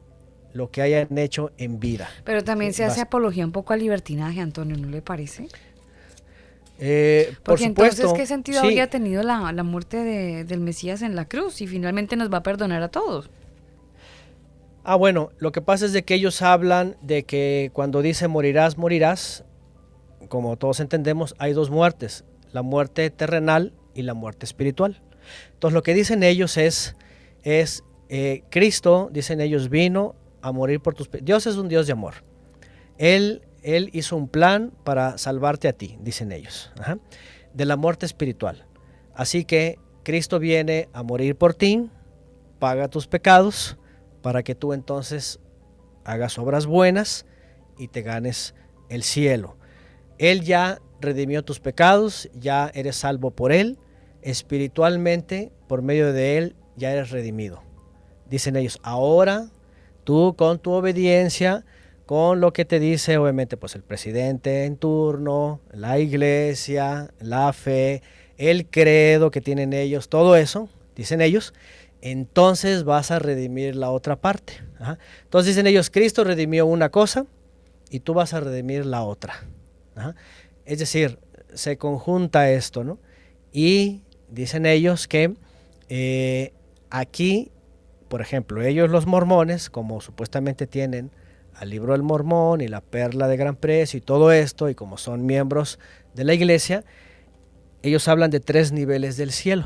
lo 0.52 0.70
que 0.70 0.82
hayan 0.82 1.16
hecho 1.16 1.52
en 1.56 1.78
vida. 1.78 2.08
Pero 2.24 2.42
también 2.42 2.72
se 2.72 2.84
hace 2.84 3.00
apología 3.00 3.44
un 3.44 3.52
poco 3.52 3.72
al 3.72 3.80
libertinaje, 3.80 4.40
Antonio, 4.40 4.76
¿no 4.76 4.88
le 4.88 5.00
parece? 5.00 5.48
Eh, 6.82 7.34
Porque 7.44 7.64
entonces, 7.64 8.06
¿qué 8.14 8.26
sentido 8.26 8.60
habría 8.60 8.88
tenido 8.88 9.22
la, 9.22 9.62
muerte 9.62 9.98
del 10.44 10.60
Mesías 10.60 11.02
en 11.02 11.14
la 11.14 11.26
cruz 11.26 11.60
y 11.60 11.66
finalmente 11.66 12.16
nos 12.16 12.32
va 12.32 12.38
a 12.38 12.42
perdonar 12.42 12.82
a 12.82 12.88
todos? 12.88 13.30
Ah, 14.82 14.96
bueno, 14.96 15.30
lo 15.38 15.52
que 15.52 15.60
pasa 15.60 15.84
es 15.84 15.92
de 15.92 16.04
que 16.04 16.14
ellos 16.14 16.40
hablan 16.40 16.96
de 17.02 17.24
que 17.24 17.70
cuando 17.74 18.00
dice 18.00 18.28
morirás, 18.28 18.78
morirás, 18.78 19.44
como 20.28 20.56
todos 20.56 20.80
entendemos, 20.80 21.34
hay 21.38 21.52
dos 21.52 21.68
muertes, 21.68 22.24
la 22.52 22.62
muerte 22.62 23.10
terrenal 23.10 23.72
y 23.94 24.02
la 24.02 24.14
muerte 24.14 24.46
espiritual. 24.46 25.02
Entonces 25.52 25.74
lo 25.74 25.82
que 25.82 25.94
dicen 25.94 26.22
ellos 26.22 26.56
es, 26.56 26.96
es 27.42 27.84
eh, 28.08 28.42
Cristo, 28.50 29.08
dicen 29.12 29.40
ellos, 29.40 29.68
vino 29.68 30.14
a 30.42 30.52
morir 30.52 30.80
por 30.80 30.94
tus... 30.94 31.08
Dios 31.22 31.46
es 31.46 31.56
un 31.56 31.68
Dios 31.68 31.86
de 31.86 31.92
amor. 31.92 32.14
Él 32.98 33.42
él 33.62 33.90
hizo 33.92 34.16
un 34.16 34.28
plan 34.28 34.72
para 34.84 35.18
salvarte 35.18 35.68
a 35.68 35.72
ti, 35.72 35.98
dicen 36.00 36.32
ellos, 36.32 36.72
de 37.52 37.64
la 37.64 37.76
muerte 37.76 38.06
espiritual. 38.06 38.66
Así 39.14 39.44
que 39.44 39.78
Cristo 40.02 40.38
viene 40.38 40.88
a 40.92 41.02
morir 41.02 41.36
por 41.36 41.54
ti, 41.54 41.90
paga 42.58 42.88
tus 42.88 43.06
pecados, 43.06 43.76
para 44.22 44.42
que 44.42 44.54
tú 44.54 44.72
entonces 44.72 45.40
hagas 46.04 46.38
obras 46.38 46.66
buenas 46.66 47.26
y 47.78 47.88
te 47.88 48.02
ganes 48.02 48.54
el 48.88 49.02
cielo. 49.02 49.56
Él 50.18 50.42
ya 50.42 50.80
redimió 51.00 51.42
tus 51.42 51.60
pecados, 51.60 52.28
ya 52.34 52.70
eres 52.74 52.96
salvo 52.96 53.30
por 53.30 53.52
Él, 53.52 53.78
espiritualmente, 54.22 55.52
por 55.68 55.82
medio 55.82 56.12
de 56.12 56.38
Él, 56.38 56.56
ya 56.76 56.92
eres 56.92 57.10
redimido. 57.10 57.62
Dicen 58.28 58.56
ellos, 58.56 58.78
ahora 58.82 59.50
tú 60.04 60.34
con 60.36 60.58
tu 60.58 60.72
obediencia, 60.72 61.64
con 62.06 62.40
lo 62.40 62.52
que 62.52 62.64
te 62.64 62.80
dice 62.80 63.18
obviamente 63.18 63.56
pues 63.56 63.74
el 63.74 63.82
presidente 63.82 64.64
en 64.64 64.76
turno, 64.76 65.60
la 65.72 65.98
iglesia, 65.98 67.12
la 67.20 67.52
fe, 67.52 68.02
el 68.36 68.66
credo 68.66 69.30
que 69.30 69.40
tienen 69.40 69.72
ellos, 69.72 70.08
todo 70.08 70.34
eso, 70.36 70.68
dicen 70.96 71.20
ellos, 71.20 71.54
entonces 72.02 72.84
vas 72.84 73.10
a 73.10 73.18
redimir 73.18 73.76
la 73.76 73.90
otra 73.90 74.16
parte. 74.16 74.54
Entonces 75.22 75.54
dicen 75.54 75.66
ellos, 75.66 75.90
Cristo 75.90 76.24
redimió 76.24 76.66
una 76.66 76.88
cosa 76.88 77.26
y 77.90 78.00
tú 78.00 78.14
vas 78.14 78.32
a 78.32 78.40
redimir 78.40 78.86
la 78.86 79.02
otra. 79.02 79.34
Es 80.70 80.78
decir, 80.78 81.18
se 81.52 81.78
conjunta 81.78 82.48
esto, 82.48 82.84
¿no? 82.84 83.00
Y 83.50 84.04
dicen 84.28 84.66
ellos 84.66 85.08
que 85.08 85.34
eh, 85.88 86.54
aquí, 86.90 87.50
por 88.06 88.20
ejemplo, 88.20 88.62
ellos 88.62 88.88
los 88.88 89.04
mormones, 89.04 89.68
como 89.68 90.00
supuestamente 90.00 90.68
tienen 90.68 91.10
al 91.56 91.70
libro 91.70 91.94
del 91.94 92.04
Mormón 92.04 92.60
y 92.60 92.68
la 92.68 92.82
perla 92.82 93.26
de 93.26 93.36
gran 93.36 93.56
precio 93.56 93.98
y 93.98 94.00
todo 94.00 94.30
esto, 94.30 94.70
y 94.70 94.76
como 94.76 94.96
son 94.96 95.26
miembros 95.26 95.80
de 96.14 96.22
la 96.22 96.34
iglesia, 96.34 96.84
ellos 97.82 98.06
hablan 98.06 98.30
de 98.30 98.38
tres 98.38 98.70
niveles 98.70 99.16
del 99.16 99.32
cielo. 99.32 99.64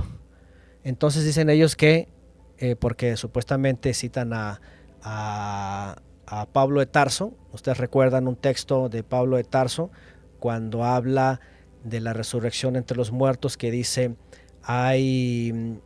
Entonces 0.85 1.23
dicen 1.23 1.51
ellos 1.51 1.77
que 1.77 2.09
eh, 2.57 2.77
porque 2.77 3.19
supuestamente 3.19 3.93
citan 3.93 4.33
a, 4.33 4.59
a, 5.03 5.97
a 6.25 6.47
Pablo 6.47 6.81
de 6.81 6.87
Tarso. 6.87 7.35
Ustedes 7.53 7.77
recuerdan 7.77 8.27
un 8.27 8.37
texto 8.37 8.89
de 8.89 9.03
Pablo 9.03 9.37
de 9.37 9.45
Tarso 9.45 9.91
cuando 10.45 10.85
habla 10.85 11.41
de 11.85 12.01
la 12.01 12.12
resurrección 12.12 12.77
entre 12.77 12.99
los 12.99 13.12
muertos 13.12 13.57
que 13.57 13.71
dice 13.71 14.15
hay, 14.62 15.79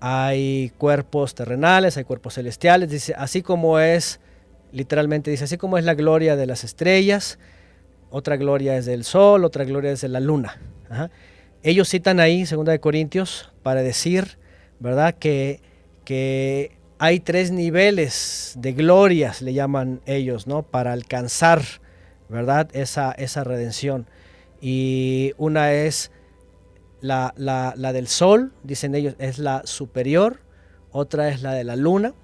hay 0.00 0.72
cuerpos 0.78 1.34
terrenales, 1.34 1.98
hay 1.98 2.04
cuerpos 2.04 2.36
celestiales, 2.36 2.88
dice 2.88 3.12
así 3.18 3.42
como 3.42 3.78
es, 3.78 4.18
literalmente 4.72 5.30
dice 5.30 5.44
así 5.44 5.58
como 5.58 5.76
es 5.76 5.84
la 5.84 5.92
gloria 5.92 6.36
de 6.36 6.46
las 6.46 6.64
estrellas, 6.64 7.38
otra 8.08 8.38
gloria 8.38 8.78
es 8.78 8.86
del 8.86 9.04
sol, 9.04 9.44
otra 9.44 9.64
gloria 9.64 9.92
es 9.92 10.00
de 10.00 10.08
la 10.08 10.20
luna. 10.20 10.58
Ellos 11.62 11.90
citan 11.90 12.18
ahí, 12.18 12.44
2 12.44 12.64
de 12.64 12.80
Corintios, 12.80 13.52
para 13.62 13.82
decir, 13.82 14.38
¿verdad? 14.80 15.16
Que, 15.16 15.60
que 16.06 16.78
hay 16.98 17.20
tres 17.20 17.50
niveles 17.50 18.54
de 18.56 18.72
glorias, 18.72 19.42
le 19.42 19.52
llaman 19.52 20.00
ellos, 20.06 20.46
¿no? 20.46 20.62
Para 20.62 20.94
alcanzar, 20.94 21.60
¿verdad? 22.28 22.68
Esa, 22.72 23.12
esa 23.12 23.44
redención. 23.44 24.06
Y 24.60 25.32
una 25.38 25.72
es 25.72 26.10
la, 27.00 27.32
la, 27.36 27.92
del 27.92 28.08
sol, 28.08 28.52
dicen 28.62 28.94
ellos, 28.94 29.14
es 29.18 29.38
la 29.38 29.62
superior, 29.64 30.40
otra 30.90 31.28
es 31.28 31.42
la 31.42 31.52
de 31.52 31.64
la 31.64 31.76
luna, 31.76 32.14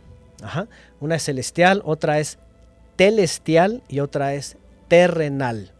Ajá. 0.43 0.67
una 1.01 1.17
es 1.17 1.23
celestial, 1.23 1.83
otra 1.85 2.19
es 2.19 2.39
telestial 2.97 3.83
y 3.89 4.01
otra 4.01 4.35
es 4.35 4.57
terrenal. 4.89 5.73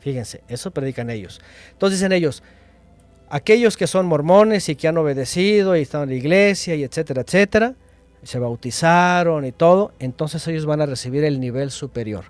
Fíjense, 0.00 0.42
eso 0.48 0.70
predican 0.70 1.10
ellos. 1.10 1.40
Entonces 1.72 1.98
dicen 1.98 2.12
ellos, 2.12 2.42
aquellos 3.28 3.76
que 3.76 3.86
son 3.86 4.06
mormones 4.06 4.68
y 4.68 4.76
que 4.76 4.88
han 4.88 4.96
obedecido 4.96 5.76
y 5.76 5.82
están 5.82 6.04
en 6.04 6.10
la 6.10 6.14
iglesia 6.14 6.74
y 6.76 6.84
etcétera, 6.84 7.22
etcétera, 7.22 7.74
se 8.22 8.38
bautizaron 8.38 9.44
y 9.44 9.52
todo, 9.52 9.92
entonces 9.98 10.46
ellos 10.48 10.66
van 10.66 10.80
a 10.80 10.86
recibir 10.86 11.24
el 11.24 11.40
nivel 11.40 11.70
superior. 11.70 12.24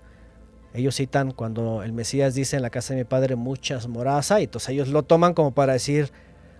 Ellos 0.74 0.96
citan 0.96 1.32
cuando 1.32 1.82
el 1.82 1.92
Mesías 1.92 2.34
dice 2.34 2.56
en 2.56 2.62
la 2.62 2.70
casa 2.70 2.94
de 2.94 3.00
mi 3.00 3.04
padre 3.04 3.36
muchas 3.36 3.88
moradas 3.88 4.30
hay, 4.30 4.44
entonces 4.44 4.70
ellos 4.70 4.88
lo 4.88 5.02
toman 5.02 5.34
como 5.34 5.52
para 5.52 5.72
decir 5.72 6.12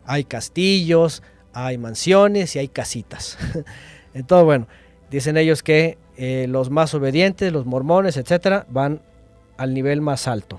hay 0.04 0.24
castillos, 0.24 1.22
hay 1.52 1.76
mansiones 1.78 2.56
y 2.56 2.58
hay 2.58 2.68
casitas. 2.68 3.36
entonces, 4.14 4.44
bueno, 4.44 4.66
dicen 5.10 5.36
ellos 5.36 5.62
que 5.62 5.98
eh, 6.16 6.46
los 6.48 6.70
más 6.70 6.94
obedientes, 6.94 7.52
los 7.52 7.66
mormones, 7.66 8.16
etcétera, 8.16 8.66
van 8.70 9.02
al 9.56 9.74
nivel 9.74 10.00
más 10.00 10.26
alto. 10.26 10.58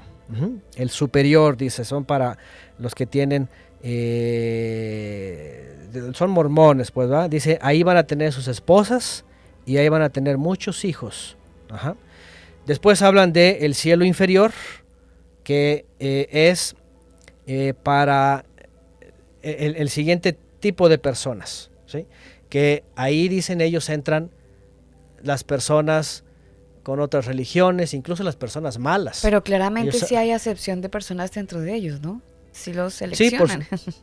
El 0.75 0.91
superior, 0.91 1.57
dice, 1.57 1.83
son 1.83 2.05
para 2.05 2.37
los 2.77 2.93
que 2.93 3.07
tienen 3.07 3.49
eh, 3.81 5.75
son 6.13 6.31
mormones, 6.31 6.91
pues, 6.91 7.09
¿verdad? 7.09 7.29
Dice, 7.29 7.57
ahí 7.61 7.83
van 7.83 7.97
a 7.97 8.03
tener 8.03 8.31
sus 8.31 8.47
esposas 8.47 9.25
y 9.65 9.77
ahí 9.77 9.89
van 9.89 10.01
a 10.01 10.09
tener 10.09 10.37
muchos 10.37 10.85
hijos. 10.85 11.37
Ajá. 11.69 11.95
Después 12.69 13.01
hablan 13.01 13.33
de 13.33 13.65
el 13.65 13.73
cielo 13.73 14.05
inferior, 14.05 14.51
que 15.43 15.87
eh, 15.99 16.27
es 16.31 16.75
eh, 17.47 17.73
para 17.81 18.45
el, 19.41 19.75
el, 19.75 19.89
siguiente 19.89 20.37
tipo 20.59 20.87
de 20.87 20.99
personas, 20.99 21.71
¿sí? 21.87 22.05
Que 22.47 22.83
ahí, 22.95 23.27
dicen 23.27 23.61
ellos, 23.61 23.89
entran 23.89 24.29
las 25.23 25.43
personas 25.43 26.23
con 26.83 26.99
otras 26.99 27.25
religiones, 27.25 27.95
incluso 27.95 28.23
las 28.23 28.35
personas 28.35 28.77
malas. 28.77 29.21
Pero 29.23 29.43
claramente 29.43 29.97
ellos, 29.97 30.07
sí 30.07 30.15
hay 30.15 30.29
acepción 30.29 30.79
de 30.81 30.89
personas 30.89 31.31
dentro 31.31 31.61
de 31.61 31.73
ellos, 31.73 32.01
¿no? 32.01 32.21
Si 32.51 32.71
los 32.71 32.93
seleccionan. 32.93 33.63
Sí 33.63 33.77
por, 33.79 33.93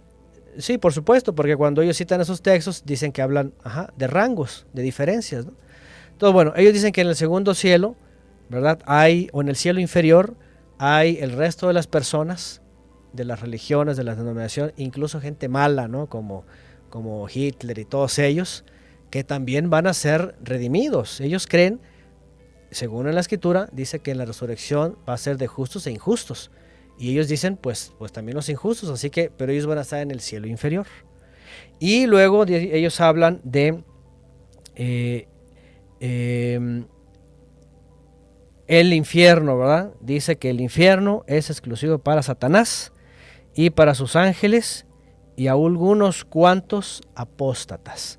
sí, 0.61 0.79
por 0.79 0.93
supuesto, 0.93 1.37
porque 1.37 1.55
cuando 1.55 1.83
ellos 1.83 1.97
citan 1.97 2.21
esos 2.21 2.43
textos 2.43 2.83
dicen 2.85 3.13
que 3.13 3.23
hablan 3.23 3.55
ajá, 3.63 3.93
de 3.97 4.09
rangos, 4.09 4.67
de 4.73 4.83
diferencias. 4.83 5.47
¿no? 5.47 5.53
Entonces, 6.11 6.35
bueno, 6.35 6.53
ellos 6.57 6.73
dicen 6.73 6.91
que 6.91 7.03
en 7.03 7.07
el 7.07 7.15
segundo 7.15 7.55
cielo, 7.55 7.95
¿verdad? 8.49 8.81
Hay, 8.87 9.29
o 9.33 9.41
en 9.41 9.49
el 9.49 9.57
cielo 9.57 9.81
inferior, 9.81 10.37
hay 10.79 11.19
el 11.21 11.33
resto 11.33 11.69
de 11.69 11.75
las 11.75 11.87
personas, 11.87 12.63
de 13.13 13.25
las 13.25 13.41
religiones, 13.41 13.97
de 13.97 14.05
las 14.05 14.17
denominaciones, 14.17 14.75
incluso 14.77 15.21
gente 15.21 15.49
mala, 15.49 15.89
¿no? 15.89 16.07
Como, 16.09 16.45
como 16.91 17.27
Hitler 17.33 17.79
y 17.79 17.85
todos 17.85 18.19
ellos, 18.19 18.65
que 19.11 19.25
también 19.25 19.71
van 19.71 19.87
a 19.87 19.95
ser 19.95 20.37
redimidos. 20.43 21.21
Ellos 21.21 21.47
creen, 21.47 21.81
según 22.71 23.09
en 23.09 23.15
la 23.15 23.21
escritura, 23.21 23.69
dice 23.73 24.01
que 24.01 24.11
en 24.11 24.19
la 24.19 24.25
resurrección 24.25 24.99
va 25.09 25.15
a 25.15 25.19
ser 25.19 25.39
de 25.39 25.47
justos 25.47 25.87
e 25.87 25.93
injustos. 25.93 26.51
Y 26.99 27.11
ellos 27.11 27.29
dicen, 27.29 27.57
pues, 27.57 27.93
pues 27.99 28.13
también 28.13 28.37
los 28.37 28.49
injustos, 28.49 28.89
así 28.91 29.11
que, 29.11 29.31
pero 29.31 29.53
ellos 29.53 29.67
van 29.67 29.79
a 29.79 29.83
estar 29.83 30.01
en 30.01 30.11
el 30.11 30.21
cielo 30.21 30.47
inferior. 30.47 30.87
Y 31.79 32.07
luego 32.07 32.45
ellos 32.45 33.01
hablan 33.01 33.41
de 33.45 33.83
eh, 34.75 35.29
eh, 36.01 36.85
el 38.67 38.93
infierno, 38.93 39.59
¿verdad? 39.59 39.93
Dice 40.01 40.37
que 40.37 40.51
el 40.51 40.61
infierno 40.61 41.25
es 41.27 41.51
exclusivo 41.51 41.99
para 41.99 42.23
Satanás 42.23 42.93
y 43.55 43.71
para 43.71 43.95
sus 43.95 44.17
ángeles 44.17 44.87
y 45.37 45.49
a 45.49 45.53
algunos 45.53 46.25
cuantos 46.25 47.03
apóstatas. 47.15 48.19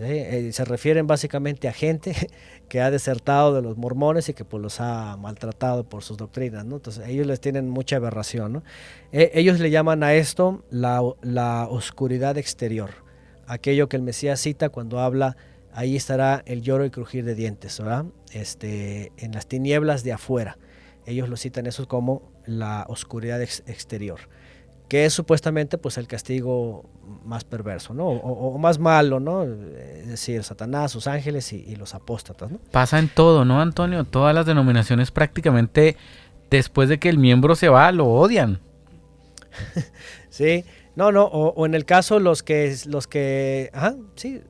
¿Eh? 0.00 0.50
se 0.52 0.64
refieren 0.64 1.08
básicamente 1.08 1.66
a 1.66 1.72
gente 1.72 2.14
que 2.68 2.80
ha 2.80 2.88
desertado 2.88 3.52
de 3.52 3.62
los 3.62 3.76
mormones 3.76 4.28
y 4.28 4.34
que 4.34 4.44
pues 4.44 4.62
los 4.62 4.80
ha 4.80 5.16
maltratado 5.16 5.88
por 5.88 6.04
sus 6.04 6.16
doctrinas, 6.16 6.64
¿no? 6.64 6.76
Entonces 6.76 7.08
ellos 7.08 7.26
les 7.26 7.40
tienen 7.40 7.68
mucha 7.68 7.96
aberración. 7.96 8.62
Eh, 9.10 9.32
ellos 9.34 9.58
le 9.58 9.70
llaman 9.70 10.04
a 10.04 10.14
esto 10.14 10.62
la, 10.70 11.02
la, 11.20 11.66
oscuridad 11.68 12.38
exterior, 12.38 12.90
aquello 13.48 13.88
que 13.88 13.96
el 13.96 14.02
Mesías 14.02 14.38
cita 14.40 14.68
cuando 14.68 15.00
habla, 15.00 15.36
ahí 15.72 15.96
estará 15.96 16.42
el 16.46 16.62
lloro 16.62 16.84
y 16.84 16.90
crujir 16.90 17.24
de 17.24 17.34
dientes, 17.34 17.78
¿verdad? 17.78 18.06
Este, 18.32 19.12
en 19.16 19.32
las 19.32 19.46
tinieblas 19.46 20.04
de 20.04 20.12
afuera. 20.12 20.58
Ellos 21.06 21.28
lo 21.28 21.36
citan 21.36 21.66
eso 21.66 21.88
como 21.88 22.32
la 22.46 22.84
oscuridad 22.88 23.40
ex 23.42 23.62
exterior 23.66 24.20
que 24.88 25.04
es 25.04 25.12
supuestamente 25.12 25.76
pues 25.76 25.98
el 25.98 26.08
castigo 26.08 26.88
más 27.24 27.44
perverso, 27.44 27.92
¿no? 27.92 28.06
O, 28.08 28.54
o, 28.54 28.58
más 28.58 28.78
malo, 28.78 29.20
¿no? 29.20 29.44
Es 29.44 30.08
decir, 30.08 30.42
Satanás, 30.42 30.90
sus 30.92 31.06
ángeles 31.06 31.52
y, 31.52 31.56
y, 31.56 31.76
los 31.76 31.94
apóstatas, 31.94 32.50
¿no? 32.50 32.58
Pasa 32.72 32.98
en 32.98 33.08
todo, 33.08 33.44
¿no, 33.44 33.60
Antonio? 33.60 34.04
Todas 34.04 34.34
las 34.34 34.46
denominaciones 34.46 35.10
prácticamente 35.10 35.96
después 36.50 36.88
de 36.88 36.98
que 36.98 37.10
el 37.10 37.18
miembro 37.18 37.54
se 37.54 37.68
va 37.68 37.92
lo 37.92 38.06
odian. 38.06 38.60
sí, 40.30 40.64
no, 40.96 41.12
no, 41.12 41.24
o, 41.24 41.52
o, 41.52 41.66
en 41.66 41.74
el 41.74 41.84
caso 41.84 42.18
los 42.18 42.42
que, 42.42 42.74
los 42.86 43.06
que, 43.06 43.70
ajá, 43.74 43.94
sí, 44.16 44.40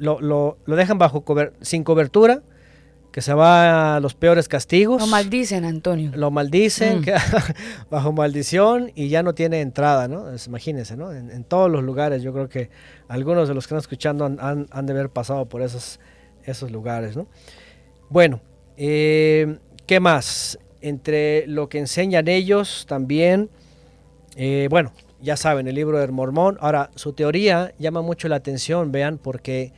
lo, 0.00 0.20
lo, 0.20 0.58
lo 0.64 0.76
dejan 0.76 0.98
bajo 0.98 1.20
cober, 1.22 1.52
sin 1.60 1.84
cobertura, 1.84 2.42
que 3.12 3.22
se 3.22 3.34
va 3.34 3.96
a 3.96 4.00
los 4.00 4.14
peores 4.14 4.48
castigos. 4.48 5.00
Lo 5.00 5.06
maldicen, 5.06 5.64
Antonio. 5.64 6.10
Lo 6.14 6.30
maldicen, 6.30 7.00
mm. 7.00 7.02
que, 7.02 7.14
bajo 7.90 8.12
maldición 8.12 8.92
y 8.94 9.08
ya 9.08 9.22
no 9.22 9.34
tiene 9.34 9.60
entrada, 9.60 10.08
¿no? 10.08 10.26
Imagínense, 10.46 10.96
¿no? 10.96 11.12
En, 11.12 11.30
en, 11.30 11.44
todos 11.44 11.70
los 11.70 11.82
lugares, 11.82 12.22
yo 12.22 12.32
creo 12.32 12.48
que 12.48 12.70
algunos 13.08 13.48
de 13.48 13.54
los 13.54 13.64
que 13.64 13.68
están 13.68 13.78
escuchando 13.78 14.24
han, 14.24 14.38
han, 14.40 14.66
han 14.70 14.86
de 14.86 14.92
haber 14.92 15.10
pasado 15.10 15.46
por 15.46 15.62
esos, 15.62 16.00
esos 16.44 16.70
lugares, 16.70 17.16
¿no? 17.16 17.26
Bueno, 18.08 18.40
eh, 18.76 19.58
¿qué 19.86 20.00
más? 20.00 20.58
Entre 20.80 21.46
lo 21.46 21.68
que 21.68 21.78
enseñan 21.78 22.28
ellos 22.28 22.86
también, 22.88 23.50
eh, 24.36 24.68
bueno, 24.70 24.92
ya 25.20 25.36
saben, 25.36 25.68
el 25.68 25.74
libro 25.74 25.98
del 25.98 26.12
Mormón. 26.12 26.56
Ahora, 26.60 26.90
su 26.94 27.12
teoría 27.12 27.74
llama 27.78 28.02
mucho 28.02 28.28
la 28.28 28.36
atención, 28.36 28.90
vean, 28.90 29.18
porque 29.18 29.72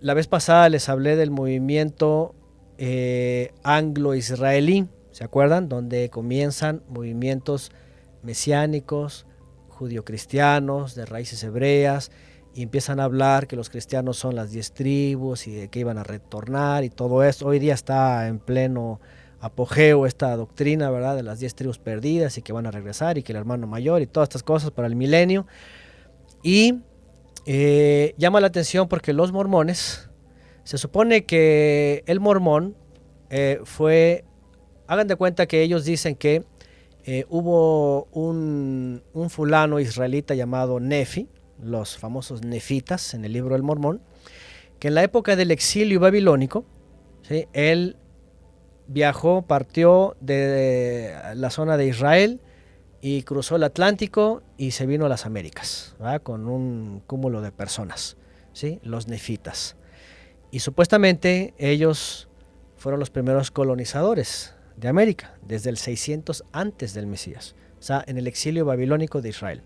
la 0.00 0.14
vez 0.14 0.26
pasada 0.26 0.68
les 0.68 0.88
hablé 0.88 1.16
del 1.16 1.30
movimiento 1.30 2.34
eh, 2.78 3.52
anglo-israelí, 3.64 4.86
¿se 5.10 5.24
acuerdan? 5.24 5.68
Donde 5.68 6.10
comienzan 6.10 6.82
movimientos 6.88 7.72
mesiánicos, 8.22 9.26
judio-cristianos, 9.68 10.94
de 10.94 11.06
raíces 11.06 11.42
hebreas, 11.42 12.10
y 12.54 12.62
empiezan 12.62 12.98
a 13.00 13.04
hablar 13.04 13.46
que 13.46 13.56
los 13.56 13.70
cristianos 13.70 14.16
son 14.16 14.34
las 14.34 14.50
diez 14.50 14.72
tribus 14.72 15.46
y 15.46 15.54
de 15.54 15.68
que 15.68 15.80
iban 15.80 15.98
a 15.98 16.02
retornar 16.02 16.84
y 16.84 16.90
todo 16.90 17.22
esto. 17.22 17.46
Hoy 17.46 17.58
día 17.58 17.74
está 17.74 18.26
en 18.26 18.38
pleno 18.38 19.00
apogeo 19.40 20.06
esta 20.06 20.34
doctrina, 20.36 20.90
¿verdad? 20.90 21.14
De 21.14 21.22
las 21.22 21.38
diez 21.38 21.54
tribus 21.54 21.78
perdidas 21.78 22.38
y 22.38 22.42
que 22.42 22.52
van 22.52 22.66
a 22.66 22.70
regresar 22.72 23.18
y 23.18 23.22
que 23.22 23.32
el 23.32 23.38
hermano 23.38 23.66
mayor 23.66 24.02
y 24.02 24.06
todas 24.06 24.28
estas 24.28 24.42
cosas 24.42 24.70
para 24.72 24.88
el 24.88 24.96
milenio. 24.96 25.46
Y 26.42 26.80
eh, 27.50 28.14
llama 28.18 28.42
la 28.42 28.48
atención 28.48 28.88
porque 28.88 29.14
los 29.14 29.32
mormones, 29.32 30.10
se 30.64 30.76
supone 30.76 31.24
que 31.24 32.04
el 32.04 32.20
mormón 32.20 32.76
eh, 33.30 33.60
fue, 33.64 34.26
hagan 34.86 35.08
de 35.08 35.16
cuenta 35.16 35.46
que 35.46 35.62
ellos 35.62 35.86
dicen 35.86 36.14
que 36.14 36.44
eh, 37.06 37.24
hubo 37.30 38.04
un, 38.12 39.02
fulano 39.30 39.80
israelita 39.80 40.34
llamado 40.34 40.78
Nefi, 40.78 41.26
los 41.62 41.96
famosos 41.96 42.44
nefitas 42.44 43.14
en 43.14 43.24
el 43.24 43.32
libro 43.32 43.54
del 43.54 43.62
mormón, 43.62 44.02
que 44.78 44.88
en 44.88 44.94
la 44.96 45.02
época 45.02 45.34
del 45.34 45.50
exilio 45.50 46.00
babilónico, 46.00 46.66
él 47.54 47.96
viajó, 48.88 49.40
partió 49.40 50.18
de 50.20 51.14
la 51.34 51.48
zona 51.48 51.78
de 51.78 51.86
Israel 51.86 52.42
y 53.00 53.22
cruzó 53.22 53.56
el 53.56 53.64
Atlántico 53.64 54.42
y 54.56 54.72
se 54.72 54.86
vino 54.86 55.06
a 55.06 55.08
las 55.08 55.26
Américas, 55.26 55.94
¿verdad? 55.98 56.22
con 56.22 56.48
un 56.48 57.02
cúmulo 57.06 57.40
de 57.40 57.52
personas. 57.52 58.16
¿sí? 58.58 58.80
los 58.82 59.06
nefitas. 59.06 59.76
Y 60.50 60.60
supuestamente 60.60 61.54
ellos 61.58 62.28
fueron 62.76 62.98
los 62.98 63.10
primeros 63.10 63.50
colonizadores 63.50 64.54
de 64.76 64.88
América, 64.88 65.34
desde 65.46 65.70
el 65.70 65.76
600 65.76 66.44
antes 66.52 66.94
del 66.94 67.06
Mesías, 67.06 67.54
o 67.78 67.82
sea, 67.82 68.02
en 68.06 68.18
el 68.18 68.26
exilio 68.26 68.64
babilónico 68.64 69.20
de 69.20 69.28
Israel. 69.28 69.62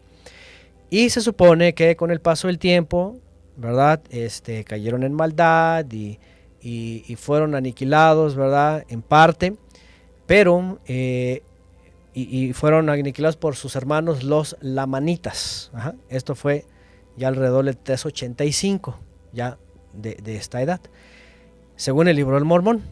Y 0.91 1.09
se 1.11 1.23
supone 1.23 1.75
que 1.75 1.97
con 1.97 2.11
el 2.11 2.21
paso 2.21 2.49
del 2.49 2.59
tiempo, 2.59 3.19
¿verdad? 3.57 4.03
Este, 4.11 4.65
cayeron 4.65 5.05
en 5.05 5.15
maldad 5.15 5.87
y, 5.91 6.19
fueron 7.17 7.55
aniquilados, 7.55 8.37
¿verdad? 8.37 8.85
En 8.89 9.01
parte, 9.01 9.57
pero, 10.27 10.81
eh, 10.87 11.43
y, 12.15 12.53
fueron 12.53 12.91
aniquilados 12.91 13.37
por 13.37 13.57
sus 13.57 13.75
hermanos 13.77 14.23
los 14.23 14.57
lamanitas. 14.61 15.71
Esto 16.09 16.35
fue 16.35 16.67
ya 17.17 17.29
alrededor 17.29 17.65
del 17.65 17.77
385, 17.77 18.99
ya 19.33 19.59
de, 19.95 20.15
de 20.17 20.37
esta 20.37 20.61
edad, 20.61 20.81
según 21.77 22.09
el 22.09 22.17
libro 22.17 22.35
del 22.35 22.45
Mormón. 22.45 22.83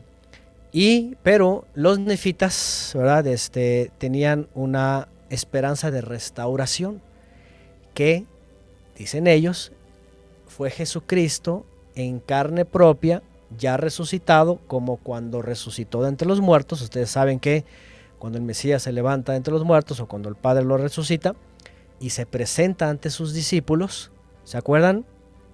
Y, 0.73 1.17
pero 1.23 1.65
los 1.75 1.99
nefitas, 1.99 2.93
¿verdad? 2.95 3.27
Este, 3.27 3.91
tenían 3.99 4.49
una 4.55 5.09
esperanza 5.29 5.91
de 5.91 6.01
restauración 6.01 7.03
que, 7.95 8.25
dicen 8.97 9.27
ellos, 9.27 9.73
fue 10.47 10.71
Jesucristo 10.71 11.67
en 11.95 12.21
carne 12.21 12.65
propia, 12.65 13.23
ya 13.59 13.77
resucitado, 13.77 14.61
como 14.69 14.97
cuando 14.97 15.43
resucitó 15.43 16.03
de 16.03 16.09
entre 16.09 16.29
los 16.29 16.41
muertos. 16.41 16.83
Ustedes 16.83 17.11
saben 17.11 17.41
que 17.41 17.65
cuando 18.21 18.39
el 18.39 18.45
Mesías 18.45 18.83
se 18.83 18.93
levanta 18.93 19.35
entre 19.35 19.53
los 19.53 19.65
muertos 19.65 19.99
o 19.99 20.07
cuando 20.07 20.29
el 20.29 20.37
Padre 20.37 20.63
lo 20.63 20.77
resucita 20.77 21.35
y 21.99 22.11
se 22.11 22.27
presenta 22.27 22.91
ante 22.91 23.11
sus 23.11 23.33
discípulos, 23.33 24.13
¿se 24.45 24.59
acuerdan? 24.59 25.07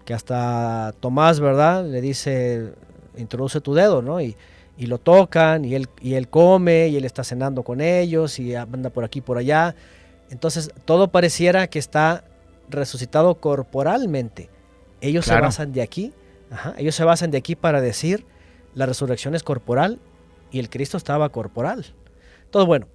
Que 0.05 0.13
hasta 0.13 0.93
Tomás, 1.01 1.39
¿verdad? 1.41 1.87
Le 1.87 2.01
dice, 2.01 2.75
introduce 3.17 3.61
tu 3.61 3.73
dedo, 3.73 4.03
¿no? 4.03 4.21
Y, 4.21 4.37
y 4.77 4.87
lo 4.87 4.99
tocan 4.99 5.65
y 5.65 5.77
él, 5.77 5.89
y 6.01 6.15
él 6.15 6.29
come 6.29 6.89
y 6.89 6.97
él 6.97 7.05
está 7.05 7.23
cenando 7.23 7.63
con 7.63 7.81
ellos 7.81 8.39
y 8.41 8.57
anda 8.57 8.91
por 8.91 9.05
aquí 9.05 9.21
por 9.21 9.39
allá. 9.39 9.77
Entonces 10.29 10.73
todo 10.85 11.09
pareciera 11.09 11.69
que 11.69 11.79
está 11.79 12.25
resucitado 12.69 13.37
corporalmente. 13.37 14.51
Ellos 15.01 15.25
se 15.25 15.41
basan 15.41 15.73
de 15.73 15.83
aquí, 15.83 16.13
ellos 16.79 16.97
se 16.97 17.05
basan 17.05 17.31
de 17.31 17.39
aquí 17.39 17.55
para 17.55 17.81
decir 17.81 18.27
la 18.75 18.87
resurrección 18.87 19.37
es 19.37 19.45
corporal 19.45 20.01
y 20.51 20.59
el 20.59 20.69
Cristo 20.69 20.97
estaba 20.97 21.29
corporal. 21.29 21.87
Bueno, 22.65 22.87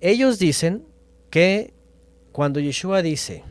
ellos 0.00 0.38
dicen 0.38 0.84
que 1.30 1.72
cuando 2.32 2.60
Yeshua 2.60 3.00
dice 3.00 3.44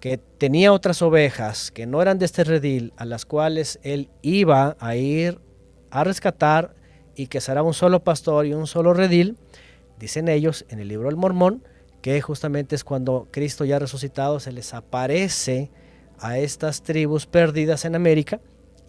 que 0.00 0.16
tenía 0.16 0.72
otras 0.72 1.02
ovejas 1.02 1.70
que 1.70 1.86
no 1.86 2.00
eran 2.00 2.18
de 2.18 2.24
este 2.24 2.44
redil, 2.44 2.92
a 2.96 3.04
las 3.04 3.26
cuales 3.26 3.78
él 3.82 4.08
iba 4.22 4.76
a 4.80 4.96
ir 4.96 5.38
a 5.90 6.02
rescatar 6.02 6.74
y 7.14 7.26
que 7.26 7.40
será 7.40 7.62
un 7.62 7.74
solo 7.74 8.02
pastor 8.02 8.46
y 8.46 8.54
un 8.54 8.66
solo 8.66 8.94
redil, 8.94 9.36
dicen 9.98 10.28
ellos 10.28 10.64
en 10.70 10.80
el 10.80 10.88
libro 10.88 11.08
del 11.08 11.16
Mormón, 11.16 11.62
que 12.00 12.20
justamente 12.20 12.74
es 12.74 12.84
cuando 12.84 13.28
Cristo 13.30 13.64
ya 13.64 13.78
resucitado 13.78 14.40
se 14.40 14.50
les 14.50 14.74
aparece 14.74 15.70
a 16.18 16.38
estas 16.38 16.82
tribus 16.82 17.26
perdidas 17.26 17.84
en 17.84 17.94
América 17.94 18.40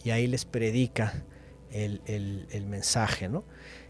y 0.03 0.11
ahí 0.11 0.25
les 0.25 0.45
predica 0.45 1.25
el, 1.71 2.65
mensaje. 2.67 3.29
¿no? 3.29 3.43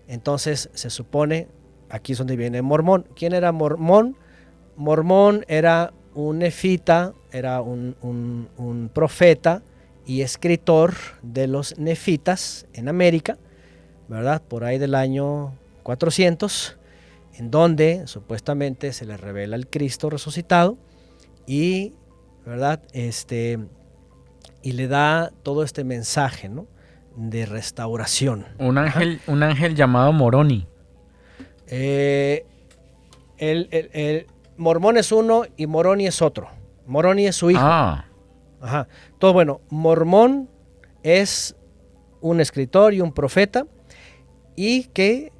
Entonces 0.07 0.69
se 0.73 0.89
supone, 0.89 1.47
aquí 1.89 2.13
es 2.13 2.17
donde 2.17 2.35
viene 2.35 2.61
Mormón. 2.61 3.07
¿Quién 3.15 3.33
era 3.33 3.51
Mormón? 3.51 4.17
Mormón 4.75 5.45
era 5.47 5.93
un 6.15 6.39
nefita, 6.39 7.13
era 7.31 7.61
un, 7.61 8.89
profeta 8.93 9.61
y 10.05 10.21
escritor 10.21 10.93
de 11.21 11.47
los 11.47 11.77
nefitas 11.77 12.67
en 12.73 12.89
América, 12.89 13.37
¿verdad? 14.07 14.41
Por 14.41 14.63
ahí 14.63 14.77
del 14.77 14.95
año 14.95 15.53
400, 15.83 16.77
en 17.35 17.51
donde 17.51 18.07
supuestamente 18.07 18.93
se 18.93 19.05
le 19.05 19.17
revela 19.17 19.55
el 19.55 19.67
Cristo 19.67 20.09
resucitado 20.09 20.77
y, 21.47 21.93
¿verdad? 22.45 22.81
Este, 22.91 23.59
y 24.61 24.73
le 24.73 24.87
da 24.87 25.31
todo 25.43 25.63
este 25.63 25.83
mensaje, 25.83 26.49
¿no? 26.49 26.67
De 27.15 27.45
restauración. 27.45 28.45
Un 28.57 28.77
ángel, 28.77 29.21
un 29.27 29.43
ángel 29.43 29.75
llamado 29.75 30.11
Moroni. 30.13 30.67
Eh, 31.67 32.45
el, 33.37 33.67
el, 33.71 34.27
Mormón 34.57 34.97
es 34.97 35.11
uno 35.11 35.43
y 35.57 35.67
Moroni 35.67 36.07
es 36.07 36.21
otro. 36.21 36.49
Moroni 36.85 37.27
es 37.27 37.35
su 37.35 37.51
hijo. 37.51 37.61
Ah. 37.63 38.05
Ajá. 38.61 38.87
Todo 39.19 39.33
bueno, 39.33 39.61
Mormón 39.69 40.49
es 41.03 41.55
un 42.21 42.39
escritor 42.39 42.93
y 42.93 43.01
un 43.01 43.13
profeta 43.13 43.67
y 44.55 44.85
que 44.85 45.31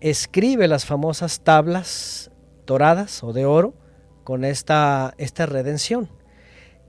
escribe 0.00 0.68
las 0.68 0.84
famosas 0.84 1.40
tablas 1.40 2.30
doradas 2.66 3.22
o 3.24 3.32
de 3.32 3.46
oro 3.46 3.74
con 4.24 4.44
esta, 4.44 5.14
esta 5.18 5.46
redención. 5.46 6.08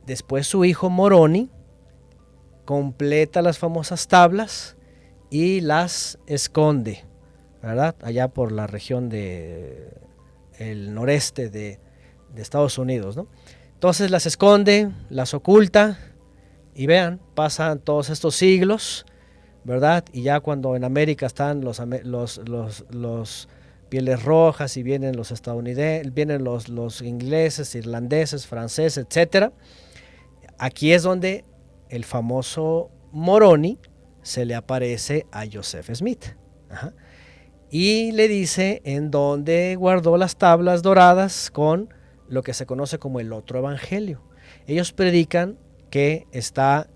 Después 0.05 0.47
su 0.47 0.65
hijo 0.65 0.89
Moroni 0.89 1.49
completa 2.71 3.41
las 3.41 3.57
famosas 3.57 4.07
tablas 4.07 4.77
y 5.29 5.59
las 5.59 6.17
esconde, 6.25 7.03
¿verdad? 7.61 7.97
Allá 8.01 8.29
por 8.29 8.53
la 8.53 8.65
región 8.65 9.09
de 9.09 9.91
noreste 10.57 11.49
de, 11.49 11.81
Estados 12.37 12.77
Unidos, 12.77 13.17
¿no? 13.17 13.27
Entonces 13.73 14.09
las 14.09 14.25
esconde, 14.25 14.89
las 15.09 15.33
oculta 15.33 15.99
y 16.73 16.85
vean, 16.85 17.19
pasan 17.35 17.79
todos 17.79 18.09
estos 18.09 18.37
siglos, 18.37 19.05
¿verdad? 19.65 20.05
Y 20.13 20.21
ya 20.21 20.39
cuando 20.39 20.77
en 20.77 20.85
América 20.85 21.25
están 21.25 21.59
los, 21.65 21.81
los, 22.05 23.49
pieles 23.89 24.23
rojas 24.23 24.77
y 24.77 24.83
vienen 24.83 25.17
los 25.17 25.31
estadounidenses, 25.31 26.13
vienen 26.13 26.45
los, 26.45 26.69
los 26.69 27.01
ingleses, 27.01 27.75
irlandeses, 27.75 28.47
franceses, 28.47 29.05
etc. 29.09 29.51
Aquí 30.57 30.93
es 30.93 31.03
donde 31.03 31.43
el 31.91 32.05
famoso 32.05 32.89
Moroni 33.11 33.77
se 34.23 34.45
le 34.45 34.55
aparece 34.55 35.27
a 35.31 35.43
Joseph 35.51 35.91
Smith. 35.93 36.25
Y 37.69 38.13
le 38.13 38.27
dice 38.27 38.81
en 38.85 39.11
dónde 39.11 39.75
guardó 39.77 40.17
las 40.17 40.37
tablas 40.37 40.81
doradas 40.81 41.51
con 41.51 41.93
lo 42.27 42.43
que 42.43 42.53
se 42.53 42.65
conoce 42.65 42.97
como 42.97 43.19
el 43.19 43.33
otro 43.33 43.59
evangelio. 43.59 44.23
Ellos 44.67 44.93
predican 44.93 45.57
que 45.89 46.27
está 46.31 46.89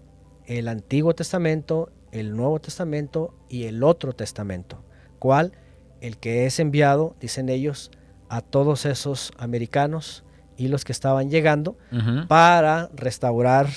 el 0.46 0.70
Antiguo 0.70 1.14
Testamento, 1.14 1.92
el 2.12 2.36
Nuevo 2.36 2.60
Testamento 2.60 3.36
y 3.50 3.66
el 3.66 3.84
otro 3.84 4.14
Testamento. 4.14 4.86
¿Cuál? 5.20 5.52
El 6.00 6.18
que 6.18 6.46
es 6.46 6.60
enviado, 6.60 7.16
dicen 7.20 7.50
ellos, 7.50 7.92
a 8.30 8.40
todos 8.40 8.86
esos 8.86 9.34
americanos 9.38 10.24
y 10.56 10.70
los 10.70 10.86
que 10.86 10.94
estaban 10.94 11.30
llegando 11.30 11.78
para 12.30 12.90
restaurar, 12.96 13.68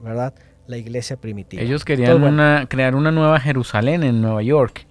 ¿verdad? 0.00 0.34
La 0.70 0.76
iglesia 0.76 1.16
primitiva. 1.16 1.60
Ellos 1.60 1.84
querían 1.84 2.66
crear 2.68 2.94
una 2.94 3.10
nueva 3.10 3.40
Jerusalén 3.40 4.04
en 4.04 4.22
Nueva 4.22 4.40
York. 4.40 4.86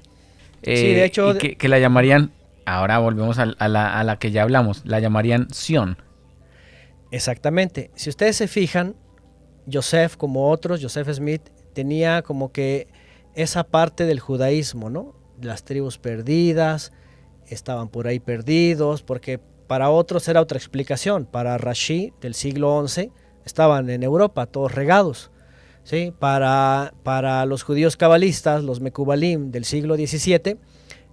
sí, 0.61 0.72
de 0.72 1.01
eh, 1.01 1.06
hecho. 1.06 1.38
que, 1.38 1.68
la 1.69 1.80
llamarían, 1.80 2.31
ahora 2.65 2.99
volvemos 2.99 3.39
a, 3.39 3.45
la, 3.45 3.97
a, 3.97 4.03
la, 4.03 4.19
que 4.19 4.31
ya 4.31 4.43
hablamos, 4.43 4.81
la 4.85 4.99
llamarían 4.99 5.47
Sion. 5.53 5.97
Exactamente. 7.11 7.91
Si 7.95 8.10
ustedes 8.10 8.35
se 8.35 8.49
fijan, 8.49 8.95
Joseph, 9.72 10.18
como 10.18 10.49
otros, 10.49 10.81
Joseph 10.81 11.10
Smith, 11.14 11.43
tenía 11.73 12.23
como 12.23 12.51
que 12.51 12.89
esa 13.35 13.64
parte 13.64 14.06
del 14.06 14.19
judaísmo, 14.19 14.89
¿no? 14.89 15.15
Las 15.41 15.64
tribus 15.64 15.97
perdidas, 15.97 16.91
estaban 17.47 17.88
por 17.88 18.07
ahí 18.07 18.19
perdidos, 18.19 19.01
porque 19.01 19.39
para 19.68 19.89
otros 19.89 20.27
era 20.27 20.41
otra 20.41 20.57
explicación. 20.57 21.26
Para 21.26 21.57
Rashi 21.57 22.11
del 22.19 22.34
siglo 22.34 22.85
XI 22.85 23.11
estaban 23.45 23.89
en 23.89 24.03
Europa, 24.03 24.45
todos 24.45 24.73
regados. 24.73 25.31
¿Sí? 25.90 26.14
Para, 26.20 26.94
para 27.02 27.44
los 27.48 27.64
judíos 27.64 27.98
cabalistas, 27.98 28.64
los 28.64 28.80
Mekubalim 28.80 29.49
del 29.49 29.66
siglo 29.66 29.95
XVII, 29.95 30.57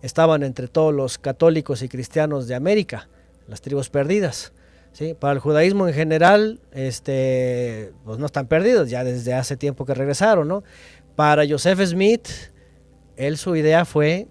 estaban 0.02 0.42
entre 0.42 0.68
todos 0.68 0.92
los 0.92 1.16
católicos 1.16 1.80
y 1.80 1.88
cristianos 1.88 2.46
de 2.46 2.56
América, 2.56 3.08
las 3.48 3.62
tribus 3.62 3.88
perdidas. 3.88 4.52
Para 5.18 5.32
el 5.32 5.38
judaísmo 5.40 5.88
en 5.88 5.94
general, 5.94 6.60
este, 6.72 7.92
pues 8.04 8.18
no 8.18 8.26
están 8.26 8.48
perdidos, 8.48 8.90
ya 8.90 9.02
desde 9.02 9.32
hace 9.32 9.56
tiempo 9.56 9.86
que 9.86 9.94
regresaron, 9.94 10.46
¿no? 10.46 10.62
Para 11.16 11.48
Joseph 11.48 11.80
Smith, 11.82 12.28
él 13.16 13.38
su 13.38 13.56
idea 13.56 13.86
fue, 13.86 14.26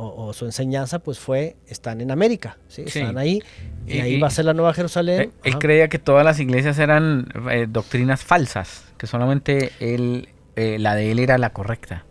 o, 0.00 0.32
su 0.32 0.46
enseñanza, 0.46 0.98
pues 0.98 1.18
fue, 1.18 1.56
están 1.66 2.00
en 2.00 2.10
América, 2.10 2.58
¿sí? 2.68 2.82
Están 2.86 3.18
ahí, 3.18 3.42
y, 3.86 3.98
ahí 4.00 4.18
va 4.18 4.28
a 4.28 4.30
ser 4.30 4.46
la 4.46 4.54
Nueva 4.54 4.72
Jerusalén. 4.72 5.32
Él, 5.44 5.58
creía 5.58 5.88
que 5.88 5.98
todas 5.98 6.24
las 6.24 6.40
iglesias 6.40 6.78
eran 6.78 7.28
eh, 7.50 7.66
doctrinas 7.68 8.24
falsas, 8.24 8.84
que 8.96 9.06
solamente 9.06 9.72
él, 9.80 10.28
eh, 10.56 10.78
la 10.78 10.94
de 10.94 11.12
él 11.12 11.18
era 11.18 11.38
la 11.38 11.50
correcta. 11.50 12.04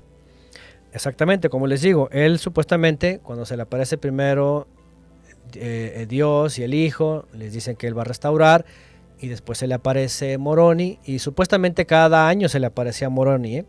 Exactamente, 0.94 1.50
como 1.50 1.68
les 1.68 1.82
digo, 1.82 2.10
él 2.12 2.40
supuestamente, 2.40 3.20
cuando 3.24 3.46
se 3.46 3.56
le 3.56 3.64
aparece 3.64 3.98
primero 3.98 4.68
eh, 5.56 6.06
Dios 6.08 6.60
y 6.60 6.64
el 6.64 6.74
Hijo 6.74 7.26
les 7.34 7.54
dicen 7.54 7.76
que 7.76 7.88
Él 7.88 7.98
va 7.98 8.04
a 8.04 8.06
restaurar 8.06 8.66
y 9.20 9.28
después 9.28 9.58
se 9.58 9.68
le 9.68 9.74
aparece 9.74 10.38
Moroni 10.38 11.00
y 11.06 11.20
supuestamente 11.20 11.86
cada 11.86 12.28
año 12.28 12.50
se 12.50 12.60
le 12.60 12.68
aparecía 12.68 13.10
Moroni. 13.10 13.58
¿eh? 13.58 13.66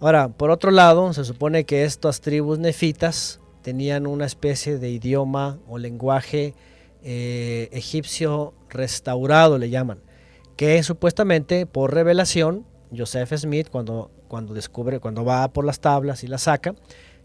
Ahora, 0.00 0.28
por 0.28 0.50
otro 0.50 0.70
lado, 0.70 1.12
se 1.12 1.24
supone 1.24 1.64
que 1.64 1.84
estas 1.84 2.20
tribus 2.20 2.58
nefitas 2.58 3.40
tenían 3.64 4.06
una 4.06 4.26
especie 4.26 4.78
de 4.78 4.90
idioma 4.90 5.58
o 5.66 5.78
lenguaje 5.78 6.54
eh, 7.02 7.70
egipcio 7.72 8.52
restaurado, 8.68 9.56
le 9.56 9.70
llaman, 9.70 10.00
que 10.54 10.82
supuestamente 10.82 11.64
por 11.64 11.94
revelación, 11.94 12.66
Joseph 12.94 13.32
Smith, 13.34 13.70
cuando, 13.70 14.10
cuando 14.28 14.52
descubre, 14.52 15.00
cuando 15.00 15.24
va 15.24 15.48
por 15.48 15.64
las 15.64 15.80
tablas 15.80 16.22
y 16.24 16.26
las 16.26 16.42
saca, 16.42 16.74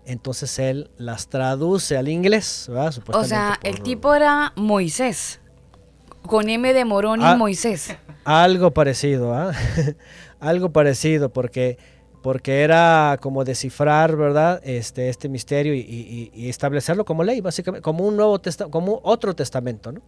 entonces 0.05 0.57
él 0.59 0.89
las 0.97 1.27
traduce 1.27 1.97
al 1.97 2.07
inglés. 2.07 2.69
o 3.11 3.23
sea, 3.25 3.59
el 3.61 3.81
tipo 3.81 4.15
era 4.15 4.53
Moisés, 4.55 5.41
con 6.25 6.47
M 6.47 6.73
de 6.73 6.85
Morón 6.85 7.19
y 7.19 7.25
ah, 7.25 7.35
Moisés. 7.35 7.97
Algo 8.23 8.71
parecido, 8.71 9.33
¿ah? 9.33 9.51
algo 10.39 10.71
parecido, 10.71 11.33
porque 11.33 11.77
porque 12.21 12.61
era 12.61 13.17
como 13.21 13.45
descifrar, 13.45 14.15
¿verdad? 14.15 14.61
Este, 14.63 15.09
este 15.09 15.29
misterio 15.29 15.73
y, 15.73 16.31
establecerlo 16.49 17.05
como 17.05 17.23
ley, 17.23 17.41
básicamente, 17.41 17.81
como 17.81 18.05
un 18.05 18.17
nuevo 18.17 18.39
testamento, 18.39 18.71
como 18.71 18.99
otro 19.03 19.35
testamento, 19.35 19.91
¿no? 19.91 20.01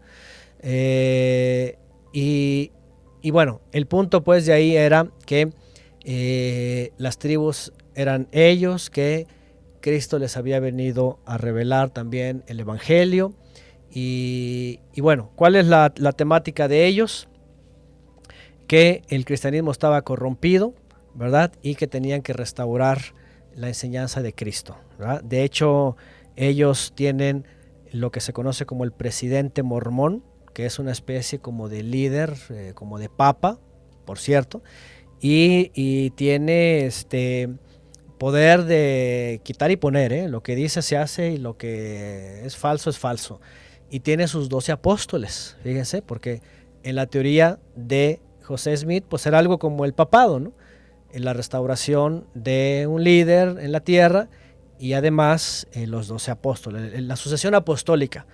Eh, 0.59 1.77
y, 2.13 2.71
bueno, 3.31 3.61
el 3.71 3.85
punto 3.87 4.23
pues 4.23 4.45
de 4.45 4.53
ahí 4.53 4.75
era 4.75 5.07
que 5.25 5.51
eh, 6.03 6.91
las 6.97 7.17
tribus 7.17 7.71
eran 7.95 8.27
ellos, 8.31 8.89
que 8.89 9.27
Cristo 9.79 10.19
les 10.19 10.37
había 10.37 10.59
venido 10.59 11.19
a 11.25 11.37
revelar 11.37 11.89
también 11.89 12.43
el 12.47 12.59
Evangelio. 12.59 13.33
Y, 13.93 14.79
bueno, 14.97 15.31
¿cuál 15.35 15.55
es 15.55 15.65
la, 15.65 15.93
la 15.97 16.11
temática 16.11 16.67
de 16.67 16.85
ellos? 16.85 17.27
Que 18.67 19.01
el 19.09 19.25
cristianismo 19.25 19.71
estaba 19.71 20.01
corrompido, 20.01 20.73
¿verdad? 21.15 21.53
Y 21.61 21.75
que 21.75 21.87
tenían 21.87 22.21
que 22.21 22.33
restaurar 22.33 22.99
la 23.55 23.67
enseñanza 23.67 24.21
de 24.21 24.33
Cristo. 24.33 24.77
De 25.23 25.43
hecho, 25.43 25.97
ellos 26.35 26.93
tienen 26.95 27.45
lo 27.91 28.11
que 28.11 28.21
se 28.21 28.33
conoce 28.33 28.65
como 28.65 28.83
el 28.83 28.91
presidente 28.91 29.63
mormón, 29.63 30.23
que 30.53 30.65
es 30.65 30.79
una 30.79 30.91
especie 30.91 31.39
como 31.39 31.69
de 31.69 31.83
líder, 31.83 32.35
eh, 32.49 32.71
como 32.75 32.99
de 32.99 33.09
papa, 33.09 33.59
por 34.05 34.19
cierto, 34.19 34.61
y, 35.19 36.09
tiene 36.11 36.85
este 36.85 37.49
poder 38.17 38.63
de 38.65 39.41
quitar 39.43 39.71
y 39.71 39.77
poner, 39.77 40.13
¿eh? 40.13 40.27
lo 40.29 40.41
que 40.41 40.55
dice 40.55 40.81
se 40.81 40.97
hace 40.97 41.31
y 41.31 41.37
lo 41.37 41.57
que 41.57 42.45
es 42.45 42.55
falso 42.55 42.89
es 42.89 42.97
falso. 42.97 43.39
Y 43.89 44.01
tiene 44.01 44.27
sus 44.27 44.49
doce 44.49 44.71
apóstoles, 44.71 45.57
fíjense, 45.63 46.01
porque 46.01 46.41
en 46.83 46.95
la 46.95 47.07
teoría 47.07 47.59
de 47.75 48.19
José 48.43 48.75
Smith, 48.77 49.05
pues 49.07 49.25
era 49.25 49.39
algo 49.39 49.59
como 49.59 49.85
el 49.85 49.93
papado, 49.93 50.39
¿no? 50.39 50.53
En 51.13 51.25
la 51.25 51.33
restauración 51.33 52.27
de 52.33 52.87
un 52.89 53.03
líder 53.03 53.57
en 53.59 53.71
la 53.71 53.79
tierra 53.81 54.29
y 54.79 54.93
además 54.93 55.67
eh, 55.73 55.87
los 55.87 56.07
doce 56.07 56.31
apóstoles, 56.31 56.99
la 57.01 57.15
sucesión 57.15 57.53
apostólica. 57.53 58.25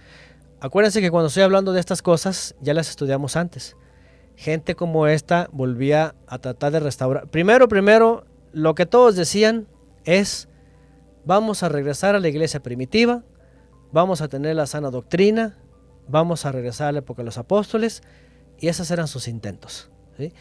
Acuérdense 0.60 1.02
que 1.02 1.12
cuando 1.12 1.28
estoy 1.28 1.44
hablando 1.44 1.74
de 1.74 1.80
estas 1.80 2.02
cosas 2.02 2.56
ya 2.62 2.74
las 2.74 2.90
estudiamos 2.90 3.36
antes. 3.36 3.76
Gente 4.36 4.76
como 4.76 5.08
esta 5.08 5.49
volvía 5.52 6.16
a 6.28 6.40
tratar 6.40 6.72
de 6.72 6.80
restaurar. 6.80 7.28
Primero, 7.28 7.68
primero, 7.68 8.26
lo 8.54 8.76
que 8.76 8.86
todos 8.86 9.16
decían 9.16 9.68
es, 10.06 10.48
vamos 11.26 11.64
a 11.64 11.70
regresar 11.70 12.16
a 12.16 12.20
la 12.20 12.28
iglesia 12.28 12.62
primitiva, 12.62 13.24
vamos 13.91 14.22
a 14.22 14.28
tener 14.28 14.56
la 14.56 14.68
sana 14.68 14.90
doctrina, 14.90 15.58
vamos 16.08 16.45
a 16.45 16.52
regresar 16.52 16.88
a 16.88 16.91
la 16.91 16.99
época 16.99 17.22
de 17.22 17.26
los 17.26 17.38
apóstoles, 17.38 18.02
y 18.60 18.68
esos 18.68 18.90
eran 18.91 19.08
sus 19.08 19.28
intentos. 19.28 19.91
¿sí? 20.18 20.34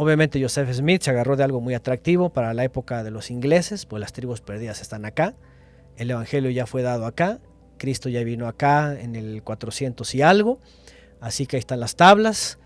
Obviamente 0.00 0.40
Joseph 0.40 0.72
Smith 0.72 1.02
se 1.02 1.10
agarró 1.10 1.34
de 1.34 1.42
algo 1.42 1.60
muy 1.60 1.74
atractivo 1.74 2.30
para 2.30 2.54
la 2.54 2.62
época 2.62 3.02
de 3.02 3.10
los 3.10 3.32
ingleses, 3.32 3.84
pues 3.84 3.98
las 3.98 4.12
tribus 4.12 4.40
perdidas 4.40 4.80
están 4.80 5.04
acá, 5.04 5.34
el 5.96 6.12
Evangelio 6.12 6.50
ya 6.50 6.66
fue 6.66 6.82
dado 6.82 7.04
acá, 7.04 7.40
Cristo 7.78 8.08
ya 8.08 8.22
vino 8.22 8.46
acá 8.46 8.96
en 8.96 9.16
el 9.16 9.42
400 9.42 10.14
y 10.14 10.22
algo, 10.22 10.60
así 11.20 11.46
que 11.46 11.56
ahí 11.56 11.58
están 11.58 11.80
las 11.80 11.96
tablas, 11.96 12.60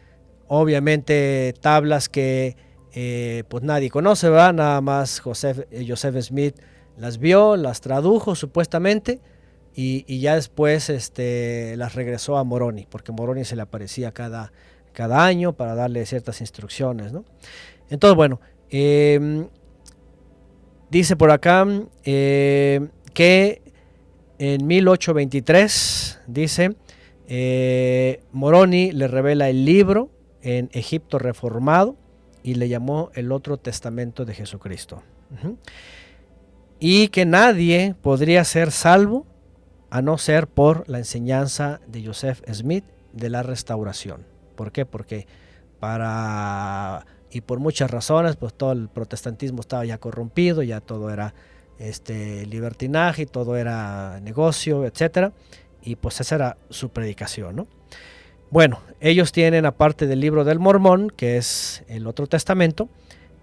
obviamente 0.46 1.54
tablas 1.58 2.10
que 2.10 2.54
eh, 2.92 3.44
pues 3.48 3.64
nadie 3.64 3.88
conoce, 3.88 4.28
¿verdad? 4.28 4.52
nada 4.52 4.82
más 4.82 5.18
Joseph, 5.18 5.60
eh, 5.70 5.86
Joseph 5.88 6.20
Smith 6.20 6.56
las 6.98 7.16
vio, 7.16 7.56
las 7.56 7.80
tradujo 7.80 8.34
supuestamente, 8.34 9.22
y, 9.74 10.20
ya 10.20 10.34
después 10.34 10.90
este, 10.90 11.78
las 11.78 11.94
regresó 11.94 12.36
a 12.36 12.44
Moroni, 12.44 12.86
porque 12.90 13.10
Moroni 13.10 13.46
se 13.46 13.56
le 13.56 13.62
aparecía 13.62 14.12
cada 14.12 14.52
cada 14.92 15.24
año 15.24 15.52
para 15.52 15.74
darle 15.74 16.04
ciertas 16.06 16.40
instrucciones. 16.40 17.12
¿no? 17.12 17.24
Entonces, 17.90 18.16
bueno, 18.16 18.40
em, 18.70 19.48
dice 20.90 21.16
por 21.16 21.30
acá 21.30 21.66
eh, 22.04 22.88
que 23.14 23.62
en 24.38 24.66
1823, 24.66 26.20
dice, 26.26 26.74
eh, 27.28 28.22
Moroni 28.32 28.90
le 28.92 29.06
revela 29.06 29.48
el 29.48 29.64
libro 29.64 30.10
en 30.42 30.68
Egipto 30.72 31.18
reformado 31.18 31.96
y 32.42 32.54
le 32.54 32.68
llamó 32.68 33.10
el 33.14 33.30
otro 33.30 33.56
testamento 33.56 34.24
de 34.24 34.34
Jesucristo. 34.34 35.02
Y 36.80 37.08
que 37.08 37.24
nadie 37.24 37.94
podría 38.02 38.44
ser 38.44 38.72
salvo 38.72 39.26
a 39.90 40.02
no 40.02 40.18
ser 40.18 40.46
por 40.48 40.88
la 40.88 40.98
enseñanza 40.98 41.80
de 41.86 42.04
Joseph 42.04 42.42
Smith 42.52 42.84
de 43.12 43.30
la 43.30 43.42
restauración. 43.42 44.31
¿Por 44.62 44.70
qué? 44.70 44.86
Porque 44.86 45.26
para 45.80 47.04
y 47.32 47.40
por 47.40 47.58
muchas 47.58 47.90
razones, 47.90 48.36
pues 48.36 48.54
todo 48.54 48.70
el 48.70 48.88
protestantismo 48.88 49.60
estaba 49.60 49.84
ya 49.84 49.98
corrompido, 49.98 50.62
ya 50.62 50.80
todo 50.80 51.10
era 51.10 51.34
este 51.80 52.46
libertinaje, 52.46 53.26
todo 53.26 53.56
era 53.56 54.20
negocio, 54.20 54.84
etcétera, 54.84 55.32
y 55.82 55.96
pues 55.96 56.20
esa 56.20 56.36
era 56.36 56.56
su 56.70 56.90
predicación, 56.90 57.56
¿no? 57.56 57.66
Bueno, 58.50 58.78
ellos 59.00 59.32
tienen 59.32 59.66
aparte 59.66 60.06
del 60.06 60.20
libro 60.20 60.44
del 60.44 60.60
Mormón, 60.60 61.10
que 61.10 61.38
es 61.38 61.82
el 61.88 62.06
otro 62.06 62.28
testamento, 62.28 62.88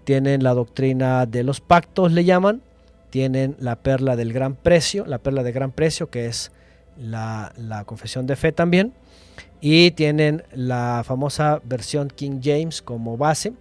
tienen 0.04 0.42
la 0.42 0.54
doctrina 0.54 1.26
de 1.26 1.42
los 1.42 1.60
pactos, 1.60 2.12
le 2.12 2.24
llaman, 2.24 2.62
tienen 3.10 3.56
la 3.58 3.76
perla 3.76 4.16
del 4.16 4.32
gran 4.32 4.54
precio, 4.54 5.04
la 5.04 5.18
perla 5.18 5.42
de 5.42 5.52
gran 5.52 5.70
precio, 5.70 6.08
que 6.08 6.24
es 6.24 6.50
la, 6.96 7.52
la 7.58 7.84
confesión 7.84 8.26
de 8.26 8.36
fe 8.36 8.52
también, 8.52 8.94
y 9.60 9.90
tienen 9.92 10.42
la 10.52 11.02
famosa 11.04 11.60
versión 11.64 12.08
King 12.08 12.40
James 12.42 12.82
como 12.82 13.16
base, 13.16 13.52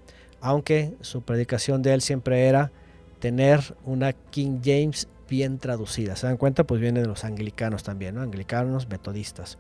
aunque 0.42 0.94
su 1.02 1.22
predicación 1.22 1.82
de 1.82 1.94
él 1.94 2.02
siempre 2.02 2.48
era 2.48 2.72
tener 3.20 3.76
una 3.86 4.14
King 4.14 4.60
James 4.64 5.08
bien 5.30 5.60
traducida. 5.60 6.16
¿Se 6.16 6.28
dan 6.28 6.38
cuenta? 6.38 6.64
Pues 6.64 6.82
viene 6.82 7.02
de 7.02 7.08
los 7.08 7.24
anglicanos 7.24 7.84
también, 7.84 8.16
¿no? 8.16 8.22
Anglicanos, 8.22 8.88
metodistas. 8.88 9.58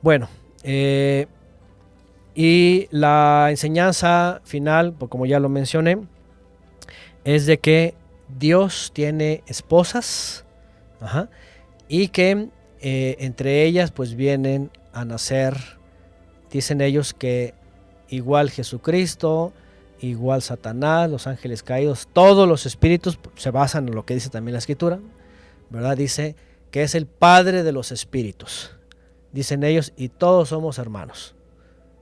Bueno, 0.00 0.28
eh, 0.62 1.26
y 2.34 2.88
la 2.90 3.48
enseñanza 3.50 4.40
final, 4.44 4.92
pues 4.92 5.10
como 5.10 5.26
ya 5.26 5.40
lo 5.40 5.48
mencioné, 5.48 5.98
es 7.24 7.46
de 7.46 7.58
que 7.58 7.94
Dios 8.38 8.90
tiene 8.94 9.42
esposas 9.46 10.44
y 11.88 12.08
que 12.08 12.48
eh, 12.80 13.16
entre 13.20 13.64
ellas 13.64 13.90
pues 13.90 14.14
vienen 14.14 14.70
a 14.94 15.04
nacer, 15.04 15.56
dicen 16.50 16.80
ellos 16.80 17.12
que 17.12 17.52
igual 18.08 18.50
Jesucristo, 18.50 19.52
igual 20.00 20.40
Satanás, 20.40 21.10
los 21.10 21.26
ángeles 21.26 21.62
caídos, 21.62 22.08
todos 22.12 22.48
los 22.48 22.64
espíritus 22.64 23.18
se 23.34 23.50
basan 23.50 23.88
en 23.88 23.94
lo 23.94 24.06
que 24.06 24.14
dice 24.14 24.30
también 24.30 24.52
la 24.54 24.60
escritura, 24.60 25.00
¿verdad? 25.68 25.96
Dice 25.96 26.36
que 26.70 26.82
es 26.82 26.94
el 26.94 27.06
Padre 27.06 27.62
de 27.62 27.72
los 27.72 27.92
espíritus. 27.92 28.70
Dicen 29.32 29.64
ellos, 29.64 29.92
y 29.96 30.08
todos 30.08 30.50
somos 30.50 30.78
hermanos. 30.78 31.34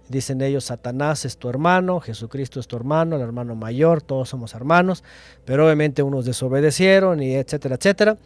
Dicen 0.08 0.42
ellos, 0.42 0.64
Satanás 0.64 1.24
es 1.24 1.38
tu 1.38 1.48
hermano, 1.48 2.00
Jesucristo 2.00 2.60
es 2.60 2.66
tu 2.66 2.76
hermano, 2.76 3.16
el 3.16 3.22
hermano 3.22 3.54
mayor, 3.54 4.02
todos 4.02 4.28
somos 4.28 4.54
hermanos, 4.54 5.02
pero 5.46 5.64
obviamente 5.64 6.02
unos 6.02 6.26
desobedecieron 6.26 7.22
y 7.22 7.34
etcétera, 7.36 7.76
etcétera 7.76 8.18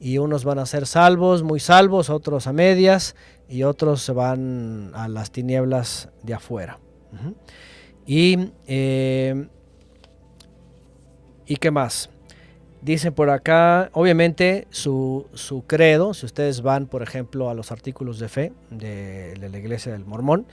y 0.00 0.18
unos 0.18 0.44
van 0.44 0.58
a 0.58 0.66
ser 0.66 0.86
salvos, 0.86 1.42
muy 1.42 1.60
salvos, 1.60 2.08
otros 2.08 2.46
a 2.46 2.52
medias 2.52 3.14
y 3.48 3.62
otros 3.64 4.02
se 4.02 4.12
van 4.12 4.92
a 4.94 5.06
las 5.08 5.30
tinieblas 5.30 6.08
de 6.22 6.34
afuera. 6.34 6.78
Y, 8.06 8.50
eh, 8.66 9.46
¿Y 11.46 11.56
qué 11.56 11.70
más? 11.70 12.08
Dice 12.80 13.12
por 13.12 13.28
acá, 13.28 13.90
obviamente 13.92 14.66
su, 14.70 15.26
credo, 15.66 16.14
si 16.14 16.24
ustedes 16.24 16.62
van 16.62 16.86
por 16.86 17.02
ejemplo 17.02 17.50
a 17.50 17.54
los 17.54 17.72
artículos 17.72 18.18
de 18.18 18.28
fe 18.28 18.52
de, 18.70 19.36
la 19.36 19.58
iglesia 19.58 19.92
del 19.92 20.06
mormón, 20.06 20.46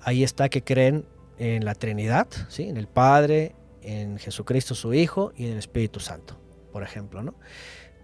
ahí 0.00 0.22
está 0.22 0.48
que 0.48 0.62
creen 0.62 1.04
en 1.38 1.64
la 1.66 1.74
Trinidad, 1.74 2.28
¿sí? 2.48 2.62
en 2.62 2.78
el 2.78 2.86
Padre, 2.86 3.56
en 3.82 4.18
Jesucristo 4.18 4.74
su 4.74 4.94
Hijo 4.94 5.32
y 5.36 5.46
en 5.46 5.52
el 5.52 5.58
Espíritu 5.58 6.00
Santo, 6.00 6.38
por 6.72 6.82
ejemplo. 6.82 7.22
¿no? 7.22 7.34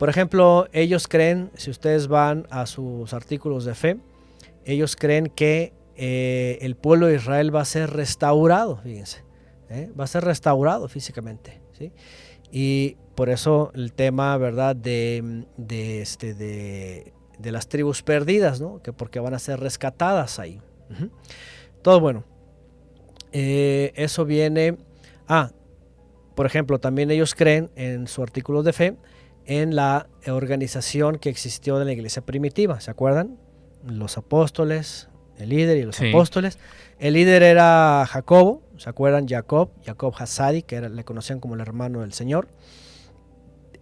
Por 0.03 0.09
ejemplo, 0.09 0.67
ellos 0.73 1.07
creen, 1.07 1.53
si 1.55 1.71
ustedes 1.71 2.09
van 2.09 2.49
a 2.51 2.67
sus 2.67 3.15
artículos 3.15 3.65
de 3.65 3.77
fe, 3.77 3.99
ellos 4.65 4.97
creen 4.97 5.29
que 5.29 5.73
eh, 5.95 6.59
el 6.61 6.75
pueblo 6.75 7.07
de 7.07 7.15
Israel 7.15 7.55
va 7.55 7.61
a 7.61 7.65
ser 7.65 7.91
restaurado, 7.91 8.79
fíjense, 8.79 9.23
¿eh? 9.71 9.93
va 9.97 10.03
a 10.03 10.07
ser 10.09 10.25
restaurado 10.25 10.89
físicamente. 10.89 11.61
¿sí? 11.79 11.93
Y 12.51 12.97
por 13.15 13.29
eso 13.31 13.71
el 13.77 13.93
tema, 13.93 14.37
¿verdad?, 14.39 14.75
de, 14.75 15.47
este, 16.01 16.35
de, 16.35 17.13
de 17.39 17.53
las 17.53 17.69
tribus 17.69 18.03
perdidas, 18.03 18.61
¿no? 18.61 18.83
Que 18.83 18.93
porque 18.93 19.21
van 19.21 19.35
a 19.35 19.39
ser 19.39 19.61
rescatadas 19.61 20.41
ahí. 20.41 20.61
Todo 21.81 22.01
bueno. 22.01 22.25
Eh, 23.31 23.93
eso 23.95 24.25
viene... 24.25 24.79
Ah, 25.29 25.53
por 26.35 26.47
ejemplo, 26.47 26.81
también 26.81 27.13
ellos 27.13 27.37
creen 27.37 27.71
en 27.77 28.09
su 28.09 28.21
artículo 28.21 28.65
de 28.65 28.73
fe 28.73 28.97
en 29.47 29.75
la 29.77 30.09
organización 30.27 31.19
que 31.19 31.29
existió 31.29 31.79
de 31.79 31.85
la 31.85 31.93
iglesia 31.93 32.23
primitiva, 32.23 32.81
¿se 32.81 32.91
acuerdan? 32.91 33.39
Los 33.85 34.17
apóstoles, 34.17 35.09
el 35.39 35.49
líder 35.49 35.77
y 35.79 35.83
los 35.83 36.01
apóstoles. 36.01 36.59
El 36.99 37.15
líder 37.15 37.43
era 37.43 38.07
Jacobo, 38.09 38.63
¿se 38.77 38.89
acuerdan? 38.89 39.27
Jacob, 39.27 39.71
Jacob 39.85 40.15
Hassadi, 40.17 40.63
que 40.63 40.77
era, 40.77 40.89
le 40.89 41.05
conocían 41.05 41.41
como 41.41 41.55
el 41.55 41.61
hermano 41.61 42.01
del 42.01 42.13
Señor. 42.13 42.49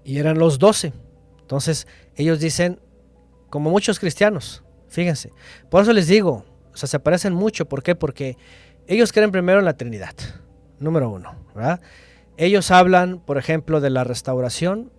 Y 0.05 0.19
eran 0.19 0.39
los 0.39 0.59
doce. 0.59 0.93
Entonces, 1.43 1.87
ellos 2.17 2.41
dicen, 2.41 2.81
como 3.51 3.71
muchos 3.71 3.99
cristianos, 3.99 4.63
fíjense. 4.89 5.33
Por 5.69 5.83
eso 5.83 5.93
les 5.93 6.07
digo, 6.07 6.45
o 6.73 6.77
sea, 6.77 6.89
se 6.89 6.99
parecen 6.99 7.35
mucho. 7.35 7.69
¿Por 7.69 7.83
qué? 7.83 7.95
Porque 7.95 8.39
ellos 8.87 9.13
creen 9.13 9.33
primero 9.33 9.59
en 9.59 9.65
la 9.65 9.77
Trinidad, 9.77 10.15
número 10.79 11.11
uno, 11.11 11.35
¿verdad? 11.55 11.81
Ellos 12.37 12.71
hablan, 12.71 13.19
por 13.19 13.37
ejemplo, 13.37 13.81
de 13.81 13.91
la 13.91 14.05
restauración 14.05 14.91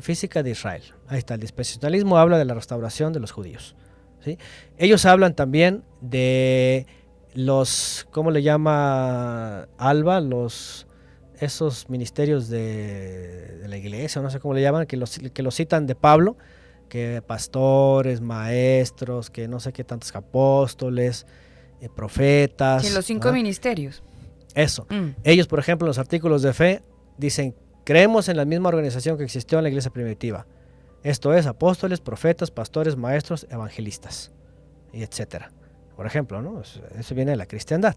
física 0.00 0.42
de 0.42 0.50
Israel. 0.50 0.82
Ahí 1.06 1.18
está, 1.18 1.34
el 1.34 1.40
dispensacionalismo 1.40 2.18
habla 2.18 2.38
de 2.38 2.44
la 2.44 2.54
restauración 2.54 3.12
de 3.12 3.20
los 3.20 3.32
judíos. 3.32 3.76
¿sí? 4.24 4.38
Ellos 4.76 5.04
hablan 5.04 5.34
también 5.34 5.84
de 6.00 6.86
los, 7.34 8.06
¿cómo 8.10 8.30
le 8.30 8.42
llama 8.42 9.68
Alba? 9.78 10.20
Los, 10.20 10.86
esos 11.40 11.88
ministerios 11.88 12.48
de, 12.48 13.64
la 13.66 13.76
iglesia, 13.76 14.22
no 14.22 14.30
sé 14.30 14.40
cómo 14.40 14.54
le 14.54 14.62
llaman, 14.62 14.86
que 14.86 14.96
los, 14.96 15.18
que 15.18 15.42
los 15.42 15.54
citan 15.54 15.86
de 15.86 15.94
Pablo, 15.94 16.36
que 16.88 17.22
pastores, 17.26 18.20
maestros, 18.20 19.30
que 19.30 19.46
no 19.46 19.60
sé 19.60 19.72
qué 19.72 19.84
tantos 19.84 20.14
apóstoles, 20.14 21.26
eh, 21.80 21.88
profetas. 21.94 22.82
Que 22.82 22.90
los 22.90 23.04
cinco 23.04 23.30
ministerios. 23.32 24.02
Eso. 24.54 24.86
Mm. 24.88 25.10
Ellos, 25.22 25.46
por 25.46 25.58
ejemplo, 25.58 25.86
en 25.86 25.88
los 25.88 25.98
artículos 25.98 26.42
de 26.42 26.52
fe 26.52 26.82
dicen, 27.18 27.54
creemos 27.88 28.28
en 28.28 28.36
la 28.36 28.44
misma 28.44 28.68
organización 28.68 29.16
que 29.16 29.24
existió 29.24 29.56
en 29.56 29.62
la 29.62 29.70
iglesia 29.70 29.90
primitiva. 29.90 30.44
Esto 31.02 31.32
es 31.32 31.46
apóstoles, 31.46 32.00
profetas, 32.00 32.50
pastores, 32.50 32.98
maestros, 32.98 33.46
evangelistas, 33.48 34.30
y 34.92 35.02
etcétera. 35.02 35.52
Por 35.96 36.04
ejemplo, 36.04 36.42
¿no? 36.42 36.60
Eso 36.60 37.14
viene 37.14 37.30
de 37.30 37.38
la 37.38 37.46
cristiandad. 37.46 37.96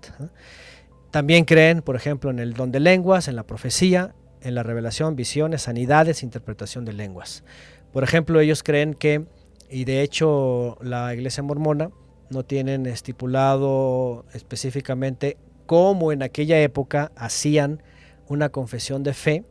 También 1.11 1.43
creen, 1.43 1.81
por 1.81 1.97
ejemplo, 1.97 2.29
en 2.29 2.39
el 2.39 2.53
don 2.53 2.71
de 2.71 2.79
lenguas, 2.79 3.27
en 3.27 3.35
la 3.35 3.43
profecía, 3.43 4.15
en 4.39 4.55
la 4.55 4.63
revelación, 4.63 5.17
visiones, 5.17 5.63
sanidades, 5.63 6.23
interpretación 6.23 6.85
de 6.85 6.93
lenguas. 6.93 7.43
Por 7.91 8.05
ejemplo, 8.05 8.39
ellos 8.39 8.63
creen 8.63 8.93
que, 8.93 9.25
y 9.69 9.83
de 9.83 10.03
hecho 10.03 10.77
la 10.79 11.13
iglesia 11.13 11.43
mormona 11.43 11.89
no 12.29 12.45
tienen 12.45 12.85
estipulado 12.85 14.23
específicamente 14.31 15.35
cómo 15.65 16.13
en 16.13 16.23
aquella 16.23 16.61
época 16.61 17.11
hacían 17.17 17.83
una 18.29 18.47
confesión 18.47 19.03
de 19.03 19.13
fe 19.13 19.43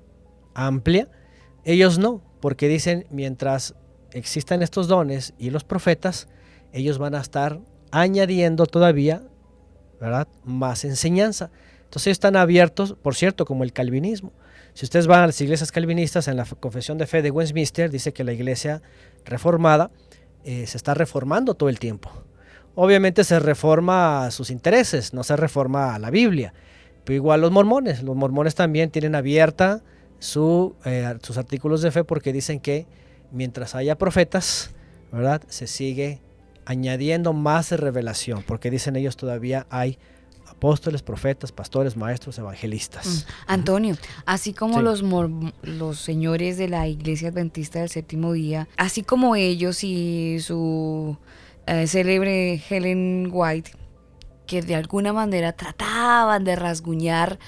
amplia, 0.55 1.09
ellos 1.65 1.99
no, 1.99 2.23
porque 2.41 2.69
dicen 2.69 3.07
mientras 3.11 3.75
existan 4.13 4.63
estos 4.63 4.89
dones 4.89 5.35
y 5.39 5.51
los 5.51 5.65
profetas, 5.65 6.29
ellos 6.73 6.99
van 6.99 7.15
a 7.15 7.21
estar 7.21 7.61
añadiendo 7.91 8.67
todavía, 8.67 9.23
¿verdad? 10.01 10.29
Más 10.45 10.85
enseñanza. 10.85 11.51
Entonces 11.85 12.13
están 12.13 12.37
abiertos, 12.37 12.95
por 12.95 13.15
cierto, 13.15 13.45
como 13.45 13.65
el 13.65 13.73
calvinismo. 13.73 14.33
Si 14.75 14.85
ustedes 14.85 15.07
van 15.07 15.21
a 15.21 15.27
las 15.27 15.41
iglesias 15.41 15.73
calvinistas, 15.73 16.29
en 16.29 16.37
la 16.37 16.45
Confesión 16.45 16.99
de 16.99 17.07
Fe 17.07 17.23
de 17.23 17.31
Westminster 17.31 17.91
dice 17.91 18.13
que 18.13 18.25
la 18.25 18.33
iglesia 18.33 18.83
reformada 19.25 19.91
eh, 20.45 20.67
se 20.67 20.77
está 20.77 20.95
reformando 20.95 21.55
todo 21.55 21.69
el 21.69 21.79
tiempo. 21.79 22.11
Obviamente 22.77 23.25
se 23.25 23.41
reforma 23.41 24.25
a 24.25 24.31
sus 24.31 24.51
intereses, 24.51 25.13
no 25.13 25.25
se 25.25 25.37
reforma 25.37 25.95
a 25.95 25.99
la 25.99 26.11
Biblia. 26.11 26.55
Pero 27.05 27.17
igual 27.17 27.41
los 27.41 27.51
mormones, 27.51 28.03
los 28.03 28.15
mormones 28.15 28.55
también 28.55 28.91
tienen 28.91 29.17
abierta 29.17 29.83
su, 30.21 30.77
eh, 30.85 31.19
sus 31.23 31.37
artículos 31.37 31.83
de 31.83 31.91
fe 31.91 32.05
porque 32.05 32.33
dicen 32.33 32.61
que 32.61 32.87
mientras 33.33 33.75
haya 33.75 33.99
profetas, 33.99 34.71
¿verdad? 35.11 35.43
Se 35.49 35.67
sigue 35.67 36.21
añadiendo 36.65 37.33
más 37.33 37.73
revelación, 37.73 38.45
porque 38.47 38.71
dicen 38.71 38.95
ellos 38.95 39.17
todavía 39.17 39.67
hay 39.71 39.99
apóstoles, 40.47 41.03
profetas, 41.03 41.53
pastores, 41.53 41.97
maestros, 41.97 42.39
evangelistas. 42.39 43.07
Mm. 43.07 43.51
Antonio, 43.51 43.97
así 44.27 44.53
como 44.53 44.83
los, 44.83 45.03
los 45.63 45.99
señores 45.99 46.59
de 46.59 46.69
la 46.69 46.87
Iglesia 46.87 47.31
Adventista 47.31 47.81
del 47.81 47.89
Séptimo 47.89 48.33
Día, 48.35 48.69
así 48.77 49.03
como 49.03 49.37
ellos 49.37 49.83
y 49.83 50.39
su 50.41 51.17
eh, 51.67 51.87
célebre 51.87 52.63
Helen 52.69 53.31
White, 53.33 53.73
que 54.47 54.63
de 54.63 54.75
alguna 54.75 55.13
manera 55.13 55.53
trataban 55.53 56.45
de 56.45 56.57
rasguñar 56.57 57.39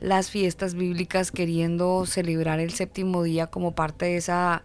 las 0.00 0.30
fiestas 0.30 0.74
bíblicas 0.74 1.30
queriendo 1.30 2.06
celebrar 2.06 2.58
el 2.60 2.72
séptimo 2.72 3.22
día 3.22 3.48
como 3.48 3.74
parte 3.74 4.06
de 4.06 4.16
esa 4.16 4.62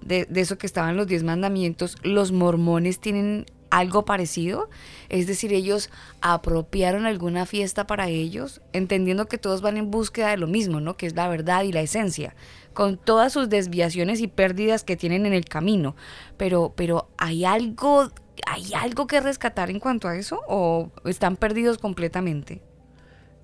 de, 0.00 0.26
eso 0.34 0.58
que 0.58 0.66
estaban 0.66 0.96
los 0.96 1.06
diez 1.06 1.22
mandamientos, 1.22 1.96
los 2.02 2.32
mormones 2.32 3.00
tienen 3.00 3.46
algo 3.70 4.06
parecido, 4.06 4.70
es 5.10 5.26
decir, 5.26 5.52
ellos 5.52 5.90
apropiaron 6.22 7.04
alguna 7.04 7.44
fiesta 7.44 7.86
para 7.86 8.08
ellos, 8.08 8.62
entendiendo 8.72 9.26
que 9.26 9.36
todos 9.36 9.60
van 9.60 9.76
en 9.76 9.90
búsqueda 9.90 10.30
de 10.30 10.38
lo 10.38 10.46
mismo, 10.46 10.80
¿no? 10.80 10.96
Que 10.96 11.06
es 11.06 11.14
la 11.14 11.28
verdad 11.28 11.64
y 11.64 11.72
la 11.72 11.82
esencia, 11.82 12.34
con 12.72 12.96
todas 12.96 13.32
sus 13.32 13.50
desviaciones 13.50 14.20
y 14.20 14.28
pérdidas 14.28 14.84
que 14.84 14.96
tienen 14.96 15.26
en 15.26 15.34
el 15.34 15.44
camino. 15.44 15.96
Pero, 16.38 16.72
pero 16.76 17.10
hay 17.18 17.44
algo, 17.44 18.10
hay 18.46 18.72
algo 18.74 19.06
que 19.06 19.20
rescatar 19.20 19.68
en 19.68 19.80
cuanto 19.80 20.08
a 20.08 20.16
eso, 20.16 20.40
o 20.48 20.90
están 21.04 21.36
perdidos 21.36 21.76
completamente. 21.76 22.62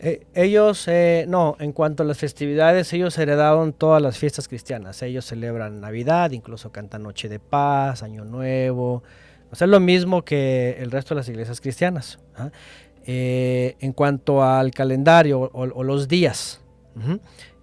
Eh, 0.04 0.26
ellos, 0.34 0.86
eh, 0.86 1.24
no, 1.26 1.56
en 1.58 1.72
cuanto 1.72 2.02
a 2.02 2.06
las 2.06 2.18
festividades, 2.18 2.92
ellos 2.92 3.16
heredaron 3.16 3.72
todas 3.72 4.02
las 4.02 4.18
fiestas 4.18 4.48
cristianas. 4.48 5.00
Ellos 5.02 5.24
celebran 5.24 5.80
Navidad, 5.80 6.32
incluso 6.32 6.70
cantan 6.70 7.04
Noche 7.04 7.30
de 7.30 7.40
Paz, 7.40 8.02
Año 8.02 8.22
Nuevo, 8.26 9.02
o 9.50 9.56
sea, 9.56 9.64
es 9.64 9.70
lo 9.70 9.80
mismo 9.80 10.22
que 10.22 10.76
el 10.78 10.90
resto 10.90 11.14
de 11.14 11.20
las 11.20 11.28
iglesias 11.30 11.58
cristianas. 11.62 12.18
¿ah? 12.36 12.50
Eh, 13.06 13.76
en 13.80 13.94
cuanto 13.94 14.44
al 14.44 14.72
calendario 14.72 15.50
o, 15.52 15.82
los 15.82 16.06
días, 16.06 16.60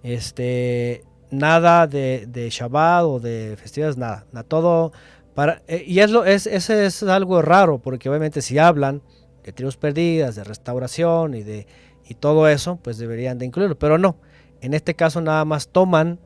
este, 0.02 1.04
nada 1.30 1.86
de, 1.86 2.26
de, 2.26 2.50
Shabbat 2.50 3.04
o 3.04 3.20
de 3.20 3.56
festividades, 3.56 3.96
nada, 3.96 4.26
nada 4.32 4.42
todo 4.42 4.92
para, 5.34 5.62
y 5.68 6.00
es 6.00 6.10
lo, 6.10 6.24
es, 6.24 6.48
ese 6.48 6.86
es 6.86 7.02
algo 7.04 7.40
raro, 7.40 7.78
porque 7.78 8.08
obviamente 8.08 8.42
si 8.42 8.58
hablan 8.58 9.00
de 9.44 9.52
tribus 9.52 9.76
perdidas, 9.76 10.34
de 10.34 10.44
restauración 10.44 11.34
y 11.34 11.42
de 11.42 11.66
y 12.12 12.14
todo 12.14 12.46
eso, 12.46 12.78
pues 12.82 12.98
deberían 12.98 13.38
de 13.38 13.46
incluirlo, 13.46 13.78
pero 13.78 13.98
no. 13.98 14.16
En 14.60 14.74
este 14.74 14.94
caso 14.94 15.20
nada 15.20 15.44
más 15.44 15.68
toman 15.68 16.20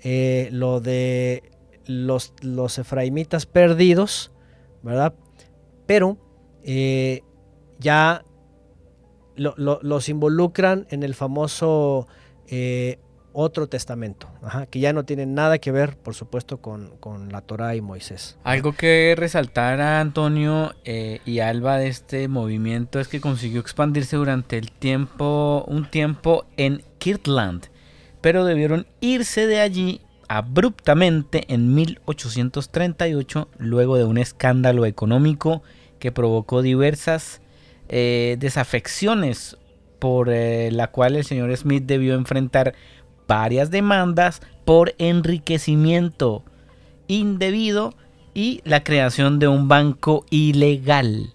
eh, 0.00 0.48
lo 0.52 0.80
de 0.80 1.42
los, 1.86 2.32
los 2.40 2.78
efraimitas 2.78 3.44
perdidos 3.44 4.32
¿verdad? 4.82 5.14
Pero 5.86 6.18
eh, 6.62 7.22
ya 7.78 8.24
los 9.36 10.08
involucran 10.08 10.86
en 10.90 11.02
el 11.02 11.14
famoso 11.14 12.06
eh, 12.46 12.98
otro 13.32 13.68
testamento, 13.68 14.28
que 14.70 14.80
ya 14.80 14.92
no 14.92 15.04
tiene 15.04 15.26
nada 15.26 15.58
que 15.58 15.70
ver, 15.70 15.96
por 15.96 16.14
supuesto, 16.14 16.58
con, 16.58 16.92
la 17.30 17.40
Torah 17.40 17.74
y 17.74 17.80
Moisés. 17.80 18.36
Algo 18.44 18.72
que 18.72 19.14
resaltar 19.16 19.80
a 19.80 20.00
Antonio 20.00 20.74
eh, 20.84 21.20
y 21.24 21.40
Alba 21.40 21.78
de 21.78 21.88
este 21.88 22.28
movimiento 22.28 23.00
es 23.00 23.08
que 23.08 23.20
consiguió 23.20 23.60
expandirse 23.60 24.16
durante 24.16 24.58
el 24.58 24.70
tiempo, 24.70 25.64
un 25.66 25.90
tiempo 25.90 26.46
en 26.56 26.82
Kirtland, 26.98 27.68
pero 28.20 28.44
debieron 28.44 28.86
irse 29.00 29.46
de 29.46 29.60
allí 29.60 30.00
abruptamente 30.28 31.44
en 31.52 31.74
1838 31.74 33.48
luego 33.58 33.98
de 33.98 34.04
un 34.04 34.18
escándalo 34.18 34.86
económico 34.86 35.62
que 35.98 36.10
provocó 36.10 36.62
diversas 36.62 37.42
eh, 37.88 38.36
desafecciones 38.38 39.58
por 39.98 40.30
eh, 40.30 40.70
la 40.72 40.90
cual 40.90 41.14
el 41.14 41.24
señor 41.24 41.56
Smith 41.56 41.84
debió 41.84 42.14
enfrentar 42.14 42.74
varias 43.32 43.70
demandas 43.70 44.42
por 44.66 44.94
enriquecimiento 44.98 46.42
indebido 47.06 47.94
y 48.34 48.60
la 48.66 48.84
creación 48.84 49.38
de 49.38 49.48
un 49.48 49.68
banco 49.68 50.26
ilegal. 50.28 51.32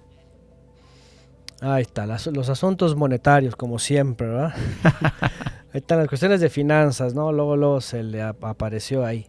Ahí 1.60 1.82
está, 1.82 2.06
los 2.06 2.50
asuntos 2.50 2.96
monetarios, 2.96 3.56
como 3.56 3.80
siempre, 3.80 4.28
¿verdad? 4.28 4.54
Ahí 5.74 5.80
están 5.80 5.98
las 5.98 6.08
cuestiones 6.08 6.40
de 6.40 6.52
finanzas, 6.52 7.16
¿no? 7.16 7.32
Luego, 7.32 7.58
luego 7.58 7.82
se 7.82 8.04
le 8.04 8.22
apareció 8.22 9.04
ahí. 9.04 9.26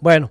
Bueno, 0.00 0.30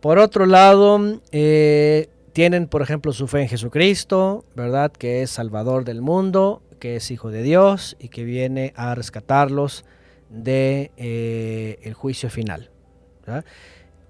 por 0.00 0.18
otro 0.18 0.46
lado, 0.46 1.00
eh, 1.30 2.08
tienen, 2.32 2.66
por 2.66 2.82
ejemplo, 2.82 3.12
su 3.12 3.28
fe 3.28 3.42
en 3.42 3.48
Jesucristo, 3.48 4.44
¿verdad? 4.56 4.90
Que 4.90 5.22
es 5.22 5.30
Salvador 5.30 5.84
del 5.84 6.02
mundo, 6.02 6.60
que 6.80 6.96
es 6.96 7.12
Hijo 7.12 7.30
de 7.30 7.44
Dios 7.44 7.96
y 8.00 8.08
que 8.08 8.24
viene 8.24 8.72
a 8.74 8.96
rescatarlos 8.96 9.84
de 10.30 10.90
eh, 10.96 11.78
el 11.82 11.94
juicio 11.94 12.30
final. 12.30 12.70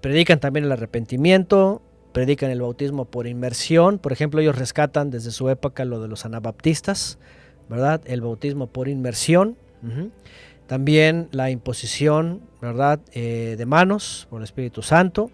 Predican 0.01 0.39
también 0.39 0.65
el 0.65 0.71
arrepentimiento, 0.71 1.81
predican 2.13 2.51
el 2.51 2.61
bautismo 2.61 3.05
por 3.05 3.27
inmersión. 3.27 3.99
Por 3.99 4.13
ejemplo, 4.13 4.39
ellos 4.39 4.57
rescatan 4.57 5.09
desde 5.09 5.31
su 5.31 5.49
época 5.49 5.85
lo 5.85 6.01
de 6.01 6.07
los 6.07 6.25
anabaptistas, 6.25 7.19
¿verdad? 7.69 8.01
El 8.05 8.21
bautismo 8.21 8.67
por 8.67 8.87
inmersión. 8.87 9.57
También 10.67 11.29
la 11.31 11.49
imposición, 11.49 12.41
¿verdad? 12.61 12.99
Eh, 13.13 13.55
de 13.57 13.65
manos 13.65 14.27
por 14.29 14.41
el 14.41 14.43
Espíritu 14.43 14.81
Santo. 14.81 15.31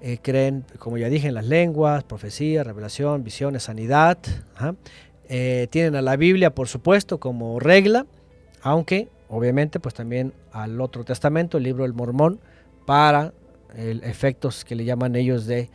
Eh, 0.00 0.18
creen, 0.20 0.64
como 0.78 0.98
ya 0.98 1.08
dije, 1.08 1.28
en 1.28 1.34
las 1.34 1.46
lenguas, 1.46 2.04
profecía, 2.04 2.62
revelación, 2.62 3.24
visiones, 3.24 3.64
sanidad. 3.64 4.18
Tienen 5.28 5.96
a 5.96 6.02
la 6.02 6.16
Biblia, 6.16 6.54
por 6.54 6.68
supuesto, 6.68 7.18
como 7.18 7.58
regla, 7.58 8.06
aunque 8.62 9.08
obviamente 9.28 9.80
pues 9.80 9.94
también 9.94 10.32
al 10.52 10.80
otro 10.80 11.04
testamento, 11.04 11.58
el 11.58 11.64
libro 11.64 11.84
del 11.84 11.92
Mormón, 11.92 12.40
para 12.84 13.32
efectos 13.76 14.64
que 14.64 14.74
le 14.74 14.84
llaman 14.84 15.16
ellos 15.16 15.46
de 15.46 15.68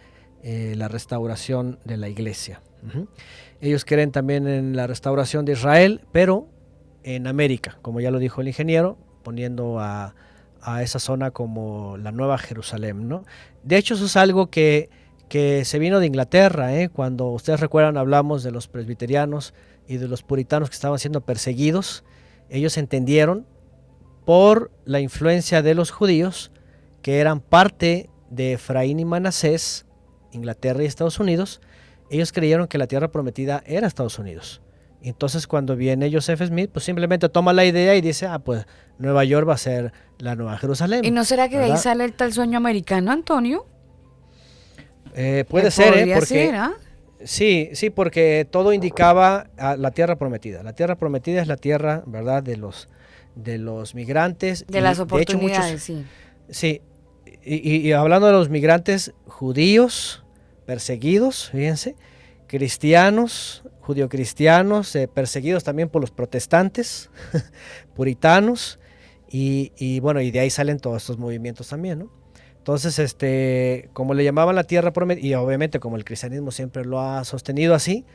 eh, 0.43 0.73
la 0.75 0.87
restauración 0.87 1.77
de 1.85 1.97
la 1.97 2.09
iglesia. 2.09 2.61
Ellos 3.59 3.85
creen 3.85 4.11
también 4.11 4.47
en 4.47 4.75
la 4.75 4.87
restauración 4.87 5.45
de 5.45 5.51
Israel, 5.51 6.01
pero 6.11 6.47
en 7.03 7.27
América, 7.27 7.77
como 7.83 7.99
ya 8.01 8.09
lo 8.09 8.17
dijo 8.17 8.41
el 8.41 8.47
ingeniero, 8.47 8.97
poniendo 9.23 9.79
a, 9.79 10.15
esa 10.81 10.99
zona 10.99 11.31
como 11.31 11.97
la 11.97 12.11
Nueva 12.11 12.37
Jerusalén. 12.37 13.07
¿no? 13.07 13.23
De 13.63 13.77
hecho, 13.77 13.93
eso 13.93 14.05
es 14.05 14.15
algo 14.15 14.49
que, 14.49 14.89
que 15.29 15.63
se 15.65 15.79
vino 15.79 15.99
de 15.99 16.07
Inglaterra. 16.07 16.75
¿eh? 16.75 16.89
Cuando 16.89 17.29
ustedes 17.29 17.59
recuerdan, 17.59 17.97
hablamos 17.97 18.43
de 18.43 18.51
los 18.51 18.67
presbiterianos 18.67 19.53
y 19.87 19.97
de 19.97 20.07
los 20.07 20.23
puritanos 20.23 20.69
que 20.69 20.75
estaban 20.75 20.97
siendo 20.97 21.21
perseguidos. 21.21 22.03
Ellos 22.51 22.77
entendieron 22.77 23.47
por 24.25 24.71
la 24.83 24.99
influencia 24.99 25.61
de 25.61 25.73
los 25.73 25.89
judíos 25.89 26.51
que 27.01 27.19
eran 27.19 27.39
parte 27.39 28.09
de 28.29 28.53
Efraín 28.53 28.99
y 28.99 29.05
Manasés, 29.05 29.85
Inglaterra 30.33 30.83
y 30.83 30.85
Estados 30.85 31.19
Unidos, 31.19 31.61
ellos 32.09 32.33
creyeron 32.33 32.67
que 32.67 32.77
la 32.77 32.87
tierra 32.87 33.09
prometida 33.09 33.63
era 33.65 33.87
Estados 33.87 34.19
Unidos. 34.19 34.61
Entonces 35.01 35.47
cuando 35.47 35.77
viene 35.77 36.11
Joseph 36.11 36.41
Smith, 36.45 36.69
pues 36.71 36.83
simplemente 36.83 37.29
toma 37.29 37.53
la 37.53 37.63
idea 37.63 37.95
y 37.95 38.01
dice, 38.01 38.27
ah, 38.27 38.39
pues 38.39 38.67
Nueva 38.99 39.23
York 39.23 39.47
va 39.47 39.53
a 39.53 39.57
ser 39.57 39.93
la 40.19 40.35
Nueva 40.35 40.57
Jerusalén. 40.57 41.05
¿Y 41.05 41.11
no 41.11 41.23
será 41.23 41.47
que 41.47 41.57
de 41.57 41.65
ahí 41.65 41.77
sale 41.77 42.03
el 42.03 42.13
tal 42.13 42.33
sueño 42.33 42.57
americano, 42.57 43.11
Antonio? 43.11 43.65
Eh, 45.15 45.45
puede 45.49 45.71
ser, 45.71 45.97
¿eh? 45.97 46.13
Porque, 46.13 46.51
¿ah? 46.53 46.73
Sí, 47.25 47.69
sí, 47.73 47.89
porque 47.89 48.47
todo 48.49 48.73
indicaba 48.73 49.47
a 49.57 49.75
la 49.75 49.91
tierra 49.91 50.17
prometida. 50.17 50.63
La 50.63 50.73
tierra 50.73 50.95
prometida 50.95 51.41
es 51.41 51.47
la 51.47 51.57
tierra, 51.57 52.03
¿verdad?, 52.05 52.43
de 52.43 52.57
los, 52.57 52.89
de 53.35 53.57
los 53.57 53.95
migrantes. 53.95 54.65
De 54.67 54.81
las 54.81 54.99
oportunidades, 54.99 55.83
sí. 55.83 56.05
Sí, 56.49 56.81
y, 57.43 57.91
hablando 57.93 58.27
de 58.27 58.33
los 58.33 58.49
migrantes 58.49 59.13
judíos 59.25 60.23
perseguidos, 60.65 61.49
fíjense, 61.49 61.95
cristianos, 62.47 63.63
judio-cristianos, 63.81 64.95
eh, 64.95 65.07
perseguidos 65.07 65.63
también 65.63 65.89
por 65.89 66.01
los 66.01 66.11
protestantes, 66.11 67.09
puritanos, 67.95 68.79
y, 69.33 69.99
bueno, 70.01 70.19
y 70.19 70.29
de 70.29 70.41
ahí 70.41 70.49
salen 70.49 70.77
todos 70.77 71.03
estos 71.03 71.17
movimientos 71.17 71.69
también, 71.69 71.99
¿no? 71.99 72.11
Entonces, 72.61 72.99
este, 72.99 73.89
como 73.91 74.13
le 74.13 74.23
llamaban 74.23 74.55
la 74.55 74.63
tierra 74.63 74.93
prometida, 74.93 75.25
y 75.25 75.33
obviamente 75.33 75.79
como 75.79 75.95
el 75.95 76.05
cristianismo 76.05 76.51
siempre 76.51 76.85
lo 76.85 77.01
ha 77.01 77.23
sostenido 77.23 77.73
así, 77.73 78.05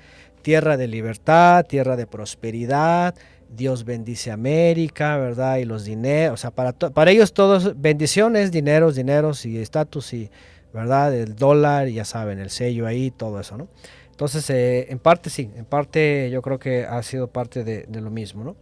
tierra 0.43 0.77
de 0.77 0.87
libertad, 0.87 1.67
tierra 1.67 1.97
de 1.97 2.07
prosperidad, 2.07 3.17
Dios 3.49 3.85
bendice 3.85 4.31
América, 4.31 5.17
¿verdad? 5.17 5.57
Y 5.57 5.65
los 5.65 5.85
dineros, 5.85 6.35
o 6.35 6.37
sea, 6.37 6.53
para, 6.53 6.73
para 6.73 7.11
ellos 7.11 7.33
todos 7.33 7.81
bendiciones, 7.81 8.53
dineros, 8.53 8.95
dineros 8.95 9.45
y 9.47 9.59
estatus 9.59 10.13
y, 10.13 10.31
¿verdad? 10.73 11.13
El 11.13 11.35
dólar, 11.35 11.89
ya 11.89 12.05
saben, 12.05 12.39
el 12.39 12.51
sello 12.51 12.87
ahí, 12.87 13.11
todo 13.11 13.41
eso, 13.41 13.59
¿no? 13.59 13.67
Entonces, 14.13 14.49
eh, 14.51 14.87
en 14.91 15.01
parte 15.01 15.29
sí, 15.29 15.51
en 15.57 15.65
parte 15.65 16.31
yo 16.31 16.41
creo 16.41 16.61
que 16.61 16.85
ha 16.85 17.03
sido 17.03 17.27
parte 17.27 17.65
de, 17.65 18.01
lo 18.01 18.11
mismo, 18.13 18.45
¿no? 18.45 18.57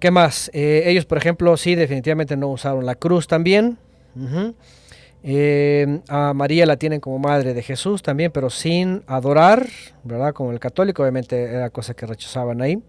¿Qué 0.00 0.10
más? 0.10 0.50
Eh, 0.52 0.82
ellos, 0.86 1.04
por 1.04 1.18
ejemplo, 1.18 1.56
sí, 1.56 1.76
definitivamente 1.76 2.36
no 2.36 2.48
usaron 2.48 2.84
la 2.84 2.96
cruz 2.96 3.28
también. 3.28 3.78
Eh, 5.24 6.00
a 6.08 6.34
María 6.34 6.66
la 6.66 6.76
tienen 6.76 7.00
como 7.00 7.18
madre 7.18 7.54
de 7.54 7.62
Jesús 7.62 8.02
también, 8.02 8.32
pero 8.32 8.50
sin 8.50 9.04
adorar, 9.06 9.68
¿verdad? 10.02 10.32
Como 10.32 10.50
el 10.50 10.58
católico, 10.58 11.02
obviamente 11.02 11.44
era 11.44 11.70
cosa 11.70 11.94
que 11.94 12.06
rechazaban 12.06 12.60
ahí. 12.60 12.82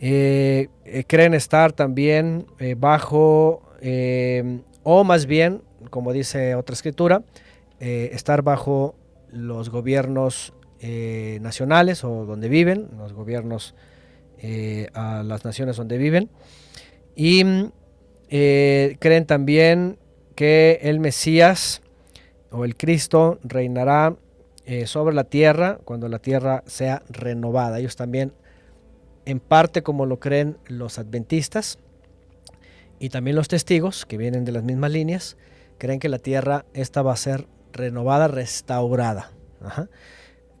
Eh, 0.00 0.68
eh, 0.84 1.04
creen 1.06 1.34
estar 1.34 1.72
también 1.72 2.46
bajo, 2.78 3.62
o 4.82 5.04
más 5.04 5.26
bien, 5.26 5.62
como 5.90 6.12
dice 6.12 6.54
otra 6.54 6.74
escritura, 6.74 7.22
estar 7.78 8.42
bajo 8.42 8.94
los 9.30 9.68
gobiernos 9.68 10.54
nacionales 11.40 12.04
o 12.04 12.24
donde 12.24 12.48
viven, 12.48 12.88
los 12.96 13.12
gobiernos 13.12 13.74
a 14.94 15.22
las 15.22 15.44
naciones 15.44 15.76
donde 15.76 15.98
viven. 15.98 16.30
Y 17.14 17.44
creen 18.28 19.26
también 19.26 19.98
que 20.34 20.80
el 20.82 21.00
Mesías 21.00 21.82
o 22.50 22.64
el 22.64 22.76
Cristo 22.76 23.38
reinará 23.42 24.16
sobre 24.86 25.14
la 25.14 25.24
tierra 25.24 25.78
cuando 25.84 26.08
la 26.08 26.18
tierra 26.18 26.62
sea 26.66 27.02
renovada. 27.10 27.78
Ellos 27.78 27.96
también 27.96 28.32
en 29.26 29.40
parte 29.40 29.82
como 29.82 30.06
lo 30.06 30.20
creen 30.20 30.56
los 30.66 30.98
adventistas 30.98 31.78
y 32.98 33.10
también 33.10 33.36
los 33.36 33.48
testigos, 33.48 34.06
que 34.06 34.16
vienen 34.16 34.44
de 34.44 34.52
las 34.52 34.62
mismas 34.62 34.90
líneas, 34.90 35.36
creen 35.78 35.98
que 35.98 36.08
la 36.08 36.18
tierra 36.18 36.64
esta 36.72 37.02
va 37.02 37.12
a 37.12 37.16
ser 37.16 37.46
renovada, 37.72 38.28
restaurada. 38.28 39.32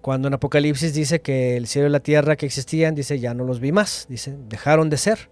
Cuando 0.02 0.28
en 0.28 0.34
Apocalipsis 0.34 0.92
dice 0.92 1.20
que 1.20 1.56
el 1.56 1.66
cielo 1.66 1.88
y 1.88 1.90
la 1.90 2.00
tierra 2.00 2.36
que 2.36 2.44
existían, 2.44 2.94
dice, 2.94 3.18
ya 3.20 3.32
no 3.32 3.44
los 3.44 3.60
vi 3.60 3.72
más, 3.72 4.06
dice, 4.08 4.36
dejaron 4.48 4.90
de 4.90 4.98
ser 4.98 5.30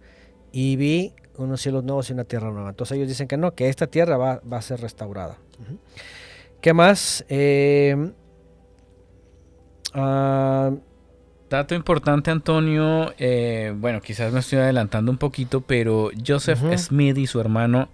y 0.52 0.76
vi 0.76 1.12
unos 1.36 1.60
cielos 1.60 1.84
nuevos 1.84 2.10
y 2.10 2.12
una 2.12 2.24
tierra 2.24 2.50
nueva. 2.50 2.70
Entonces 2.70 2.96
ellos 2.96 3.08
dicen 3.08 3.28
que 3.28 3.36
no, 3.36 3.54
que 3.54 3.68
esta 3.68 3.86
tierra 3.86 4.16
va, 4.16 4.40
a 4.50 4.62
ser 4.62 4.80
restaurada. 4.80 5.38
¿Qué 6.60 6.72
más? 6.72 7.24
Eh, 7.28 8.12
ah, 9.94 10.72
Dato 11.52 11.74
importante, 11.74 12.30
Antonio. 12.30 13.12
Eh, 13.18 13.74
bueno, 13.76 14.00
quizás 14.00 14.32
me 14.32 14.40
estoy 14.40 14.60
adelantando 14.60 15.12
un 15.12 15.18
poquito, 15.18 15.60
pero 15.60 16.10
Joseph 16.26 16.60
Smith 16.78 17.18
y 17.18 17.26
su 17.26 17.40
hermano 17.40 17.90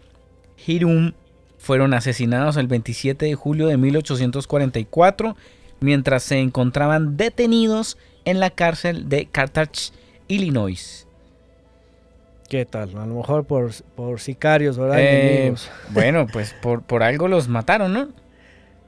Hirum 0.65 1.11
fueron 1.59 1.93
asesinados 1.93 2.57
el 2.57 2.69
27 2.69 3.27
de 3.27 3.35
julio 3.35 3.67
de 3.67 3.77
1844 3.77 5.35
mientras 5.81 6.23
se 6.23 6.39
encontraban 6.39 7.17
detenidos 7.17 7.99
en 8.25 8.39
la 8.39 8.51
cárcel 8.51 9.09
de 9.09 9.27
Carthage, 9.27 9.91
Illinois. 10.29 11.08
¿Qué 12.49 12.65
tal? 12.65 12.91
A 12.97 13.07
lo 13.07 13.15
mejor 13.15 13.45
por, 13.45 13.71
por 13.95 14.21
sicarios, 14.21 14.79
¿verdad? 14.79 14.97
Eh, 15.01 15.55
bueno, 15.91 16.27
pues 16.33 16.55
por, 16.55 16.83
por 16.83 17.03
algo 17.03 17.29
los 17.29 17.49
mataron, 17.49 17.93
¿no? 17.93 18.09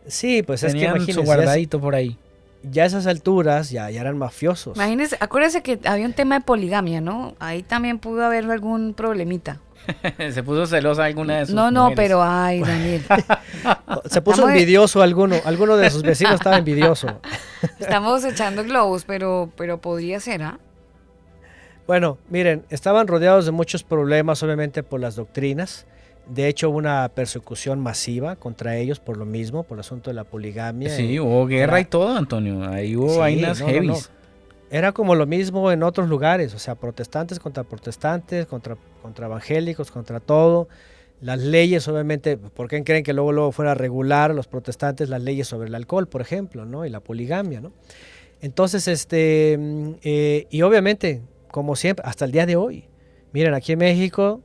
Sí, 0.07 0.43
pues 0.43 0.63
es 0.63 0.73
que 0.73 0.85
imagínense, 0.85 1.13
su 1.13 1.23
guardadito 1.23 1.81
por 1.81 1.95
ahí 1.95 2.19
ya 2.63 2.83
a 2.83 2.87
esas 2.87 3.07
alturas 3.07 3.71
ya, 3.71 3.91
ya 3.91 4.01
eran 4.01 4.19
mafiosos. 4.19 4.77
Imagínense, 4.77 5.17
acuérdense 5.21 5.63
que 5.63 5.79
había 5.85 6.07
un 6.07 6.13
tema 6.13 6.37
de 6.37 6.45
poligamia, 6.45 7.01
¿no? 7.01 7.35
Ahí 7.39 7.63
también 7.63 7.99
pudo 7.99 8.25
haber 8.25 8.51
algún 8.51 8.95
problemita. 8.95 9.61
Se 10.33 10.43
puso 10.43 10.67
celosa 10.67 11.05
alguna 11.05 11.39
de 11.39 11.47
sus 11.47 11.55
No, 11.55 11.71
no, 11.71 11.93
pero 11.97 12.23
ay, 12.23 12.61
Daniel. 12.61 13.03
Se 14.07 14.21
puso 14.21 14.49
envidioso 14.49 15.03
alguno, 15.03 15.37
alguno 15.45 15.77
de 15.77 15.91
sus 15.91 16.03
vecinos 16.03 16.35
estaba 16.35 16.59
envidioso. 16.59 17.21
Estamos 17.79 18.25
echando 18.25 18.63
globos, 18.63 19.05
pero, 19.05 19.51
pero 19.57 19.81
podría 19.81 20.21
ser, 20.21 20.43
¿ah? 20.43 20.59
Bueno, 21.87 22.19
miren, 22.29 22.65
estaban 22.71 23.07
rodeados 23.07 23.47
de 23.47 23.51
muchos 23.51 23.83
problemas, 23.83 24.43
obviamente 24.43 24.83
por 24.83 25.01
las 25.01 25.17
doctrinas. 25.17 25.87
De 26.29 26.47
hecho, 26.47 26.71
hubo 26.71 26.79
una 26.79 27.09
persecución 27.09 27.81
masiva 27.81 28.37
contra 28.37 28.77
ellos 28.77 29.01
por 29.01 29.17
lo 29.17 29.25
mismo, 29.25 29.65
por 29.65 29.77
el 29.77 29.81
asunto 29.81 30.11
de 30.11 30.15
la 30.15 30.25
poligamia. 30.25 30.91
Sí, 30.91 31.19
hubo 31.19 31.47
guerra 31.47 31.81
y 31.81 31.85
todo, 31.87 32.17
Antonio. 32.17 32.69
Ahí 32.69 32.95
hubo 32.95 33.19
vainas 33.19 33.59
heavy. 33.61 33.93
Era 34.71 34.93
como 34.93 35.17
lo 35.17 35.27
mismo 35.27 35.73
en 35.73 35.83
otros 35.83 36.09
lugares, 36.09 36.55
o 36.55 36.59
sea, 36.61 36.77
protestantes 36.77 37.41
contra 37.41 37.65
protestantes, 37.65 38.47
contra, 38.47 38.77
contra 39.03 39.27
evangélicos, 39.27 39.91
contra 39.91 40.21
todo. 40.21 40.69
Las 41.21 41.41
leyes, 41.41 41.89
obviamente, 41.89 42.37
¿por 42.37 42.69
qué 42.69 42.83
creen 42.85 43.03
que 43.03 43.13
luego, 43.13 43.33
luego 43.33 43.51
fuera 43.51 43.73
a 43.73 43.75
regular 43.75 44.33
los 44.33 44.47
protestantes 44.47 45.09
las 45.09 45.21
leyes 45.21 45.49
sobre 45.49 45.69
el 45.69 45.75
alcohol, 45.75 46.07
por 46.07 46.21
ejemplo, 46.21 46.65
¿no? 46.65 46.87
Y 46.87 46.91
la 46.91 47.01
poligamia, 47.01 47.61
¿no? 47.61 47.73
Entonces, 48.41 48.87
este, 48.87 49.57
mm, 49.59 49.91
eh, 50.03 50.47
y 50.51 50.63
obviamente, 50.63 51.21
como 51.51 51.77
siempre, 51.77 52.05
hasta 52.07 52.25
el 52.25 52.33
día 52.33 52.47
de 52.47 52.57
hoy, 52.57 52.89
miren, 53.33 53.55
aquí 53.55 53.73
en 53.73 53.79
México 53.81 54.43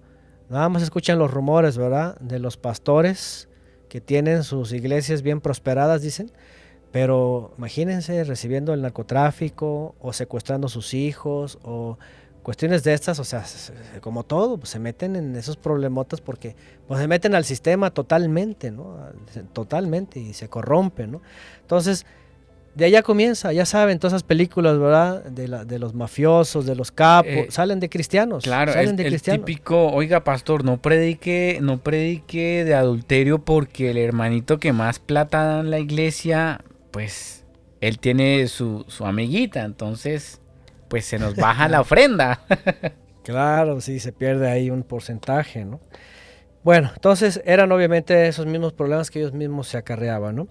Nada 0.50 0.70
más 0.70 0.84
escuchan 0.84 1.18
los 1.18 1.32
rumores, 1.32 1.78
¿verdad? 1.78 2.18
De 2.20 2.40
los 2.40 2.58
pastores 2.58 3.50
que 3.90 4.00
tienen 4.00 4.44
sus 4.44 4.74
iglesias 4.74 5.22
bien 5.22 5.42
prosperadas, 5.42 6.02
dicen. 6.02 6.32
Pero 6.92 7.54
imagínense 7.58 8.24
recibiendo 8.24 8.74
el 8.74 8.82
narcotráfico 8.82 9.96
o 10.00 10.14
secuestrando 10.14 10.68
a 10.68 10.70
sus 10.70 10.94
hijos 10.94 11.58
o 11.64 11.98
cuestiones 12.44 12.84
de 12.84 12.94
estas, 12.94 13.18
o 13.20 13.24
sea, 13.24 13.44
como 14.02 14.24
todo, 14.24 14.58
pues 14.58 14.70
se 14.70 14.80
meten 14.80 15.16
en 15.16 15.36
esos 15.36 15.58
problemotas 15.58 16.22
porque 16.22 16.56
pues, 16.88 17.02
se 17.02 17.08
meten 17.08 17.34
al 17.34 17.44
sistema 17.44 17.90
totalmente, 17.90 18.70
¿no? 18.70 18.98
Totalmente 19.52 20.20
y 20.20 20.34
se 20.34 20.48
corrompen, 20.48 21.14
¿no? 21.14 21.22
Entonces, 21.62 22.06
de 22.76 22.86
allá 22.86 23.04
comienza, 23.04 23.54
ya 23.54 23.66
saben, 23.66 24.00
todas 24.00 24.14
esas 24.14 24.24
películas, 24.24 24.78
¿verdad? 24.78 25.24
De, 25.24 25.48
la, 25.48 25.64
de 25.64 25.80
los 25.80 25.94
mafiosos, 25.94 26.66
de 26.66 26.76
los 26.76 26.92
capos, 26.92 27.32
eh, 27.32 27.48
salen 27.50 27.80
de 27.80 27.90
cristianos. 27.90 28.44
Claro, 28.44 28.74
salen 28.74 28.98
de 28.98 29.08
el 29.08 29.22
típico, 29.22 29.88
oiga, 29.88 30.24
pastor, 30.26 30.66
no 30.66 30.82
predique, 30.82 31.60
no 31.62 31.78
predique 31.78 32.66
de 32.66 32.76
adulterio 32.76 33.40
porque 33.40 33.92
el 33.92 33.98
hermanito 33.98 34.60
que 34.60 34.74
más 34.74 35.00
plata 35.00 35.44
da 35.46 35.60
en 35.62 35.72
la 35.72 35.80
iglesia, 35.80 36.62
pues, 36.92 37.46
él 37.80 37.98
tiene 38.00 38.48
su, 38.48 38.84
su 38.90 39.06
amiguita, 39.06 39.64
entonces 39.64 40.42
pues 40.88 41.06
se 41.06 41.18
nos 41.18 41.36
baja 41.36 41.70
la 41.70 41.82
ofrenda. 41.82 42.42
claro, 43.24 43.80
sí, 43.80 44.00
se 44.00 44.12
pierde 44.12 44.50
ahí 44.50 44.70
un 44.70 44.84
porcentaje, 44.84 45.64
¿no? 45.66 45.80
Bueno, 46.64 46.90
entonces 46.96 47.42
eran 47.46 47.72
obviamente 47.72 48.28
esos 48.28 48.48
mismos 48.48 48.74
problemas 48.74 49.12
que 49.12 49.20
ellos 49.20 49.34
mismos 49.34 49.68
se 49.68 49.78
acarreaban, 49.78 50.36
¿no? 50.36 50.48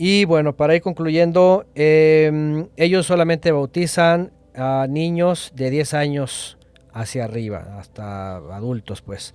Y 0.00 0.26
bueno, 0.26 0.56
para 0.56 0.76
ir 0.76 0.80
concluyendo, 0.80 1.66
em, 1.74 2.68
ellos 2.76 3.04
solamente 3.04 3.50
bautizan 3.50 4.32
a 4.54 4.86
niños 4.88 5.50
de 5.56 5.70
10 5.70 5.92
años 5.92 6.56
hacia 6.92 7.24
arriba, 7.24 7.78
hasta 7.80 8.36
adultos, 8.36 9.02
pues. 9.02 9.34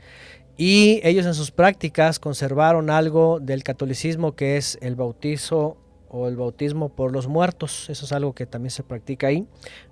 Y 0.55 1.01
ellos 1.03 1.25
en 1.25 1.33
sus 1.33 1.51
prácticas 1.51 2.17
conservaron 2.17 2.89
algo 2.89 3.41
del 3.41 3.61
catolicismo 3.61 4.37
que 4.37 4.55
es 4.55 4.77
el 4.81 4.95
bautizo 4.95 5.75
o 6.07 6.29
el 6.29 6.37
bautismo 6.37 6.87
por 6.87 7.11
los 7.11 7.27
muertos. 7.27 7.89
Eso 7.89 8.05
es 8.05 8.13
algo 8.13 8.31
que 8.31 8.45
también 8.45 8.71
se 8.71 8.83
practica 8.83 9.27
ahí. 9.27 9.45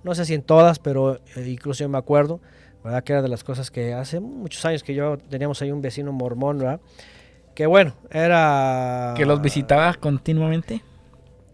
No 0.05 0.15
sé 0.15 0.23
si 0.23 0.35
en 0.35 0.41
todas, 0.41 0.79
pero 0.79 1.15
eh, 1.35 1.49
incluso 1.49 1.83
yo 1.83 1.89
me 1.89 1.97
acuerdo, 1.97 2.39
¿verdad? 2.81 3.03
Que 3.03 3.11
era 3.11 3.21
de 3.21 3.27
las 3.27 3.43
cosas 3.43 3.71
que 3.71 3.93
hace 3.93 4.21
muchos 4.21 4.63
años 4.63 4.83
que 4.83 4.93
yo 4.93 5.17
teníamos 5.17 5.61
ahí 5.61 5.71
un 5.73 5.81
vecino 5.81 6.13
mormón, 6.13 6.59
¿verdad? 6.59 6.79
Que 7.53 7.65
bueno, 7.65 7.93
era... 8.09 9.13
¿Que 9.15 9.25
los 9.25 9.41
visitabas 9.41 9.97
continuamente? 9.97 10.81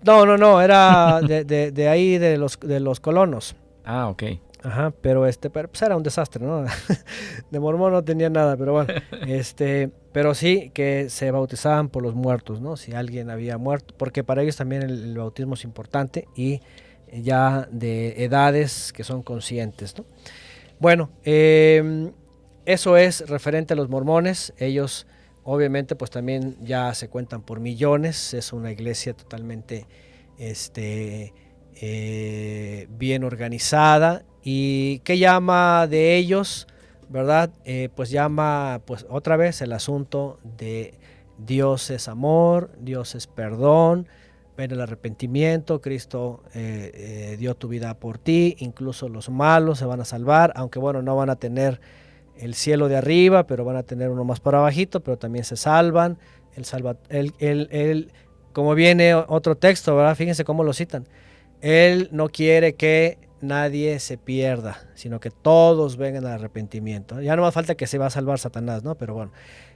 No, 0.04 0.26
no, 0.26 0.38
no, 0.38 0.62
era 0.62 1.22
de, 1.22 1.44
de, 1.44 1.72
de 1.72 1.90
ahí 1.90 2.18
de 2.18 2.38
los, 2.38 2.60
de 2.60 2.80
los 2.80 3.00
colonos. 3.00 3.56
Ah, 3.84 4.08
ok. 4.10 4.24
Ajá, 4.64 4.92
pero 5.02 5.28
este, 5.28 5.50
pero, 5.50 5.70
pues 5.70 5.82
era 5.82 5.96
un 5.96 6.04
desastre, 6.04 6.44
¿no? 6.44 6.66
De 7.52 7.60
mormón 7.60 7.94
no 7.94 8.04
tenía 8.04 8.30
nada, 8.30 8.58
pero 8.58 8.74
bueno, 8.74 8.94
este, 9.28 9.92
pero 10.12 10.34
sí 10.34 10.72
que 10.74 11.10
se 11.10 11.30
bautizaban 11.32 11.90
por 11.90 12.04
los 12.04 12.16
muertos, 12.16 12.60
¿no? 12.60 12.76
Si 12.76 12.94
alguien 12.94 13.30
había 13.30 13.58
muerto, 13.58 13.94
porque 13.98 14.24
para 14.24 14.42
ellos 14.42 14.58
también 14.58 14.82
el, 14.82 15.18
bautismo 15.18 15.54
es 15.54 15.64
importante 15.64 16.28
y 16.36 16.60
ya 17.14 17.68
de 17.72 18.24
edades 18.24 18.92
que 18.92 19.04
son 19.04 19.22
conscientes, 19.22 19.96
¿no? 19.98 20.06
Bueno, 20.80 21.12
em, 21.24 22.12
eso 22.66 22.98
es 22.98 23.30
referente 23.30 23.74
a 23.74 23.78
los 23.78 23.90
mormones, 23.90 24.54
ellos 24.58 25.08
obviamente 25.48 25.96
pues 25.96 26.12
también 26.12 26.56
ya 26.62 26.94
se 26.94 27.10
cuentan 27.10 27.42
por 27.42 27.60
millones, 27.60 28.36
es 28.36 28.54
una 28.54 28.72
iglesia 28.72 29.14
totalmente, 29.16 29.88
este, 30.38 31.34
eh, 31.82 32.88
bien 32.92 33.24
organizada 33.24 34.24
¿Y 34.50 35.00
qué 35.00 35.18
llama 35.18 35.88
de 35.88 36.16
ellos? 36.16 36.68
¿Verdad? 37.10 37.50
Eh, 37.66 37.90
pues 37.94 38.12
llama 38.12 38.80
pues 38.86 39.06
otra 39.10 39.36
vez 39.36 39.62
el 39.62 39.74
asunto 39.74 40.40
de 40.58 40.94
Dios 41.38 41.90
es 41.90 42.08
amor, 42.08 42.72
Dios 42.80 43.14
es 43.16 43.28
perdón, 43.28 44.08
ven 44.56 44.72
el 44.72 44.80
arrepentimiento, 44.80 45.82
Cristo 45.82 46.44
eh, 46.54 47.36
dio 47.38 47.56
tu 47.56 47.68
vida 47.68 47.94
por 47.96 48.20
ti, 48.20 48.56
incluso 48.60 49.10
los 49.10 49.30
malos 49.30 49.80
se 49.80 49.86
van 49.86 50.00
a 50.00 50.06
salvar, 50.06 50.54
aunque 50.56 50.80
bueno, 50.80 51.02
no 51.02 51.18
van 51.18 51.30
a 51.30 51.36
tener 51.36 51.82
el 52.40 52.54
cielo 52.56 52.88
de 52.88 52.98
arriba, 52.98 53.48
pero 53.48 53.66
van 53.66 53.76
a 53.76 53.84
tener 53.84 54.10
uno 54.10 54.24
más 54.24 54.40
para 54.40 54.60
abajito, 54.60 55.02
pero 55.02 55.18
también 55.18 55.46
se 55.46 55.58
salvan. 55.58 56.18
El 56.56 56.66
salva, 56.66 56.98
el, 57.10 57.34
el, 57.40 58.12
como 58.54 58.74
viene 58.74 59.14
otro 59.14 59.56
texto, 59.56 59.96
¿verdad? 59.96 60.16
Fíjense 60.16 60.44
cómo 60.44 60.64
lo 60.64 60.74
citan. 60.74 61.08
Él 61.62 62.10
no 62.12 62.30
quiere 62.30 62.74
que 62.76 63.20
nadie 63.42 64.00
se 64.00 64.18
pierda, 64.18 64.88
sino 64.96 65.20
que 65.20 65.30
todos 65.30 65.98
vengan 65.98 66.26
al 66.26 66.34
arrepentimiento. 66.34 67.22
Ya 67.22 67.36
no 67.36 67.44
más 67.44 67.54
falta 67.54 67.76
que 67.76 67.88
se 67.88 67.98
va 67.98 68.08
a 68.08 68.10
salvar 68.10 68.40
Satanás, 68.40 68.84
¿no? 68.84 68.96
Pero 68.96 69.14
bueno, 69.14 69.32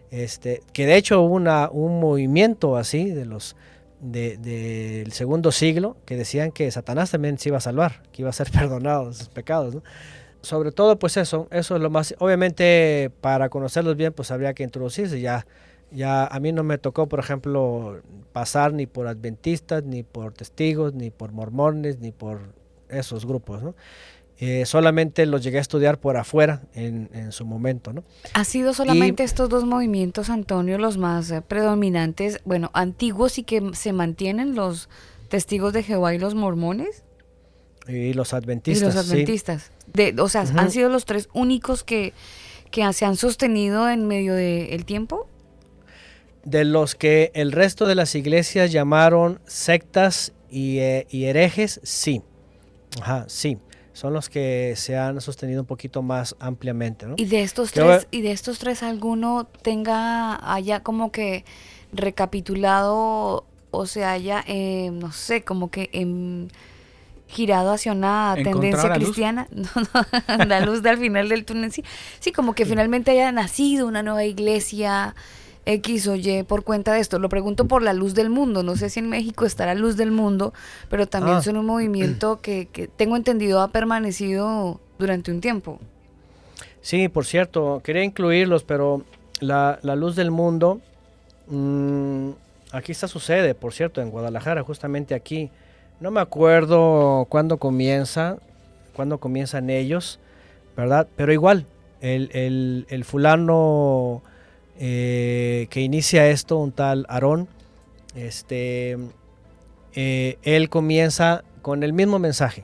este, 0.10 0.62
que 0.74 0.86
de 0.86 0.98
hecho 0.98 1.22
hubo 1.22 1.36
un 1.36 2.00
movimiento 2.00 2.76
así 2.78 3.12
de 3.12 3.26
los 3.26 3.56
del 4.02 5.12
segundo 5.12 5.52
siglo 5.52 5.96
que 6.06 6.18
decían 6.18 6.52
que 6.52 6.72
Satanás 6.72 7.12
también 7.12 7.38
se 7.38 7.50
iba 7.50 7.60
a 7.60 7.62
salvar, 7.62 8.02
que 8.12 8.24
iba 8.24 8.30
a 8.30 8.34
ser 8.34 8.50
perdonado 8.52 9.10
de 9.10 9.14
sus 9.14 9.30
pecados, 9.30 9.76
¿no? 9.76 9.84
Sobre 10.42 10.72
todo, 10.72 10.98
pues 10.98 11.18
eso, 11.18 11.48
eso 11.52 11.76
es 11.76 11.82
lo 11.82 11.90
más. 11.90 12.16
Obviamente, 12.20 13.12
para 13.22 13.50
conocerlos 13.50 13.96
bien, 13.96 14.14
pues 14.14 14.32
habría 14.32 14.54
que 14.54 14.64
introducirse. 14.64 15.22
Ya, 15.22 15.46
ya 15.92 16.26
a 16.26 16.40
mí 16.40 16.52
no 16.52 16.64
me 16.64 16.78
tocó, 16.78 17.08
por 17.08 17.20
ejemplo, 17.20 18.02
pasar 18.34 18.74
ni 18.74 18.88
por 18.88 19.08
adventistas, 19.08 19.84
ni 19.84 20.04
por 20.04 20.34
testigos, 20.34 20.94
ni 20.94 21.12
por 21.12 21.32
mormones, 21.32 22.00
ni 22.00 22.12
por 22.12 22.40
esos 22.90 23.26
grupos, 23.26 23.62
¿no? 23.62 23.76
Eh, 24.44 24.66
solamente 24.66 25.28
los 25.28 25.44
llegué 25.44 25.60
a 25.60 25.62
estudiar 25.62 26.00
por 26.00 26.18
afuera 26.18 26.64
en, 26.74 27.32
su 27.32 27.46
momento, 27.46 27.94
¿no? 27.94 28.04
¿Ha 28.34 28.44
sido 28.44 28.74
solamente 28.74 29.24
estos 29.24 29.50
dos 29.50 29.66
movimientos, 29.66 30.32
Antonio, 30.32 30.80
los 30.80 30.98
más 30.98 31.30
eh, 31.30 31.44
predominantes, 31.44 32.40
bueno, 32.44 32.72
antiguos 32.74 33.38
y 33.38 33.44
que 33.44 33.62
se 33.74 33.94
mantienen 33.94 34.56
los 34.56 34.90
testigos 35.30 35.74
de 35.74 35.84
Jehová 35.84 36.16
y 36.16 36.18
los 36.18 36.34
mormones? 36.34 37.04
Y 37.88 38.14
los 38.14 38.34
adventistas. 38.34 38.82
Y 38.82 38.98
los 38.98 39.12
adventistas. 39.12 39.72
De, 39.94 40.16
o 40.20 40.30
sea, 40.30 40.42
¿han 40.42 40.72
sido 40.72 40.90
los 40.90 41.06
tres 41.06 41.30
únicos 41.34 41.84
que, 41.84 42.14
que 42.72 42.92
se 42.94 43.06
han 43.06 43.16
sostenido 43.16 43.90
en 43.90 44.08
medio 44.08 44.34
del 44.34 44.86
tiempo? 44.86 45.28
De 46.44 46.66
los 46.66 46.96
que 46.96 47.32
el 47.36 47.52
resto 47.52 47.86
de 47.86 47.96
las 47.96 48.16
iglesias 48.16 48.72
llamaron 48.72 49.40
sectas 49.46 50.34
y, 50.50 50.80
eh, 50.80 51.08
y 51.10 51.26
herejes, 51.26 51.80
sí. 51.84 52.22
Ajá, 53.00 53.26
sí. 53.28 53.58
Son 53.94 54.14
los 54.14 54.30
que 54.30 54.74
se 54.78 54.98
han 54.98 55.20
sostenido 55.20 55.62
un 55.62 55.68
poquito 55.68 56.02
más 56.02 56.36
ampliamente, 56.40 57.06
¿no? 57.06 57.16
Y 57.18 57.26
de 57.26 57.44
estos 57.44 57.72
tres, 57.72 58.08
y 58.10 58.22
de 58.22 58.32
estos 58.32 58.58
tres 58.58 58.84
alguno 58.84 59.48
tenga 59.62 60.40
haya 60.54 60.82
como 60.82 61.12
que 61.12 61.44
recapitulado 61.92 63.46
o 63.70 63.86
se 63.86 64.06
haya, 64.06 64.44
eh, 64.48 64.92
no 64.92 65.12
sé, 65.12 65.44
como 65.44 65.70
que 65.70 65.90
em, 65.92 66.48
girado 67.32 67.72
hacia 67.72 67.92
una 67.94 68.36
tendencia 68.36 68.94
cristiana, 68.94 69.48
no, 69.52 69.66
no, 69.94 70.46
la 70.46 70.60
luz 70.62 70.84
del 70.84 70.98
final 70.98 71.30
del 71.30 71.46
túnel, 71.46 71.72
sí, 71.72 71.84
sí, 72.20 72.32
como 72.32 72.54
que 72.54 72.66
finalmente 72.66 73.12
haya 73.12 73.32
nacido 73.32 73.88
una 73.88 74.04
nueva 74.04 74.24
iglesia, 74.26 75.16
X 75.66 76.08
o 76.08 76.16
Y 76.16 76.44
por 76.44 76.64
cuenta 76.64 76.94
de 76.94 77.00
esto. 77.00 77.20
Lo 77.20 77.30
pregunto 77.30 77.66
por 77.68 77.82
la 77.82 77.94
luz 77.94 78.14
del 78.14 78.30
mundo. 78.30 78.64
No 78.64 78.76
sé 78.76 78.90
si 78.90 79.00
en 79.00 79.10
México 79.10 79.46
está 79.46 79.66
la 79.66 79.76
luz 79.76 79.98
del 79.98 80.12
mundo, 80.12 80.54
pero 80.90 81.08
también 81.08 81.38
ah. 81.38 81.42
son 81.42 81.58
un 81.58 81.66
movimiento 81.66 82.40
que, 82.42 82.68
tengo 82.96 83.16
entendido 83.16 83.62
ha 83.62 83.70
permanecido 83.70 84.80
durante 84.98 85.32
un 85.32 85.42
tiempo. 85.42 85.80
Sí, 86.82 87.10
por 87.10 87.26
cierto, 87.26 87.82
quería 87.84 88.04
incluirlos, 88.04 88.64
pero 88.64 89.04
la, 89.40 89.80
luz 89.96 90.16
del 90.16 90.32
mundo, 90.32 90.82
mm, 91.48 92.30
aquí 92.72 92.92
está 92.92 93.08
sucede, 93.08 93.54
por 93.54 93.74
cierto, 93.74 94.02
en 94.02 94.10
Guadalajara, 94.10 94.64
justamente 94.64 95.14
aquí. 95.14 95.52
No 96.02 96.10
me 96.10 96.20
acuerdo 96.20 97.28
cuándo 97.30 97.58
comienza, 97.58 98.40
cuándo 98.96 99.20
comienzan 99.20 99.70
ellos, 99.70 100.20
¿verdad? 100.76 101.08
Pero 101.16 101.32
igual, 101.32 101.68
el, 102.02 102.88
el, 102.90 103.06
fulano 103.06 104.24
eh, 104.80 105.68
que 105.70 105.82
inicia 105.82 106.28
esto, 106.28 106.58
un 106.58 106.72
tal 106.72 107.06
Aarón, 107.08 107.48
este, 108.16 108.98
eh, 109.94 110.40
él 110.42 110.70
comienza 110.70 111.44
con 111.62 111.84
el 111.84 111.94
mismo 111.94 112.18
mensaje, 112.18 112.64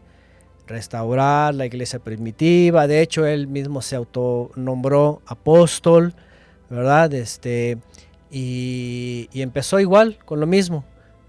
restaurar 0.65 1.53
la 1.53 1.68
iglesia 1.68 1.99
primitiva, 1.99 2.88
de 2.88 3.01
hecho 3.03 3.27
él 3.27 3.45
mismo 3.45 3.84
se 3.84 3.95
autonombró 3.95 5.22
apóstol, 5.27 6.15
¿verdad? 6.72 7.14
Este, 7.14 7.77
y, 8.31 9.30
empezó 9.34 9.80
igual, 9.80 10.18
con 10.26 10.39
lo 10.39 10.47
mismo, 10.47 10.84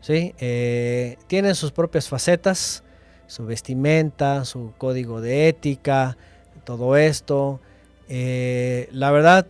¿sí? 0.08 0.34
Eh, 0.38 1.18
tienen 1.26 1.54
sus 1.54 1.70
propias 1.70 2.08
facetas, 2.08 2.82
su 3.26 3.44
vestimenta, 3.44 4.46
su 4.46 4.72
código 4.78 5.20
de 5.20 5.48
ética, 5.48 6.16
todo 6.64 6.96
esto. 6.96 7.60
la 8.08 9.10
verdad, 9.10 9.46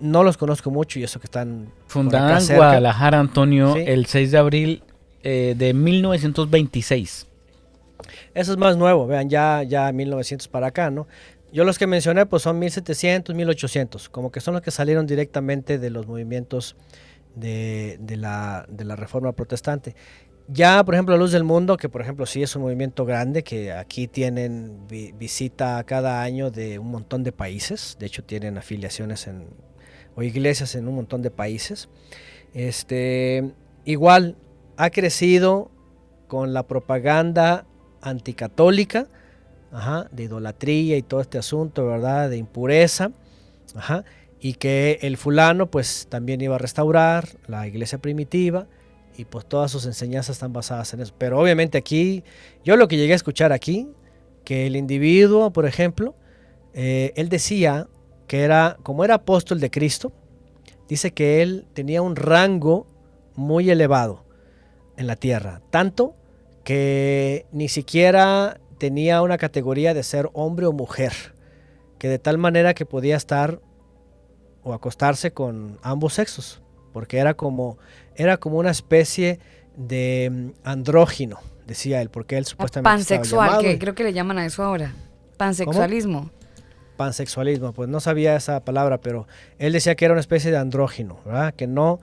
no 0.00 0.24
los 0.24 0.36
conozco 0.36 0.72
mucho 0.72 0.98
y 0.98 1.04
eso 1.04 1.20
que 1.20 1.26
están... 1.26 1.72
Fundada 1.86 2.40
en 2.40 2.56
Guadalajara, 2.56 3.20
Antonio, 3.20 3.76
el 3.76 4.06
6 4.06 4.32
de 4.32 4.38
abril 4.38 4.82
eh, 5.22 5.54
de 5.56 5.72
1926. 5.72 7.28
Eso 8.34 8.52
es 8.52 8.58
más 8.58 8.76
nuevo, 8.76 9.06
vean, 9.06 9.30
ya, 9.30 9.62
ya 9.62 9.92
1900 9.92 10.48
para 10.48 10.66
acá, 10.66 10.90
¿no? 10.90 11.06
Yo 11.52 11.62
los 11.62 11.78
que 11.78 11.86
mencioné 11.86 12.26
pues 12.26 12.42
son 12.42 12.58
1700, 12.58 13.34
1800, 13.34 14.08
como 14.08 14.32
que 14.32 14.40
son 14.40 14.54
los 14.54 14.62
que 14.62 14.72
salieron 14.72 15.06
directamente 15.06 15.78
de 15.78 15.90
los 15.90 16.06
movimientos 16.06 16.76
de, 17.36 17.98
la, 18.16 18.66
de 18.68 18.84
la 18.84 18.96
reforma 18.96 19.32
protestante. 19.32 19.94
Ya, 20.48 20.82
por 20.84 20.94
ejemplo, 20.94 21.16
Luz 21.16 21.32
del 21.32 21.44
Mundo, 21.44 21.76
que 21.76 21.88
por 21.88 22.00
ejemplo 22.00 22.24
sí 22.24 22.42
es 22.42 22.54
un 22.54 22.62
movimiento 22.62 23.04
grande, 23.04 23.42
que 23.42 23.72
aquí 23.72 24.06
tienen 24.06 24.86
visita 24.88 25.82
cada 25.84 26.22
año 26.22 26.50
de 26.50 26.78
un 26.78 26.88
montón 26.88 27.24
de 27.24 27.32
países, 27.32 27.96
de 27.98 28.06
hecho 28.06 28.22
tienen 28.22 28.56
afiliaciones 28.56 29.26
en, 29.26 29.48
o 30.14 30.22
iglesias 30.22 30.76
en 30.76 30.86
un 30.86 30.94
montón 30.94 31.22
de 31.22 31.30
países. 31.30 31.88
Este, 32.54 33.52
igual 33.84 34.36
ha 34.76 34.90
crecido 34.90 35.70
con 36.28 36.54
la 36.54 36.66
propaganda 36.66 37.66
anticatólica, 38.00 39.08
de 40.10 40.22
idolatría 40.22 40.96
y 40.96 41.02
todo 41.02 41.20
este 41.20 41.38
asunto, 41.38 41.86
¿verdad? 41.86 42.30
De 42.30 42.38
impureza, 42.38 43.10
y 44.40 44.54
que 44.54 44.98
el 45.02 45.16
fulano 45.16 45.70
pues 45.70 46.06
también 46.08 46.40
iba 46.40 46.56
a 46.56 46.58
restaurar 46.58 47.28
la 47.46 47.66
iglesia 47.66 47.98
primitiva 47.98 48.66
y 49.16 49.24
pues 49.24 49.46
todas 49.46 49.70
sus 49.70 49.86
enseñanzas 49.86 50.36
están 50.36 50.52
basadas 50.52 50.92
en 50.94 51.00
eso. 51.00 51.14
Pero 51.16 51.40
obviamente 51.40 51.78
aquí, 51.78 52.22
yo 52.64 52.76
lo 52.76 52.88
que 52.88 52.96
llegué 52.96 53.12
a 53.12 53.16
escuchar 53.16 53.52
aquí, 53.52 53.88
que 54.44 54.66
el 54.66 54.76
individuo, 54.76 55.52
por 55.52 55.66
ejemplo, 55.66 56.14
eh, 56.74 57.12
él 57.16 57.28
decía 57.28 57.88
que 58.26 58.42
era, 58.42 58.76
como 58.82 59.04
era 59.04 59.14
apóstol 59.14 59.60
de 59.60 59.70
Cristo, 59.70 60.12
dice 60.88 61.12
que 61.12 61.42
él 61.42 61.66
tenía 61.72 62.02
un 62.02 62.16
rango 62.16 62.86
muy 63.34 63.70
elevado 63.70 64.24
en 64.96 65.06
la 65.06 65.16
tierra, 65.16 65.62
tanto 65.70 66.14
que 66.64 67.46
ni 67.52 67.68
siquiera 67.68 68.60
tenía 68.78 69.22
una 69.22 69.38
categoría 69.38 69.94
de 69.94 70.02
ser 70.02 70.28
hombre 70.32 70.66
o 70.66 70.72
mujer, 70.72 71.12
que 71.98 72.08
de 72.08 72.18
tal 72.18 72.38
manera 72.38 72.74
que 72.74 72.86
podía 72.86 73.16
estar 73.16 73.60
o 74.66 74.74
acostarse 74.74 75.30
con 75.30 75.78
ambos 75.82 76.14
sexos, 76.14 76.60
porque 76.92 77.18
era 77.18 77.34
como, 77.34 77.78
era 78.16 78.36
como 78.36 78.58
una 78.58 78.72
especie 78.72 79.38
de 79.76 80.28
mm, 80.28 80.50
andrógino, 80.64 81.38
decía 81.68 82.02
él, 82.02 82.10
porque 82.10 82.36
él 82.36 82.46
supuestamente... 82.46 82.90
Pansexual, 82.90 83.62
que 83.62 83.78
creo 83.78 83.94
que 83.94 84.02
le 84.02 84.12
llaman 84.12 84.38
a 84.38 84.44
eso 84.44 84.64
ahora. 84.64 84.92
Pansexualismo. 85.36 86.30
Pansexualismo, 86.96 87.74
pues 87.74 87.88
no 87.88 88.00
sabía 88.00 88.34
esa 88.34 88.64
palabra, 88.64 88.98
pero 88.98 89.28
él 89.60 89.72
decía 89.72 89.94
que 89.94 90.04
era 90.04 90.14
una 90.14 90.20
especie 90.20 90.50
de 90.50 90.56
andrógino, 90.56 91.20
¿verdad? 91.24 91.54
Que 91.54 91.68
no, 91.68 92.00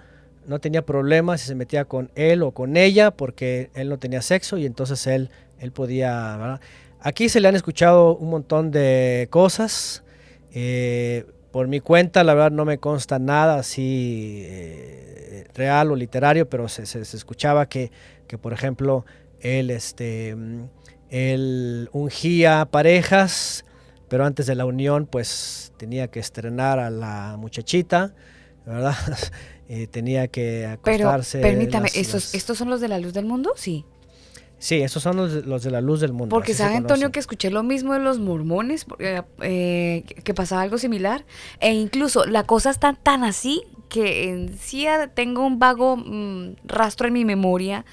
no 0.47 0.59
tenía 0.59 0.85
problemas 0.85 1.41
si 1.41 1.47
se 1.47 1.55
metía 1.55 1.83
con 1.83 2.11
él 2.15 2.43
o 2.43 2.51
con 2.51 2.77
ella 2.77 3.11
porque 3.11 3.71
él 3.73 3.89
no 3.89 3.99
tenía 3.99 4.21
sexo 4.21 4.57
y 4.57 4.65
entonces 4.65 5.05
él, 5.05 5.29
él 5.59 5.73
podía... 5.73 6.61
Aquí 7.01 7.27
se 7.27 7.41
le 7.41 7.49
han 7.49 7.55
escuchado 7.55 8.15
un 8.15 8.29
montón 8.29 8.71
de 8.71 9.27
cosas. 9.29 10.05
Eh, 10.53 11.25
por 11.53 11.67
mi 11.67 11.81
cuenta, 11.81 12.23
la 12.23 12.33
verdad 12.33 12.51
no 12.51 12.65
me 12.65 12.79
consta 12.79 13.19
nada 13.19 13.59
así 13.59 14.41
eh, 14.43 15.45
real 15.53 15.91
o 15.91 15.95
literario, 15.95 16.49
pero 16.49 16.67
se, 16.67 16.81
escuchaba 16.99 17.69
que, 17.69 17.91
que, 18.27 18.39
por 18.39 18.53
ejemplo, 18.53 19.05
él, 19.39 19.69
este, 19.69 20.35
él 21.11 21.89
ungía 21.93 22.65
parejas, 22.65 23.65
pero 24.07 24.25
antes 24.25 24.47
de 24.47 24.55
la 24.55 24.65
unión, 24.65 25.05
pues 25.05 25.73
tenía 25.77 26.07
que 26.07 26.19
estrenar 26.19 26.79
a 26.79 26.89
la 26.89 27.37
muchachita, 27.37 28.13
¿verdad? 28.65 28.95
Eh, 29.69 29.87
tenía 29.87 30.27
que 30.27 30.67
acostarse. 30.67 31.39
Pero 31.39 31.53
permítame, 31.53 31.87
¿estos, 31.95 32.35
¿estos 32.35 32.57
son 32.57 32.69
los 32.69 32.81
de 32.81 32.89
la 32.89 32.99
luz 32.99 33.13
del 33.13 33.25
mundo? 33.25 33.53
Sí. 33.55 33.85
Sí, 34.63 34.81
esos 34.81 35.03
son 35.03 35.17
los 35.17 35.63
de, 35.63 35.71
la 35.71 35.81
luz 35.81 35.99
del 35.99 36.13
mundo. 36.13 36.29
Porque 36.29 36.53
sabe 36.53 36.77
Antonio 36.77 37.11
que 37.11 37.19
escuché 37.19 37.51
lo 37.51 37.63
mismo 37.63 37.91
de 37.91 37.99
los 37.99 38.19
mormones, 38.19 38.85
eh, 38.99 40.03
que 40.23 40.33
pasaba 40.33 40.61
algo 40.61 40.77
similar. 40.77 41.25
E 41.59 41.73
incluso 41.73 42.23
la 42.23 42.45
cosa 42.45 42.69
está 42.69 42.93
tan 42.93 43.25
así 43.25 43.63
que 43.89 44.29
en 44.29 44.57
sí 44.57 44.85
tengo 45.15 45.45
un 45.45 45.59
vago 45.59 45.97
mm, 45.97 46.55
rastro 46.63 47.09
en 47.09 47.13
mi 47.13 47.25
memoria 47.25 47.83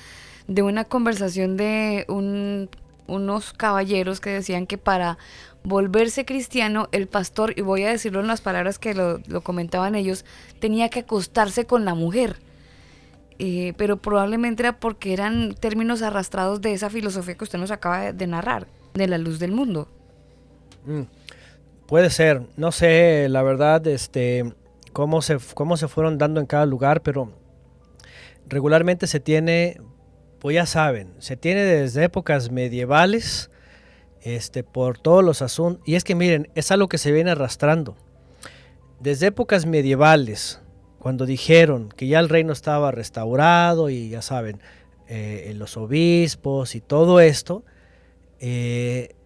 de 0.47 0.63
una 0.63 0.85
conversación 0.85 1.57
de 1.57 2.07
unos 3.09 3.53
caballeros 3.53 4.21
que 4.21 4.31
decían 4.31 4.69
que 4.69 4.79
para 4.79 5.19
volverse 5.65 6.25
cristiano, 6.25 6.89
el 6.93 7.09
pastor, 7.09 7.53
y 7.59 7.63
voy 7.63 7.83
a 7.83 7.91
decirlo 7.91 8.21
en 8.21 8.29
las 8.29 8.43
palabras 8.43 8.79
que 8.79 8.95
lo, 8.95 9.21
comentaban 9.43 9.97
ellos, 9.97 10.25
tenía 10.61 10.89
que 10.89 11.01
acostarse 11.01 11.65
con 11.65 11.85
la 11.85 11.97
mujer. 11.97 12.37
Eh, 13.43 13.73
pero 13.79 13.97
probablemente 13.97 14.63
era 14.63 14.79
porque 14.79 15.15
eran 15.15 15.55
términos 15.55 16.03
arrastrados 16.03 16.61
de 16.61 16.75
esa 16.75 16.91
filosofía 16.91 17.37
que 17.37 17.45
usted 17.45 17.59
nos 17.59 17.71
acaba 17.71 18.13
de 18.13 18.27
narrar, 18.27 18.67
de 18.93 19.09
la 19.09 19.17
luz 19.17 19.39
del 19.39 19.51
mundo. 19.51 19.89
Mm, 20.85 21.05
puede 21.87 22.11
ser, 22.11 22.43
no 22.59 22.71
sé, 22.71 23.31
la 23.31 23.43
verdad, 23.43 23.87
este, 23.87 24.53
cómo 24.93 25.23
se, 25.23 25.39
cómo 25.55 25.79
se 25.79 25.89
fueron 25.89 26.19
dando 26.19 26.39
en 26.39 26.45
cada 26.45 26.67
lugar, 26.67 27.01
pero 27.01 27.33
regularmente 28.47 29.07
se 29.07 29.21
tiene, 29.21 29.81
pues 30.39 30.55
ya 30.55 30.67
saben, 30.67 31.15
se 31.19 31.39
tiene 31.39 31.63
desde 31.63 32.05
épocas 32.05 32.51
medievales, 32.51 33.51
este, 34.21 34.65
por 34.65 34.99
todos 34.99 35.25
los 35.25 35.41
asuntos. 35.41 35.83
Y 35.89 35.95
es 35.95 36.05
que 36.05 36.15
miren, 36.15 36.51
es 36.55 36.71
algo 36.71 36.91
que 36.91 36.99
se 36.99 37.11
viene 37.11 37.31
arrastrando. 37.31 37.97
Desde 38.99 39.29
épocas 39.29 39.65
medievales, 39.65 40.61
cuando 41.01 41.25
dijeron 41.25 41.89
que 41.89 42.07
ya 42.07 42.21
el 42.21 42.29
reino 42.29 42.53
estaba 42.53 42.91
restaurado 42.93 43.89
y 43.89 44.11
ya 44.11 44.21
saben, 44.21 44.61
eh, 45.09 45.53
los 45.57 45.79
obispos 45.79 46.75
y 46.75 46.83
todo 46.83 47.21
esto, 47.21 47.65
eh, 48.39 49.17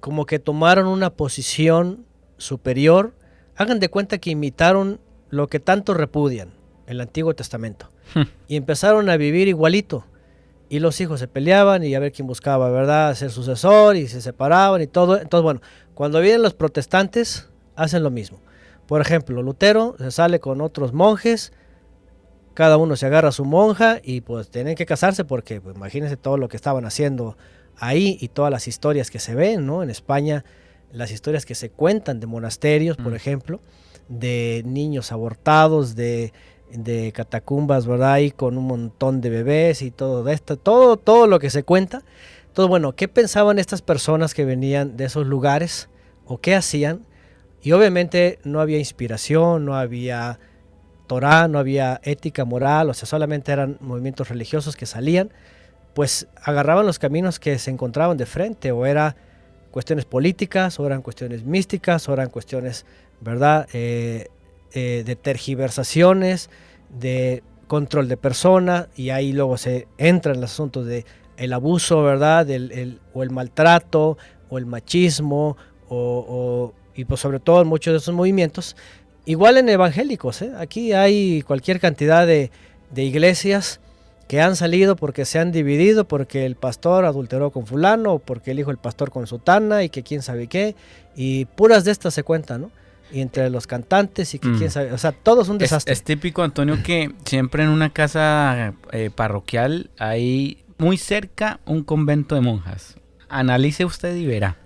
como 0.00 0.26
que 0.26 0.40
tomaron 0.40 0.88
una 0.88 1.10
posición 1.10 2.04
superior, 2.38 3.14
hagan 3.54 3.78
de 3.78 3.88
cuenta 3.88 4.18
que 4.18 4.30
imitaron 4.30 5.00
lo 5.30 5.46
que 5.46 5.60
tanto 5.60 5.94
repudian, 5.94 6.50
el 6.86 7.00
Antiguo 7.00 7.34
Testamento, 7.34 7.88
hmm. 8.16 8.22
y 8.48 8.56
empezaron 8.56 9.08
a 9.10 9.16
vivir 9.16 9.46
igualito 9.46 10.04
y 10.68 10.80
los 10.80 11.00
hijos 11.00 11.20
se 11.20 11.28
peleaban 11.28 11.84
y 11.84 11.94
a 11.94 12.00
ver 12.00 12.10
quién 12.10 12.26
buscaba, 12.26 12.68
¿verdad?, 12.68 13.14
ser 13.14 13.30
sucesor 13.30 13.94
y 13.96 14.08
se 14.08 14.20
separaban 14.20 14.82
y 14.82 14.88
todo. 14.88 15.20
Entonces, 15.20 15.44
bueno, 15.44 15.60
cuando 15.94 16.20
vienen 16.20 16.42
los 16.42 16.54
protestantes, 16.54 17.48
hacen 17.76 18.02
lo 18.02 18.10
mismo. 18.10 18.40
Por 18.90 19.00
ejemplo, 19.00 19.40
Lutero 19.40 19.94
se 19.98 20.10
sale 20.10 20.40
con 20.40 20.60
otros 20.60 20.92
monjes, 20.92 21.52
cada 22.54 22.76
uno 22.76 22.96
se 22.96 23.06
agarra 23.06 23.28
a 23.28 23.32
su 23.32 23.44
monja 23.44 24.00
y 24.02 24.20
pues 24.20 24.50
tienen 24.50 24.74
que 24.74 24.84
casarse 24.84 25.24
porque 25.24 25.60
pues, 25.60 25.76
imagínense 25.76 26.16
todo 26.16 26.36
lo 26.36 26.48
que 26.48 26.56
estaban 26.56 26.84
haciendo 26.84 27.36
ahí 27.76 28.18
y 28.20 28.26
todas 28.26 28.50
las 28.50 28.66
historias 28.66 29.08
que 29.08 29.20
se 29.20 29.36
ven, 29.36 29.64
¿no? 29.64 29.84
En 29.84 29.90
España, 29.90 30.44
las 30.90 31.12
historias 31.12 31.46
que 31.46 31.54
se 31.54 31.70
cuentan 31.70 32.18
de 32.18 32.26
monasterios, 32.26 32.96
por 32.96 33.12
mm. 33.12 33.14
ejemplo, 33.14 33.60
de 34.08 34.64
niños 34.66 35.12
abortados, 35.12 35.94
de 35.94 36.32
de 36.72 37.12
catacumbas, 37.12 37.86
¿verdad? 37.86 38.18
Y 38.18 38.32
con 38.32 38.58
un 38.58 38.66
montón 38.66 39.20
de 39.20 39.30
bebés 39.30 39.82
y 39.82 39.92
todo 39.92 40.28
esto, 40.28 40.56
todo, 40.56 40.96
todo 40.96 41.28
lo 41.28 41.38
que 41.38 41.50
se 41.50 41.62
cuenta. 41.62 42.02
Entonces, 42.48 42.68
bueno, 42.68 42.96
¿qué 42.96 43.06
pensaban 43.06 43.60
estas 43.60 43.82
personas 43.82 44.34
que 44.34 44.44
venían 44.44 44.96
de 44.96 45.04
esos 45.04 45.28
lugares 45.28 45.88
o 46.26 46.38
qué 46.38 46.56
hacían? 46.56 47.06
Y 47.62 47.72
obviamente 47.72 48.38
no 48.44 48.60
había 48.60 48.78
inspiración, 48.78 49.64
no 49.64 49.76
había 49.76 50.38
Torah, 51.06 51.48
no 51.48 51.58
había 51.58 52.00
ética 52.04 52.44
moral, 52.44 52.88
o 52.88 52.94
sea, 52.94 53.06
solamente 53.06 53.50
eran 53.50 53.78
movimientos 53.80 54.28
religiosos 54.28 54.76
que 54.76 54.86
salían, 54.86 55.30
pues 55.94 56.28
agarraban 56.42 56.86
los 56.86 56.98
caminos 56.98 57.40
que 57.40 57.58
se 57.58 57.70
encontraban 57.70 58.16
de 58.16 58.26
frente, 58.26 58.70
o 58.70 58.86
eran 58.86 59.16
cuestiones 59.72 60.04
políticas, 60.04 60.78
o 60.78 60.86
eran 60.86 61.02
cuestiones 61.02 61.44
místicas, 61.44 62.08
o 62.08 62.12
eran 62.12 62.30
cuestiones, 62.30 62.86
¿verdad? 63.20 63.68
Eh, 63.72 64.28
eh, 64.72 65.02
de 65.04 65.16
tergiversaciones, 65.16 66.48
de 66.90 67.42
control 67.66 68.08
de 68.08 68.16
persona, 68.16 68.88
y 68.94 69.10
ahí 69.10 69.32
luego 69.32 69.56
se 69.56 69.88
entra 69.98 70.32
en 70.32 70.40
los 70.40 70.52
asuntos 70.52 70.86
de 70.86 71.04
el 71.36 71.52
abuso, 71.52 72.02
¿verdad? 72.02 72.46
o 73.14 73.22
el 73.22 73.30
maltrato, 73.30 74.16
o 74.48 74.58
el 74.58 74.66
machismo, 74.66 75.56
o, 75.88 76.72
y 77.00 77.04
pues 77.04 77.20
sobre 77.20 77.40
todo 77.40 77.62
en 77.62 77.68
muchos 77.68 77.92
de 77.92 77.98
esos 77.98 78.14
movimientos. 78.14 78.76
Igual 79.24 79.58
en 79.58 79.68
evangélicos, 79.68 80.42
¿eh? 80.42 80.52
aquí 80.58 80.92
hay 80.92 81.42
cualquier 81.42 81.80
cantidad 81.80 82.26
de, 82.26 82.50
de 82.90 83.04
iglesias 83.04 83.80
que 84.28 84.40
han 84.40 84.54
salido 84.54 84.96
porque 84.96 85.24
se 85.24 85.38
han 85.38 85.52
dividido, 85.52 86.06
porque 86.06 86.46
el 86.46 86.56
pastor 86.56 87.04
adulteró 87.04 87.50
con 87.50 87.66
fulano, 87.66 88.14
o 88.14 88.18
porque 88.20 88.52
el 88.52 88.60
hijo 88.60 88.70
del 88.70 88.78
pastor 88.78 89.10
con 89.10 89.26
sutana, 89.26 89.82
y 89.82 89.88
que 89.88 90.04
quién 90.04 90.22
sabe 90.22 90.46
qué, 90.46 90.76
y 91.16 91.46
puras 91.46 91.84
de 91.84 91.90
estas 91.90 92.14
se 92.14 92.22
cuentan, 92.22 92.62
¿no? 92.62 92.70
y 93.12 93.20
entre 93.20 93.50
los 93.50 93.66
cantantes 93.66 94.34
y 94.34 94.38
que 94.38 94.52
quién 94.52 94.68
mm. 94.68 94.70
sabe, 94.70 94.92
o 94.92 94.98
sea, 94.98 95.12
todo 95.12 95.42
es 95.42 95.48
un 95.48 95.58
desastre. 95.58 95.92
Es, 95.92 96.02
típico, 96.02 96.42
Antonio, 96.42 96.78
que 96.82 97.12
siempre 97.24 97.64
en 97.64 97.70
una 97.70 97.90
casa 97.90 98.74
eh, 98.92 99.10
parroquial 99.14 99.90
hay 99.98 100.64
muy 100.78 100.96
cerca 100.96 101.60
un 101.66 101.82
convento 101.82 102.34
de 102.34 102.40
monjas. 102.40 102.96
Analice 103.28 103.84
usted 103.84 104.14
y 104.16 104.26
verá. 104.26 104.56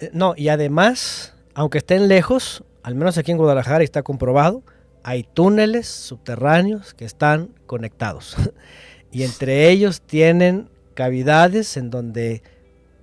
Eh, 0.00 0.10
no, 0.12 0.34
y 0.36 0.48
además, 0.48 1.33
aunque 1.54 1.78
estén 1.78 2.08
lejos, 2.08 2.64
al 2.82 2.94
menos 2.94 3.16
aquí 3.16 3.32
en 3.32 3.38
Guadalajara 3.38 3.82
está 3.84 4.02
comprobado, 4.02 4.62
hay 5.02 5.22
túneles 5.22 5.86
subterráneos 5.86 6.94
que 6.94 7.04
están 7.04 7.50
conectados. 7.66 8.36
y 9.12 9.22
entre 9.22 9.70
ellos 9.70 10.00
tienen 10.00 10.68
cavidades 10.94 11.76
en 11.76 11.90
donde 11.90 12.42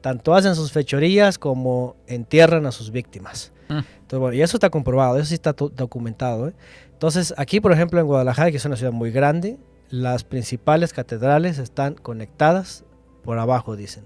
tanto 0.02 0.34
hacen 0.34 0.56
sus 0.56 0.72
fechorías 0.72 1.38
como 1.38 1.96
entierran 2.08 2.66
a 2.66 2.72
sus 2.72 2.92
víctimas. 2.92 3.52
Mm. 3.70 4.34
y 4.34 4.42
eso 4.42 4.58
está 4.58 4.70
comprobado, 4.70 5.18
eso 5.18 5.28
sí 5.28 5.36
está 5.36 5.54
documentado. 5.54 6.50
¿eh? 6.50 6.54
Entonces, 6.92 7.34
aquí, 7.38 7.62
por 7.62 7.72
ejemplo, 7.72 8.00
en 8.00 8.08
Guadalajara, 8.08 8.52
que 8.52 8.58
es 8.58 8.66
una 8.66 8.76
ciudad 8.76 8.92
muy 8.92 9.12
grande, 9.12 9.58
las 9.90 10.24
principales 10.24 10.92
catedrales 10.92 11.58
están 11.58 11.94
conectadas 11.94 12.84
por 13.24 13.40
abajo, 13.40 13.76
dicen. 13.76 14.06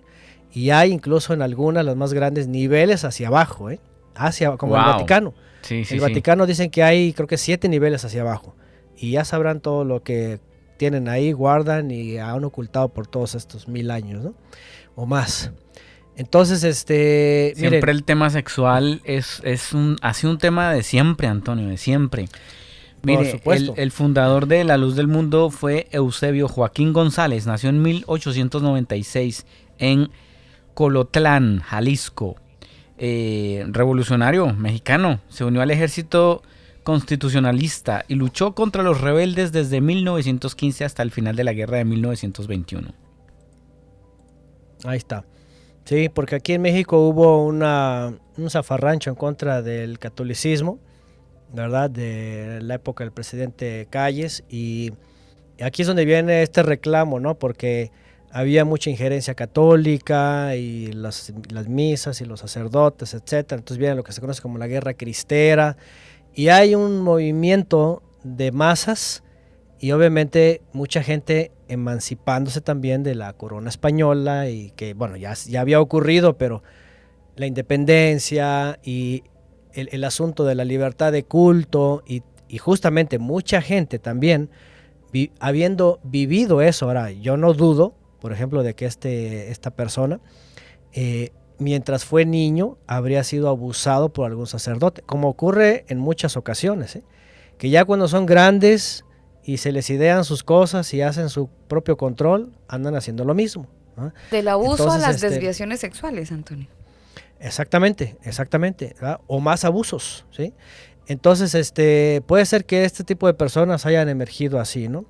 Y 0.53 0.69
hay 0.69 0.91
incluso 0.91 1.34
en 1.34 1.41
algunas, 1.41 1.84
las 1.84 1.95
más 1.95 2.13
grandes, 2.13 2.47
niveles 2.47 3.03
hacia 3.03 3.27
abajo, 3.27 3.69
¿eh? 3.69 3.80
Hacia, 4.15 4.57
como 4.57 4.75
el. 4.75 4.83
Vaticano. 4.83 5.33
Sí, 5.61 5.85
sí, 5.85 5.95
el. 5.95 6.01
Vaticano 6.01 6.45
dicen 6.45 6.69
que 6.69 6.83
hay, 6.83 7.13
creo 7.13 7.27
que 7.27 7.37
siete 7.37 7.69
niveles 7.69 8.03
hacia 8.05 8.21
abajo. 8.21 8.55
Y 8.97 9.11
ya 9.11 9.25
sabrán 9.25 9.59
todo 9.59 9.83
lo 9.83 10.03
que 10.03 10.39
tienen 10.77 11.07
ahí, 11.07 11.31
guardan 11.31 11.91
y 11.91 12.17
han 12.17 12.43
ocultado 12.43 12.89
por 12.89 13.07
todos 13.07 13.35
estos 13.35 13.67
mil 13.67 13.91
años, 13.91 14.23
¿no? 14.23 14.35
O 14.95 15.05
más. 15.05 15.51
Entonces, 16.15 16.63
este. 16.63 17.53
Siempre 17.55 17.79
miren, 17.79 17.89
el 17.89 18.03
tema 18.03 18.29
sexual 18.29 19.01
es, 19.03 19.41
es 19.43 19.73
un, 19.73 19.97
ha 20.01 20.13
sido 20.13 20.31
un 20.31 20.37
tema 20.37 20.73
de 20.73 20.83
siempre, 20.83 21.27
Antonio, 21.27 21.67
de 21.67 21.77
siempre. 21.77 22.27
Mire, 23.03 23.31
supuesto. 23.31 23.73
el, 23.75 23.79
el 23.79 23.91
fundador 23.91 24.47
de 24.47 24.63
La 24.63 24.77
Luz 24.77 24.95
del 24.95 25.07
Mundo 25.07 25.51
fue 25.51 25.87
Eusebio 25.91 26.47
Joaquín 26.47 26.91
González, 26.91 27.45
nació 27.45 27.69
en 27.69 27.81
1896 27.81 29.45
en 29.77 30.09
Colotlán, 30.73 31.59
Jalisco. 31.59 32.37
Eh, 32.97 33.65
revolucionario 33.67 34.53
mexicano, 34.53 35.19
se 35.27 35.43
unió 35.43 35.61
al 35.61 35.72
ejército 35.72 36.41
constitucionalista 36.84 38.05
y 38.07 38.15
luchó 38.15 38.53
contra 38.53 38.84
los 38.84 39.01
rebeldes 39.01 39.51
desde 39.51 39.81
1915 39.81 40.85
hasta 40.85 41.03
el 41.03 41.11
final 41.11 41.35
de 41.35 41.43
la 41.43 41.53
guerra 41.53 41.77
de 41.77 41.85
1921. 41.85 42.93
Ahí 44.85 44.97
está. 44.97 45.26
Sí, 45.84 46.09
porque 46.09 46.35
aquí 46.35 46.53
en 46.53 46.61
México 46.61 47.07
hubo 47.07 47.43
una, 47.43 48.13
un 48.38 48.49
zafarrancho 48.49 49.09
en 49.09 49.15
contra 49.15 49.61
del 49.61 49.99
catolicismo, 49.99 50.80
¿verdad? 51.53 51.89
De 51.89 52.59
la 52.61 52.76
época 52.76 53.03
del 53.03 53.11
presidente 53.11 53.88
Calles. 53.89 54.43
Y 54.49 54.93
aquí 55.61 55.81
es 55.81 55.88
donde 55.88 56.05
viene 56.05 56.43
este 56.43 56.63
reclamo, 56.63 57.19
¿no? 57.19 57.35
Porque 57.35 57.91
había 58.36 58.66
mucha 58.66 58.90
injerencia 58.90 59.34
católica 59.34 60.57
y 60.57 60.91
las, 60.91 61.32
las 61.49 61.70
misas 61.70 62.20
y 62.20 62.26
los 62.26 62.41
sacerdotes, 62.41 63.14
etcétera. 63.14 63.60
Entonces 63.60 63.78
viene 63.78 63.95
lo 63.95 64.03
que 64.03 64.12
se 64.12 64.20
conoce 64.20 64.41
como 64.41 64.57
la 64.57 64.68
guerra 64.68 64.94
cristera. 64.94 65.78
Y 66.34 66.49
hay 66.49 66.76
un 66.76 66.99
movimiento 66.99 68.03
de 68.26 68.52
masas 68.52 69.24
y 69.80 69.94
obviamente 69.94 70.62
mucha 70.74 71.02
gente 71.02 71.53
emancipándose 71.70 72.60
también 72.60 73.03
de 73.03 73.16
la 73.16 73.32
corona 73.32 73.70
española 73.70 74.49
y 74.49 74.72
que, 74.72 74.94
bueno, 74.94 75.16
ya, 75.16 75.34
ya 75.34 75.62
había 75.62 75.80
ocurrido, 75.80 76.38
pero 76.38 76.62
la 77.38 77.45
independencia 77.45 78.80
y 78.84 79.24
el, 79.74 79.88
el 79.94 80.03
asunto 80.03 80.44
de 80.44 80.56
la 80.56 80.66
libertad 80.66 81.14
de 81.14 81.24
culto 81.24 82.03
y, 82.06 82.22
y 82.49 82.57
justamente 82.57 83.18
mucha 83.18 83.62
gente 83.62 83.98
también, 83.98 84.49
vi- 85.14 85.32
habiendo 85.40 86.02
vivido 86.03 86.62
eso, 86.62 86.88
ahora 86.88 87.12
yo 87.12 87.38
no 87.38 87.53
dudo, 87.53 87.95
por 88.26 88.34
ejemplo, 88.34 88.64
de 88.64 88.73
que 88.73 88.88
este, 88.88 89.52
esta 89.52 89.69
persona, 89.69 90.19
eh, 90.93 91.30
mientras 91.60 92.06
fue 92.06 92.26
niño, 92.26 92.80
habría 92.88 93.23
sido 93.23 93.49
abusado 93.49 94.10
por 94.10 94.26
algún 94.26 94.47
sacerdote, 94.47 95.03
como 95.03 95.30
ocurre 95.30 95.85
en 95.89 95.99
muchas 95.99 96.35
ocasiones, 96.35 96.95
¿eh? 96.95 97.03
que 97.60 97.69
ya 97.69 97.85
cuando 97.85 98.07
son 98.07 98.26
grandes 98.26 99.06
y 99.43 99.57
se 99.57 99.72
les 99.72 99.91
idean 99.91 100.26
sus 100.26 100.43
cosas 100.43 100.91
y 100.95 101.03
hacen 101.03 101.30
su 101.30 101.49
propio 101.68 101.97
control, 101.97 102.52
andan 102.68 102.95
haciendo 102.95 103.26
lo 103.26 103.35
mismo. 103.35 103.68
¿no? 103.95 104.11
Del 104.31 104.47
abuso 104.47 104.85
Entonces, 104.85 105.03
a 105.03 105.07
las 105.07 105.15
este, 105.18 105.30
desviaciones 105.30 105.80
sexuales, 105.80 106.31
Antonio. 106.31 106.65
Exactamente, 107.39 108.18
exactamente. 108.23 108.95
¿verdad? 108.95 109.19
O 109.27 109.39
más 109.39 109.65
abusos, 109.65 110.26
¿sí? 110.31 110.52
Entonces, 111.06 111.53
este, 111.53 112.23
puede 112.26 112.47
ser 112.47 112.65
que 112.65 112.85
este 112.85 113.03
tipo 113.03 113.27
de 113.27 113.35
personas 113.35 113.85
hayan 113.85 114.10
emergido 114.10 114.60
así, 114.60 114.89
¿no? 114.89 115.06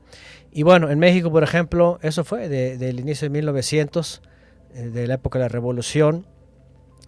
Y 0.57 0.63
bueno, 0.63 0.89
en 0.89 0.99
México, 0.99 1.29
por 1.33 1.43
ejemplo, 1.43 1.99
eso 2.01 2.23
fue 2.23 2.47
de- 2.47 2.77
del 2.77 3.01
inicio 3.01 3.25
de 3.25 3.29
1900, 3.29 4.21
eh, 4.73 4.83
de 4.83 5.05
la 5.05 5.15
época 5.15 5.37
de 5.37 5.43
la 5.43 5.49
Revolución. 5.49 6.25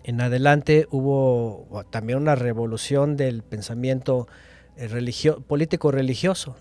En 0.04 0.20
adelante 0.20 0.86
hubo 0.92 1.66
también 1.90 2.20
una 2.20 2.36
revolución 2.36 3.16
del 3.16 3.44
pensamiento 3.44 4.28
eh, 4.76 4.90
religio- 4.90 5.40
político-religioso. 5.48 6.58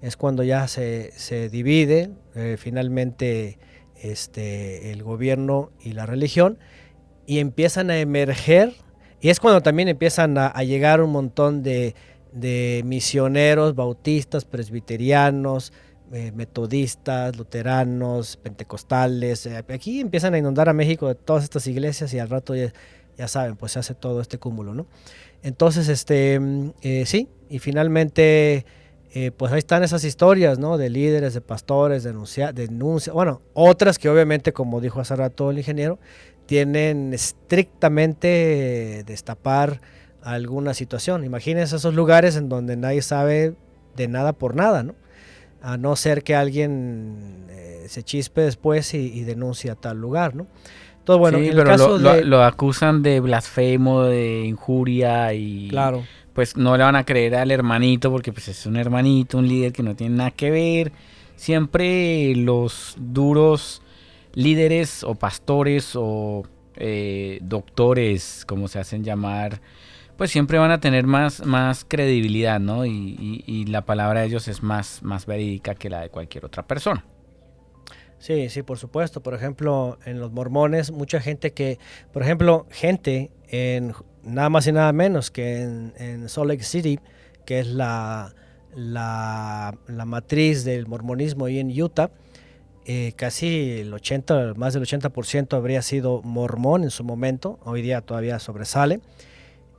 Es 0.00 0.16
cuando 0.16 0.42
ya 0.42 0.66
se, 0.66 1.12
se 1.14 1.50
divide 1.50 2.10
eh, 2.34 2.56
finalmente 2.58 3.58
este, 4.02 4.92
el 4.92 5.02
gobierno 5.02 5.72
y 5.78 5.92
la 5.92 6.06
religión 6.06 6.58
y 7.26 7.40
empiezan 7.40 7.90
a 7.90 7.98
emerger, 7.98 8.72
y 9.20 9.28
es 9.28 9.40
cuando 9.40 9.60
también 9.60 9.88
empiezan 9.88 10.38
a, 10.38 10.46
a 10.46 10.64
llegar 10.64 11.02
un 11.02 11.12
montón 11.12 11.62
de, 11.62 11.94
de 12.32 12.80
misioneros, 12.86 13.74
bautistas, 13.74 14.46
presbiterianos, 14.46 15.74
eh, 16.12 16.32
metodistas, 16.32 17.36
luteranos, 17.36 18.36
pentecostales. 18.36 19.46
eh, 19.46 19.64
aquí 19.68 20.00
empiezan 20.00 20.34
a 20.34 20.38
inundar 20.38 20.68
a 20.68 20.72
México 20.72 21.06
de 21.08 21.14
todas 21.14 21.44
estas 21.44 21.66
iglesias 21.66 22.12
y 22.14 22.18
al 22.18 22.28
rato 22.28 22.54
ya, 22.54 23.28
saben, 23.28 23.56
pues 23.56 23.72
se 23.72 23.78
hace 23.78 23.94
todo 23.94 24.20
este 24.20 24.38
cúmulo, 24.38 24.74
¿no? 24.74 24.86
Entonces, 25.42 25.88
este, 25.88 26.40
mm, 26.40 26.70
eh, 26.82 27.04
sí, 27.06 27.28
y 27.48 27.58
finalmente, 27.58 28.64
pues 29.36 29.52
ahí 29.52 29.58
están 29.58 29.82
esas 29.82 30.04
historias, 30.04 30.58
¿no? 30.58 30.78
De 30.78 30.88
líderes, 30.88 31.34
de 31.34 31.40
pastores, 31.40 32.04
denuncia, 32.04 32.52
denuncia, 32.52 33.12
bueno, 33.12 33.42
otras 33.54 33.98
que 33.98 34.08
obviamente, 34.08 34.52
como 34.52 34.80
dijo 34.80 35.00
hace 35.00 35.16
rato 35.16 35.50
el 35.50 35.58
ingeniero, 35.58 35.98
tienen 36.46 37.12
estrictamente 37.12 39.02
destapar 39.06 39.80
alguna 40.22 40.74
situación. 40.74 41.24
Imagínense 41.24 41.76
esos 41.76 41.94
lugares 41.94 42.36
en 42.36 42.48
donde 42.48 42.76
nadie 42.76 43.02
sabe 43.02 43.54
de 43.96 44.08
nada 44.08 44.32
por 44.32 44.54
nada, 44.54 44.82
¿no? 44.82 44.94
A 45.62 45.76
no 45.76 45.94
ser 45.96 46.22
que 46.22 46.34
alguien 46.34 47.46
eh, 47.50 47.84
se 47.88 48.02
chispe 48.02 48.40
después 48.42 48.94
y, 48.94 48.98
y 48.98 49.24
denuncie 49.24 49.70
a 49.70 49.74
tal 49.74 49.98
lugar, 49.98 50.34
¿no? 50.34 50.46
Entonces, 50.98 51.18
bueno, 51.20 51.38
Sí, 51.38 51.44
en 51.44 51.50
el 51.50 51.56
pero 51.56 51.70
caso 51.70 51.88
lo, 51.90 51.98
lo- 51.98 52.14
de- 52.14 52.24
lo 52.24 52.42
acusan 52.44 53.02
de 53.02 53.20
blasfemo, 53.20 54.02
de 54.04 54.44
injuria 54.44 55.32
y 55.34 55.68
Claro, 55.68 56.04
pues 56.34 56.56
no 56.56 56.76
le 56.76 56.84
van 56.84 56.96
a 56.96 57.04
creer 57.04 57.34
al 57.34 57.50
hermanito 57.50 58.10
porque 58.10 58.32
pues 58.32 58.48
es 58.48 58.64
un 58.66 58.76
hermanito, 58.76 59.38
un 59.38 59.48
líder 59.48 59.72
que 59.72 59.82
no 59.82 59.96
tiene 59.96 60.16
nada 60.16 60.30
que 60.30 60.50
ver. 60.50 60.92
Siempre 61.36 62.34
los 62.36 62.94
duros 62.98 63.82
líderes 64.34 65.02
o 65.04 65.14
pastores 65.14 65.92
o 65.96 66.44
eh, 66.76 67.38
doctores, 67.42 68.44
como 68.46 68.68
se 68.68 68.78
hacen 68.78 69.02
llamar, 69.02 69.60
pues 70.20 70.30
siempre 70.32 70.58
van 70.58 70.70
a 70.70 70.80
tener 70.80 71.06
más, 71.06 71.46
más 71.46 71.86
credibilidad, 71.88 72.60
¿no? 72.60 72.84
Y, 72.84 72.90
y- 72.90 73.42
y 73.46 73.64
la 73.64 73.86
palabra 73.86 74.20
de 74.20 74.26
ellos 74.26 74.48
es 74.48 74.62
más, 74.62 75.02
más 75.02 75.24
verídica 75.24 75.74
que 75.74 75.88
la 75.88 76.02
de 76.02 76.10
cualquier 76.10 76.44
otra 76.44 76.62
persona. 76.62 77.06
Sí, 78.18 78.50
sí, 78.50 78.62
por 78.62 78.76
supuesto. 78.76 79.22
Por 79.22 79.32
ejemplo, 79.32 79.98
en 80.04 80.20
los 80.20 80.30
mormones, 80.30 80.90
mucha 80.90 81.20
gente 81.20 81.54
que, 81.54 81.78
por 82.12 82.22
ejemplo, 82.22 82.66
gente 82.70 83.30
en 83.48 83.94
nada 84.22 84.50
más 84.50 84.66
y 84.66 84.72
nada 84.72 84.92
menos 84.92 85.30
que 85.30 85.62
en, 85.62 86.28
Salt 86.28 86.50
Lake 86.50 86.64
City, 86.64 87.00
que 87.46 87.60
es 87.60 87.68
la, 87.68 88.34
la, 88.76 89.74
matriz 90.04 90.64
del 90.64 90.86
mormonismo 90.86 91.46
ahí 91.46 91.60
en 91.60 91.70
Utah, 91.82 92.10
eh, 92.84 93.14
casi 93.16 93.80
el 93.80 93.94
80, 93.94 94.52
más 94.54 94.74
del 94.74 94.82
80% 94.82 95.56
habría 95.56 95.80
sido 95.80 96.20
mormón 96.20 96.84
en 96.84 96.90
su 96.90 97.04
momento, 97.04 97.58
hoy 97.64 97.80
día 97.80 98.02
todavía 98.02 98.38
sobresale. 98.38 99.00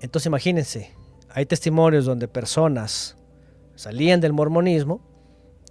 Entonces 0.01 0.25
imagínense, 0.25 0.91
hay 1.29 1.45
testimonios 1.45 2.05
donde 2.05 2.27
personas 2.27 3.17
salían 3.75 4.19
del 4.19 4.33
mormonismo 4.33 4.99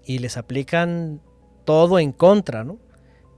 y 0.04 0.18
les 0.18 0.36
aplican 0.36 1.20
todo 1.64 1.98
en 1.98 2.12
contra, 2.12 2.64
¿no? 2.64 2.78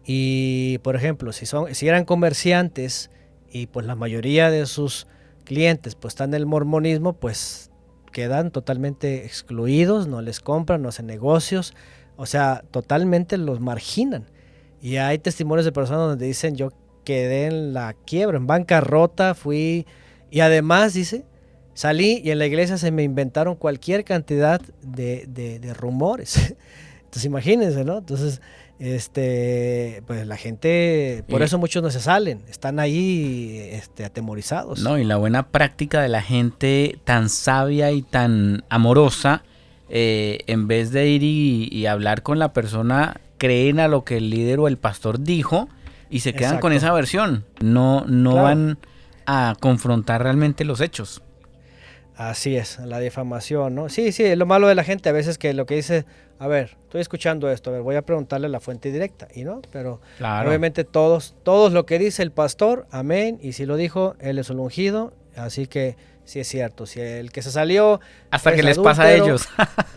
Y 0.04 0.78
por 0.78 0.94
ejemplo, 0.94 1.32
si 1.32 1.46
son 1.46 1.74
si 1.74 1.88
eran 1.88 2.04
comerciantes 2.04 3.10
y 3.50 3.66
pues 3.66 3.86
la 3.86 3.94
mayoría 3.94 4.50
de 4.50 4.66
sus 4.66 5.06
clientes 5.44 5.94
pues 5.94 6.12
están 6.12 6.30
en 6.30 6.34
el 6.34 6.46
mormonismo, 6.46 7.14
pues 7.14 7.70
quedan 8.12 8.50
totalmente 8.50 9.24
excluidos, 9.24 10.06
no 10.06 10.20
les 10.20 10.40
compran, 10.40 10.82
no 10.82 10.90
hacen 10.90 11.06
negocios, 11.06 11.74
o 12.16 12.26
sea, 12.26 12.64
totalmente 12.70 13.38
los 13.38 13.60
marginan. 13.60 14.26
Y 14.82 14.96
hay 14.96 15.18
testimonios 15.18 15.64
de 15.64 15.72
personas 15.72 16.08
donde 16.08 16.26
dicen, 16.26 16.54
yo 16.56 16.70
quedé 17.04 17.46
en 17.46 17.72
la 17.72 17.94
quiebra, 17.94 18.36
en 18.36 18.46
bancarrota, 18.46 19.34
fui... 19.34 19.86
Y 20.32 20.40
además, 20.40 20.94
dice, 20.94 21.24
salí 21.74 22.20
y 22.24 22.30
en 22.32 22.38
la 22.40 22.46
iglesia 22.46 22.76
se 22.78 22.90
me 22.90 23.02
inventaron 23.04 23.54
cualquier 23.54 24.02
cantidad 24.04 24.60
de, 24.82 25.26
de- 25.28 25.60
de 25.60 25.74
rumores. 25.74 26.56
Entonces 27.04 27.24
imagínense, 27.26 27.84
¿no? 27.84 27.98
Entonces, 27.98 28.40
este, 28.78 30.02
pues 30.06 30.26
la 30.26 30.36
gente, 30.36 31.24
por 31.28 31.40
Y- 31.40 31.44
eso 31.44 31.58
muchos 31.58 31.82
no 31.82 31.90
se 31.90 32.00
salen, 32.00 32.40
están 32.48 32.78
ahí 32.80 33.68
este, 33.72 34.04
atemorizados. 34.04 34.80
No, 34.80 34.98
y 34.98 35.04
la 35.04 35.16
buena 35.16 35.48
práctica 35.48 36.00
de 36.02 36.08
la 36.08 36.22
gente 36.22 36.98
tan 37.04 37.28
sabia 37.28 37.90
y 37.92 38.02
tan 38.02 38.64
amorosa, 38.68 39.42
eh, 39.88 40.38
en 40.46 40.68
vez 40.68 40.90
de 40.92 41.08
ir 41.08 41.22
y, 41.22 41.68
y 41.70 41.86
hablar 41.86 42.22
con 42.22 42.38
la 42.38 42.52
persona, 42.52 43.20
creen 43.38 43.80
a 43.80 43.88
lo 43.88 44.04
que 44.04 44.16
el 44.18 44.30
líder 44.30 44.60
o 44.60 44.68
el 44.68 44.78
pastor 44.78 45.20
dijo 45.20 45.68
y 46.08 46.20
se 46.20 46.32
quedan 46.32 46.58
con 46.58 46.72
esa 46.72 46.92
versión. 46.92 47.44
No, 47.60 48.04
no 48.06 48.32
Claro. 48.32 48.44
van 48.44 48.78
a 49.26 49.54
confrontar 49.60 50.22
realmente 50.22 50.64
los 50.64 50.80
hechos. 50.80 51.22
Así 52.14 52.56
es, 52.56 52.78
la 52.78 53.00
difamación, 53.00 53.74
¿no? 53.74 53.88
Sí, 53.88 54.12
sí, 54.12 54.36
lo 54.36 54.44
malo 54.44 54.68
de 54.68 54.74
la 54.74 54.84
gente 54.84 55.08
a 55.08 55.12
veces 55.12 55.38
que 55.38 55.54
lo 55.54 55.64
que 55.64 55.76
dice, 55.76 56.04
a 56.38 56.46
ver, 56.46 56.76
estoy 56.82 57.00
escuchando 57.00 57.50
esto, 57.50 57.70
a 57.70 57.72
ver, 57.72 57.82
voy 57.82 57.96
a 57.96 58.02
preguntarle 58.02 58.48
la 58.48 58.60
fuente 58.60 58.92
directa, 58.92 59.28
y 59.34 59.44
no, 59.44 59.62
pero 59.70 60.00
obviamente 60.20 60.84
todos, 60.84 61.34
todos 61.42 61.72
lo 61.72 61.86
que 61.86 61.98
dice 61.98 62.22
el 62.22 62.30
pastor, 62.30 62.86
amén, 62.90 63.38
y 63.40 63.52
si 63.52 63.64
lo 63.64 63.76
dijo, 63.76 64.14
él 64.20 64.38
es 64.38 64.50
un 64.50 64.60
ungido, 64.60 65.14
así 65.36 65.66
que 65.66 65.96
sí 66.24 66.38
es 66.38 66.48
cierto, 66.48 66.84
si 66.84 67.00
el 67.00 67.32
que 67.32 67.40
se 67.40 67.50
salió... 67.50 68.00
Hasta 68.30 68.54
que 68.54 68.62
les 68.62 68.78
pasa 68.78 69.04
a 69.04 69.12
ellos. 69.14 69.48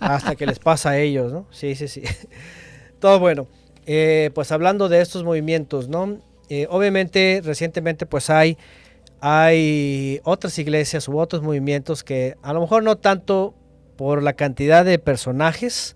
Hasta 0.00 0.34
que 0.36 0.46
les 0.46 0.58
pasa 0.58 0.90
a 0.90 0.98
ellos, 0.98 1.30
¿no? 1.30 1.46
Sí, 1.50 1.74
sí, 1.74 1.88
sí. 1.88 2.02
Todo 3.00 3.18
bueno. 3.18 3.46
Eh, 3.86 4.30
pues 4.34 4.52
hablando 4.52 4.88
de 4.88 5.00
estos 5.00 5.24
movimientos, 5.24 5.88
¿no? 5.88 6.18
Eh, 6.50 6.66
obviamente 6.68 7.40
recientemente 7.44 8.04
pues 8.06 8.28
hay 8.28 8.58
hay 9.20 10.20
otras 10.24 10.58
iglesias 10.58 11.06
u 11.06 11.18
otros 11.18 11.42
movimientos 11.42 12.02
que 12.02 12.36
a 12.42 12.52
lo 12.52 12.60
mejor 12.60 12.82
no 12.82 12.96
tanto 12.96 13.54
por 13.96 14.22
la 14.22 14.32
cantidad 14.32 14.84
de 14.84 14.98
personajes, 14.98 15.94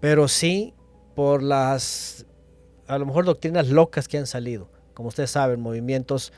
pero 0.00 0.28
sí 0.28 0.74
por 1.16 1.42
las, 1.42 2.24
a 2.86 2.98
lo 2.98 3.06
mejor 3.06 3.24
doctrinas 3.24 3.68
locas 3.68 4.06
que 4.06 4.16
han 4.16 4.26
salido. 4.26 4.70
Como 4.94 5.08
ustedes 5.08 5.32
saben, 5.32 5.60
movimientos 5.60 6.32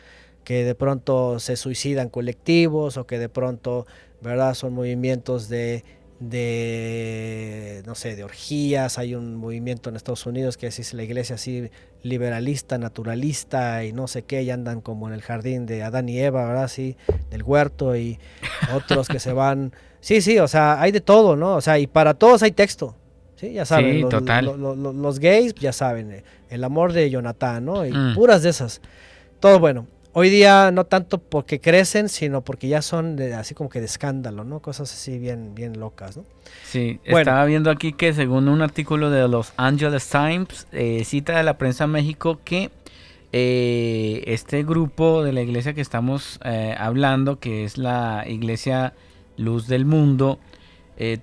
que 0.45 0.65
de 0.65 0.75
pronto 0.75 1.41
se 1.41 1.57
suicidan 1.57 2.09
colectivos 2.09 2.97
o 2.97 3.07
que 3.07 3.19
de 3.19 3.29
pronto, 3.29 3.87
¿verdad? 4.23 4.55
Son 4.55 4.73
movimientos 4.73 5.49
de 5.49 5.85
de, 6.31 7.83
no 7.87 7.95
sé, 7.95 8.17
de 8.17 8.25
orgías. 8.25 8.99
Hay 8.99 9.15
un 9.15 9.37
movimiento 9.37 9.91
en 9.91 9.97
Estados 9.97 10.27
Unidos 10.27 10.57
que 10.57 10.67
es 10.67 10.95
la 10.95 11.03
iglesia 11.03 11.37
así 11.37 11.71
liberalista, 12.03 12.79
naturalista 12.79 13.85
y 13.85 13.93
no 13.93 14.07
sé 14.09 14.23
qué, 14.23 14.43
y 14.43 14.51
andan 14.51 14.81
como 14.81 15.09
en 15.09 15.15
el 15.15 15.23
jardín 15.23 15.67
de 15.67 15.83
Adán 15.83 16.09
y 16.09 16.21
Eva, 16.21 16.47
¿verdad? 16.47 16.69
Sí, 16.69 16.97
del 17.31 17.43
huerto 17.43 17.97
y 17.97 18.19
otros 18.75 19.09
que 19.09 19.19
se 19.19 19.33
van. 19.35 19.73
Sí, 20.01 20.21
sí, 20.21 20.39
o 20.39 20.49
sea, 20.49 20.81
hay 20.81 20.93
de 20.93 21.01
todo, 21.01 21.37
¿no? 21.37 21.57
O 21.57 21.61
sea, 21.61 21.79
y 21.79 21.87
para 21.87 22.15
todos 22.15 22.43
hay 22.43 22.53
texto. 22.53 22.95
Sí, 23.37 23.53
ya 23.53 23.65
saben, 23.65 24.01
los, 24.01 24.79
los, 24.79 25.19
gays, 25.19 25.55
ya 25.55 25.73
saben, 25.73 26.23
el 26.51 26.65
amor 26.65 26.93
de 26.93 27.11
Jonathan, 27.11 27.65
¿no? 27.65 27.85
Y 27.85 27.93
mm. 27.93 28.15
puras 28.15 28.43
de 28.43 28.51
esas. 28.51 28.81
Todo 29.41 29.59
bueno. 29.59 29.87
Hoy 30.17 30.31
día 30.31 30.71
no 30.71 30.85
tanto 30.85 31.19
porque 31.19 31.61
crecen, 31.61 32.09
sino 32.09 32.43
porque 32.43 32.69
ya 32.69 32.83
son 32.83 33.17
de, 33.17 33.35
así 33.35 33.53
como 33.53 33.69
que 33.69 33.81
de 33.81 33.87
escándalo, 33.87 34.45
¿no? 34.45 34.61
Cosas 34.61 34.93
así 34.93 35.19
bien, 35.19 35.57
bien 35.57 35.81
locas, 35.81 36.17
¿no? 36.17 36.25
Sí, 36.63 37.01
estaba 37.03 37.45
viendo 37.47 37.69
aquí 37.69 37.93
que 37.93 38.13
según 38.13 38.49
un 38.49 38.63
artículo 38.63 39.11
de 39.11 39.27
los 39.27 39.53
Angeles 39.57 40.09
Times, 40.09 40.69
eh, 40.71 41.03
cita 41.05 41.37
de 41.37 41.43
la 41.43 41.59
prensa 41.59 41.89
México 41.89 42.39
que 42.45 42.71
eh, 43.33 44.23
este 44.29 44.63
grupo 44.63 45.25
de 45.25 45.33
la 45.33 45.43
iglesia 45.43 45.75
que 45.75 45.81
estamos 45.81 46.39
eh, 46.45 46.77
hablando, 46.79 47.41
que 47.41 47.65
es 47.65 47.77
la 47.77 48.23
iglesia 48.29 48.93
Luz 49.37 49.67
del 49.67 49.85
Mundo, 49.85 50.39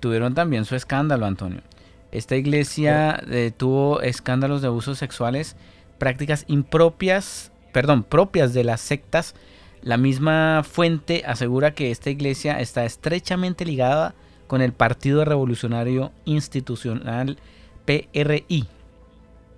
tuvieron 0.00 0.34
también 0.34 0.66
su 0.66 0.76
escándalo, 0.76 1.24
Antonio. 1.24 1.62
Esta 2.10 2.36
iglesia 2.36 3.24
tuvo 3.56 4.02
escándalos 4.02 4.60
de 4.60 4.68
abusos 4.68 4.98
sexuales, 4.98 5.56
prácticas 5.96 6.44
impropias 6.46 7.51
perdón, 7.72 8.04
propias 8.04 8.54
de 8.54 8.64
las 8.64 8.80
sectas, 8.80 9.34
la 9.82 9.96
misma 9.96 10.62
fuente 10.62 11.24
asegura 11.26 11.74
que 11.74 11.90
esta 11.90 12.10
iglesia 12.10 12.60
está 12.60 12.84
estrechamente 12.84 13.64
ligada 13.64 14.14
con 14.46 14.62
el 14.62 14.72
Partido 14.72 15.24
Revolucionario 15.24 16.12
Institucional 16.24 17.38
PRI 17.84 18.68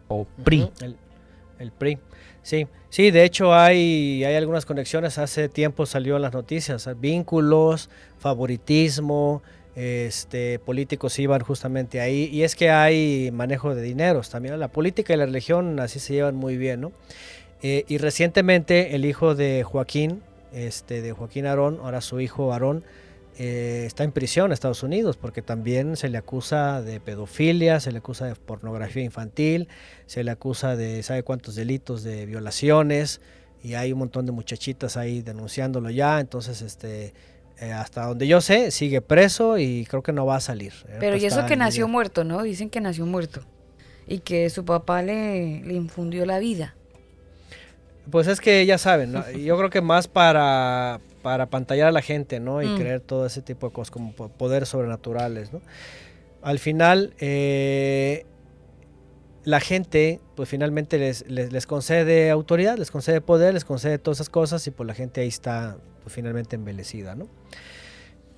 o 0.08 0.26
PRI. 0.44 0.70
el, 1.58 1.72
PRI. 1.72 1.98
Sí, 2.42 2.66
sí, 2.90 3.10
de 3.10 3.24
hecho 3.24 3.54
hay, 3.54 4.24
hay 4.24 4.34
algunas 4.36 4.66
conexiones. 4.66 5.18
Hace 5.18 5.48
tiempo 5.48 5.86
salió 5.86 6.16
en 6.16 6.22
las 6.22 6.32
noticias, 6.32 6.88
vínculos, 7.00 7.90
favoritismo, 8.18 9.42
este, 9.74 10.58
políticos 10.58 11.18
iban 11.18 11.40
justamente 11.40 12.00
ahí. 12.00 12.28
Y 12.32 12.42
es 12.42 12.54
que 12.54 12.70
hay 12.70 13.30
manejo 13.32 13.74
de 13.74 13.82
dineros 13.82 14.30
también. 14.30 14.58
La 14.60 14.68
política 14.68 15.14
y 15.14 15.16
la 15.16 15.26
religión 15.26 15.80
así 15.80 15.98
se 15.98 16.14
llevan 16.14 16.36
muy 16.36 16.56
bien, 16.56 16.82
¿no? 16.82 16.92
Eh, 17.66 17.86
y 17.88 17.96
recientemente 17.96 18.94
el 18.94 19.06
hijo 19.06 19.34
de 19.34 19.62
Joaquín, 19.62 20.20
este, 20.52 21.00
de 21.00 21.12
Joaquín 21.12 21.46
Aarón, 21.46 21.78
ahora 21.82 22.02
su 22.02 22.20
hijo 22.20 22.52
Aarón, 22.52 22.84
eh, 23.38 23.84
está 23.86 24.04
en 24.04 24.12
prisión 24.12 24.46
en 24.46 24.52
Estados 24.52 24.82
Unidos 24.82 25.16
porque 25.16 25.40
también 25.40 25.96
se 25.96 26.10
le 26.10 26.18
acusa 26.18 26.82
de 26.82 27.00
pedofilia, 27.00 27.80
se 27.80 27.90
le 27.90 27.98
acusa 27.98 28.26
de 28.26 28.34
pornografía 28.34 29.02
infantil, 29.02 29.68
se 30.04 30.24
le 30.24 30.30
acusa 30.30 30.76
de 30.76 31.02
sabe 31.02 31.22
cuántos 31.22 31.54
delitos 31.54 32.02
de 32.02 32.26
violaciones 32.26 33.22
y 33.62 33.72
hay 33.72 33.94
un 33.94 34.00
montón 34.00 34.26
de 34.26 34.32
muchachitas 34.32 34.98
ahí 34.98 35.22
denunciándolo 35.22 35.88
ya, 35.88 36.20
entonces 36.20 36.60
este 36.60 37.14
eh, 37.60 37.72
hasta 37.72 38.04
donde 38.04 38.26
yo 38.26 38.42
sé 38.42 38.72
sigue 38.72 39.00
preso 39.00 39.56
y 39.56 39.86
creo 39.86 40.02
que 40.02 40.12
no 40.12 40.26
va 40.26 40.36
a 40.36 40.40
salir. 40.40 40.74
Pero 41.00 41.16
y 41.16 41.24
eso 41.24 41.46
que 41.46 41.56
nació 41.56 41.88
muerto, 41.88 42.24
¿no? 42.24 42.42
Dicen 42.42 42.68
que 42.68 42.82
nació 42.82 43.06
muerto 43.06 43.40
y 44.06 44.18
que 44.18 44.50
su 44.50 44.66
papá 44.66 45.00
le, 45.00 45.62
le 45.62 45.72
infundió 45.72 46.26
la 46.26 46.38
vida. 46.40 46.74
Pues 48.10 48.26
es 48.26 48.40
que 48.40 48.64
ya 48.66 48.78
saben, 48.78 49.14
yo 49.44 49.56
creo 49.56 49.70
que 49.70 49.80
más 49.80 50.08
para, 50.08 51.00
para 51.22 51.46
pantallar 51.46 51.88
a 51.88 51.92
la 51.92 52.02
gente, 52.02 52.40
¿no? 52.40 52.62
Y 52.62 52.66
mm. 52.66 52.76
creer 52.76 53.00
todo 53.00 53.26
ese 53.26 53.42
tipo 53.42 53.68
de 53.68 53.72
cosas 53.72 53.90
como 53.90 54.12
poderes 54.12 54.68
sobrenaturales, 54.68 55.52
¿no? 55.52 55.60
Al 56.42 56.58
final, 56.58 57.14
eh, 57.20 58.26
la 59.44 59.60
gente, 59.60 60.20
pues 60.34 60.48
finalmente 60.48 60.98
les, 60.98 61.26
les, 61.28 61.66
concede 61.66 62.30
autoridad, 62.30 62.76
les 62.78 62.90
concede 62.90 63.20
poder, 63.20 63.54
les 63.54 63.64
concede 63.64 63.98
todas 63.98 64.18
esas 64.18 64.30
cosas 64.30 64.66
y 64.66 64.70
pues 64.70 64.86
la 64.86 64.94
gente 64.94 65.20
ahí 65.20 65.28
está 65.28 65.76
pues, 66.02 66.14
finalmente 66.14 66.56
embelecida, 66.56 67.14
¿no? 67.14 67.28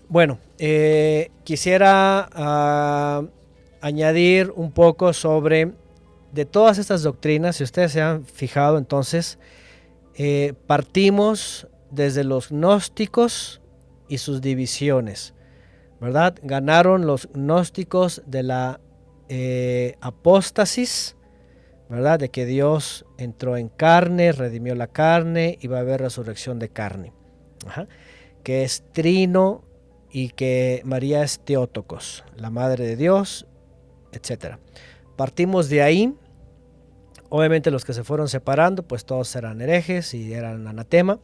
Bueno, 0.08 0.38
eh, 0.58 1.30
quisiera 1.42 2.28
ah, 2.32 3.24
añadir 3.80 4.52
un 4.54 4.70
poco 4.70 5.12
sobre 5.12 5.72
de 6.32 6.44
todas 6.44 6.78
estas 6.78 7.02
doctrinas, 7.02 7.56
si 7.56 7.64
ustedes 7.64 7.92
se 7.92 8.02
han 8.02 8.24
fijado 8.24 8.78
entonces, 8.78 9.38
eh, 10.18 10.54
partimos 10.66 11.68
desde 11.90 12.24
los 12.24 12.48
gnósticos 12.48 13.60
y 14.08 14.18
sus 14.18 14.40
divisiones, 14.40 15.34
¿verdad? 16.00 16.36
Ganaron 16.42 17.06
los 17.06 17.28
gnósticos 17.34 18.22
de 18.26 18.42
la 18.42 18.80
eh, 19.28 19.96
apóstasis, 20.00 21.16
¿verdad? 21.90 22.18
De 22.18 22.30
que 22.30 22.46
Dios 22.46 23.04
entró 23.18 23.58
en 23.58 23.68
carne, 23.68 24.32
redimió 24.32 24.74
la 24.74 24.86
carne 24.86 25.58
y 25.60 25.66
va 25.66 25.78
a 25.78 25.80
haber 25.80 26.00
resurrección 26.00 26.58
de 26.58 26.70
carne. 26.70 27.12
Que 28.42 28.62
es 28.62 28.84
trino 28.92 29.64
y 30.10 30.30
que 30.30 30.80
María 30.84 31.22
es 31.24 31.40
Teótocos, 31.40 32.24
la 32.36 32.48
madre 32.48 32.86
de 32.86 32.96
Dios, 32.96 33.46
etc. 34.12 34.56
Partimos 35.16 35.68
de 35.68 35.82
ahí 35.82 36.14
Obviamente 37.28 37.70
los 37.70 37.84
que 37.84 37.92
se 37.92 38.04
fueron 38.04 38.28
separando, 38.28 38.82
pues 38.82 39.04
todos 39.04 39.34
eran 39.36 39.60
herejes 39.60 40.14
y 40.14 40.32
eran 40.32 40.66
anatema, 40.68 41.18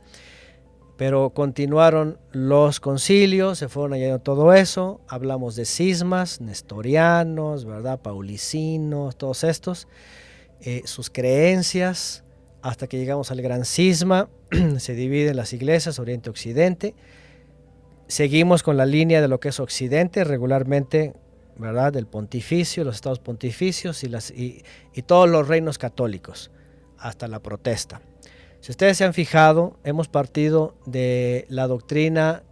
pero 0.97 1.31
continuaron 1.31 2.19
los 2.33 2.81
concilios, 2.81 3.59
se 3.59 3.69
fueron 3.69 3.95
añadiendo 3.95 4.21
todo 4.21 4.53
eso, 4.53 5.01
hablamos 5.09 5.57
de 5.57 5.65
cismas, 5.65 6.41
nestorianos, 6.41 7.65
¿verdad? 7.65 8.01
Paulicinos, 8.01 9.17
todos 9.17 9.45
estos, 9.45 9.89
eh, 10.61 10.83
sus 10.85 11.11
creencias, 11.11 12.25
hasta 12.63 12.87
que 12.87 12.99
llegamos 12.99 13.31
al 13.31 13.43
gran 13.43 13.65
cisma, 13.65 14.29
se 14.79 14.95
dividen 14.95 15.37
las 15.37 15.53
iglesias, 15.53 15.99
Oriente-Occidente, 15.99 16.95
seguimos 18.07 18.63
con 18.63 18.77
la 18.77 18.87
línea 18.87 19.21
de 19.21 19.29
lo 19.29 19.41
que 19.41 19.49
es 19.49 19.61
Occidente, 19.61 20.25
regularmente 20.25 21.15
¿verdad? 21.57 21.93
Del 21.93 22.07
pontificio, 22.07 22.85
los 22.85 22.97
estados 22.97 23.19
pontificios 23.19 24.03
y, 24.05 24.63
y, 24.95 25.03
todos 25.03 25.29
los 25.29 25.49
reinos 25.49 25.79
católicos, 25.79 26.51
hasta 26.99 27.29
la 27.29 27.41
protesta. 27.41 28.01
Si 28.61 28.71
ustedes 28.71 28.97
se 28.97 29.05
han 29.05 29.15
fijado, 29.15 29.79
hemos 29.85 30.09
partido 30.09 30.77
de 30.87 31.47
la 31.49 31.67
doctrina 31.67 32.43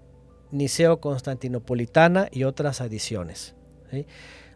niceo-constantinopolitana 0.50 2.28
y 2.32 2.44
otras 2.44 2.80
adiciones. 2.80 3.54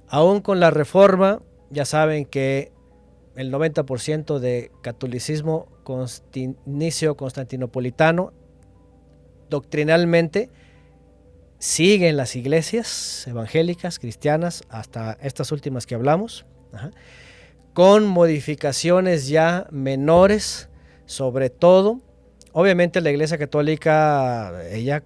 Aún 0.09 0.41
con 0.41 0.61
la 0.61 0.71
reforma, 0.71 1.43
ya 1.71 1.85
saben 1.85 2.25
que 2.25 2.73
el 3.37 3.53
90% 3.53 4.39
de 4.39 4.71
catolicismo 4.83 5.69
niceo-constantinopolitano 6.67 8.33
doctrinalmente 9.51 10.51
siguen 11.65 12.19
las 12.19 12.37
iglesias 12.37 13.27
evangélicas, 13.27 13.99
cristianas, 13.99 14.65
hasta 14.69 15.17
estas 15.23 15.51
últimas 15.51 15.87
que 15.87 15.95
hablamos, 15.95 16.45
con 17.73 18.07
modificaciones 18.07 19.29
ya 19.29 19.67
menores, 19.71 20.69
sobre 21.07 21.49
todo. 21.49 22.03
Obviamente 22.53 23.01
la 23.01 23.11
iglesia 23.11 23.39
católica, 23.39 24.63
ella, 24.73 25.03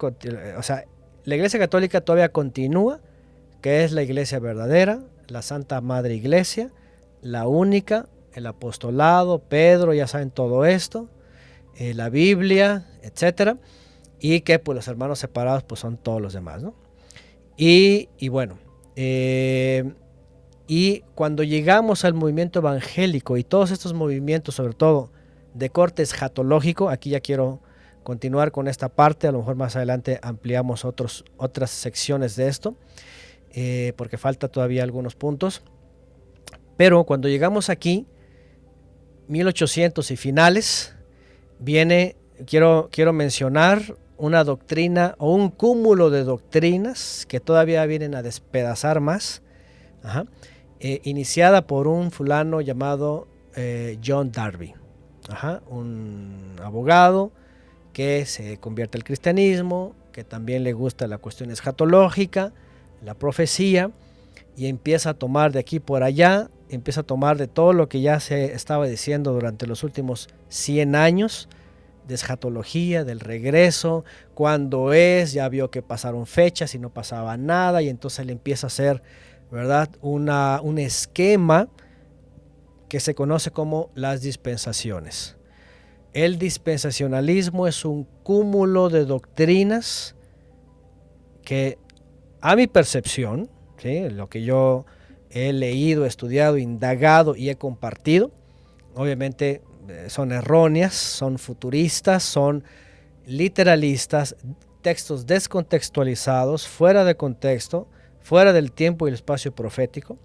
o 0.56 0.62
sea, 0.64 0.84
la 1.22 1.36
iglesia 1.36 1.60
católica 1.60 2.00
todavía 2.00 2.30
continúa, 2.30 2.98
que 3.62 3.84
es 3.84 3.92
la 3.92 4.02
iglesia 4.02 4.40
verdadera, 4.40 4.98
la 5.28 5.42
Santa 5.42 5.80
Madre 5.80 6.16
Iglesia, 6.16 6.72
la 7.22 7.46
única, 7.46 8.08
el 8.32 8.48
apostolado, 8.48 9.38
Pedro, 9.38 9.94
ya 9.94 10.08
saben 10.08 10.32
todo 10.32 10.66
esto, 10.66 11.08
eh, 11.76 11.94
la 11.94 12.08
Biblia, 12.08 12.84
etcétera 13.02 13.58
y 14.20 14.40
que 14.40 14.58
pues 14.58 14.76
los 14.76 14.88
hermanos 14.88 15.18
separados 15.18 15.62
pues 15.64 15.80
son 15.80 15.96
todos 15.96 16.20
los 16.20 16.32
demás, 16.32 16.62
¿no? 16.62 16.74
Y, 17.56 18.08
y 18.18 18.28
bueno, 18.28 18.58
eh, 18.96 19.92
y 20.66 21.00
cuando 21.14 21.42
llegamos 21.42 22.04
al 22.04 22.14
movimiento 22.14 22.58
evangélico 22.58 23.36
y 23.36 23.44
todos 23.44 23.70
estos 23.70 23.94
movimientos, 23.94 24.56
sobre 24.56 24.74
todo 24.74 25.10
de 25.54 25.70
corte 25.70 26.02
escatológico, 26.02 26.90
aquí 26.90 27.10
ya 27.10 27.20
quiero 27.20 27.60
continuar 28.02 28.52
con 28.52 28.68
esta 28.68 28.88
parte, 28.88 29.26
a 29.26 29.32
lo 29.32 29.38
mejor 29.38 29.56
más 29.56 29.76
adelante 29.76 30.18
ampliamos 30.22 30.84
otros, 30.84 31.24
otras 31.36 31.70
secciones 31.70 32.36
de 32.36 32.48
esto, 32.48 32.76
eh, 33.52 33.92
porque 33.96 34.18
falta 34.18 34.48
todavía 34.48 34.82
algunos 34.82 35.14
puntos. 35.14 35.62
Pero 36.76 37.04
cuando 37.04 37.28
llegamos 37.28 37.70
aquí, 37.70 38.06
1800 39.28 40.10
y 40.10 40.16
finales, 40.16 40.94
viene, 41.58 42.16
quiero, 42.46 42.88
quiero 42.92 43.12
mencionar 43.12 43.96
una 44.18 44.44
doctrina 44.44 45.14
o 45.18 45.34
un 45.34 45.50
cúmulo 45.50 46.10
de 46.10 46.24
doctrinas 46.24 47.24
que 47.28 47.40
todavía 47.40 47.86
vienen 47.86 48.14
a 48.14 48.22
despedazar 48.22 49.00
más, 49.00 49.42
eh, 50.80 51.00
iniciada 51.04 51.66
por 51.66 51.88
un 51.88 52.10
fulano 52.10 52.60
llamado 52.60 53.28
eh, 53.56 53.98
John 54.04 54.30
Darby, 54.32 54.74
un 55.70 56.56
abogado 56.62 57.32
que 57.92 58.26
se 58.26 58.58
convierte 58.58 58.98
al 58.98 59.04
cristianismo, 59.04 59.94
que 60.12 60.24
también 60.24 60.64
le 60.64 60.72
gusta 60.72 61.06
la 61.06 61.18
cuestión 61.18 61.50
escatológica, 61.50 62.52
la 63.02 63.14
profecía, 63.14 63.90
y 64.56 64.66
empieza 64.66 65.10
a 65.10 65.14
tomar 65.14 65.52
de 65.52 65.60
aquí 65.60 65.78
por 65.78 66.02
allá, 66.02 66.50
empieza 66.68 67.02
a 67.02 67.04
tomar 67.04 67.36
de 67.38 67.46
todo 67.46 67.72
lo 67.72 67.88
que 67.88 68.00
ya 68.00 68.18
se 68.18 68.52
estaba 68.52 68.86
diciendo 68.86 69.32
durante 69.32 69.66
los 69.66 69.84
últimos 69.84 70.28
100 70.48 70.96
años, 70.96 71.48
de 72.08 72.14
escatología, 72.14 73.04
del 73.04 73.20
regreso, 73.20 74.04
cuando 74.34 74.92
es, 74.92 75.32
ya 75.32 75.48
vio 75.48 75.70
que 75.70 75.82
pasaron 75.82 76.26
fechas 76.26 76.74
y 76.74 76.78
no 76.78 76.92
pasaba 76.92 77.36
nada, 77.36 77.82
y 77.82 77.88
entonces 77.88 78.20
él 78.20 78.30
empieza 78.30 78.66
a 78.66 78.68
hacer, 78.68 79.02
¿verdad?, 79.52 79.90
Una, 80.00 80.60
un 80.62 80.78
esquema 80.78 81.68
que 82.88 82.98
se 82.98 83.14
conoce 83.14 83.50
como 83.50 83.90
las 83.94 84.22
dispensaciones. 84.22 85.36
El 86.14 86.38
dispensacionalismo 86.38 87.66
es 87.66 87.84
un 87.84 88.04
cúmulo 88.22 88.88
de 88.88 89.04
doctrinas 89.04 90.16
que, 91.44 91.78
a 92.40 92.56
mi 92.56 92.66
percepción, 92.66 93.50
lo 94.10 94.28
que 94.28 94.42
yo 94.42 94.86
he 95.30 95.52
leído, 95.52 96.06
estudiado, 96.06 96.56
indagado 96.56 97.36
y 97.36 97.50
he 97.50 97.56
compartido, 97.56 98.32
obviamente 98.94 99.62
son 100.08 100.32
erróneas, 100.32 100.94
son 100.94 101.38
futuristas, 101.38 102.22
son 102.22 102.64
literalistas, 103.26 104.36
textos 104.82 105.26
descontextualizados, 105.26 106.66
fuera 106.66 107.04
de 107.04 107.16
contexto, 107.16 107.88
fuera 108.20 108.52
del 108.52 108.72
tiempo 108.72 109.06
y 109.06 109.08
el 109.08 109.14
espacio 109.14 109.54
profético, 109.54 110.18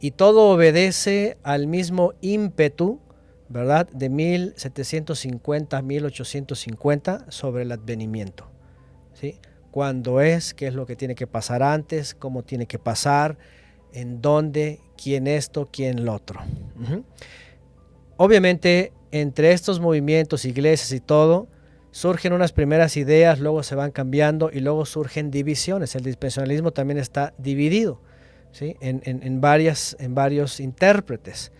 y 0.00 0.12
todo 0.12 0.50
obedece 0.50 1.36
al 1.42 1.66
mismo 1.66 2.14
ímpetu, 2.20 3.00
¿verdad?, 3.48 3.88
de 3.90 4.08
1750 4.08 5.76
a 5.76 5.82
1850 5.82 7.26
sobre 7.30 7.64
el 7.64 7.72
advenimiento. 7.72 8.50
¿sí? 9.12 9.38
Cuándo 9.70 10.20
es, 10.20 10.54
qué 10.54 10.68
es 10.68 10.74
lo 10.74 10.86
que 10.86 10.96
tiene 10.96 11.14
que 11.14 11.26
pasar 11.26 11.62
antes, 11.62 12.14
cómo 12.14 12.42
tiene 12.42 12.66
que 12.66 12.78
pasar, 12.78 13.36
en 13.92 14.22
dónde, 14.22 14.80
quién 14.96 15.26
esto, 15.26 15.68
quién 15.70 16.04
lo 16.04 16.14
otro. 16.14 16.40
Obviamente, 18.22 18.92
entre 19.12 19.52
estos 19.52 19.80
movimientos, 19.80 20.44
iglesias 20.44 20.92
y 20.92 21.00
todo, 21.00 21.48
surgen 21.90 22.34
unas 22.34 22.52
primeras 22.52 22.98
ideas, 22.98 23.40
luego 23.40 23.62
se 23.62 23.74
van 23.74 23.92
cambiando 23.92 24.50
y 24.52 24.60
luego 24.60 24.84
surgen 24.84 25.30
divisiones. 25.30 25.96
El 25.96 26.02
dispensacionalismo 26.02 26.70
también 26.70 26.98
está 26.98 27.32
dividido 27.38 28.02
¿sí? 28.52 28.76
en, 28.82 29.40
varias, 29.40 29.96
en 30.00 30.14
varios 30.14 30.60
intérpretes. 30.60 31.50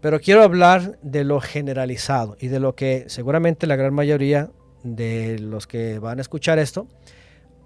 Pero 0.00 0.18
quiero 0.18 0.42
hablar 0.42 0.98
de 1.02 1.22
lo 1.22 1.40
generalizado 1.40 2.36
y 2.40 2.48
de 2.48 2.58
lo 2.58 2.74
que 2.74 3.04
seguramente 3.06 3.68
la 3.68 3.76
gran 3.76 3.94
mayoría 3.94 4.50
de 4.82 5.38
los 5.38 5.68
que 5.68 6.00
van 6.00 6.18
a 6.18 6.22
escuchar 6.22 6.58
esto 6.58 6.88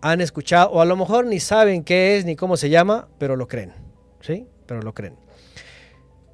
han 0.03 0.21
escuchado, 0.21 0.73
o 0.73 0.83
a 0.83 0.85
lo 0.85 0.95
mejor 0.95 1.25
ni 1.25 1.41
saben 1.41 1.85
qué 1.85 2.19
es 2.19 2.27
ni 2.27 2.37
cómo 2.37 2.59
se 2.59 2.69
llama, 2.69 3.09
pero 3.17 3.35
lo 3.35 3.49
creen. 3.49 3.73
¿Sí? 4.21 4.47
Pero 4.67 4.83
lo 4.83 4.93
creen. 4.93 5.26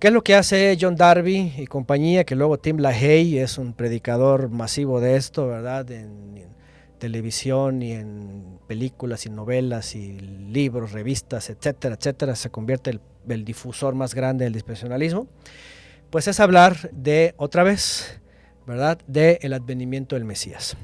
¿Qué 0.03 0.09
es 0.09 0.15
lo 0.15 0.25
que 0.25 0.35
hace 0.35 0.77
John 0.81 0.97
Darby 0.97 1.53
y 1.59 1.69
compañía? 1.69 2.25
Que 2.25 2.35
luego 2.35 2.59
Tim 2.59 2.79
LaHaye 2.79 3.41
es 3.41 3.57
un 3.57 3.73
predicador 3.73 4.49
masivo 4.49 5.01
de 5.01 5.15
esto, 5.15 5.47
¿verdad? 5.47 5.89
En, 5.93 6.43
televisión 6.99 7.83
y 7.83 7.93
en 7.93 8.59
películas 8.67 9.27
y 9.27 9.31
novelas 9.31 9.95
y 9.95 10.19
libros, 10.19 10.91
revistas, 10.91 11.51
etcétera, 11.51 11.95
etcétera. 11.95 12.35
Se 12.35 12.51
convierte 12.51 12.91
el, 12.91 13.01
el 13.29 13.45
difusor 13.45 13.95
más 13.95 14.13
grande 14.17 14.43
del 14.45 14.53
dispensacionalismo. 14.55 15.29
Pues 16.11 16.27
es 16.27 16.41
hablar 16.41 16.91
de, 16.91 17.35
otra 17.37 17.63
vez, 17.63 18.21
¿verdad? 18.67 18.99
De 19.07 19.39
el 19.43 19.53
advenimiento 19.53 20.17
del 20.17 20.25
Mesías. 20.25 20.77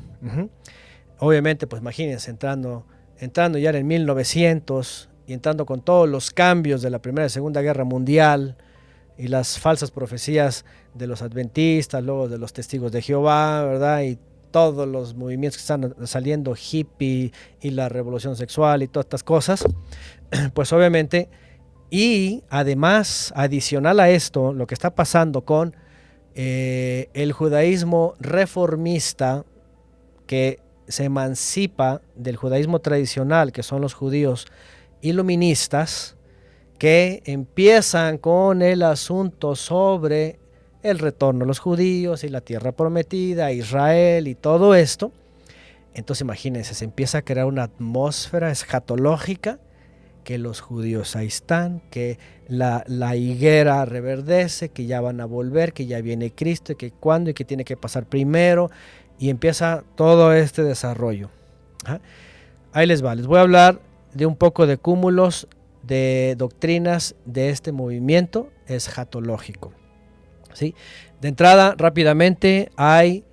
Obviamente, 1.18 1.66
pues 1.66 1.82
imagínense, 1.82 2.30
entrando, 2.30 2.86
entrando 3.18 3.58
ya 3.58 3.70
en 3.70 3.84
1900 3.84 5.10
y 5.26 5.32
entrando 5.32 5.66
con 5.66 5.80
todos 5.80 6.08
los 6.08 6.30
cambios 6.30 6.82
de 6.82 6.90
la 6.90 7.00
Primera 7.00 7.26
y 7.26 7.30
Segunda 7.30 7.62
Guerra 7.62 7.82
Mundial, 7.82 8.56
y 9.18 9.28
las 9.28 9.58
falsas 9.58 9.90
profecías 9.90 10.64
de 10.94 11.06
los 11.06 11.22
adventistas, 11.22 12.02
luego 12.02 12.28
de 12.28 12.38
los 12.38 12.52
testigos 12.52 12.92
de 12.92 13.02
Jehová, 13.02 13.64
¿verdad? 13.64 14.02
Y 14.02 14.18
todos 14.50 14.88
los 14.88 15.14
movimientos 15.14 15.58
que 15.58 15.62
están 15.62 15.94
saliendo, 16.06 16.54
hippie 16.54 17.32
y 17.60 17.70
la 17.70 17.88
revolución 17.88 18.36
sexual 18.36 18.82
y 18.82 18.88
todas 18.88 19.06
estas 19.06 19.24
cosas, 19.24 19.64
pues 20.54 20.72
obviamente, 20.72 21.28
y 21.90 22.44
además, 22.48 23.32
adicional 23.34 23.98
a 24.00 24.08
esto, 24.10 24.52
lo 24.52 24.66
que 24.66 24.74
está 24.74 24.94
pasando 24.94 25.42
con 25.42 25.74
eh, 26.34 27.08
el 27.14 27.32
judaísmo 27.32 28.14
reformista 28.20 29.44
que 30.26 30.60
se 30.86 31.04
emancipa 31.04 32.02
del 32.14 32.36
judaísmo 32.36 32.78
tradicional, 32.80 33.52
que 33.52 33.62
son 33.62 33.80
los 33.80 33.94
judíos 33.94 34.46
iluministas, 35.00 36.17
que 36.78 37.22
empiezan 37.26 38.18
con 38.18 38.62
el 38.62 38.82
asunto 38.82 39.56
sobre 39.56 40.38
el 40.82 40.98
retorno 40.98 41.40
de 41.40 41.46
los 41.46 41.58
judíos 41.58 42.24
y 42.24 42.28
la 42.28 42.40
tierra 42.40 42.72
prometida, 42.72 43.52
Israel 43.52 44.28
y 44.28 44.34
todo 44.34 44.74
esto. 44.74 45.12
Entonces 45.94 46.22
imagínense, 46.22 46.74
se 46.74 46.84
empieza 46.84 47.18
a 47.18 47.22
crear 47.22 47.46
una 47.46 47.64
atmósfera 47.64 48.50
escatológica, 48.50 49.58
que 50.22 50.38
los 50.38 50.60
judíos 50.60 51.16
ahí 51.16 51.26
están, 51.26 51.80
que 51.90 52.18
la, 52.48 52.84
la, 52.86 53.16
higuera 53.16 53.84
reverdece, 53.86 54.68
que 54.68 54.84
ya 54.84 55.00
van 55.00 55.20
a 55.20 55.24
volver, 55.24 55.72
que 55.72 55.86
ya 55.86 56.00
viene 56.02 56.30
Cristo, 56.30 56.72
y 56.72 56.76
que 56.76 56.90
cuándo 56.90 57.30
y 57.30 57.34
que 57.34 57.46
tiene 57.46 57.64
que 57.64 57.78
pasar 57.78 58.04
primero, 58.04 58.70
y 59.18 59.30
empieza 59.30 59.84
todo 59.96 60.34
este 60.34 60.62
desarrollo. 60.62 61.30
Ahí 62.72 62.86
les 62.86 63.02
va, 63.02 63.14
les 63.14 63.26
voy 63.26 63.38
a 63.38 63.42
hablar 63.42 63.80
de 64.12 64.26
un 64.26 64.36
poco 64.36 64.66
de 64.66 64.76
cúmulos 64.76 65.48
de 65.88 66.34
doctrinas 66.36 67.16
de 67.24 67.48
este 67.48 67.72
movimiento 67.72 68.50
escatológico. 68.66 69.72
¿sí? 70.52 70.74
De 71.20 71.28
entrada, 71.28 71.74
rápidamente, 71.76 72.70
hay 72.76 73.24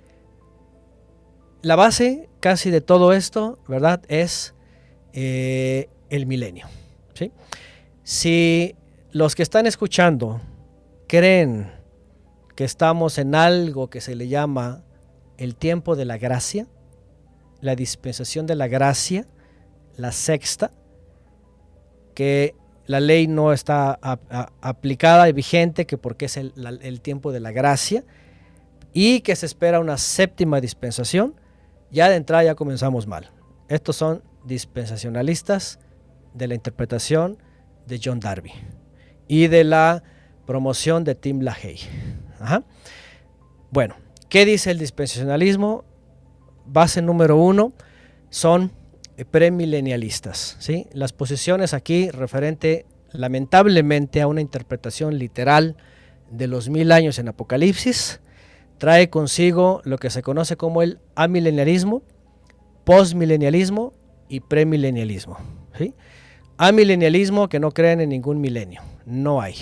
la 1.62 1.76
base 1.76 2.28
casi 2.40 2.70
de 2.70 2.80
todo 2.80 3.12
esto, 3.12 3.58
¿verdad? 3.68 4.02
Es 4.08 4.54
eh, 5.12 5.88
el 6.08 6.26
milenio. 6.26 6.66
¿sí? 7.14 7.30
Si 8.02 8.74
los 9.12 9.34
que 9.34 9.42
están 9.42 9.66
escuchando 9.66 10.40
creen 11.06 11.70
que 12.56 12.64
estamos 12.64 13.18
en 13.18 13.34
algo 13.34 13.90
que 13.90 14.00
se 14.00 14.14
le 14.14 14.28
llama 14.28 14.82
el 15.36 15.56
tiempo 15.56 15.94
de 15.94 16.06
la 16.06 16.16
gracia, 16.16 16.66
la 17.60 17.76
dispensación 17.76 18.46
de 18.46 18.56
la 18.56 18.66
gracia, 18.66 19.26
la 19.96 20.12
sexta, 20.12 20.70
que 22.16 22.54
la 22.86 22.98
ley 22.98 23.26
no 23.26 23.52
está 23.52 23.98
aplicada 24.62 25.28
y 25.28 25.32
vigente, 25.32 25.86
que 25.86 25.98
porque 25.98 26.24
es 26.24 26.38
el, 26.38 27.00
tiempo 27.02 27.30
de 27.30 27.40
la 27.40 27.52
gracia, 27.52 28.04
y 28.94 29.20
que 29.20 29.36
se 29.36 29.44
espera 29.44 29.80
una 29.80 29.98
séptima 29.98 30.62
dispensación, 30.62 31.34
ya 31.90 32.08
de 32.08 32.16
entrada 32.16 32.42
ya 32.42 32.54
comenzamos 32.54 33.06
mal. 33.06 33.30
Estos 33.68 33.96
son 33.96 34.22
dispensacionalistas 34.46 35.78
de 36.32 36.48
la 36.48 36.54
interpretación 36.54 37.36
de 37.86 38.00
John 38.02 38.18
Darby 38.18 38.52
y 39.28 39.48
de 39.48 39.64
la 39.64 40.02
promoción 40.46 41.04
de 41.04 41.16
Tim 41.16 41.40
LaHaye. 41.42 41.86
Bueno, 43.70 43.96
¿qué 44.30 44.46
dice 44.46 44.70
el 44.70 44.78
dispensacionalismo? 44.78 45.84
Base 46.64 47.02
número 47.02 47.36
uno 47.36 47.74
son 48.30 48.72
premilenialistas. 49.24 50.56
¿sí? 50.58 50.86
Las 50.92 51.12
posiciones 51.12 51.74
aquí 51.74 52.10
referente 52.10 52.86
lamentablemente 53.12 54.20
a 54.20 54.26
una 54.26 54.40
interpretación 54.40 55.18
literal 55.18 55.76
de 56.30 56.46
los 56.46 56.68
mil 56.68 56.92
años 56.92 57.18
en 57.18 57.28
Apocalipsis, 57.28 58.20
trae 58.78 59.08
consigo 59.08 59.80
lo 59.84 59.98
que 59.98 60.10
se 60.10 60.22
conoce 60.22 60.56
como 60.56 60.82
el 60.82 60.98
amileniarismo 61.14 62.02
postmilenialismo 62.84 63.92
y 64.28 64.40
premilenialismo. 64.40 65.38
¿sí? 65.76 65.94
Amilenialismo 66.56 67.48
que 67.48 67.60
no 67.60 67.72
creen 67.72 68.00
en 68.00 68.10
ningún 68.10 68.40
milenio, 68.40 68.82
no 69.04 69.40
hay. 69.40 69.56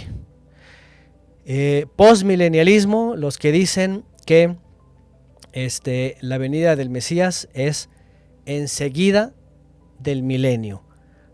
Eh, 1.46 1.86
postmilenialismo, 1.96 3.16
los 3.16 3.38
que 3.38 3.52
dicen 3.52 4.04
que 4.26 4.56
este, 5.52 6.16
la 6.20 6.38
venida 6.38 6.76
del 6.76 6.90
Mesías 6.90 7.48
es 7.54 7.88
enseguida 8.46 9.33
del 10.04 10.22
milenio. 10.22 10.82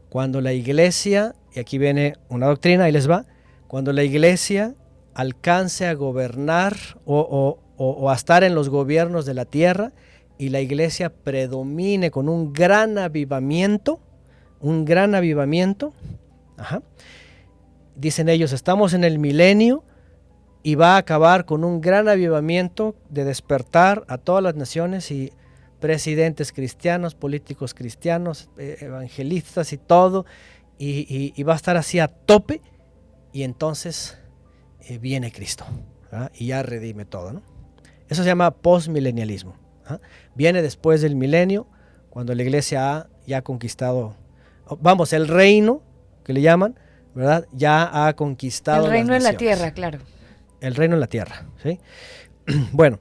Cuando 0.08 0.40
la 0.40 0.54
iglesia, 0.54 1.34
y 1.54 1.60
aquí 1.60 1.76
viene 1.76 2.14
una 2.28 2.46
doctrina, 2.46 2.84
ahí 2.84 2.92
les 2.92 3.10
va, 3.10 3.26
cuando 3.68 3.92
la 3.92 4.02
iglesia 4.02 4.74
alcance 5.14 5.86
a 5.86 5.94
gobernar 5.94 6.76
o, 7.04 7.58
a 8.08 8.14
estar 8.14 8.42
en 8.44 8.54
los 8.54 8.68
gobiernos 8.68 9.26
de 9.26 9.34
la 9.34 9.44
tierra 9.44 9.92
y 10.38 10.48
la 10.48 10.60
iglesia 10.60 11.10
predomine 11.10 12.10
con 12.10 12.28
un 12.28 12.52
gran 12.52 12.96
avivamiento, 12.96 14.00
un 14.60 14.84
gran 14.84 15.14
avivamiento, 15.14 15.92
dicen 17.94 18.28
ellos, 18.28 18.52
estamos 18.52 18.94
en 18.94 19.04
el 19.04 19.18
milenio 19.18 19.84
y 20.62 20.74
va 20.74 20.94
a 20.94 20.98
acabar 20.98 21.44
con 21.44 21.64
un 21.64 21.80
gran 21.80 22.08
avivamiento 22.08 22.94
de 23.08 23.24
despertar 23.24 24.04
a 24.08 24.18
todas 24.18 24.42
las 24.42 24.54
naciones 24.54 25.10
y 25.10 25.32
presidentes 25.80 26.52
cristianos, 26.52 27.14
políticos 27.14 27.74
cristianos, 27.74 28.50
eh, 28.58 28.76
evangelistas 28.80 29.72
y 29.72 29.78
todo, 29.78 30.26
y, 30.78 31.42
va 31.42 31.54
a 31.54 31.56
estar 31.56 31.76
así 31.76 31.98
a 31.98 32.08
tope, 32.08 32.62
y 33.32 33.42
entonces 33.42 34.18
eh, 34.88 34.98
viene 34.98 35.30
Cristo 35.30 35.66
y 36.34 36.46
ya 36.46 36.62
redime 36.62 37.04
todo. 37.04 37.32
¿no? 37.32 37.42
Eso 38.08 38.22
se 38.22 38.28
llama 38.28 38.50
postmilenialismo. 38.50 39.56
Viene 40.34 40.62
después 40.62 41.00
del 41.00 41.16
milenio, 41.16 41.66
cuando 42.10 42.34
la 42.34 42.42
iglesia 42.42 42.96
ha 42.96 43.08
ya 43.26 43.42
conquistado, 43.42 44.16
vamos, 44.80 45.12
el 45.12 45.26
reino, 45.26 45.82
que 46.24 46.32
le 46.32 46.42
llaman, 46.42 46.78
¿verdad? 47.14 47.46
Ya 47.52 48.06
ha 48.06 48.14
conquistado. 48.14 48.84
El 48.84 48.90
reino 48.90 49.14
en 49.14 49.24
la 49.24 49.32
tierra, 49.32 49.72
claro. 49.72 49.98
El 50.60 50.76
reino 50.76 50.94
en 50.94 51.00
la 51.00 51.08
tierra, 51.08 51.46
¿sí? 51.62 51.80
bueno, 52.72 53.00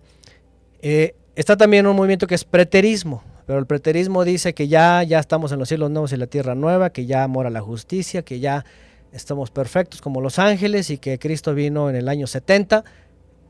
eh, 0.82 1.16
está 1.40 1.56
también 1.56 1.88
un 1.88 1.96
movimiento 1.96 2.28
que 2.28 2.36
es 2.36 2.44
preterismo, 2.44 3.24
pero 3.46 3.60
el 3.60 3.66
preterismo 3.66 4.26
dice 4.26 4.54
que 4.54 4.68
ya, 4.68 5.04
ya 5.04 5.20
estamos 5.20 5.52
en 5.52 5.60
los 5.60 5.70
cielos 5.70 5.90
nuevos 5.90 6.12
y 6.12 6.18
la 6.18 6.28
tierra 6.28 6.54
nueva, 6.54 6.90
que 6.90 7.06
ya 7.06 7.28
mora 7.28 7.50
la 7.50 7.62
justicia, 7.62 8.24
que 8.24 8.40
ya 8.40 8.66
estamos 9.14 9.50
perfectos 9.50 10.02
como 10.02 10.20
los 10.22 10.38
ángeles 10.38 10.90
y 10.90 10.98
que 10.98 11.18
Cristo 11.18 11.54
vino 11.54 11.90
en 11.90 11.96
el 11.96 12.10
año 12.10 12.28
70, 12.28 12.84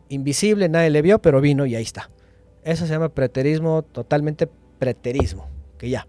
invisible, 0.09 0.69
nadie 0.69 0.91
le 0.91 1.01
vio, 1.01 1.19
pero 1.19 1.41
vino 1.41 1.65
y 1.65 1.75
ahí 1.75 1.83
está. 1.83 2.09
Eso 2.63 2.85
se 2.85 2.93
llama 2.93 3.09
preterismo, 3.09 3.81
totalmente 3.81 4.47
preterismo, 4.77 5.47
que 5.77 5.89
ya. 5.89 6.07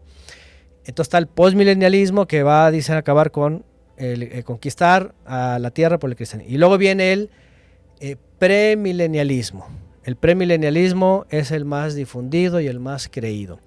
Entonces 0.85 1.09
está 1.09 1.19
el 1.19 1.29
postmilenialismo 1.29 2.27
que 2.27 2.43
va 2.43 2.67
a 2.67 2.97
acabar 2.97 3.31
con 3.31 3.65
el, 3.97 4.25
eh, 4.25 4.43
conquistar 4.43 5.15
a 5.25 5.59
la 5.59 5.71
tierra 5.71 5.99
por 5.99 6.11
el 6.11 6.17
cristianismo. 6.17 6.55
Y 6.55 6.59
luego 6.59 6.77
viene 6.77 7.13
el 7.13 7.31
eh, 8.01 8.17
premilenialismo. 8.39 9.67
El 10.05 10.17
premilenialismo 10.17 11.27
es 11.31 11.51
el 11.51 11.65
más 11.65 11.95
difundido 11.95 12.61
y 12.61 12.67
el 12.67 12.81
más 12.81 13.09
creído. 13.09 13.61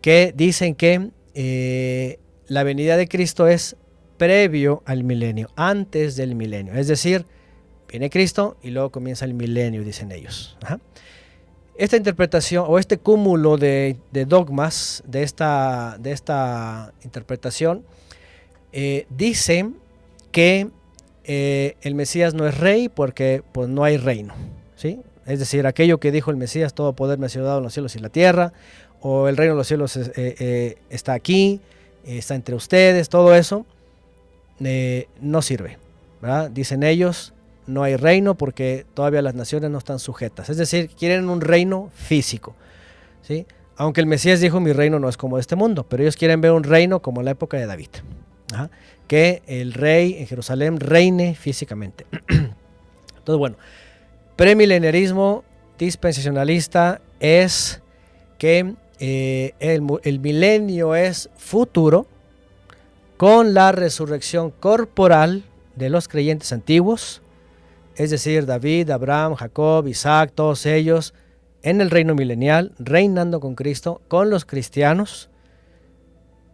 Que 0.00 0.32
dicen 0.34 0.74
que 0.74 1.10
eh, 1.34 2.18
la 2.46 2.62
venida 2.62 2.96
de 2.96 3.08
Cristo 3.08 3.46
es 3.46 3.76
previo 4.16 4.82
al 4.86 5.04
milenio, 5.04 5.50
antes 5.56 6.16
del 6.16 6.34
milenio. 6.34 6.74
Es 6.74 6.88
decir, 6.88 7.26
viene 7.88 8.10
Cristo 8.10 8.56
y 8.62 8.70
luego 8.70 8.90
comienza 8.90 9.24
el 9.24 9.34
milenio, 9.34 9.84
dicen 9.84 10.12
ellos. 10.12 10.56
Esta 11.76 11.96
interpretación 11.96 12.64
o 12.66 12.78
este 12.78 12.98
cúmulo 12.98 13.56
de, 13.56 13.96
dogmas 14.26 15.02
de 15.06 15.22
esta, 15.22 15.96
de 15.98 16.12
esta 16.12 16.92
interpretación 17.04 17.84
eh, 18.72 19.06
dice 19.10 19.70
que 20.32 20.68
eh, 21.24 21.76
el 21.82 21.94
Mesías 21.94 22.34
no 22.34 22.46
es 22.46 22.58
rey 22.58 22.88
porque 22.88 23.42
pues, 23.52 23.68
no 23.68 23.84
hay 23.84 23.96
reino. 23.96 24.34
¿sí? 24.76 25.00
Es 25.30 25.38
decir, 25.38 25.66
aquello 25.66 25.98
que 25.98 26.12
dijo 26.12 26.30
el 26.30 26.36
Mesías, 26.36 26.74
todo 26.74 26.92
poder 26.94 27.18
me 27.18 27.26
ha 27.26 27.28
sido 27.28 27.44
dado 27.44 27.58
en 27.58 27.64
los 27.64 27.72
cielos 27.72 27.94
y 27.96 27.98
la 27.98 28.08
tierra, 28.08 28.52
o 29.00 29.28
el 29.28 29.36
reino 29.36 29.54
de 29.54 29.58
los 29.58 29.66
cielos 29.66 29.96
eh, 29.96 30.76
está 30.90 31.12
aquí, 31.14 31.60
está 32.04 32.34
entre 32.34 32.54
ustedes, 32.54 33.08
todo 33.08 33.34
eso 33.34 33.66
eh, 34.60 35.08
no 35.20 35.42
sirve. 35.42 35.78
Dicen 36.52 36.82
ellos, 36.82 37.32
no 37.66 37.82
hay 37.82 37.96
reino 37.96 38.34
porque 38.34 38.84
todavía 38.94 39.22
las 39.22 39.34
naciones 39.34 39.70
no 39.70 39.78
están 39.78 39.98
sujetas. 39.98 40.50
Es 40.50 40.58
decir, 40.58 40.90
quieren 40.90 41.30
un 41.30 41.40
reino 41.40 41.90
físico. 41.94 42.54
¿sí? 43.22 43.46
Aunque 43.76 44.02
el 44.02 44.06
Mesías 44.06 44.40
dijo, 44.40 44.60
mi 44.60 44.72
reino 44.72 44.98
no 44.98 45.08
es 45.08 45.16
como 45.16 45.38
este 45.38 45.56
mundo, 45.56 45.86
pero 45.88 46.02
ellos 46.02 46.16
quieren 46.16 46.42
ver 46.42 46.52
un 46.52 46.64
reino 46.64 47.00
como 47.00 47.22
la 47.22 47.30
época 47.30 47.56
de 47.56 47.66
David. 47.66 47.88
Que 49.06 49.42
el 49.46 49.72
rey 49.72 50.16
en 50.18 50.26
Jerusalén 50.26 50.78
reine 50.78 51.34
físicamente. 51.34 52.04
Entonces, 52.28 53.38
bueno, 53.38 53.56
premilenarismo 54.40 55.44
dispensacionalista 55.78 57.02
es 57.20 57.82
que 58.38 58.74
eh, 58.98 59.52
el, 59.60 59.82
el 60.02 60.18
milenio 60.18 60.94
es 60.94 61.28
futuro, 61.36 62.06
con 63.18 63.52
la 63.52 63.70
resurrección 63.70 64.50
corporal 64.50 65.44
de 65.76 65.90
los 65.90 66.08
creyentes 66.08 66.54
antiguos, 66.54 67.20
es 67.96 68.08
decir, 68.08 68.46
David, 68.46 68.88
Abraham, 68.88 69.34
Jacob, 69.34 69.86
Isaac, 69.86 70.32
todos 70.34 70.64
ellos, 70.64 71.12
en 71.62 71.82
el 71.82 71.90
reino 71.90 72.14
milenial, 72.14 72.72
reinando 72.78 73.40
con 73.40 73.54
Cristo, 73.54 74.00
con 74.08 74.30
los 74.30 74.46
cristianos, 74.46 75.28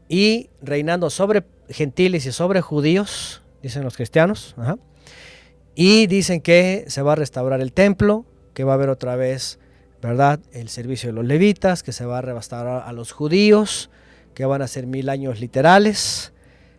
y 0.09 0.51
reinando 0.61 1.09
sobre 1.09 1.45
gentiles 1.69 2.27
y 2.27 2.33
sobre 2.33 2.63
judíos, 2.63 3.43
dicen 3.63 3.85
los 3.85 3.95
cristianos, 3.95 4.57
y 5.77 6.07
dicen 6.07 6.41
que 6.41 6.87
se 6.89 7.03
va 7.03 7.13
a 7.13 7.17
restaurar 7.17 7.61
el 7.61 7.73
templo, 7.73 8.25
que 8.55 8.65
va 8.65 8.73
a 8.73 8.75
haber 8.75 8.89
otra 8.89 9.15
vez, 9.15 9.61
¿verdad?, 10.01 10.41
el 10.53 10.71
servicio 10.71 11.11
de 11.11 11.13
los 11.13 11.27
levitas, 11.27 11.83
que 11.83 11.93
se 11.93 12.07
va 12.07 12.19
a 12.19 12.23
restaurar 12.23 12.83
a 12.87 12.93
los 12.93 13.13
judíos, 13.13 13.91
que 14.35 14.47
van 14.47 14.63
a 14.63 14.69
ser 14.69 14.87
mil 14.87 15.11
años 15.11 15.39
literales, 15.39 16.33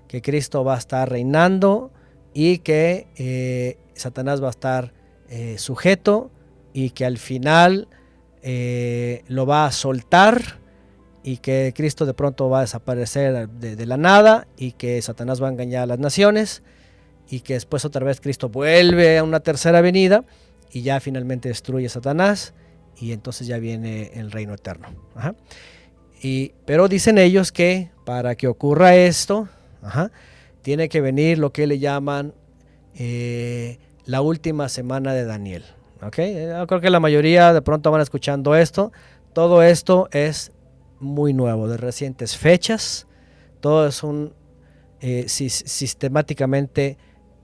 que 0.07 0.23
Cristo 0.23 0.63
va 0.63 0.75
a 0.75 0.77
estar 0.79 1.09
reinando 1.09 1.91
y 2.33 2.57
que 2.59 3.07
eh, 3.17 3.77
Satanás 3.93 4.41
va 4.41 4.47
a 4.47 4.51
estar 4.51 4.93
eh, 5.29 5.57
sujeto 5.59 6.31
y 6.73 6.89
que 6.91 7.05
al 7.05 7.19
final 7.19 7.87
eh, 8.41 9.23
lo 9.27 9.45
va 9.45 9.65
a 9.65 9.71
soltar 9.71 10.59
y 11.23 11.37
que 11.37 11.73
Cristo 11.75 12.05
de 12.05 12.13
pronto 12.13 12.49
va 12.49 12.59
a 12.59 12.61
desaparecer 12.61 13.49
de, 13.49 13.85
la 13.85 13.97
nada 13.97 14.47
y 14.57 14.71
que 14.71 15.01
Satanás 15.01 15.41
va 15.41 15.49
a 15.49 15.51
engañar 15.51 15.83
a 15.83 15.85
las 15.85 15.99
naciones 15.99 16.63
y 17.29 17.41
que 17.41 17.53
después 17.53 17.85
otra 17.85 18.05
vez 18.05 18.21
Cristo 18.21 18.49
vuelve 18.49 19.17
a 19.17 19.23
una 19.23 19.39
tercera 19.39 19.81
venida 19.81 20.23
y 20.71 20.81
ya 20.81 20.99
finalmente 20.99 21.49
destruye 21.49 21.87
a 21.87 21.89
Satanás 21.89 22.53
y 22.99 23.11
entonces 23.11 23.47
ya 23.47 23.57
viene 23.57 24.11
el 24.15 24.31
reino 24.31 24.53
eterno. 24.53 24.87
Y, 26.21 26.53
pero 26.65 26.87
dicen 26.87 27.17
ellos 27.17 27.51
que 27.51 27.91
para 28.05 28.35
que 28.35 28.47
ocurra 28.47 28.95
esto, 28.95 29.47
tiene 30.61 30.89
que 30.89 31.01
venir 31.01 31.37
lo 31.37 31.51
que 31.51 31.67
le 31.67 31.79
llaman 31.79 32.33
eh, 32.95 33.77
la 34.05 34.21
última 34.21 34.69
semana 34.69 35.13
de 35.13 35.25
Daniel. 35.25 35.63
¿okay? 36.01 36.49
Creo 36.67 36.81
que 36.81 36.89
la 36.89 36.99
mayoría 36.99 37.53
de 37.53 37.61
pronto 37.61 37.91
van 37.91 38.01
escuchando 38.01 38.55
esto. 38.55 38.91
Todo 39.33 39.61
esto 39.61 40.09
es 40.11 40.51
muy 40.99 41.33
nuevo, 41.33 41.67
de 41.67 41.77
recientes 41.77 42.35
fechas. 42.35 43.05
Todo 43.59 43.87
es 43.87 44.03
un 44.03 44.33
eh, 44.99 45.25
sistemáticamente 45.27 46.97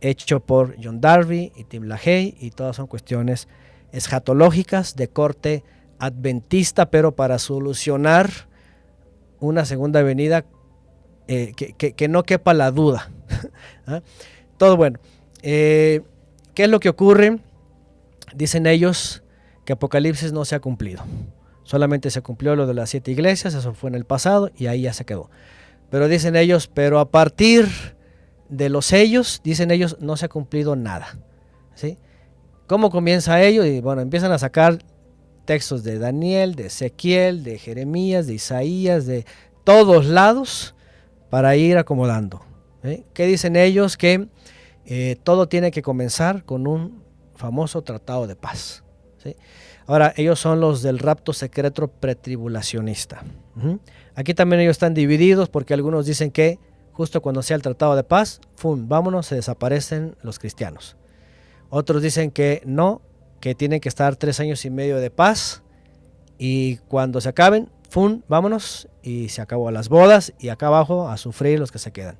hecho 0.04 0.42
por 0.42 0.76
John 0.84 1.02
Darby 1.02 1.52
y 1.56 1.64
Tim 1.64 1.84
LaHaye 1.84 2.36
y 2.40 2.52
todas 2.52 2.76
son 2.76 2.88
cuestiones 2.88 3.48
escatológicas 3.92 4.96
de 4.96 5.08
corte 5.08 5.64
adventista, 5.98 6.90
pero 6.90 7.16
para 7.16 7.40
solucionar 7.40 8.30
una 9.40 9.66
segunda 9.66 10.02
venida 10.02 10.46
eh, 11.28 11.54
que, 11.56 12.08
no 12.10 12.24
quepa 12.24 12.54
la 12.54 12.72
duda. 12.72 13.10
¿ah? 13.88 14.02
Todo 14.58 14.76
bueno. 14.76 15.00
Eh, 15.42 16.02
¿Qué 16.54 16.64
es 16.64 16.70
lo 16.70 16.80
que 16.80 16.90
ocurre? 16.90 17.40
Dicen 18.36 18.68
ellos 18.68 19.24
que 19.64 19.74
Apocalipsis 19.74 20.34
no 20.34 20.44
se 20.44 20.56
ha 20.56 20.60
cumplido. 20.60 21.04
Solamente 21.64 22.10
se 22.10 22.22
cumplió 22.22 22.56
lo 22.58 22.68
de 22.68 22.74
las 22.74 22.90
siete 22.90 23.12
iglesias, 23.12 23.54
eso 23.54 23.74
fue 23.74 23.90
en 23.90 23.96
el 23.96 24.04
pasado 24.04 24.52
y 24.58 24.68
ahí 24.68 24.82
ya 24.82 24.94
se 24.94 25.06
quedó. 25.06 25.30
Pero 25.90 26.10
dicen 26.10 26.36
ellos, 26.36 26.68
pero 26.68 27.00
a 27.00 27.10
partir 27.10 27.68
de 28.54 28.70
los 28.70 28.86
sellos, 28.86 29.42
dicen 29.44 29.72
ellos, 29.72 29.98
no 30.00 30.16
se 30.16 30.26
ha 30.26 30.30
cumplido 30.30 30.76
nada. 30.76 31.18
¿sí? 31.76 31.98
¿Cómo 32.68 32.92
comienza 32.92 33.42
ello? 33.42 33.66
Y 33.66 33.82
bueno, 33.82 34.02
empiezan 34.02 34.32
a 34.32 34.38
sacar 34.38 34.80
textos 35.46 35.84
de 35.84 36.00
Daniel, 36.00 36.56
de 36.56 36.68
Ezequiel, 36.68 37.44
de 37.44 37.58
Jeremías, 37.58 38.28
de 38.28 38.36
Isaías, 38.36 39.06
de 39.06 39.26
todos 39.64 40.06
lados, 40.06 40.76
para 41.30 41.56
ir 41.56 41.78
acomodando. 41.78 42.42
¿Qué 43.14 43.26
dicen 43.26 43.56
ellos? 43.56 43.98
Que 43.98 44.28
eh, 44.86 45.18
todo 45.24 45.48
tiene 45.48 45.72
que 45.72 45.82
comenzar 45.82 46.44
con 46.44 46.68
un 46.68 47.02
famoso 47.36 47.82
tratado 47.82 48.28
de 48.28 48.36
paz. 48.36 48.84
Ahora, 49.86 50.14
ellos 50.16 50.40
son 50.40 50.60
los 50.60 50.82
del 50.82 51.00
rapto 51.00 51.34
secreto 51.34 51.88
pretribulacionista. 51.88 53.24
Aquí 54.16 54.34
también 54.34 54.62
ellos 54.62 54.76
están 54.76 54.94
divididos 54.94 55.50
porque 55.50 55.74
algunos 55.74 56.06
dicen 56.06 56.30
que 56.30 56.60
justo 56.94 57.22
cuando 57.22 57.42
sea 57.42 57.56
el 57.56 57.62
tratado 57.62 57.96
de 57.96 58.04
paz, 58.04 58.40
¡fum! 58.56 58.88
Vámonos, 58.88 59.28
se 59.28 59.36
desaparecen 59.36 60.16
los 60.22 60.40
cristianos. 60.40 60.96
Otros 61.70 62.02
dicen 62.02 62.32
que 62.32 62.62
no, 62.66 63.02
que 63.42 63.56
tienen 63.56 63.82
que 63.82 63.90
estar 63.90 64.16
tres 64.16 64.40
años 64.40 64.64
y 64.64 64.70
medio 64.70 64.98
de 64.98 65.10
paz 65.10 65.64
y 66.38 66.78
cuando 66.88 67.20
se 67.20 67.30
acaben, 67.30 67.70
¡fum! 67.90 68.22
Vámonos 68.28 68.88
y 69.02 69.30
se 69.30 69.42
acabó 69.42 69.70
las 69.72 69.90
bodas 69.90 70.34
y 70.40 70.50
acá 70.50 70.68
abajo 70.68 71.10
a 71.10 71.18
sufrir 71.18 71.60
los 71.60 71.72
que 71.72 71.80
se 71.80 71.92
quedan. 71.92 72.18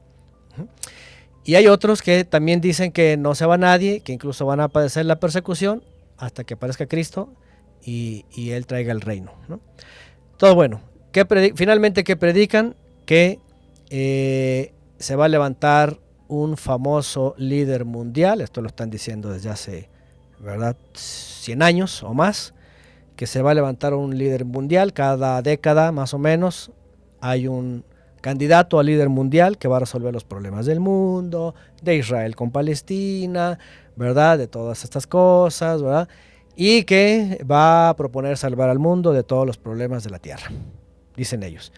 Y 1.44 1.56
hay 1.56 1.68
otros 1.68 2.02
que 2.02 2.24
también 2.24 2.62
dicen 2.62 2.92
que 2.92 3.18
no 3.18 3.36
se 3.36 3.46
va 3.46 3.58
nadie, 3.58 4.02
que 4.02 4.14
incluso 4.14 4.46
van 4.46 4.60
a 4.60 4.70
padecer 4.70 5.06
la 5.06 5.20
persecución 5.20 5.84
hasta 6.18 6.44
que 6.44 6.54
aparezca 6.54 6.88
Cristo 6.88 7.34
y, 7.84 8.26
Él 8.52 8.66
traiga 8.66 8.92
el 8.92 9.02
reino. 9.02 9.34
Todo 10.38 10.56
bueno. 10.56 10.82
finalmente, 11.56 12.04
¿qué 12.04 12.16
predican? 12.16 12.76
Que 13.06 13.40
eh, 13.96 14.74
se 14.98 15.16
va 15.16 15.26
a 15.26 15.28
levantar 15.28 16.00
un 16.28 16.58
famoso 16.58 17.36
líder 17.38 17.86
mundial, 17.86 18.42
esto 18.42 18.60
lo 18.62 18.68
están 18.68 18.90
diciendo 18.90 19.30
desde 19.30 19.52
hace, 19.52 19.90
¿verdad?, 20.40 20.76
100 20.96 21.62
años 21.62 22.02
o 22.02 22.16
más, 22.16 22.56
que 23.16 23.28
se 23.28 23.44
va 23.44 23.52
a 23.52 23.54
levantar 23.54 23.94
un 23.94 24.18
líder 24.18 24.46
mundial 24.46 24.94
cada 24.94 25.44
década 25.44 25.92
más 25.92 26.16
o 26.16 26.18
menos. 26.18 26.72
Hay 27.22 27.48
un 27.48 27.86
candidato 28.20 28.80
a 28.80 28.84
líder 28.84 29.10
mundial 29.10 29.60
que 29.60 29.68
va 29.68 29.78
a 29.78 29.82
resolver 29.82 30.12
los 30.12 30.24
problemas 30.24 30.66
del 30.66 30.80
mundo, 30.80 31.54
de 31.84 31.98
Israel 31.98 32.36
con 32.36 32.50
Palestina, 32.50 33.60
¿verdad? 33.96 34.40
De 34.40 34.48
todas 34.48 34.84
estas 34.84 35.06
cosas, 35.06 35.84
¿verdad? 35.84 36.10
Y 36.56 36.84
que 36.86 37.46
va 37.50 37.90
a 37.90 37.96
proponer 37.96 38.38
salvar 38.38 38.72
al 38.72 38.80
mundo 38.80 39.14
de 39.14 39.22
todos 39.22 39.46
los 39.46 39.60
problemas 39.60 40.04
de 40.04 40.10
la 40.10 40.18
tierra, 40.18 40.50
dicen 41.16 41.44
ellos. 41.44 41.72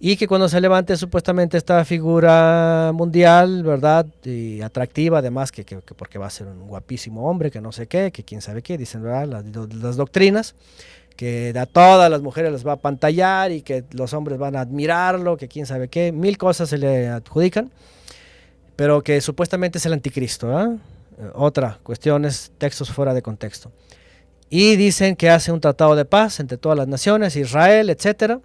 Y 0.00 0.16
que 0.16 0.28
cuando 0.28 0.48
se 0.48 0.60
levante 0.60 0.96
supuestamente 0.96 1.56
esta 1.56 1.84
figura 1.84 2.92
mundial, 2.94 3.64
¿verdad? 3.64 4.06
Y 4.22 4.60
atractiva, 4.60 5.18
además, 5.18 5.50
que, 5.50 5.64
porque 5.96 6.18
va 6.18 6.26
a 6.26 6.30
ser 6.30 6.46
un 6.46 6.68
guapísimo 6.68 7.28
hombre, 7.28 7.50
que 7.50 7.60
no 7.60 7.72
sé 7.72 7.88
qué, 7.88 8.12
que 8.12 8.22
quién 8.22 8.40
sabe 8.40 8.62
qué, 8.62 8.78
dicen, 8.78 9.02
¿verdad? 9.02 9.26
Las, 9.26 9.74
las 9.74 9.96
doctrinas 9.96 10.54
que 11.18 11.52
a 11.58 11.66
todas 11.66 12.08
las 12.08 12.22
mujeres 12.22 12.52
les 12.52 12.64
va 12.64 12.74
a 12.74 12.76
pantallar 12.76 13.50
y 13.50 13.62
que 13.62 13.82
los 13.90 14.12
hombres 14.12 14.38
van 14.38 14.54
a 14.54 14.60
admirarlo, 14.60 15.36
que 15.36 15.48
quién 15.48 15.66
sabe 15.66 15.88
qué, 15.88 16.12
mil 16.12 16.38
cosas 16.38 16.68
se 16.68 16.78
le 16.78 17.08
adjudican, 17.08 17.72
pero 18.76 19.02
que 19.02 19.20
supuestamente 19.20 19.78
es 19.78 19.86
el 19.86 19.94
anticristo. 19.94 20.56
¿ah? 20.56 20.76
Eh, 21.18 21.28
otra 21.34 21.80
cuestión 21.82 22.24
es 22.24 22.52
textos 22.56 22.92
fuera 22.92 23.14
de 23.14 23.22
contexto. 23.22 23.72
Y 24.48 24.76
dicen 24.76 25.16
que 25.16 25.28
hace 25.28 25.50
un 25.50 25.60
tratado 25.60 25.96
de 25.96 26.04
paz 26.04 26.38
entre 26.38 26.56
todas 26.56 26.78
las 26.78 26.86
naciones, 26.86 27.34
Israel, 27.34 27.90
etcétera, 27.90 28.38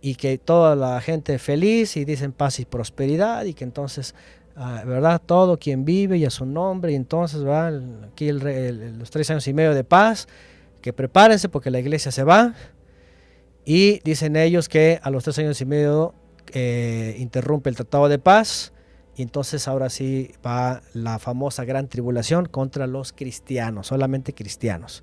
y 0.00 0.14
que 0.14 0.38
toda 0.38 0.76
la 0.76 1.00
gente 1.00 1.38
feliz 1.38 1.96
y 1.96 2.04
dicen 2.04 2.32
paz 2.32 2.60
y 2.60 2.64
prosperidad 2.64 3.44
y 3.44 3.54
que 3.54 3.64
entonces, 3.64 4.14
ah, 4.56 4.82
¿verdad? 4.86 5.20
Todo 5.24 5.58
quien 5.58 5.84
vive 5.84 6.18
y 6.18 6.24
a 6.24 6.30
su 6.30 6.46
nombre 6.46 6.92
y 6.92 6.94
entonces, 6.94 7.44
va 7.44 7.68
Aquí 8.12 8.30
los 8.30 9.10
tres 9.10 9.30
años 9.30 9.46
y 9.48 9.52
medio 9.52 9.74
de 9.74 9.84
paz 9.84 10.28
que 10.80 10.92
prepárense 10.92 11.48
porque 11.48 11.70
la 11.70 11.80
iglesia 11.80 12.12
se 12.12 12.24
va. 12.24 12.54
Y 13.64 14.00
dicen 14.00 14.36
ellos 14.36 14.68
que 14.68 15.00
a 15.02 15.10
los 15.10 15.24
tres 15.24 15.38
años 15.38 15.60
y 15.60 15.66
medio 15.66 16.14
eh, 16.52 17.16
interrumpe 17.18 17.68
el 17.68 17.76
tratado 17.76 18.08
de 18.08 18.18
paz. 18.18 18.72
Y 19.16 19.22
entonces 19.22 19.66
ahora 19.66 19.90
sí 19.90 20.30
va 20.46 20.80
la 20.94 21.18
famosa 21.18 21.64
gran 21.64 21.88
tribulación 21.88 22.46
contra 22.46 22.86
los 22.86 23.12
cristianos, 23.12 23.88
solamente 23.88 24.32
cristianos. 24.32 25.02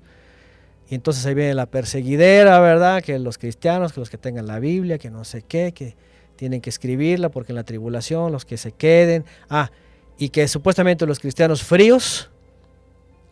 Y 0.88 0.94
entonces 0.94 1.26
ahí 1.26 1.34
viene 1.34 1.54
la 1.54 1.66
perseguidera, 1.66 2.60
¿verdad? 2.60 3.02
Que 3.02 3.18
los 3.18 3.38
cristianos, 3.38 3.92
que 3.92 4.00
los 4.00 4.10
que 4.10 4.18
tengan 4.18 4.46
la 4.46 4.60
Biblia, 4.60 4.98
que 4.98 5.10
no 5.10 5.24
sé 5.24 5.42
qué, 5.42 5.72
que 5.72 5.96
tienen 6.36 6.60
que 6.60 6.70
escribirla 6.70 7.30
porque 7.30 7.52
en 7.52 7.56
la 7.56 7.64
tribulación 7.64 8.30
los 8.30 8.44
que 8.44 8.56
se 8.56 8.72
queden. 8.72 9.24
Ah, 9.48 9.70
y 10.18 10.28
que 10.28 10.46
supuestamente 10.48 11.06
los 11.06 11.18
cristianos 11.18 11.62
fríos, 11.62 12.30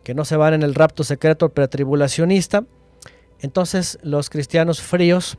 que 0.03 0.13
no 0.13 0.25
se 0.25 0.35
van 0.35 0.53
en 0.53 0.63
el 0.63 0.75
rapto 0.75 1.03
secreto 1.03 1.49
pretribulacionista, 1.49 2.65
entonces 3.39 3.97
los 4.03 4.29
cristianos 4.29 4.81
fríos 4.81 5.37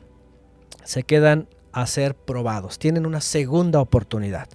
se 0.83 1.03
quedan 1.03 1.47
a 1.71 1.85
ser 1.85 2.15
probados, 2.15 2.79
tienen 2.79 3.05
una 3.05 3.21
segunda 3.21 3.79
oportunidad. 3.79 4.49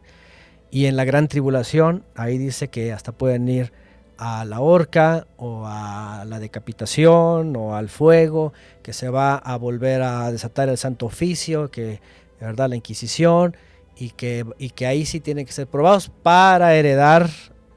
Y 0.70 0.86
en 0.86 0.96
la 0.96 1.04
gran 1.04 1.28
tribulación, 1.28 2.04
ahí 2.14 2.38
dice 2.38 2.68
que 2.68 2.92
hasta 2.92 3.12
pueden 3.12 3.48
ir 3.48 3.72
a 4.18 4.44
la 4.44 4.60
horca 4.60 5.26
o 5.36 5.64
a 5.66 6.24
la 6.26 6.38
decapitación 6.38 7.56
o 7.56 7.74
al 7.74 7.88
fuego, 7.88 8.52
que 8.82 8.92
se 8.92 9.08
va 9.08 9.36
a 9.36 9.56
volver 9.56 10.02
a 10.02 10.30
desatar 10.30 10.68
el 10.68 10.78
santo 10.78 11.06
oficio, 11.06 11.70
que 11.70 12.00
verdad 12.40 12.68
la 12.68 12.76
Inquisición, 12.76 13.56
y 13.96 14.10
que, 14.10 14.44
y 14.58 14.70
que 14.70 14.86
ahí 14.86 15.04
sí 15.04 15.20
tienen 15.20 15.46
que 15.46 15.52
ser 15.52 15.66
probados 15.66 16.10
para 16.22 16.74
heredar 16.74 17.28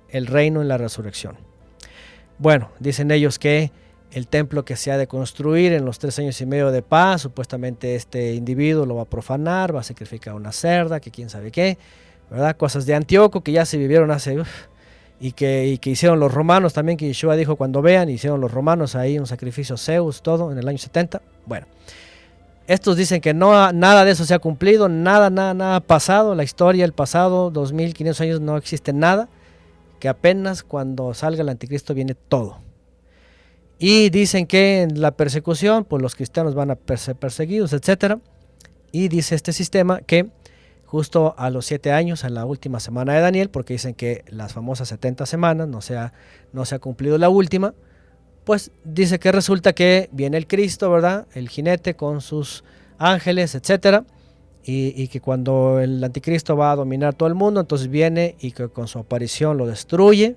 el 0.09 0.27
reino 0.27 0.61
en 0.61 0.67
la 0.67 0.77
resurrección. 0.77 1.38
Bueno, 2.38 2.72
dicen 2.80 3.11
ellos 3.11 3.38
que 3.38 3.72
el 4.11 4.27
templo 4.27 4.65
que 4.65 4.75
se 4.75 4.91
ha 4.91 4.97
de 4.97 5.07
construir 5.07 5.73
en 5.73 5.85
los 5.85 5.99
tres 5.99 6.17
años 6.19 6.39
y 6.41 6.45
medio 6.45 6.72
de 6.72 6.81
paz, 6.81 7.22
supuestamente 7.22 7.95
este 7.95 8.33
individuo 8.33 8.85
lo 8.85 8.95
va 8.95 9.03
a 9.03 9.09
profanar, 9.09 9.75
va 9.75 9.81
a 9.81 9.83
sacrificar 9.83 10.35
una 10.35 10.51
cerda, 10.51 10.99
que 10.99 11.11
quién 11.11 11.30
sabe 11.30 11.51
qué, 11.51 11.77
¿verdad? 12.30 12.55
Cosas 12.55 12.85
de 12.85 12.95
Antíoco 12.95 13.41
que 13.41 13.51
ya 13.51 13.65
se 13.65 13.77
vivieron 13.77 14.11
hace... 14.11 14.38
y, 15.19 15.31
que, 15.31 15.77
que, 15.81 15.89
hicieron 15.89 16.19
los 16.19 16.33
romanos 16.33 16.73
también, 16.73 16.97
que 16.97 17.07
Yeshua 17.07 17.35
dijo 17.35 17.55
cuando 17.55 17.81
vean, 17.81 18.09
hicieron 18.09 18.41
los 18.41 18.51
romanos 18.51 18.95
ahí 18.95 19.17
un 19.17 19.27
sacrificio 19.27 19.77
Zeus, 19.77 20.21
todo 20.21 20.51
en 20.51 20.57
el 20.57 20.67
año 20.67 20.77
70. 20.77 21.21
Bueno, 21.45 21.67
estos 22.67 22.97
dicen 22.97 23.21
que 23.21 23.33
no 23.33 23.71
nada 23.71 24.05
de 24.05 24.11
eso 24.11 24.25
se 24.25 24.33
ha 24.33 24.39
cumplido, 24.39 24.89
nada, 24.89 25.29
nada, 25.29 25.53
nada 25.53 25.75
ha 25.77 25.81
pasado, 25.81 26.35
la 26.35 26.43
historia, 26.43 26.83
el 26.83 26.93
pasado, 26.93 27.51
2500 27.51 28.21
años 28.21 28.41
no 28.41 28.57
existe 28.57 28.91
nada 28.91 29.29
que 29.99 30.09
apenas 30.09 30.63
cuando 30.63 31.13
salga 31.13 31.41
el 31.41 31.49
anticristo 31.49 31.93
viene 31.93 32.15
todo. 32.15 32.59
Y 33.77 34.09
dicen 34.09 34.47
que 34.47 34.83
en 34.83 35.01
la 35.01 35.11
persecución, 35.11 35.83
pues 35.83 36.01
los 36.01 36.15
cristianos 36.15 36.55
van 36.55 36.71
a 36.71 36.77
ser 36.97 37.15
perseguidos, 37.15 37.73
etc. 37.73 38.19
Y 38.91 39.09
dice 39.09 39.35
este 39.35 39.51
sistema 39.53 40.01
que 40.01 40.29
justo 40.85 41.35
a 41.38 41.49
los 41.49 41.65
siete 41.65 41.91
años, 41.91 42.23
en 42.23 42.33
la 42.33 42.45
última 42.45 42.80
semana 42.80 43.14
de 43.14 43.22
Daniel, 43.22 43.49
porque 43.49 43.73
dicen 43.73 43.93
que 43.93 44.23
las 44.30 44.53
famosas 44.53 44.88
70 44.89 45.25
semanas 45.25 45.67
no 45.67 45.81
se 45.81 45.97
ha, 45.97 46.14
no 46.53 46.65
se 46.65 46.75
ha 46.75 46.80
cumplido 46.80 47.17
la 47.17 47.30
última, 47.30 47.73
pues 48.43 48.72
dice 48.83 49.19
que 49.19 49.31
resulta 49.31 49.73
que 49.73 50.09
viene 50.11 50.38
el 50.38 50.47
Cristo, 50.47 50.91
¿verdad? 50.91 51.27
El 51.33 51.49
jinete 51.49 51.95
con 51.95 52.22
sus 52.22 52.64
ángeles, 52.97 53.55
etcétera 53.55 54.05
y, 54.67 55.07
que 55.09 55.22
cuando 55.22 55.80
el 55.80 56.03
anticristo 56.03 56.57
va 56.57 56.72
a 56.72 56.75
dominar 56.75 57.14
todo 57.14 57.30
el 57.30 57.35
mundo, 57.35 57.61
entonces 57.61 57.88
viene 57.88 58.35
y 58.39 58.51
que 58.51 58.67
con 58.69 58.88
su 58.88 58.97
aparición 58.97 59.57
lo 59.57 59.67
destruye, 59.67 60.35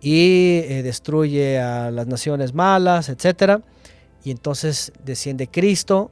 y 0.00 0.62
eh, 0.64 0.82
destruye 0.82 1.60
a 1.60 1.92
las 1.92 2.08
naciones 2.08 2.54
malas, 2.54 3.08
etc. 3.08 3.62
Y 4.24 4.32
entonces 4.32 4.92
desciende 5.04 5.46
Cristo. 5.46 6.10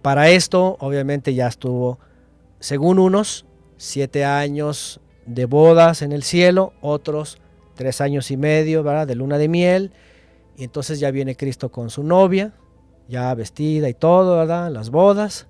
Para 0.00 0.30
esto, 0.30 0.78
obviamente, 0.80 1.34
ya 1.34 1.48
estuvo, 1.48 1.98
según 2.60 2.98
unos, 2.98 3.46
siete 3.76 4.24
años 4.24 5.00
de 5.26 5.44
bodas 5.44 6.02
en 6.02 6.12
el 6.12 6.22
cielo, 6.22 6.72
otros 6.80 7.38
tres 7.74 8.00
años 8.00 8.30
y 8.30 8.36
medio 8.36 8.82
de 8.82 9.14
luna 9.14 9.38
de 9.38 9.48
miel. 9.48 9.92
Y 10.56 10.64
entonces 10.64 10.98
ya 10.98 11.10
viene 11.10 11.36
Cristo 11.36 11.70
con 11.70 11.90
su 11.90 12.02
novia, 12.02 12.54
ya 13.08 13.34
vestida 13.34 13.88
y 13.88 13.94
todo, 13.94 14.38
¿verdad? 14.38 14.70
Las 14.70 14.90
bodas 14.90 15.46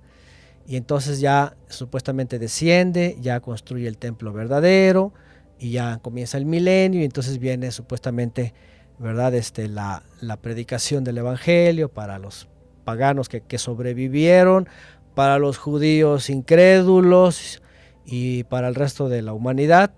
y 0.67 0.75
entonces 0.75 1.21
ya 1.21 1.55
supuestamente 1.69 2.39
desciende, 2.39 3.17
ya 3.21 3.39
construye 3.39 3.87
el 3.87 3.97
templo 3.97 4.33
verdadero 4.33 5.13
y 5.57 5.71
ya 5.71 5.99
comienza 6.01 6.37
el 6.37 6.45
milenio 6.45 7.01
y 7.01 7.05
entonces 7.05 7.39
viene 7.39 7.71
supuestamente, 7.71 8.53
¿verdad? 8.99 9.33
Este, 9.33 9.69
la, 9.69 10.03
predicación 10.41 11.05
del 11.05 11.19
Evangelio 11.19 11.87
para 11.87 12.19
los 12.19 12.49
paganos 12.83 13.29
que, 13.29 13.39
que 13.39 13.57
sobrevivieron, 13.57 14.67
para 15.17 15.39
los 15.39 15.57
judíos 15.57 16.29
incrédulos 16.29 17.63
y 18.05 18.43
para 18.43 18.67
el 18.67 18.75
resto 18.75 19.09
de 19.09 19.23
la 19.23 19.33
humanidad, 19.33 19.91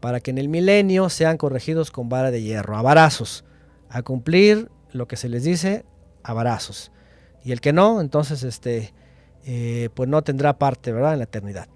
para 0.00 0.18
que 0.18 0.32
en 0.32 0.38
el 0.38 0.48
milenio 0.48 1.10
sean 1.10 1.36
corregidos 1.36 1.92
con 1.92 2.08
vara 2.08 2.32
de 2.32 2.42
hierro, 2.42 2.76
a 2.76 2.82
varazos, 2.82 3.44
a 3.88 4.02
cumplir 4.02 4.68
lo 4.90 5.06
que 5.06 5.14
se 5.14 5.28
les 5.28 5.44
dice, 5.44 5.84
a 6.24 6.32
varazos. 6.32 6.90
Y 7.44 7.52
el 7.52 7.60
que 7.60 7.72
no, 7.72 8.00
entonces 8.00 8.42
este, 8.42 8.92
eh, 9.44 9.90
pues 9.94 10.08
no 10.08 10.22
tendrá 10.22 10.58
parte, 10.58 10.90
¿verdad? 10.90 11.12
En 11.12 11.18
la 11.20 11.26
eternidad. 11.26 11.68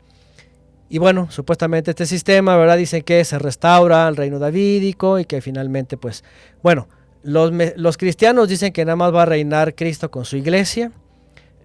Y 0.89 0.99
bueno, 0.99 1.31
supuestamente 1.31 1.93
este 1.93 2.05
sistema, 2.05 2.57
¿verdad? 2.57 2.79
Dice 2.79 3.03
que 3.03 3.25
se 3.25 3.39
restaura 3.39 4.09
el 4.09 4.17
reino 4.17 4.41
davídico 4.41 5.21
y 5.21 5.25
que 5.25 5.41
finalmente, 5.41 5.97
pues, 5.97 6.25
bueno, 6.65 6.89
los, 7.23 7.53
los 7.77 7.97
cristianos 7.97 8.49
dicen 8.49 8.73
que 8.73 8.85
nada 8.85 8.97
más 8.97 9.15
va 9.15 9.23
a 9.23 9.27
reinar 9.27 9.77
Cristo 9.77 10.11
con 10.11 10.25
su 10.25 10.37
iglesia. 10.37 10.91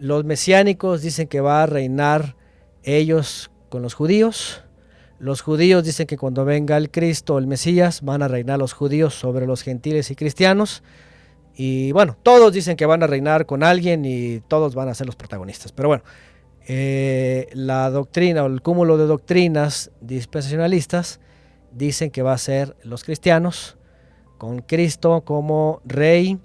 Los 0.03 0.25
mesiánicos 0.25 1.01
dicen 1.01 1.29
que 1.29 1.39
va 1.39 1.63
a 1.63 1.65
reinar 1.65 2.35
ellos 2.83 3.49
con 3.69 3.81
los 3.81 3.93
judíos. 3.93 4.61
Los 5.17 5.39
judíos 5.39 5.85
dicen 5.85 6.07
que 6.07 6.17
cuando 6.17 6.43
venga 6.43 6.75
el 6.75 6.91
Cristo, 6.91 7.37
el 7.37 7.47
Mesías, 7.47 8.01
van 8.01 8.21
a 8.21 8.27
reinar 8.27 8.59
los 8.59 8.73
judíos 8.73 9.13
sobre 9.13 9.47
los 9.47 9.61
gentiles 9.61 10.11
y 10.11 10.17
cristianos. 10.17 10.83
Y 11.55 11.93
bueno, 11.93 12.17
todos 12.21 12.51
dicen 12.51 12.75
que 12.75 12.85
van 12.85 13.01
a 13.01 13.07
reinar 13.07 13.45
con 13.45 13.63
alguien 13.63 14.03
y 14.03 14.41
todos 14.41 14.75
van 14.75 14.89
a 14.89 14.93
ser 14.93 15.07
los 15.07 15.15
protagonistas. 15.15 15.71
Pero 15.71 15.87
bueno, 15.87 16.03
eh, 16.67 17.47
la 17.53 17.89
doctrina 17.89 18.43
o 18.43 18.47
el 18.47 18.61
cúmulo 18.61 18.97
de 18.97 19.05
doctrinas 19.05 19.89
dispensacionalistas 20.01 21.21
dicen 21.71 22.11
que 22.11 22.23
va 22.23 22.33
a 22.33 22.37
ser 22.37 22.75
los 22.83 23.05
cristianos 23.05 23.77
con 24.37 24.59
Cristo 24.63 25.21
como 25.21 25.81
rey 25.85 26.41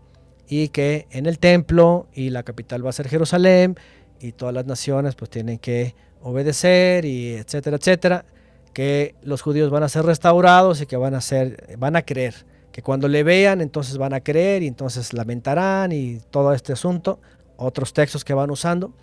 y 0.48 0.68
que 0.68 1.06
en 1.10 1.26
el 1.26 1.38
templo 1.38 2.08
y 2.14 2.30
la 2.30 2.42
capital 2.42 2.84
va 2.84 2.90
a 2.90 2.94
ser 2.94 3.08
Jerusalén 3.08 3.76
y 4.20 4.32
todas 4.32 4.54
las 4.54 4.66
naciones 4.66 5.14
pues 5.14 5.30
tienen 5.30 5.58
que 5.58 5.94
obedecer 6.22 7.04
y 7.04 7.34
etcétera, 7.34 7.76
etcétera, 7.76 8.24
que 8.72 9.14
los 9.22 9.42
judíos 9.42 9.70
van 9.70 9.82
a 9.82 9.88
ser 9.88 10.04
restaurados 10.04 10.80
y 10.80 10.86
que 10.86 10.96
van 10.96 11.14
a 11.14 11.20
ser, 11.20 11.76
van 11.78 11.96
a 11.96 12.02
creer, 12.02 12.46
que 12.72 12.82
cuando 12.82 13.08
le 13.08 13.22
vean 13.22 13.60
entonces 13.60 13.98
van 13.98 14.14
a 14.14 14.20
creer 14.20 14.62
y 14.62 14.66
entonces 14.66 15.12
lamentarán 15.12 15.92
y 15.92 16.20
todo 16.30 16.54
este 16.54 16.72
asunto, 16.72 17.20
otros 17.56 17.92
textos 17.92 18.24
que 18.24 18.34
van 18.34 18.50
usando. 18.50 18.94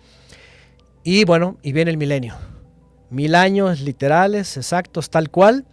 Y 1.04 1.24
bueno, 1.24 1.58
y 1.62 1.72
viene 1.72 1.92
el 1.92 1.98
milenio. 1.98 2.34
Mil 3.10 3.36
años 3.36 3.80
literales, 3.80 4.56
exactos, 4.56 5.10
tal 5.10 5.30
cual, 5.30 5.64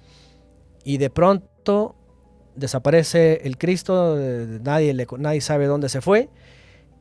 y 0.83 0.97
de 0.97 1.09
pronto 1.09 1.95
desaparece 2.55 3.41
el 3.43 3.57
Cristo, 3.57 4.17
nadie, 4.61 4.93
le, 4.93 5.07
nadie 5.17 5.41
sabe 5.41 5.65
dónde 5.65 5.89
se 5.89 6.01
fue, 6.01 6.29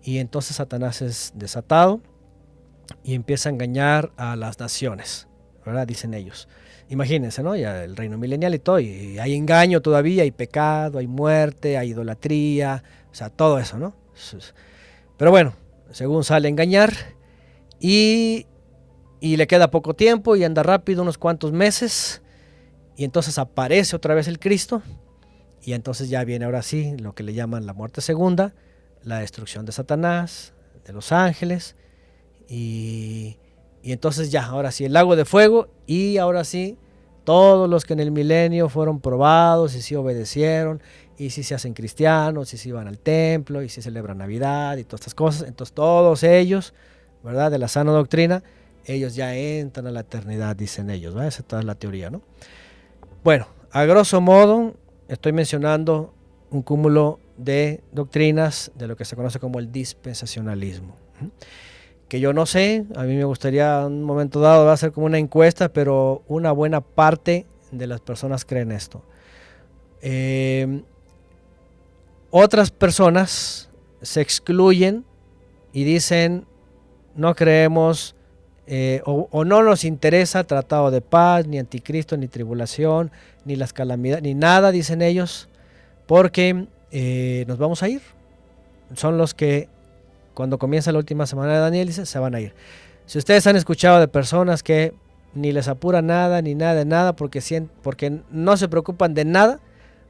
y 0.03 0.19
entonces 0.19 0.57
Satanás 0.57 1.03
es 1.03 1.33
desatado 1.35 2.01
y 3.05 3.15
empieza 3.15 3.49
a 3.49 3.53
engañar 3.53 4.13
a 4.17 4.37
las 4.37 4.59
naciones, 4.59 5.29
¿verdad? 5.65 5.87
Dicen 5.87 6.15
ellos. 6.15 6.49
Imagínense, 6.89 7.43
¿no? 7.43 7.57
Ya 7.57 7.85
el 7.85 7.97
reino 7.97 8.19
milenial 8.19 8.55
y 8.55 8.59
todo, 8.59 8.81
y 8.81 9.19
hay 9.19 9.35
engaño 9.35 9.81
todavía, 9.81 10.25
hay 10.25 10.31
pecado, 10.31 10.99
hay 10.99 11.07
muerte, 11.07 11.79
hay 11.79 11.91
idolatría, 11.91 12.83
o 13.11 13.15
sea, 13.15 13.31
todo 13.31 13.59
eso, 13.59 13.79
¿no? 13.79 13.95
Pero 15.17 15.31
bueno, 15.31 15.55
según 15.91 16.25
sale 16.25 16.49
a 16.49 16.51
engañar, 16.51 16.93
y, 17.81 18.47
y 19.21 19.37
le 19.37 19.47
queda 19.47 19.71
poco 19.71 19.95
tiempo 19.95 20.37
y 20.37 20.45
anda 20.45 20.63
rápido, 20.63 21.03
unos 21.03 21.19
cuantos 21.19 21.53
meses, 21.53 22.23
y 22.97 23.05
entonces 23.05 23.39
aparece 23.39 23.97
otra 23.97 24.15
vez 24.15 24.29
el 24.29 24.39
Cristo, 24.39 24.83
y 25.63 25.75
entonces 25.75 26.09
ya 26.09 26.25
viene 26.25 26.45
ahora 26.45 26.63
sí 26.63 26.97
lo 26.99 27.15
que 27.15 27.23
le 27.23 27.35
llaman 27.35 27.67
la 27.67 27.73
muerte 27.73 28.01
segunda, 28.01 28.55
la 29.05 29.19
destrucción 29.19 29.65
de 29.65 29.73
Satanás, 29.73 30.55
de 30.85 30.93
los 30.93 31.13
ángeles, 31.13 31.77
y, 32.49 33.39
entonces 33.83 34.31
ya, 34.31 34.45
ahora 34.47 34.71
sí, 34.71 34.85
el 34.85 34.93
lago 34.93 35.17
de 35.17 35.25
fuego 35.25 35.69
y 35.87 36.19
ahora 36.19 36.45
sí, 36.45 36.79
todos 37.25 37.69
los 37.71 37.85
que 37.85 37.93
en 37.93 38.01
el 38.01 38.11
milenio 38.11 38.69
fueron 38.69 39.01
probados 39.01 39.75
y 39.75 39.83
sí 39.83 39.95
obedecieron 39.95 40.83
y 41.17 41.31
si 41.31 41.45
se 41.45 41.55
hacen 41.55 41.73
cristianos 41.73 42.53
y 42.53 42.59
si 42.59 42.73
van 42.73 42.89
al 42.89 42.99
templo 42.99 43.63
y 43.63 43.69
si 43.69 43.81
celebran 43.81 44.19
Navidad 44.19 44.77
y 44.77 44.85
todas 44.85 45.03
estas 45.03 45.15
cosas, 45.15 45.49
entonces 45.49 45.75
todos 45.75 46.25
ellos, 46.25 46.75
¿verdad? 47.23 47.51
De 47.51 47.59
la 47.59 47.69
sana 47.69 47.93
doctrina, 47.93 48.43
ellos 48.85 49.15
ya 49.15 49.35
entran 49.37 49.87
a 49.87 49.91
la 49.91 50.01
eternidad, 50.01 50.57
dicen 50.57 50.91
ellos, 50.91 51.15
¿verdad? 51.15 51.29
Esa 51.29 51.43
es 51.43 51.49
toda 51.49 51.63
la 51.63 51.77
teoría, 51.77 52.11
¿no? 52.11 52.23
Bueno, 53.23 53.47
a 53.71 53.85
grosso 53.85 54.21
modo, 54.21 54.75
estoy 55.15 55.33
mencionando 55.33 56.15
un 56.51 56.63
cúmulo 56.63 57.19
de 57.37 57.83
doctrinas 57.93 58.71
de 58.75 58.87
lo 58.87 58.97
que 58.97 59.05
se 59.05 59.17
conoce 59.17 59.39
como 59.39 59.59
el 59.59 59.73
dispensacionalismo 59.73 60.97
que 62.13 62.21
yo 62.21 62.35
no 62.35 62.45
sé, 62.45 62.85
a 62.95 63.05
mí 63.05 63.17
me 63.17 63.25
gustaría 63.25 63.81
en 63.81 63.87
un 63.95 64.03
momento 64.03 64.39
dado 64.39 64.77
ser 64.77 64.93
como 64.93 65.07
una 65.07 65.17
encuesta, 65.17 65.73
pero 65.73 66.23
una 66.29 66.53
buena 66.53 66.83
parte 66.83 67.47
de 67.71 67.87
las 67.87 68.03
personas 68.03 68.45
creen 68.45 68.71
esto. 68.71 69.03
Eh, 70.03 70.83
otras 72.31 72.71
personas 72.71 73.71
se 74.03 74.21
excluyen 74.21 75.07
y 75.73 75.85
dicen 75.85 76.45
no 77.17 77.35
creemos 77.35 78.15
eh, 78.67 79.03
o, 79.05 79.45
no 79.45 79.63
nos 79.63 79.85
interesa 79.85 80.45
tratado 80.45 80.91
de 80.91 81.01
paz, 81.01 81.47
ni 81.47 81.59
anticristo, 81.59 82.17
ni 82.17 82.29
tribulación, 82.29 83.11
ni 83.45 83.57
las 83.57 83.73
calamidades, 83.73 84.23
ni 84.23 84.35
nada, 84.35 84.71
dicen 84.71 85.03
ellos, 85.03 85.49
porque 86.07 86.67
eh, 86.91 87.45
nos 87.49 87.59
vamos 87.59 87.83
a 87.83 87.89
ir. 87.89 88.03
Son 88.95 89.19
los 89.19 89.35
que 89.35 89.69
cuando 90.35 90.59
comienza 90.59 90.93
la 90.93 90.99
última 90.99 91.27
semana 91.27 91.55
de 91.55 91.59
Daniel, 91.59 91.89
dice, 91.89 92.07
se 92.07 92.19
van 92.19 92.35
a 92.35 92.41
ir. 92.41 92.55
Si 93.07 93.19
ustedes 93.19 93.47
han 93.47 93.57
escuchado 93.57 93.99
de 93.99 94.09
personas 94.09 94.63
que 94.63 94.95
ni 95.35 95.53
les 95.53 95.67
apura 95.67 96.03
nada, 96.03 96.41
ni 96.41 96.55
nada 96.55 96.75
de 96.75 96.85
nada, 96.85 97.15
porque, 97.15 97.43
porque 97.83 98.21
no 98.31 98.57
se 98.57 98.69
preocupan 98.69 99.15
de 99.15 99.25
nada, 99.25 99.61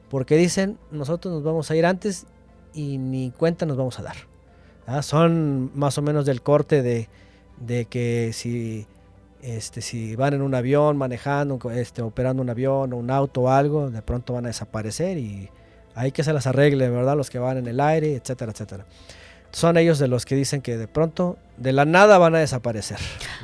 porque 0.09 0.37
dicen, 0.37 0.77
nosotros 0.91 1.33
nos 1.33 1.43
vamos 1.43 1.71
a 1.71 1.75
ir 1.75 1.85
antes 1.85 2.27
y 2.73 2.97
ni 2.99 3.31
cuenta 3.31 3.65
nos 3.65 3.77
vamos 3.77 3.99
a 3.99 4.03
dar. 4.03 5.01
Son 5.01 5.71
más 5.73 5.97
o 5.97 6.01
menos 6.01 6.25
del 6.25 6.41
corte 6.41 6.81
de, 6.83 7.09
de 7.57 7.85
que 7.85 8.31
si, 8.33 8.85
este, 9.41 9.81
si 9.81 10.15
van 10.15 10.33
en 10.33 10.41
un 10.41 10.55
avión 10.55 10.97
manejando, 10.97 11.59
este, 11.71 12.01
operando 12.01 12.41
un 12.41 12.49
avión 12.49 12.93
o 12.93 12.97
un 12.97 13.11
auto 13.11 13.41
o 13.41 13.49
algo, 13.49 13.89
de 13.89 14.01
pronto 14.01 14.33
van 14.33 14.45
a 14.45 14.49
desaparecer 14.49 15.17
y 15.17 15.49
hay 15.95 16.11
que 16.11 16.23
se 16.23 16.33
las 16.33 16.47
arregle, 16.47 16.89
¿verdad? 16.89 17.15
Los 17.15 17.29
que 17.29 17.39
van 17.39 17.57
en 17.57 17.67
el 17.67 17.79
aire, 17.79 18.15
etcétera, 18.15 18.51
etcétera 18.51 18.85
son 19.53 19.77
ellos 19.77 19.99
de 19.99 20.07
los 20.07 20.25
que 20.25 20.35
dicen 20.35 20.61
que 20.61 20.77
de 20.77 20.87
pronto, 20.87 21.37
de 21.57 21.73
la 21.73 21.85
nada 21.85 22.17
van 22.17 22.33
a 22.35 22.39
desaparecer. 22.39 22.97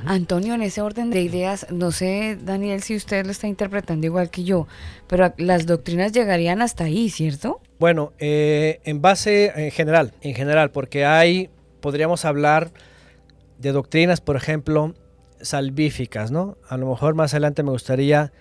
Antonio, 0.05 0.55
en 0.55 0.63
ese 0.63 0.81
orden 0.81 1.11
de 1.11 1.21
ideas, 1.21 1.67
no 1.69 1.91
sé, 1.91 2.37
Daniel, 2.41 2.81
si 2.81 2.95
usted 2.95 3.25
lo 3.25 3.31
está 3.31 3.47
interpretando 3.47 4.07
igual 4.07 4.31
que 4.31 4.43
yo, 4.43 4.67
pero 5.07 5.31
las 5.37 5.67
doctrinas 5.67 6.11
llegarían 6.11 6.63
hasta 6.63 6.85
ahí, 6.85 7.09
¿cierto? 7.11 7.61
Bueno, 7.77 8.11
eh, 8.17 8.81
en 8.85 9.01
base, 9.01 9.53
en 9.55 9.71
general, 9.71 10.11
en 10.21 10.33
general, 10.33 10.71
porque 10.71 11.05
hay, 11.05 11.49
podríamos 11.79 12.25
hablar 12.25 12.71
de 13.59 13.71
doctrinas, 13.71 14.21
por 14.21 14.35
ejemplo, 14.35 14.95
salvíficas, 15.41 16.31
¿no? 16.31 16.57
A 16.67 16.77
lo 16.77 16.89
mejor 16.89 17.13
más 17.13 17.33
adelante 17.33 17.61
me 17.61 17.71
gustaría 17.71 18.31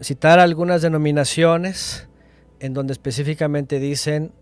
citar 0.00 0.38
algunas 0.38 0.82
denominaciones 0.82 2.08
en 2.60 2.74
donde 2.74 2.92
específicamente 2.92 3.78
dicen 3.80 4.32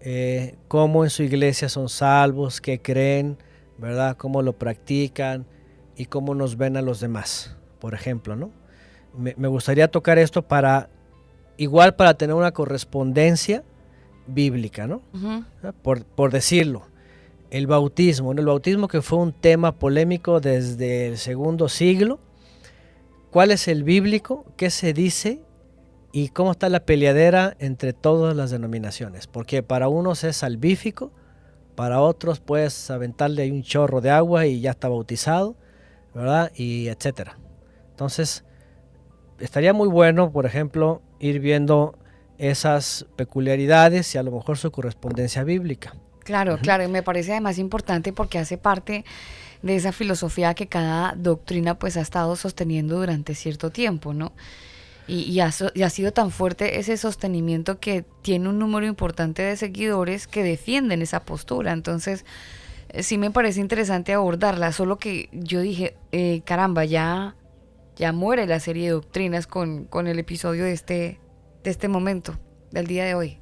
eh, 0.00 0.56
cómo 0.68 1.04
en 1.04 1.10
su 1.10 1.22
iglesia 1.22 1.68
son 1.68 1.88
salvos, 1.88 2.60
qué 2.60 2.80
creen, 2.80 3.38
¿verdad? 3.78 4.16
Cómo 4.16 4.42
lo 4.42 4.54
practican 4.54 5.46
y 5.96 6.06
cómo 6.06 6.34
nos 6.34 6.56
ven 6.56 6.76
a 6.76 6.82
los 6.82 7.00
demás, 7.00 7.56
por 7.78 7.94
ejemplo, 7.94 8.36
¿no? 8.36 8.50
Me, 9.16 9.48
gustaría 9.48 9.88
tocar 9.88 10.18
esto 10.18 10.40
para, 10.42 10.88
igual 11.58 11.94
para 11.96 12.14
tener 12.14 12.34
una 12.34 12.52
correspondencia 12.52 13.62
bíblica, 14.26 14.86
¿no? 14.86 15.02
por, 15.82 16.32
decirlo. 16.32 16.86
El 17.52 17.66
bautismo, 17.66 18.32
el 18.32 18.46
bautismo 18.46 18.88
que 18.88 19.02
fue 19.02 19.18
un 19.18 19.32
tema 19.32 19.72
polémico 19.78 20.40
desde 20.40 21.06
el 21.06 21.18
segundo 21.18 21.68
siglo. 21.68 22.18
¿Cuál 23.30 23.50
es 23.50 23.68
el 23.68 23.84
bíblico? 23.84 24.44
¿Qué 24.56 24.70
se 24.70 24.92
dice? 24.92 25.42
y 26.12 26.28
cómo 26.28 26.52
está 26.52 26.68
la 26.68 26.84
peleadera 26.84 27.56
entre 27.58 27.94
todas 27.94 28.36
las 28.36 28.50
denominaciones, 28.50 29.26
porque 29.26 29.62
para 29.62 29.88
unos 29.88 30.24
es 30.24 30.36
salvífico, 30.36 31.10
para 31.74 32.02
otros 32.02 32.38
puedes 32.38 32.90
aventarle 32.90 33.50
un 33.50 33.62
chorro 33.62 34.02
de 34.02 34.10
agua 34.10 34.46
y 34.46 34.60
ya 34.60 34.72
está 34.72 34.90
bautizado, 34.90 35.56
¿verdad? 36.14 36.52
Y 36.54 36.88
etcétera. 36.88 37.38
Entonces, 37.90 38.44
estaría 39.38 39.72
muy 39.72 39.88
bueno, 39.88 40.30
por 40.30 40.44
ejemplo, 40.44 41.00
ir 41.18 41.40
viendo 41.40 41.98
esas 42.36 43.06
peculiaridades 43.16 44.14
y 44.14 44.18
a 44.18 44.22
lo 44.22 44.32
mejor 44.32 44.58
su 44.58 44.70
correspondencia 44.70 45.44
bíblica. 45.44 45.94
Claro, 46.24 46.58
claro, 46.58 46.84
y 46.84 46.88
me 46.88 47.02
parece 47.02 47.32
además 47.32 47.58
importante 47.58 48.12
porque 48.12 48.38
hace 48.38 48.56
parte 48.56 49.04
de 49.62 49.76
esa 49.76 49.92
filosofía 49.92 50.54
que 50.54 50.66
cada 50.66 51.14
doctrina 51.16 51.78
pues 51.78 51.96
ha 51.96 52.00
estado 52.00 52.36
sosteniendo 52.36 52.96
durante 52.96 53.34
cierto 53.34 53.70
tiempo, 53.70 54.12
¿no? 54.12 54.32
Y, 55.08 55.40
ha, 55.40 55.50
sido 55.50 56.12
tan 56.12 56.30
fuerte 56.30 56.78
ese 56.78 56.96
sostenimiento 56.96 57.80
que 57.80 58.04
tiene 58.22 58.48
un 58.48 58.58
número 58.58 58.86
importante 58.86 59.42
de 59.42 59.56
seguidores 59.56 60.26
que 60.28 60.44
defienden 60.44 61.02
esa 61.02 61.24
postura. 61.24 61.72
Entonces, 61.72 62.24
eh, 62.88 63.02
sí 63.02 63.18
me 63.18 63.30
parece 63.30 63.60
interesante 63.60 64.14
abordarla, 64.14 64.72
solo 64.72 64.98
que 64.98 65.28
yo 65.32 65.60
dije, 65.60 65.96
eh, 66.12 66.42
caramba, 66.44 66.84
ya, 66.84 67.34
ya 67.96 68.12
muere 68.12 68.46
la 68.46 68.60
serie 68.60 68.84
de 68.84 68.92
doctrinas 68.92 69.46
con, 69.48 69.84
con 69.84 70.06
el 70.06 70.18
episodio 70.20 70.64
de 70.64 70.72
este, 70.72 71.20
de 71.64 71.70
este 71.70 71.88
momento, 71.88 72.38
del 72.70 72.86
día 72.86 73.04
de 73.04 73.14
hoy. 73.14 73.38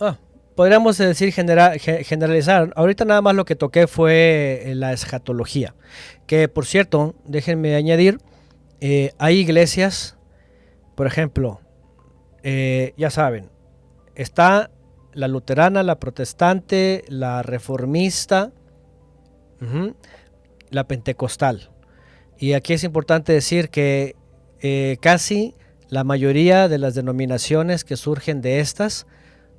Ah, 0.00 0.16
podríamos 0.60 0.98
decir 0.98 1.32
generalizar. 1.32 2.70
Ahorita 2.76 3.06
nada 3.06 3.22
más 3.22 3.34
lo 3.34 3.46
que 3.46 3.56
toqué 3.56 3.86
fue 3.86 4.60
eh, 4.62 4.74
la 4.74 4.92
escatología, 4.92 5.74
que 6.26 6.48
por 6.48 6.66
cierto, 6.66 7.14
déjenme 7.24 7.76
añadir, 7.76 8.18
eh, 8.82 9.12
hay 9.16 9.38
iglesias, 9.38 10.18
por 10.96 11.06
ejemplo, 11.06 11.62
eh, 12.42 12.92
ya 12.98 13.08
saben, 13.08 13.48
está 14.14 14.70
la 15.14 15.28
luterana, 15.28 15.82
la 15.82 15.98
protestante, 15.98 17.04
la 17.08 17.42
reformista, 17.42 18.52
la 20.68 20.86
pentecostal. 20.86 21.70
Y 22.36 22.52
aquí 22.52 22.74
es 22.74 22.84
importante 22.84 23.32
decir 23.32 23.70
que 23.70 24.14
casi 25.00 25.54
la 25.88 26.04
mayoría 26.04 26.68
de 26.68 26.76
las 26.76 26.94
denominaciones 26.94 27.82
que 27.82 27.96
surgen 27.96 28.42
de 28.42 28.60
estas, 28.60 29.06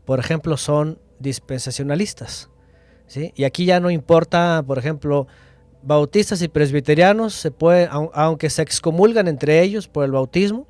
por 0.05 0.19
ejemplo, 0.19 0.57
son 0.57 0.99
dispensacionalistas. 1.19 2.49
¿sí? 3.07 3.33
Y 3.35 3.43
aquí 3.43 3.65
ya 3.65 3.79
no 3.79 3.91
importa, 3.91 4.63
por 4.65 4.77
ejemplo, 4.77 5.27
bautistas 5.83 6.41
y 6.41 6.47
presbiterianos 6.47 7.33
se 7.33 7.51
puede, 7.51 7.89
aunque 7.91 8.49
se 8.49 8.61
excomulgan 8.61 9.27
entre 9.27 9.61
ellos 9.61 9.87
por 9.87 10.05
el 10.05 10.11
bautismo, 10.11 10.67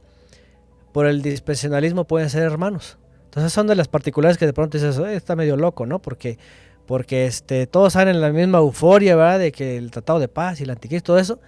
por 0.91 1.05
el 1.05 1.21
dispensacionalismo 1.21 2.05
pueden 2.05 2.29
ser 2.29 2.43
hermanos. 2.43 2.97
Entonces 3.25 3.53
son 3.53 3.67
de 3.67 3.75
las 3.75 3.87
particulares 3.87 4.37
que 4.37 4.45
de 4.45 4.53
pronto 4.53 4.77
dices, 4.77 4.97
está 4.97 5.35
medio 5.35 5.55
loco, 5.55 5.85
¿no? 5.85 5.99
Porque, 5.99 6.37
porque 6.85 7.25
este, 7.25 7.65
todos 7.65 7.93
salen 7.93 8.15
en 8.15 8.21
la 8.21 8.31
misma 8.31 8.57
euforia, 8.57 9.15
¿verdad? 9.15 9.39
De 9.39 9.51
que 9.51 9.77
el 9.77 9.89
Tratado 9.91 10.19
de 10.19 10.27
Paz 10.27 10.59
y 10.59 10.63
el 10.63 10.69
Anticristo, 10.69 11.13
todo 11.13 11.19
eso, 11.19 11.39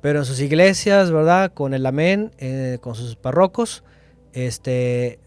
pero 0.00 0.20
en 0.20 0.24
sus 0.24 0.40
iglesias, 0.40 1.10
¿verdad? 1.10 1.52
Con 1.52 1.74
el 1.74 1.84
amén, 1.84 2.32
eh, 2.38 2.78
con 2.80 2.94
sus 2.94 3.16
parrocos, 3.16 3.84
este, 4.32 5.18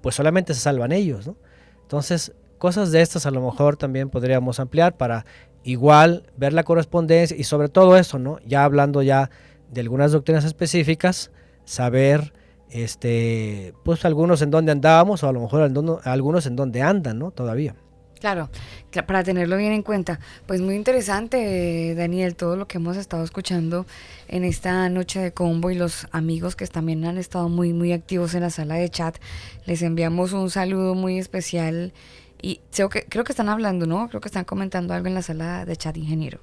pues 0.00 0.14
solamente 0.14 0.54
se 0.54 0.60
salvan 0.60 0.92
ellos, 0.92 1.26
¿no? 1.26 1.36
Entonces, 1.82 2.32
cosas 2.58 2.90
de 2.90 3.00
estas 3.00 3.26
a 3.26 3.30
lo 3.30 3.40
mejor 3.40 3.76
también 3.76 4.10
podríamos 4.10 4.60
ampliar 4.60 4.96
para 4.96 5.24
igual 5.62 6.24
ver 6.36 6.52
la 6.52 6.64
correspondencia 6.64 7.36
y 7.36 7.44
sobre 7.44 7.68
todo 7.68 7.96
eso, 7.96 8.18
¿no? 8.18 8.38
Ya 8.46 8.64
hablando 8.64 9.02
ya 9.02 9.30
de 9.70 9.80
algunas 9.80 10.12
doctrinas 10.12 10.44
específicas, 10.44 11.30
saber 11.64 12.32
este 12.70 13.74
pues 13.84 14.04
algunos 14.04 14.42
en 14.42 14.50
dónde 14.50 14.72
andábamos 14.72 15.22
o 15.22 15.28
a 15.28 15.32
lo 15.32 15.40
mejor 15.40 15.62
algunos 16.04 16.46
en 16.46 16.56
dónde 16.56 16.82
andan, 16.82 17.18
¿no? 17.18 17.30
Todavía. 17.30 17.74
Claro, 18.20 18.48
para 19.06 19.22
tenerlo 19.22 19.56
bien 19.56 19.72
en 19.72 19.82
cuenta. 19.82 20.20
Pues 20.46 20.60
muy 20.60 20.74
interesante, 20.74 21.94
Daniel, 21.94 22.34
todo 22.34 22.56
lo 22.56 22.66
que 22.66 22.78
hemos 22.78 22.96
estado 22.96 23.22
escuchando 23.22 23.86
en 24.28 24.44
esta 24.44 24.88
noche 24.88 25.20
de 25.20 25.32
combo 25.32 25.70
y 25.70 25.74
los 25.74 26.06
amigos 26.12 26.56
que 26.56 26.66
también 26.66 27.04
han 27.04 27.18
estado 27.18 27.48
muy, 27.48 27.72
muy 27.72 27.92
activos 27.92 28.34
en 28.34 28.40
la 28.42 28.50
sala 28.50 28.76
de 28.76 28.88
chat. 28.88 29.16
Les 29.66 29.82
enviamos 29.82 30.32
un 30.32 30.50
saludo 30.50 30.94
muy 30.94 31.18
especial 31.18 31.92
y 32.40 32.60
creo 32.74 32.88
que, 32.88 33.04
creo 33.04 33.24
que 33.24 33.32
están 33.32 33.48
hablando, 33.48 33.86
¿no? 33.86 34.08
Creo 34.08 34.20
que 34.20 34.28
están 34.28 34.44
comentando 34.44 34.94
algo 34.94 35.08
en 35.08 35.14
la 35.14 35.22
sala 35.22 35.66
de 35.66 35.76
chat, 35.76 35.96
ingeniero. 35.96 36.40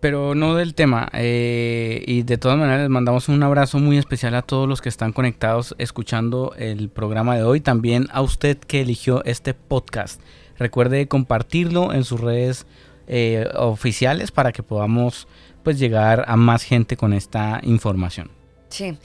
Pero 0.00 0.34
no 0.34 0.54
del 0.54 0.74
tema. 0.74 1.08
Eh, 1.12 2.02
y 2.06 2.22
de 2.22 2.38
todas 2.38 2.58
maneras 2.58 2.82
les 2.82 2.90
mandamos 2.90 3.28
un 3.28 3.42
abrazo 3.42 3.78
muy 3.78 3.98
especial 3.98 4.34
a 4.34 4.42
todos 4.42 4.68
los 4.68 4.80
que 4.80 4.88
están 4.88 5.12
conectados 5.12 5.74
escuchando 5.78 6.54
el 6.58 6.90
programa 6.90 7.36
de 7.36 7.44
hoy. 7.44 7.60
También 7.60 8.06
a 8.12 8.22
usted 8.22 8.58
que 8.58 8.82
eligió 8.82 9.24
este 9.24 9.54
podcast. 9.54 10.20
Recuerde 10.58 11.08
compartirlo 11.08 11.92
en 11.92 12.04
sus 12.04 12.20
redes 12.20 12.66
eh, 13.08 13.48
oficiales 13.54 14.30
para 14.30 14.52
que 14.52 14.62
podamos 14.62 15.28
pues 15.62 15.78
llegar 15.78 16.24
a 16.28 16.36
más 16.36 16.62
gente 16.62 16.96
con 16.96 17.12
esta 17.12 17.60
información. 17.62 18.30
Sí. 18.68 18.98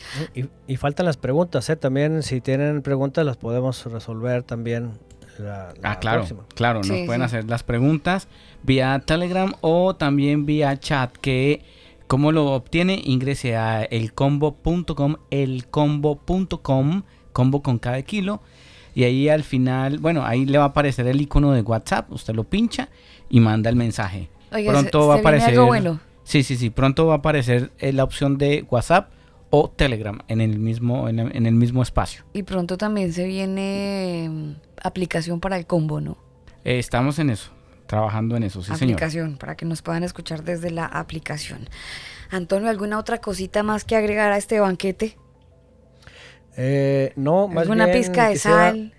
Y, 0.67 0.77
faltan 0.77 1.05
las 1.05 1.17
preguntas, 1.17 1.69
¿eh? 1.69 1.75
También 1.75 2.23
si 2.23 2.41
tienen 2.41 2.81
preguntas 2.81 3.25
las 3.25 3.37
podemos 3.37 3.85
resolver 3.85 4.43
también 4.43 4.93
ah, 5.83 5.99
claro, 5.99 6.25
claro, 6.55 6.81
nos 6.83 7.05
pueden 7.05 7.21
hacer 7.21 7.45
las 7.45 7.63
preguntas 7.63 8.27
vía 8.63 9.01
Telegram 9.05 9.53
o 9.61 9.95
también 9.95 10.45
vía 10.45 10.79
chat 10.79 11.15
que 11.17 11.63
¿cómo 12.07 12.31
lo 12.31 12.47
obtiene? 12.53 13.01
Ingrese 13.05 13.55
a 13.55 13.83
elcombo.com, 13.83 15.15
elcombo.com, 15.29 17.03
combo 17.31 17.61
con 17.61 17.79
cada 17.79 18.01
kilo 18.01 18.41
y 18.93 19.03
ahí 19.03 19.29
al 19.29 19.43
final, 19.43 19.99
bueno, 19.99 20.25
ahí 20.25 20.45
le 20.45 20.57
va 20.57 20.65
a 20.65 20.67
aparecer 20.67 21.07
el 21.07 21.21
icono 21.21 21.51
de 21.53 21.61
WhatsApp, 21.61 22.11
usted 22.11 22.33
lo 22.33 22.43
pincha 22.43 22.89
y 23.29 23.39
manda 23.39 23.69
el 23.69 23.75
mensaje. 23.75 24.29
pronto 24.49 25.07
va 25.07 25.15
a 25.15 25.19
aparecer 25.19 25.59
bueno. 25.59 25.99
Sí, 26.23 26.43
sí, 26.43 26.55
sí, 26.55 26.69
pronto 26.69 27.07
va 27.07 27.15
a 27.15 27.17
aparecer 27.17 27.71
eh, 27.79 27.93
la 27.93 28.03
opción 28.03 28.37
de 28.37 28.65
WhatsApp 28.69 29.11
o 29.49 29.69
Telegram 29.69 30.19
en 30.27 30.39
el 30.39 30.59
mismo 30.59 31.09
en 31.09 31.45
el 31.45 31.53
mismo 31.53 31.81
espacio. 31.81 32.23
Y 32.33 32.43
pronto 32.43 32.77
también 32.77 33.11
se 33.11 33.25
viene 33.25 34.55
aplicación 34.81 35.39
para 35.39 35.57
el 35.57 35.65
combo, 35.65 35.99
¿no? 35.99 36.17
Eh, 36.63 36.79
estamos 36.79 37.19
en 37.19 37.31
eso, 37.31 37.51
trabajando 37.87 38.35
en 38.35 38.43
eso, 38.43 38.61
sí, 38.61 38.71
aplicación, 38.71 39.37
para 39.37 39.55
que 39.55 39.65
nos 39.65 39.81
puedan 39.81 40.03
escuchar 40.03 40.43
desde 40.43 40.71
la 40.71 40.85
aplicación. 40.85 41.67
Antonio, 42.29 42.69
¿alguna 42.69 42.97
otra 42.97 43.17
cosita 43.19 43.63
más 43.63 43.83
que 43.83 43.95
agregar 43.95 44.31
a 44.31 44.37
este 44.37 44.59
banquete? 44.59 45.17
Eh, 46.57 47.13
no, 47.15 47.47
más 47.47 47.63
¿Alguna 47.63 47.91
pizca 47.91 48.29
de 48.29 48.37
sal? 48.37 48.93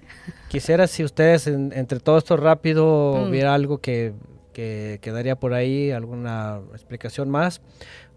Quisiera 0.48 0.86
si 0.86 1.04
ustedes 1.04 1.46
entre 1.46 1.98
todo 2.00 2.18
esto 2.18 2.36
rápido 2.36 3.28
mm. 3.30 3.46
algo 3.46 3.78
que, 3.78 4.12
que, 4.52 4.98
quedaría 5.00 5.36
por 5.36 5.54
ahí, 5.54 5.90
alguna 5.90 6.60
explicación 6.72 7.30
más, 7.30 7.60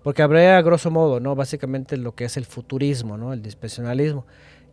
porque 0.03 0.21
habría 0.21 0.57
a 0.57 0.61
grosso 0.61 0.91
modo, 0.91 1.19
¿no? 1.19 1.35
Básicamente 1.35 1.97
lo 1.97 2.13
que 2.13 2.25
es 2.25 2.37
el 2.37 2.45
futurismo, 2.45 3.17
¿no? 3.17 3.33
El 3.33 3.41
dispensacionalismo 3.41 4.25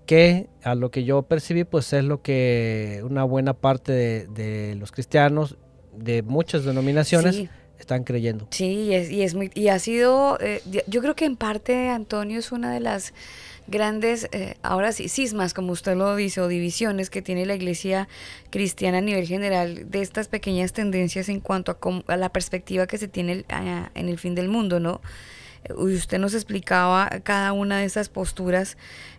que 0.06 0.48
a 0.62 0.74
lo 0.74 0.90
que 0.90 1.04
yo 1.04 1.22
percibí 1.22 1.64
pues 1.64 1.92
es 1.92 2.04
lo 2.04 2.22
que 2.22 3.02
una 3.04 3.24
buena 3.24 3.54
parte 3.54 3.92
de, 3.92 4.74
los 4.78 4.92
cristianos 4.92 5.56
de 5.96 6.22
muchas 6.22 6.64
denominaciones 6.64 7.44
están 7.78 8.04
creyendo. 8.04 8.46
Sí, 8.50 8.84
y 8.84 8.94
es, 8.94 9.10
y 9.10 9.22
es 9.22 9.34
muy 9.34 9.50
y 9.54 9.68
ha 9.68 9.78
sido 9.78 10.38
eh, 10.40 10.62
yo 10.86 11.00
creo 11.00 11.14
que 11.14 11.24
en 11.24 11.36
parte 11.36 11.88
Antonio 11.88 12.38
es 12.38 12.52
una 12.52 12.72
de 12.72 12.80
las 12.80 13.12
grandes 13.66 14.28
eh, 14.32 14.56
ahora 14.62 14.92
sí 14.92 15.08
cismas 15.08 15.54
como 15.54 15.72
usted 15.72 15.96
lo 15.96 16.14
dice 16.16 16.40
o 16.40 16.48
divisiones 16.48 17.10
que 17.10 17.22
tiene 17.22 17.46
la 17.46 17.54
Iglesia 17.54 18.08
cristiana 18.50 18.98
a 18.98 19.00
nivel 19.00 19.26
general 19.26 19.90
de 19.90 20.02
estas 20.02 20.28
pequeñas 20.28 20.72
tendencias 20.72 21.28
en 21.28 21.40
cuanto 21.40 21.72
a, 21.72 22.12
a 22.12 22.16
la 22.16 22.28
perspectiva 22.30 22.86
que 22.86 22.98
se 22.98 23.08
tiene 23.08 23.44
en 23.48 24.08
el 24.08 24.18
fin 24.18 24.34
del 24.34 24.48
mundo, 24.48 24.80
¿no? 24.80 25.00
usted 25.76 26.18
nos 26.18 26.34
explicaba 26.34 27.08
cada 27.22 27.52
una 27.52 27.78
de 27.78 27.84
esas 27.84 28.08
posturas, 28.08 28.76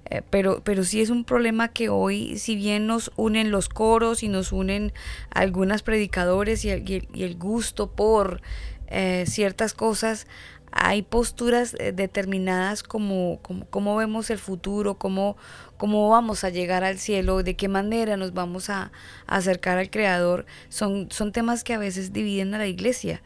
eh, 0.09 0.21
pero, 0.29 0.61
pero 0.63 0.83
sí 0.83 1.01
es 1.01 1.09
un 1.09 1.23
problema 1.23 1.69
que 1.69 1.89
hoy, 1.89 2.37
si 2.37 2.55
bien 2.55 2.87
nos 2.87 3.11
unen 3.15 3.51
los 3.51 3.69
coros 3.69 4.23
y 4.23 4.27
nos 4.27 4.51
unen 4.51 4.93
algunas 5.29 5.83
predicadores 5.83 6.65
y 6.65 6.69
el, 6.69 7.35
gusto 7.37 7.91
por 7.91 8.41
eh, 8.87 9.23
ciertas 9.27 9.73
cosas, 9.73 10.27
hay 10.75 11.03
posturas 11.03 11.75
eh, 11.79 11.91
determinadas 11.91 12.83
como, 12.83 13.39
como, 13.69 13.95
vemos 13.95 14.29
el 14.29 14.39
futuro, 14.39 14.95
cómo, 14.95 15.37
cómo 15.77 16.09
vamos 16.09 16.43
a 16.43 16.49
llegar 16.49 16.83
al 16.83 16.97
cielo, 16.97 17.43
de 17.43 17.55
qué 17.55 17.67
manera 17.67 18.17
nos 18.17 18.33
vamos 18.33 18.69
a, 18.69 18.91
a 19.27 19.35
acercar 19.35 19.77
al 19.77 19.89
Creador, 19.89 20.45
son, 20.69 21.07
son 21.11 21.31
temas 21.31 21.63
que 21.63 21.73
a 21.73 21.77
veces 21.77 22.11
dividen 22.11 22.53
a 22.55 22.57
la 22.57 22.67
iglesia. 22.67 23.21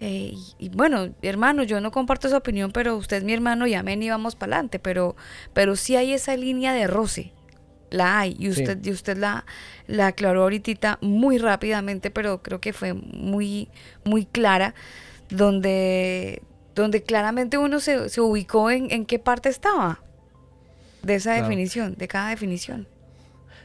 Eh, 0.00 0.34
y, 0.58 0.68
bueno, 0.70 1.12
hermano, 1.22 1.62
yo 1.62 1.80
no 1.80 1.90
comparto 1.90 2.28
esa 2.28 2.36
opinión, 2.36 2.70
pero 2.72 2.96
usted 2.96 3.18
es 3.18 3.24
mi 3.24 3.32
hermano 3.32 3.66
y 3.66 3.74
amén 3.74 4.02
y 4.02 4.10
vamos 4.10 4.36
para 4.36 4.54
adelante. 4.54 4.78
Pero, 4.78 5.16
pero 5.52 5.76
sí 5.76 5.96
hay 5.96 6.12
esa 6.12 6.36
línea 6.36 6.72
de 6.72 6.86
roce. 6.86 7.32
La 7.90 8.20
hay. 8.20 8.36
Y 8.38 8.48
usted, 8.48 8.78
y 8.84 8.90
usted 8.90 9.16
la, 9.16 9.44
la 9.86 10.08
aclaró 10.08 10.42
ahorita 10.42 10.98
muy 11.00 11.38
rápidamente, 11.38 12.10
pero 12.10 12.42
creo 12.42 12.60
que 12.60 12.72
fue 12.72 12.92
muy, 12.94 13.68
muy 14.04 14.26
clara. 14.26 14.74
Donde, 15.30 16.42
donde 16.82 17.02
claramente 17.02 17.58
uno 17.58 17.80
se, 17.80 18.08
se 18.08 18.20
ubicó 18.20 18.70
en, 18.70 18.90
en, 18.90 19.04
qué 19.04 19.18
parte 19.18 19.48
estaba 19.48 20.00
de 21.02 21.16
esa 21.16 21.34
definición, 21.34 21.94
de 21.96 22.08
cada 22.08 22.30
definición. 22.30 22.86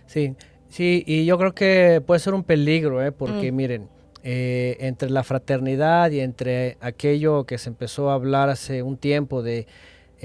Sí, 0.08 0.36
sí, 0.70 1.04
y 1.06 1.26
yo 1.26 1.38
creo 1.38 1.54
que 1.54 2.02
puede 2.06 2.20
ser 2.20 2.34
un 2.34 2.44
peligro, 2.44 3.04
¿eh? 3.04 3.12
porque 3.12 3.52
mm. 3.52 3.56
miren, 3.56 3.90
eh, 4.24 4.78
entre 4.80 5.10
la 5.10 5.24
fraternidad 5.24 6.12
y 6.12 6.20
entre 6.22 6.78
aquello 6.82 7.46
que 7.46 7.58
se 7.58 7.70
empezó 7.70 8.10
a 8.10 8.16
hablar 8.16 8.50
hace 8.50 8.82
un 8.82 8.98
tiempo 8.98 9.44
de 9.44 9.68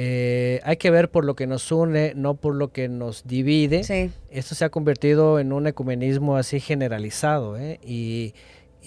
eh, 0.00 0.60
hay 0.62 0.76
que 0.76 0.92
ver 0.92 1.10
por 1.10 1.24
lo 1.24 1.34
que 1.34 1.48
nos 1.48 1.72
une, 1.72 2.12
no 2.14 2.34
por 2.34 2.54
lo 2.54 2.70
que 2.70 2.88
nos 2.88 3.26
divide. 3.26 4.12
Esto 4.30 4.54
se 4.54 4.64
ha 4.64 4.68
convertido 4.68 5.40
en 5.40 5.52
un 5.52 5.66
ecumenismo 5.66 6.36
así 6.36 6.60
generalizado. 6.60 7.58
¿eh? 7.58 7.80
Y, 7.84 8.32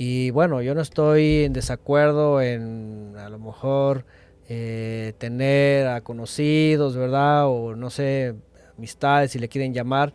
y, 0.04 0.32
bueno, 0.32 0.62
yo 0.62 0.74
no 0.74 0.82
estoy 0.82 1.44
en 1.44 1.54
desacuerdo 1.54 2.42
en 2.42 3.14
a 3.18 3.30
lo 3.30 3.40
mejor 3.40 4.06
tener 4.48 5.88
a 5.88 6.02
conocidos, 6.02 6.98
¿verdad? 6.98 7.48
O 7.48 7.76
no 7.76 7.90
sé, 7.90 8.36
amistades, 8.78 9.32
si 9.32 9.40
le 9.40 9.48
quieren 9.48 9.74
llamar 9.74 10.14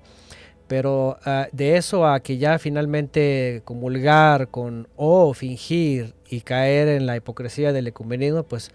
pero 0.67 1.19
ah, 1.25 1.49
de 1.53 1.77
eso 1.77 2.07
a 2.07 2.21
que 2.21 2.39
ya 2.39 2.59
finalmente 2.59 3.63
comulgar 3.65 4.49
con 4.49 4.89
o 4.97 5.33
fingir 5.35 6.15
y 6.29 6.41
caer 6.41 6.89
en 6.89 7.07
la 7.07 7.17
hipocresía 7.17 7.73
del 7.73 7.87
ecumenismo, 7.87 8.43
pues 8.43 8.71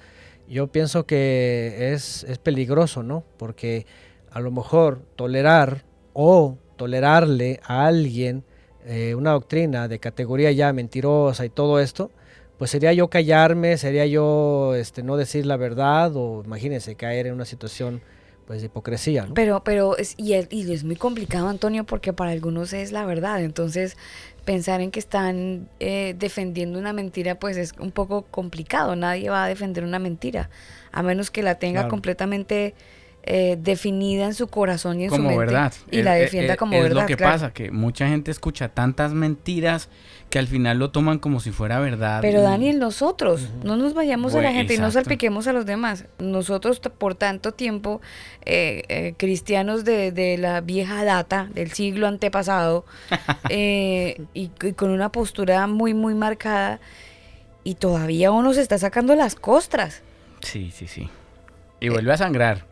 yo 0.47 0.67
pienso 0.67 1.05
que 1.05 1.91
es, 1.93 2.23
es 2.23 2.37
peligroso, 2.37 3.03
¿no? 3.03 3.23
Porque 3.37 3.85
a 4.31 4.39
lo 4.39 4.51
mejor 4.51 5.01
tolerar 5.15 5.83
o 6.13 6.57
tolerarle 6.77 7.59
a 7.63 7.85
alguien 7.85 8.43
eh, 8.85 9.15
una 9.15 9.31
doctrina 9.31 9.87
de 9.87 9.99
categoría 9.99 10.51
ya 10.51 10.73
mentirosa 10.73 11.45
y 11.45 11.49
todo 11.49 11.79
esto, 11.79 12.11
pues 12.57 12.71
sería 12.71 12.93
yo 12.93 13.09
callarme, 13.09 13.77
sería 13.77 14.05
yo 14.05 14.75
este, 14.75 15.03
no 15.03 15.17
decir 15.17 15.45
la 15.45 15.57
verdad 15.57 16.11
o 16.15 16.43
imagínense 16.45 16.95
caer 16.95 17.27
en 17.27 17.33
una 17.33 17.45
situación 17.45 18.01
pues 18.45 18.63
hipocresía, 18.63 19.25
¿no? 19.25 19.33
Pero, 19.33 19.63
pero 19.63 19.97
es, 19.97 20.13
y, 20.17 20.33
es, 20.33 20.47
y 20.49 20.71
es 20.73 20.83
muy 20.83 20.95
complicado, 20.95 21.47
Antonio, 21.47 21.85
porque 21.85 22.11
para 22.11 22.31
algunos 22.31 22.73
es 22.73 22.91
la 22.91 23.05
verdad. 23.05 23.41
Entonces, 23.41 23.97
pensar 24.45 24.81
en 24.81 24.91
que 24.91 24.99
están 24.99 25.69
eh, 25.79 26.15
defendiendo 26.17 26.77
una 26.77 26.91
mentira, 26.91 27.35
pues 27.35 27.57
es 27.57 27.73
un 27.79 27.91
poco 27.91 28.23
complicado. 28.23 28.95
Nadie 28.95 29.29
va 29.29 29.45
a 29.45 29.47
defender 29.47 29.83
una 29.83 29.99
mentira, 29.99 30.49
a 30.91 31.01
menos 31.01 31.31
que 31.31 31.43
la 31.43 31.55
tenga 31.55 31.87
completamente 31.87 32.73
eh, 33.23 33.55
definida 33.59 34.25
en 34.25 34.33
su 34.33 34.47
corazón 34.47 34.99
y 34.99 35.03
en 35.03 35.09
su 35.11 35.15
como 35.17 35.29
mente 35.29 35.45
verdad. 35.45 35.73
y 35.91 36.01
la 36.01 36.17
Es- 36.17 36.23
defienda 36.25 36.53
es- 36.53 36.59
como 36.59 36.73
es 36.73 36.81
verdad. 36.83 37.01
lo 37.01 37.07
que 37.07 37.15
claro. 37.15 37.33
pasa, 37.33 37.53
que 37.53 37.69
mucha 37.71 38.07
gente 38.07 38.31
escucha 38.31 38.69
tantas 38.69 39.13
mentiras 39.13 39.89
que 40.31 40.39
al 40.39 40.47
final 40.47 40.79
lo 40.79 40.91
toman 40.91 41.19
como 41.19 41.39
si 41.41 41.51
fuera 41.51 41.79
verdad. 41.79 42.19
Pero 42.21 42.39
y- 42.39 42.43
Daniel, 42.43 42.79
nosotros, 42.79 43.49
no 43.63 43.75
nos 43.75 43.93
vayamos 43.93 44.33
a 44.33 44.41
la 44.41 44.51
gente 44.53 44.73
y 44.73 44.77
no 44.77 44.89
salpiquemos 44.89 45.45
a 45.47 45.53
los 45.53 45.65
demás. 45.65 46.05
Nosotros 46.19 46.79
por 46.79 47.15
tanto 47.15 47.51
tiempo, 47.51 48.01
eh, 48.45 48.83
eh, 48.87 49.13
cristianos 49.17 49.83
de, 49.85 50.11
de 50.11 50.37
la 50.37 50.61
vieja 50.61 51.03
data, 51.03 51.49
del 51.53 51.71
siglo 51.73 52.07
antepasado, 52.07 52.85
eh, 53.49 54.21
y, 54.33 54.51
y 54.63 54.71
con 54.73 54.89
una 54.91 55.11
postura 55.11 55.67
muy, 55.67 55.93
muy 55.93 56.15
marcada, 56.15 56.79
y 57.63 57.75
todavía 57.75 58.31
uno 58.31 58.53
se 58.53 58.61
está 58.61 58.77
sacando 58.79 59.13
las 59.15 59.35
costras. 59.35 60.01
Sí, 60.41 60.71
sí, 60.73 60.87
sí. 60.87 61.09
Y 61.79 61.87
Eh, 61.87 61.89
vuelve 61.91 62.13
a 62.13 62.17
sangrar. 62.17 62.70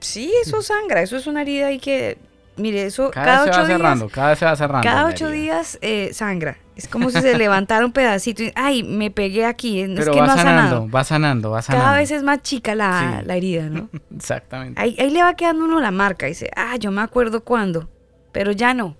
Sí, 0.00 0.32
eso 0.42 0.62
sangra, 0.62 1.02
eso 1.02 1.16
es 1.16 1.26
una 1.26 1.42
herida 1.42 1.72
y 1.72 1.78
que, 1.78 2.18
mire, 2.56 2.84
eso 2.86 3.10
Cada, 3.10 3.24
cada, 3.26 3.36
vez 3.38 3.44
se 3.44 3.50
ocho 3.50 3.60
va 3.60 3.66
días... 3.66 3.78
cerrando, 3.78 4.08
cada 4.08 4.28
vez 4.30 4.38
se 4.38 4.44
va 4.44 4.56
cerrando. 4.56 4.82
Cada 4.88 5.06
ocho 5.06 5.30
días 5.30 5.78
eh, 5.82 6.10
sangra. 6.12 6.58
Es 6.76 6.88
como 6.88 7.10
si 7.10 7.20
se 7.22 7.38
levantara 7.38 7.86
un 7.86 7.92
pedacito 7.92 8.42
y, 8.42 8.52
ay, 8.54 8.82
me 8.82 9.10
pegué 9.10 9.46
aquí. 9.46 9.80
Es 9.80 9.88
Pero 9.96 10.12
que 10.12 10.20
va 10.20 10.26
no 10.26 10.32
ha 10.32 10.36
sanando, 10.36 10.60
sanado. 10.62 10.90
va 10.90 11.04
sanando, 11.04 11.50
va 11.50 11.62
sanando. 11.62 11.84
Cada 11.86 11.96
vez 11.98 12.10
es 12.10 12.22
más 12.22 12.42
chica 12.42 12.74
la, 12.74 13.20
Sí. 13.20 13.26
la 13.26 13.36
herida, 13.36 13.62
¿no? 13.70 13.88
Exactamente. 14.14 14.78
Ahí, 14.80 14.94
ahí 14.98 15.08
le 15.10 15.22
va 15.22 15.34
quedando 15.34 15.64
uno 15.64 15.80
la 15.80 15.90
marca. 15.90 16.26
Dice, 16.26 16.50
ah, 16.54 16.76
yo 16.76 16.90
me 16.90 17.00
acuerdo 17.00 17.42
cuándo, 17.44 17.88
pero 18.32 18.52
ya 18.52 18.74
no. 18.74 18.94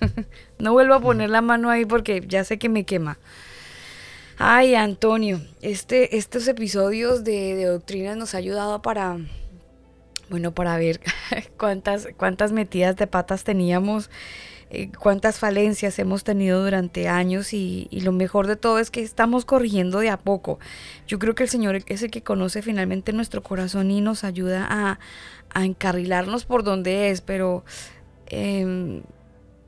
no 0.58 0.72
vuelvo 0.72 0.94
a 0.94 1.00
poner 1.00 1.30
la 1.30 1.40
mano 1.40 1.70
ahí 1.70 1.84
porque 1.84 2.24
ya 2.26 2.42
sé 2.42 2.58
que 2.58 2.68
me 2.68 2.84
quema. 2.84 3.18
Ay, 4.38 4.74
Antonio, 4.74 5.40
este, 5.62 6.16
estos 6.16 6.48
episodios 6.48 7.22
de, 7.24 7.54
de 7.54 7.66
doctrinas 7.66 8.16
nos 8.16 8.34
ha 8.34 8.38
ayudado 8.38 8.80
para, 8.82 9.18
bueno, 10.30 10.54
para 10.54 10.78
ver 10.78 11.00
cuántas, 11.58 12.08
cuántas 12.16 12.52
metidas 12.52 12.96
de 12.96 13.06
patas 13.06 13.44
teníamos, 13.44 14.10
eh, 14.70 14.90
cuántas 14.96 15.40
falencias 15.40 15.98
hemos 15.98 16.22
tenido 16.22 16.62
durante 16.62 17.08
años 17.08 17.52
y, 17.52 17.88
lo 17.90 18.12
mejor 18.12 18.46
de 18.46 18.54
todo 18.54 18.78
es 18.78 18.92
que 18.92 19.02
estamos 19.02 19.44
corrigiendo 19.44 19.98
de 19.98 20.10
a 20.10 20.16
poco. 20.16 20.60
Yo 21.08 21.18
creo 21.18 21.34
que 21.34 21.42
el 21.42 21.48
Señor 21.48 21.82
es 21.86 22.02
el 22.02 22.10
que 22.12 22.22
conoce 22.22 22.62
finalmente 22.62 23.12
nuestro 23.12 23.42
corazón 23.42 23.90
y 23.90 24.00
nos 24.00 24.22
ayuda 24.22 24.66
a, 24.70 25.00
a 25.52 25.64
encarrilarnos 25.64 26.44
por 26.44 26.62
donde 26.62 27.10
es, 27.10 27.20
pero 27.20 27.64
em, 28.26 29.02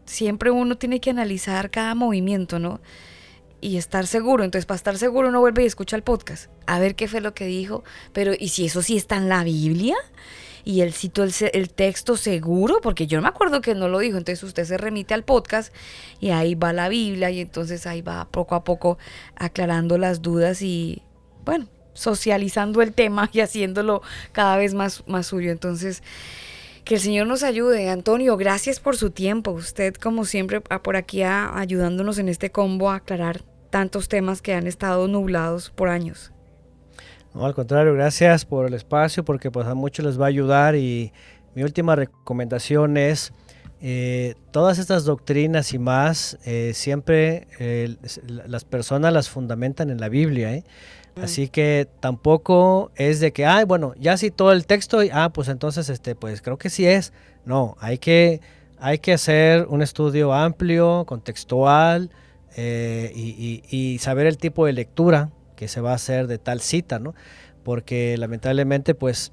siempre 0.06 0.52
uno 0.52 0.78
tiene 0.78 1.00
que 1.00 1.10
analizar 1.10 1.72
cada 1.72 1.96
movimiento, 1.96 2.60
¿no? 2.60 2.80
Y 3.60 3.78
estar 3.78 4.06
seguro. 4.06 4.44
Entonces, 4.44 4.66
para 4.66 4.76
estar 4.76 4.98
seguro, 4.98 5.28
uno 5.28 5.40
vuelve 5.40 5.64
y 5.64 5.66
escucha 5.66 5.96
el 5.96 6.02
podcast. 6.02 6.48
A 6.66 6.78
ver 6.78 6.94
qué 6.94 7.08
fue 7.08 7.20
lo 7.20 7.34
que 7.34 7.46
dijo. 7.46 7.82
Pero, 8.12 8.32
¿y 8.38 8.48
si 8.48 8.66
eso 8.66 8.82
sí 8.82 8.96
está 8.96 9.16
en 9.16 9.28
la 9.28 9.44
Biblia? 9.44 9.96
Y 10.64 10.82
él 10.82 10.92
citó 10.92 11.24
el, 11.24 11.32
el 11.52 11.70
texto 11.70 12.16
seguro, 12.16 12.80
porque 12.82 13.06
yo 13.06 13.18
no 13.18 13.22
me 13.22 13.28
acuerdo 13.28 13.60
que 13.60 13.74
no 13.74 13.88
lo 13.88 13.98
dijo. 13.98 14.18
Entonces, 14.18 14.42
usted 14.42 14.64
se 14.64 14.78
remite 14.78 15.14
al 15.14 15.24
podcast 15.24 15.74
y 16.20 16.30
ahí 16.30 16.54
va 16.54 16.72
la 16.72 16.88
Biblia. 16.88 17.30
Y 17.30 17.40
entonces 17.40 17.86
ahí 17.86 18.02
va 18.02 18.28
poco 18.28 18.54
a 18.54 18.64
poco 18.64 18.98
aclarando 19.36 19.98
las 19.98 20.22
dudas 20.22 20.62
y, 20.62 21.02
bueno, 21.44 21.66
socializando 21.94 22.82
el 22.82 22.92
tema 22.92 23.28
y 23.32 23.40
haciéndolo 23.40 24.02
cada 24.32 24.56
vez 24.56 24.74
más, 24.74 25.02
más 25.06 25.26
suyo. 25.26 25.50
Entonces, 25.50 26.02
que 26.84 26.96
el 26.96 27.00
Señor 27.00 27.26
nos 27.26 27.42
ayude. 27.42 27.88
Antonio, 27.90 28.36
gracias 28.36 28.80
por 28.80 28.96
su 28.96 29.10
tiempo. 29.10 29.52
Usted, 29.52 29.94
como 29.94 30.24
siempre, 30.24 30.60
por 30.60 30.96
aquí 30.96 31.22
ayudándonos 31.22 32.18
en 32.18 32.28
este 32.28 32.50
combo 32.50 32.90
a 32.90 32.96
aclarar 32.96 33.42
tantos 33.70 34.08
temas 34.08 34.42
que 34.42 34.54
han 34.54 34.66
estado 34.66 35.08
nublados 35.08 35.70
por 35.70 35.88
años. 35.88 36.31
No, 37.34 37.46
al 37.46 37.54
contrario, 37.54 37.94
gracias 37.94 38.44
por 38.44 38.66
el 38.66 38.74
espacio 38.74 39.24
porque 39.24 39.50
pues 39.50 39.66
a 39.66 39.74
muchos 39.74 40.04
les 40.04 40.20
va 40.20 40.26
a 40.26 40.28
ayudar 40.28 40.74
y 40.76 41.12
mi 41.54 41.62
última 41.62 41.96
recomendación 41.96 42.96
es 42.96 43.32
eh, 43.80 44.34
todas 44.50 44.78
estas 44.78 45.04
doctrinas 45.04 45.72
y 45.72 45.78
más 45.78 46.38
eh, 46.44 46.72
siempre 46.74 47.48
eh, 47.58 47.96
las 48.46 48.64
personas 48.64 49.12
las 49.12 49.28
fundamentan 49.30 49.90
en 49.90 49.98
la 50.00 50.08
Biblia, 50.08 50.54
¿eh? 50.54 50.64
Así 51.20 51.48
que 51.48 51.86
tampoco 52.00 52.90
es 52.96 53.20
de 53.20 53.32
que, 53.34 53.44
ay, 53.44 53.64
bueno, 53.64 53.92
ya 53.98 54.16
citó 54.16 54.50
el 54.50 54.64
texto 54.64 55.02
y, 55.02 55.10
ah, 55.12 55.30
pues 55.30 55.48
entonces, 55.48 55.90
este, 55.90 56.14
pues 56.14 56.40
creo 56.40 56.56
que 56.56 56.70
sí 56.70 56.86
es. 56.86 57.12
No, 57.44 57.76
hay 57.80 57.98
que, 57.98 58.40
hay 58.78 58.98
que 58.98 59.12
hacer 59.12 59.66
un 59.68 59.82
estudio 59.82 60.32
amplio, 60.32 61.04
contextual 61.04 62.08
eh, 62.56 63.12
y, 63.14 63.62
y- 63.70 63.94
y 63.94 63.98
saber 63.98 64.26
el 64.26 64.38
tipo 64.38 64.64
de 64.64 64.72
lectura 64.72 65.28
que 65.62 65.68
se 65.68 65.80
va 65.80 65.92
a 65.92 65.94
hacer 65.94 66.26
de 66.26 66.38
tal 66.38 66.60
cita, 66.60 66.98
¿no? 66.98 67.14
Porque 67.62 68.16
lamentablemente, 68.18 68.96
pues, 68.96 69.30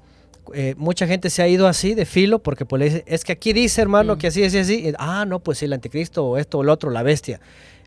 eh, 0.54 0.74
mucha 0.78 1.08
gente 1.08 1.28
se 1.28 1.42
ha 1.42 1.48
ido 1.48 1.66
así 1.66 1.94
de 1.94 2.04
filo 2.06 2.38
porque 2.40 2.64
pues 2.64 2.78
le 2.78 2.84
dice, 2.84 3.04
es 3.08 3.24
que 3.24 3.32
aquí 3.32 3.52
dice, 3.52 3.82
hermano, 3.82 4.14
Mm. 4.14 4.18
que 4.18 4.26
así, 4.28 4.44
así, 4.44 4.58
así. 4.58 4.74
Y, 4.88 4.92
ah, 4.98 5.24
no, 5.26 5.40
pues 5.40 5.58
sí, 5.58 5.64
el 5.64 5.72
anticristo 5.72 6.24
o 6.24 6.38
esto 6.38 6.58
o 6.58 6.62
lo 6.62 6.72
otro, 6.72 6.90
la 6.90 7.02
bestia. 7.02 7.40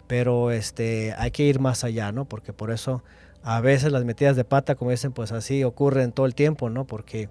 Pero 0.07 0.51
este, 0.51 1.13
hay 1.17 1.31
que 1.31 1.43
ir 1.43 1.59
más 1.61 1.85
allá, 1.85 2.11
¿no? 2.11 2.25
Porque 2.25 2.51
por 2.51 2.71
eso 2.71 3.01
a 3.43 3.61
veces 3.61 3.93
las 3.93 4.03
metidas 4.03 4.35
de 4.35 4.43
pata, 4.43 4.75
como 4.75 4.91
dicen, 4.91 5.13
pues 5.13 5.31
así 5.31 5.63
ocurren 5.63 6.11
todo 6.11 6.25
el 6.25 6.35
tiempo, 6.35 6.69
¿no? 6.69 6.85
Porque 6.85 7.29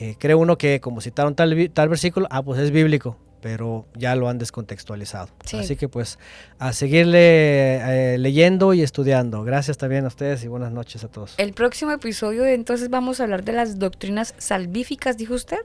eh, 0.00 0.16
cree 0.18 0.34
uno 0.34 0.58
que 0.58 0.80
como 0.80 1.00
citaron 1.00 1.36
tal, 1.36 1.70
tal 1.72 1.88
versículo, 1.88 2.26
ah, 2.30 2.42
pues 2.42 2.58
es 2.60 2.72
bíblico, 2.72 3.16
pero 3.40 3.86
ya 3.94 4.14
lo 4.16 4.28
han 4.28 4.38
descontextualizado. 4.38 5.28
Sí. 5.44 5.58
Así 5.58 5.76
que 5.76 5.88
pues 5.88 6.18
a 6.58 6.72
seguirle 6.72 8.14
eh, 8.14 8.18
leyendo 8.18 8.74
y 8.74 8.82
estudiando. 8.82 9.44
Gracias 9.44 9.78
también 9.78 10.04
a 10.04 10.08
ustedes 10.08 10.44
y 10.44 10.48
buenas 10.48 10.72
noches 10.72 11.04
a 11.04 11.08
todos. 11.08 11.34
El 11.38 11.52
próximo 11.52 11.92
episodio, 11.92 12.44
entonces, 12.46 12.90
vamos 12.90 13.20
a 13.20 13.24
hablar 13.24 13.44
de 13.44 13.52
las 13.52 13.78
doctrinas 13.78 14.34
salvíficas, 14.38 15.16
dijo 15.16 15.34
usted. 15.34 15.58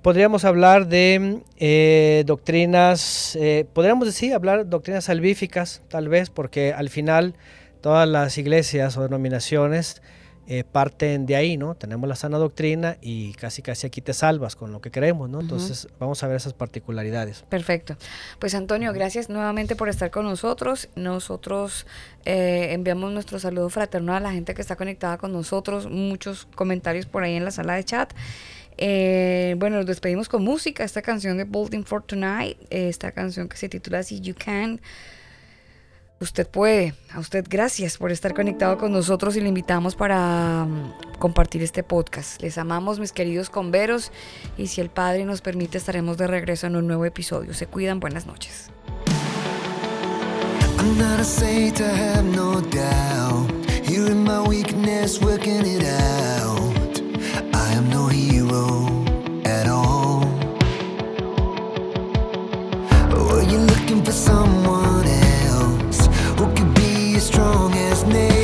Podríamos 0.00 0.44
hablar 0.44 0.86
de 0.86 1.42
eh, 1.58 2.22
doctrinas, 2.26 3.36
eh, 3.36 3.66
podríamos 3.72 4.06
decir, 4.06 4.32
hablar 4.32 4.68
doctrinas 4.68 5.04
salvíficas, 5.04 5.82
tal 5.88 6.08
vez, 6.08 6.30
porque 6.30 6.72
al 6.72 6.88
final 6.88 7.34
todas 7.82 8.08
las 8.08 8.38
iglesias 8.38 8.96
o 8.96 9.02
denominaciones 9.02 10.00
eh, 10.46 10.64
parten 10.64 11.26
de 11.26 11.36
ahí, 11.36 11.56
¿no? 11.56 11.74
Tenemos 11.74 12.08
la 12.08 12.16
sana 12.16 12.38
doctrina 12.38 12.96
y 13.00 13.32
casi 13.34 13.62
casi 13.62 13.86
aquí 13.86 14.00
te 14.00 14.12
salvas 14.12 14.56
con 14.56 14.72
lo 14.72 14.80
que 14.80 14.90
creemos, 14.90 15.30
¿no? 15.30 15.40
Entonces 15.40 15.88
vamos 15.98 16.22
a 16.22 16.26
ver 16.26 16.36
esas 16.36 16.52
particularidades. 16.52 17.42
Perfecto. 17.48 17.96
Pues 18.38 18.54
Antonio, 18.54 18.92
gracias 18.92 19.28
nuevamente 19.28 19.76
por 19.76 19.88
estar 19.88 20.10
con 20.10 20.24
nosotros. 20.24 20.88
Nosotros 20.96 21.86
eh, 22.24 22.68
enviamos 22.72 23.12
nuestro 23.12 23.38
saludo 23.38 23.70
fraterno 23.70 24.14
a 24.14 24.20
la 24.20 24.32
gente 24.32 24.54
que 24.54 24.62
está 24.62 24.76
conectada 24.76 25.18
con 25.18 25.32
nosotros. 25.32 25.88
Muchos 25.90 26.46
comentarios 26.54 27.06
por 27.06 27.22
ahí 27.22 27.34
en 27.34 27.44
la 27.44 27.50
sala 27.50 27.74
de 27.74 27.84
chat. 27.84 28.12
Eh, 28.76 29.54
bueno, 29.58 29.76
nos 29.76 29.86
despedimos 29.86 30.28
con 30.28 30.42
música. 30.42 30.84
Esta 30.84 31.02
canción 31.02 31.36
de 31.38 31.44
Bolting 31.44 31.84
for 31.84 32.02
Tonight, 32.02 32.58
eh, 32.70 32.88
esta 32.88 33.12
canción 33.12 33.48
que 33.48 33.56
se 33.56 33.68
titula 33.68 34.02
Si 34.02 34.20
You 34.20 34.34
Can. 34.36 34.80
Usted 36.20 36.48
puede. 36.48 36.94
A 37.12 37.18
usted 37.18 37.44
gracias 37.48 37.98
por 37.98 38.12
estar 38.12 38.34
conectado 38.34 38.78
con 38.78 38.92
nosotros 38.92 39.36
y 39.36 39.40
le 39.40 39.48
invitamos 39.48 39.96
para 39.96 40.64
mm, 40.64 41.18
compartir 41.18 41.62
este 41.62 41.82
podcast. 41.82 42.40
Les 42.40 42.56
amamos, 42.56 43.00
mis 43.00 43.12
queridos 43.12 43.50
converos, 43.50 44.12
y 44.56 44.68
si 44.68 44.80
el 44.80 44.90
Padre 44.90 45.24
nos 45.24 45.40
permite 45.40 45.78
estaremos 45.78 46.16
de 46.16 46.26
regreso 46.26 46.66
en 46.66 46.76
un 46.76 46.86
nuevo 46.86 47.04
episodio. 47.04 47.52
Se 47.52 47.66
cuidan, 47.66 48.00
buenas 48.00 48.26
noches. 48.26 48.70
I 57.54 57.76
no 57.76 57.78
am 57.78 57.90
no 57.90 58.08
hero 58.08 59.04
at 59.44 59.66
all. 59.68 60.24
Strong 67.24 67.72
as 67.72 68.04
nails? 68.04 68.43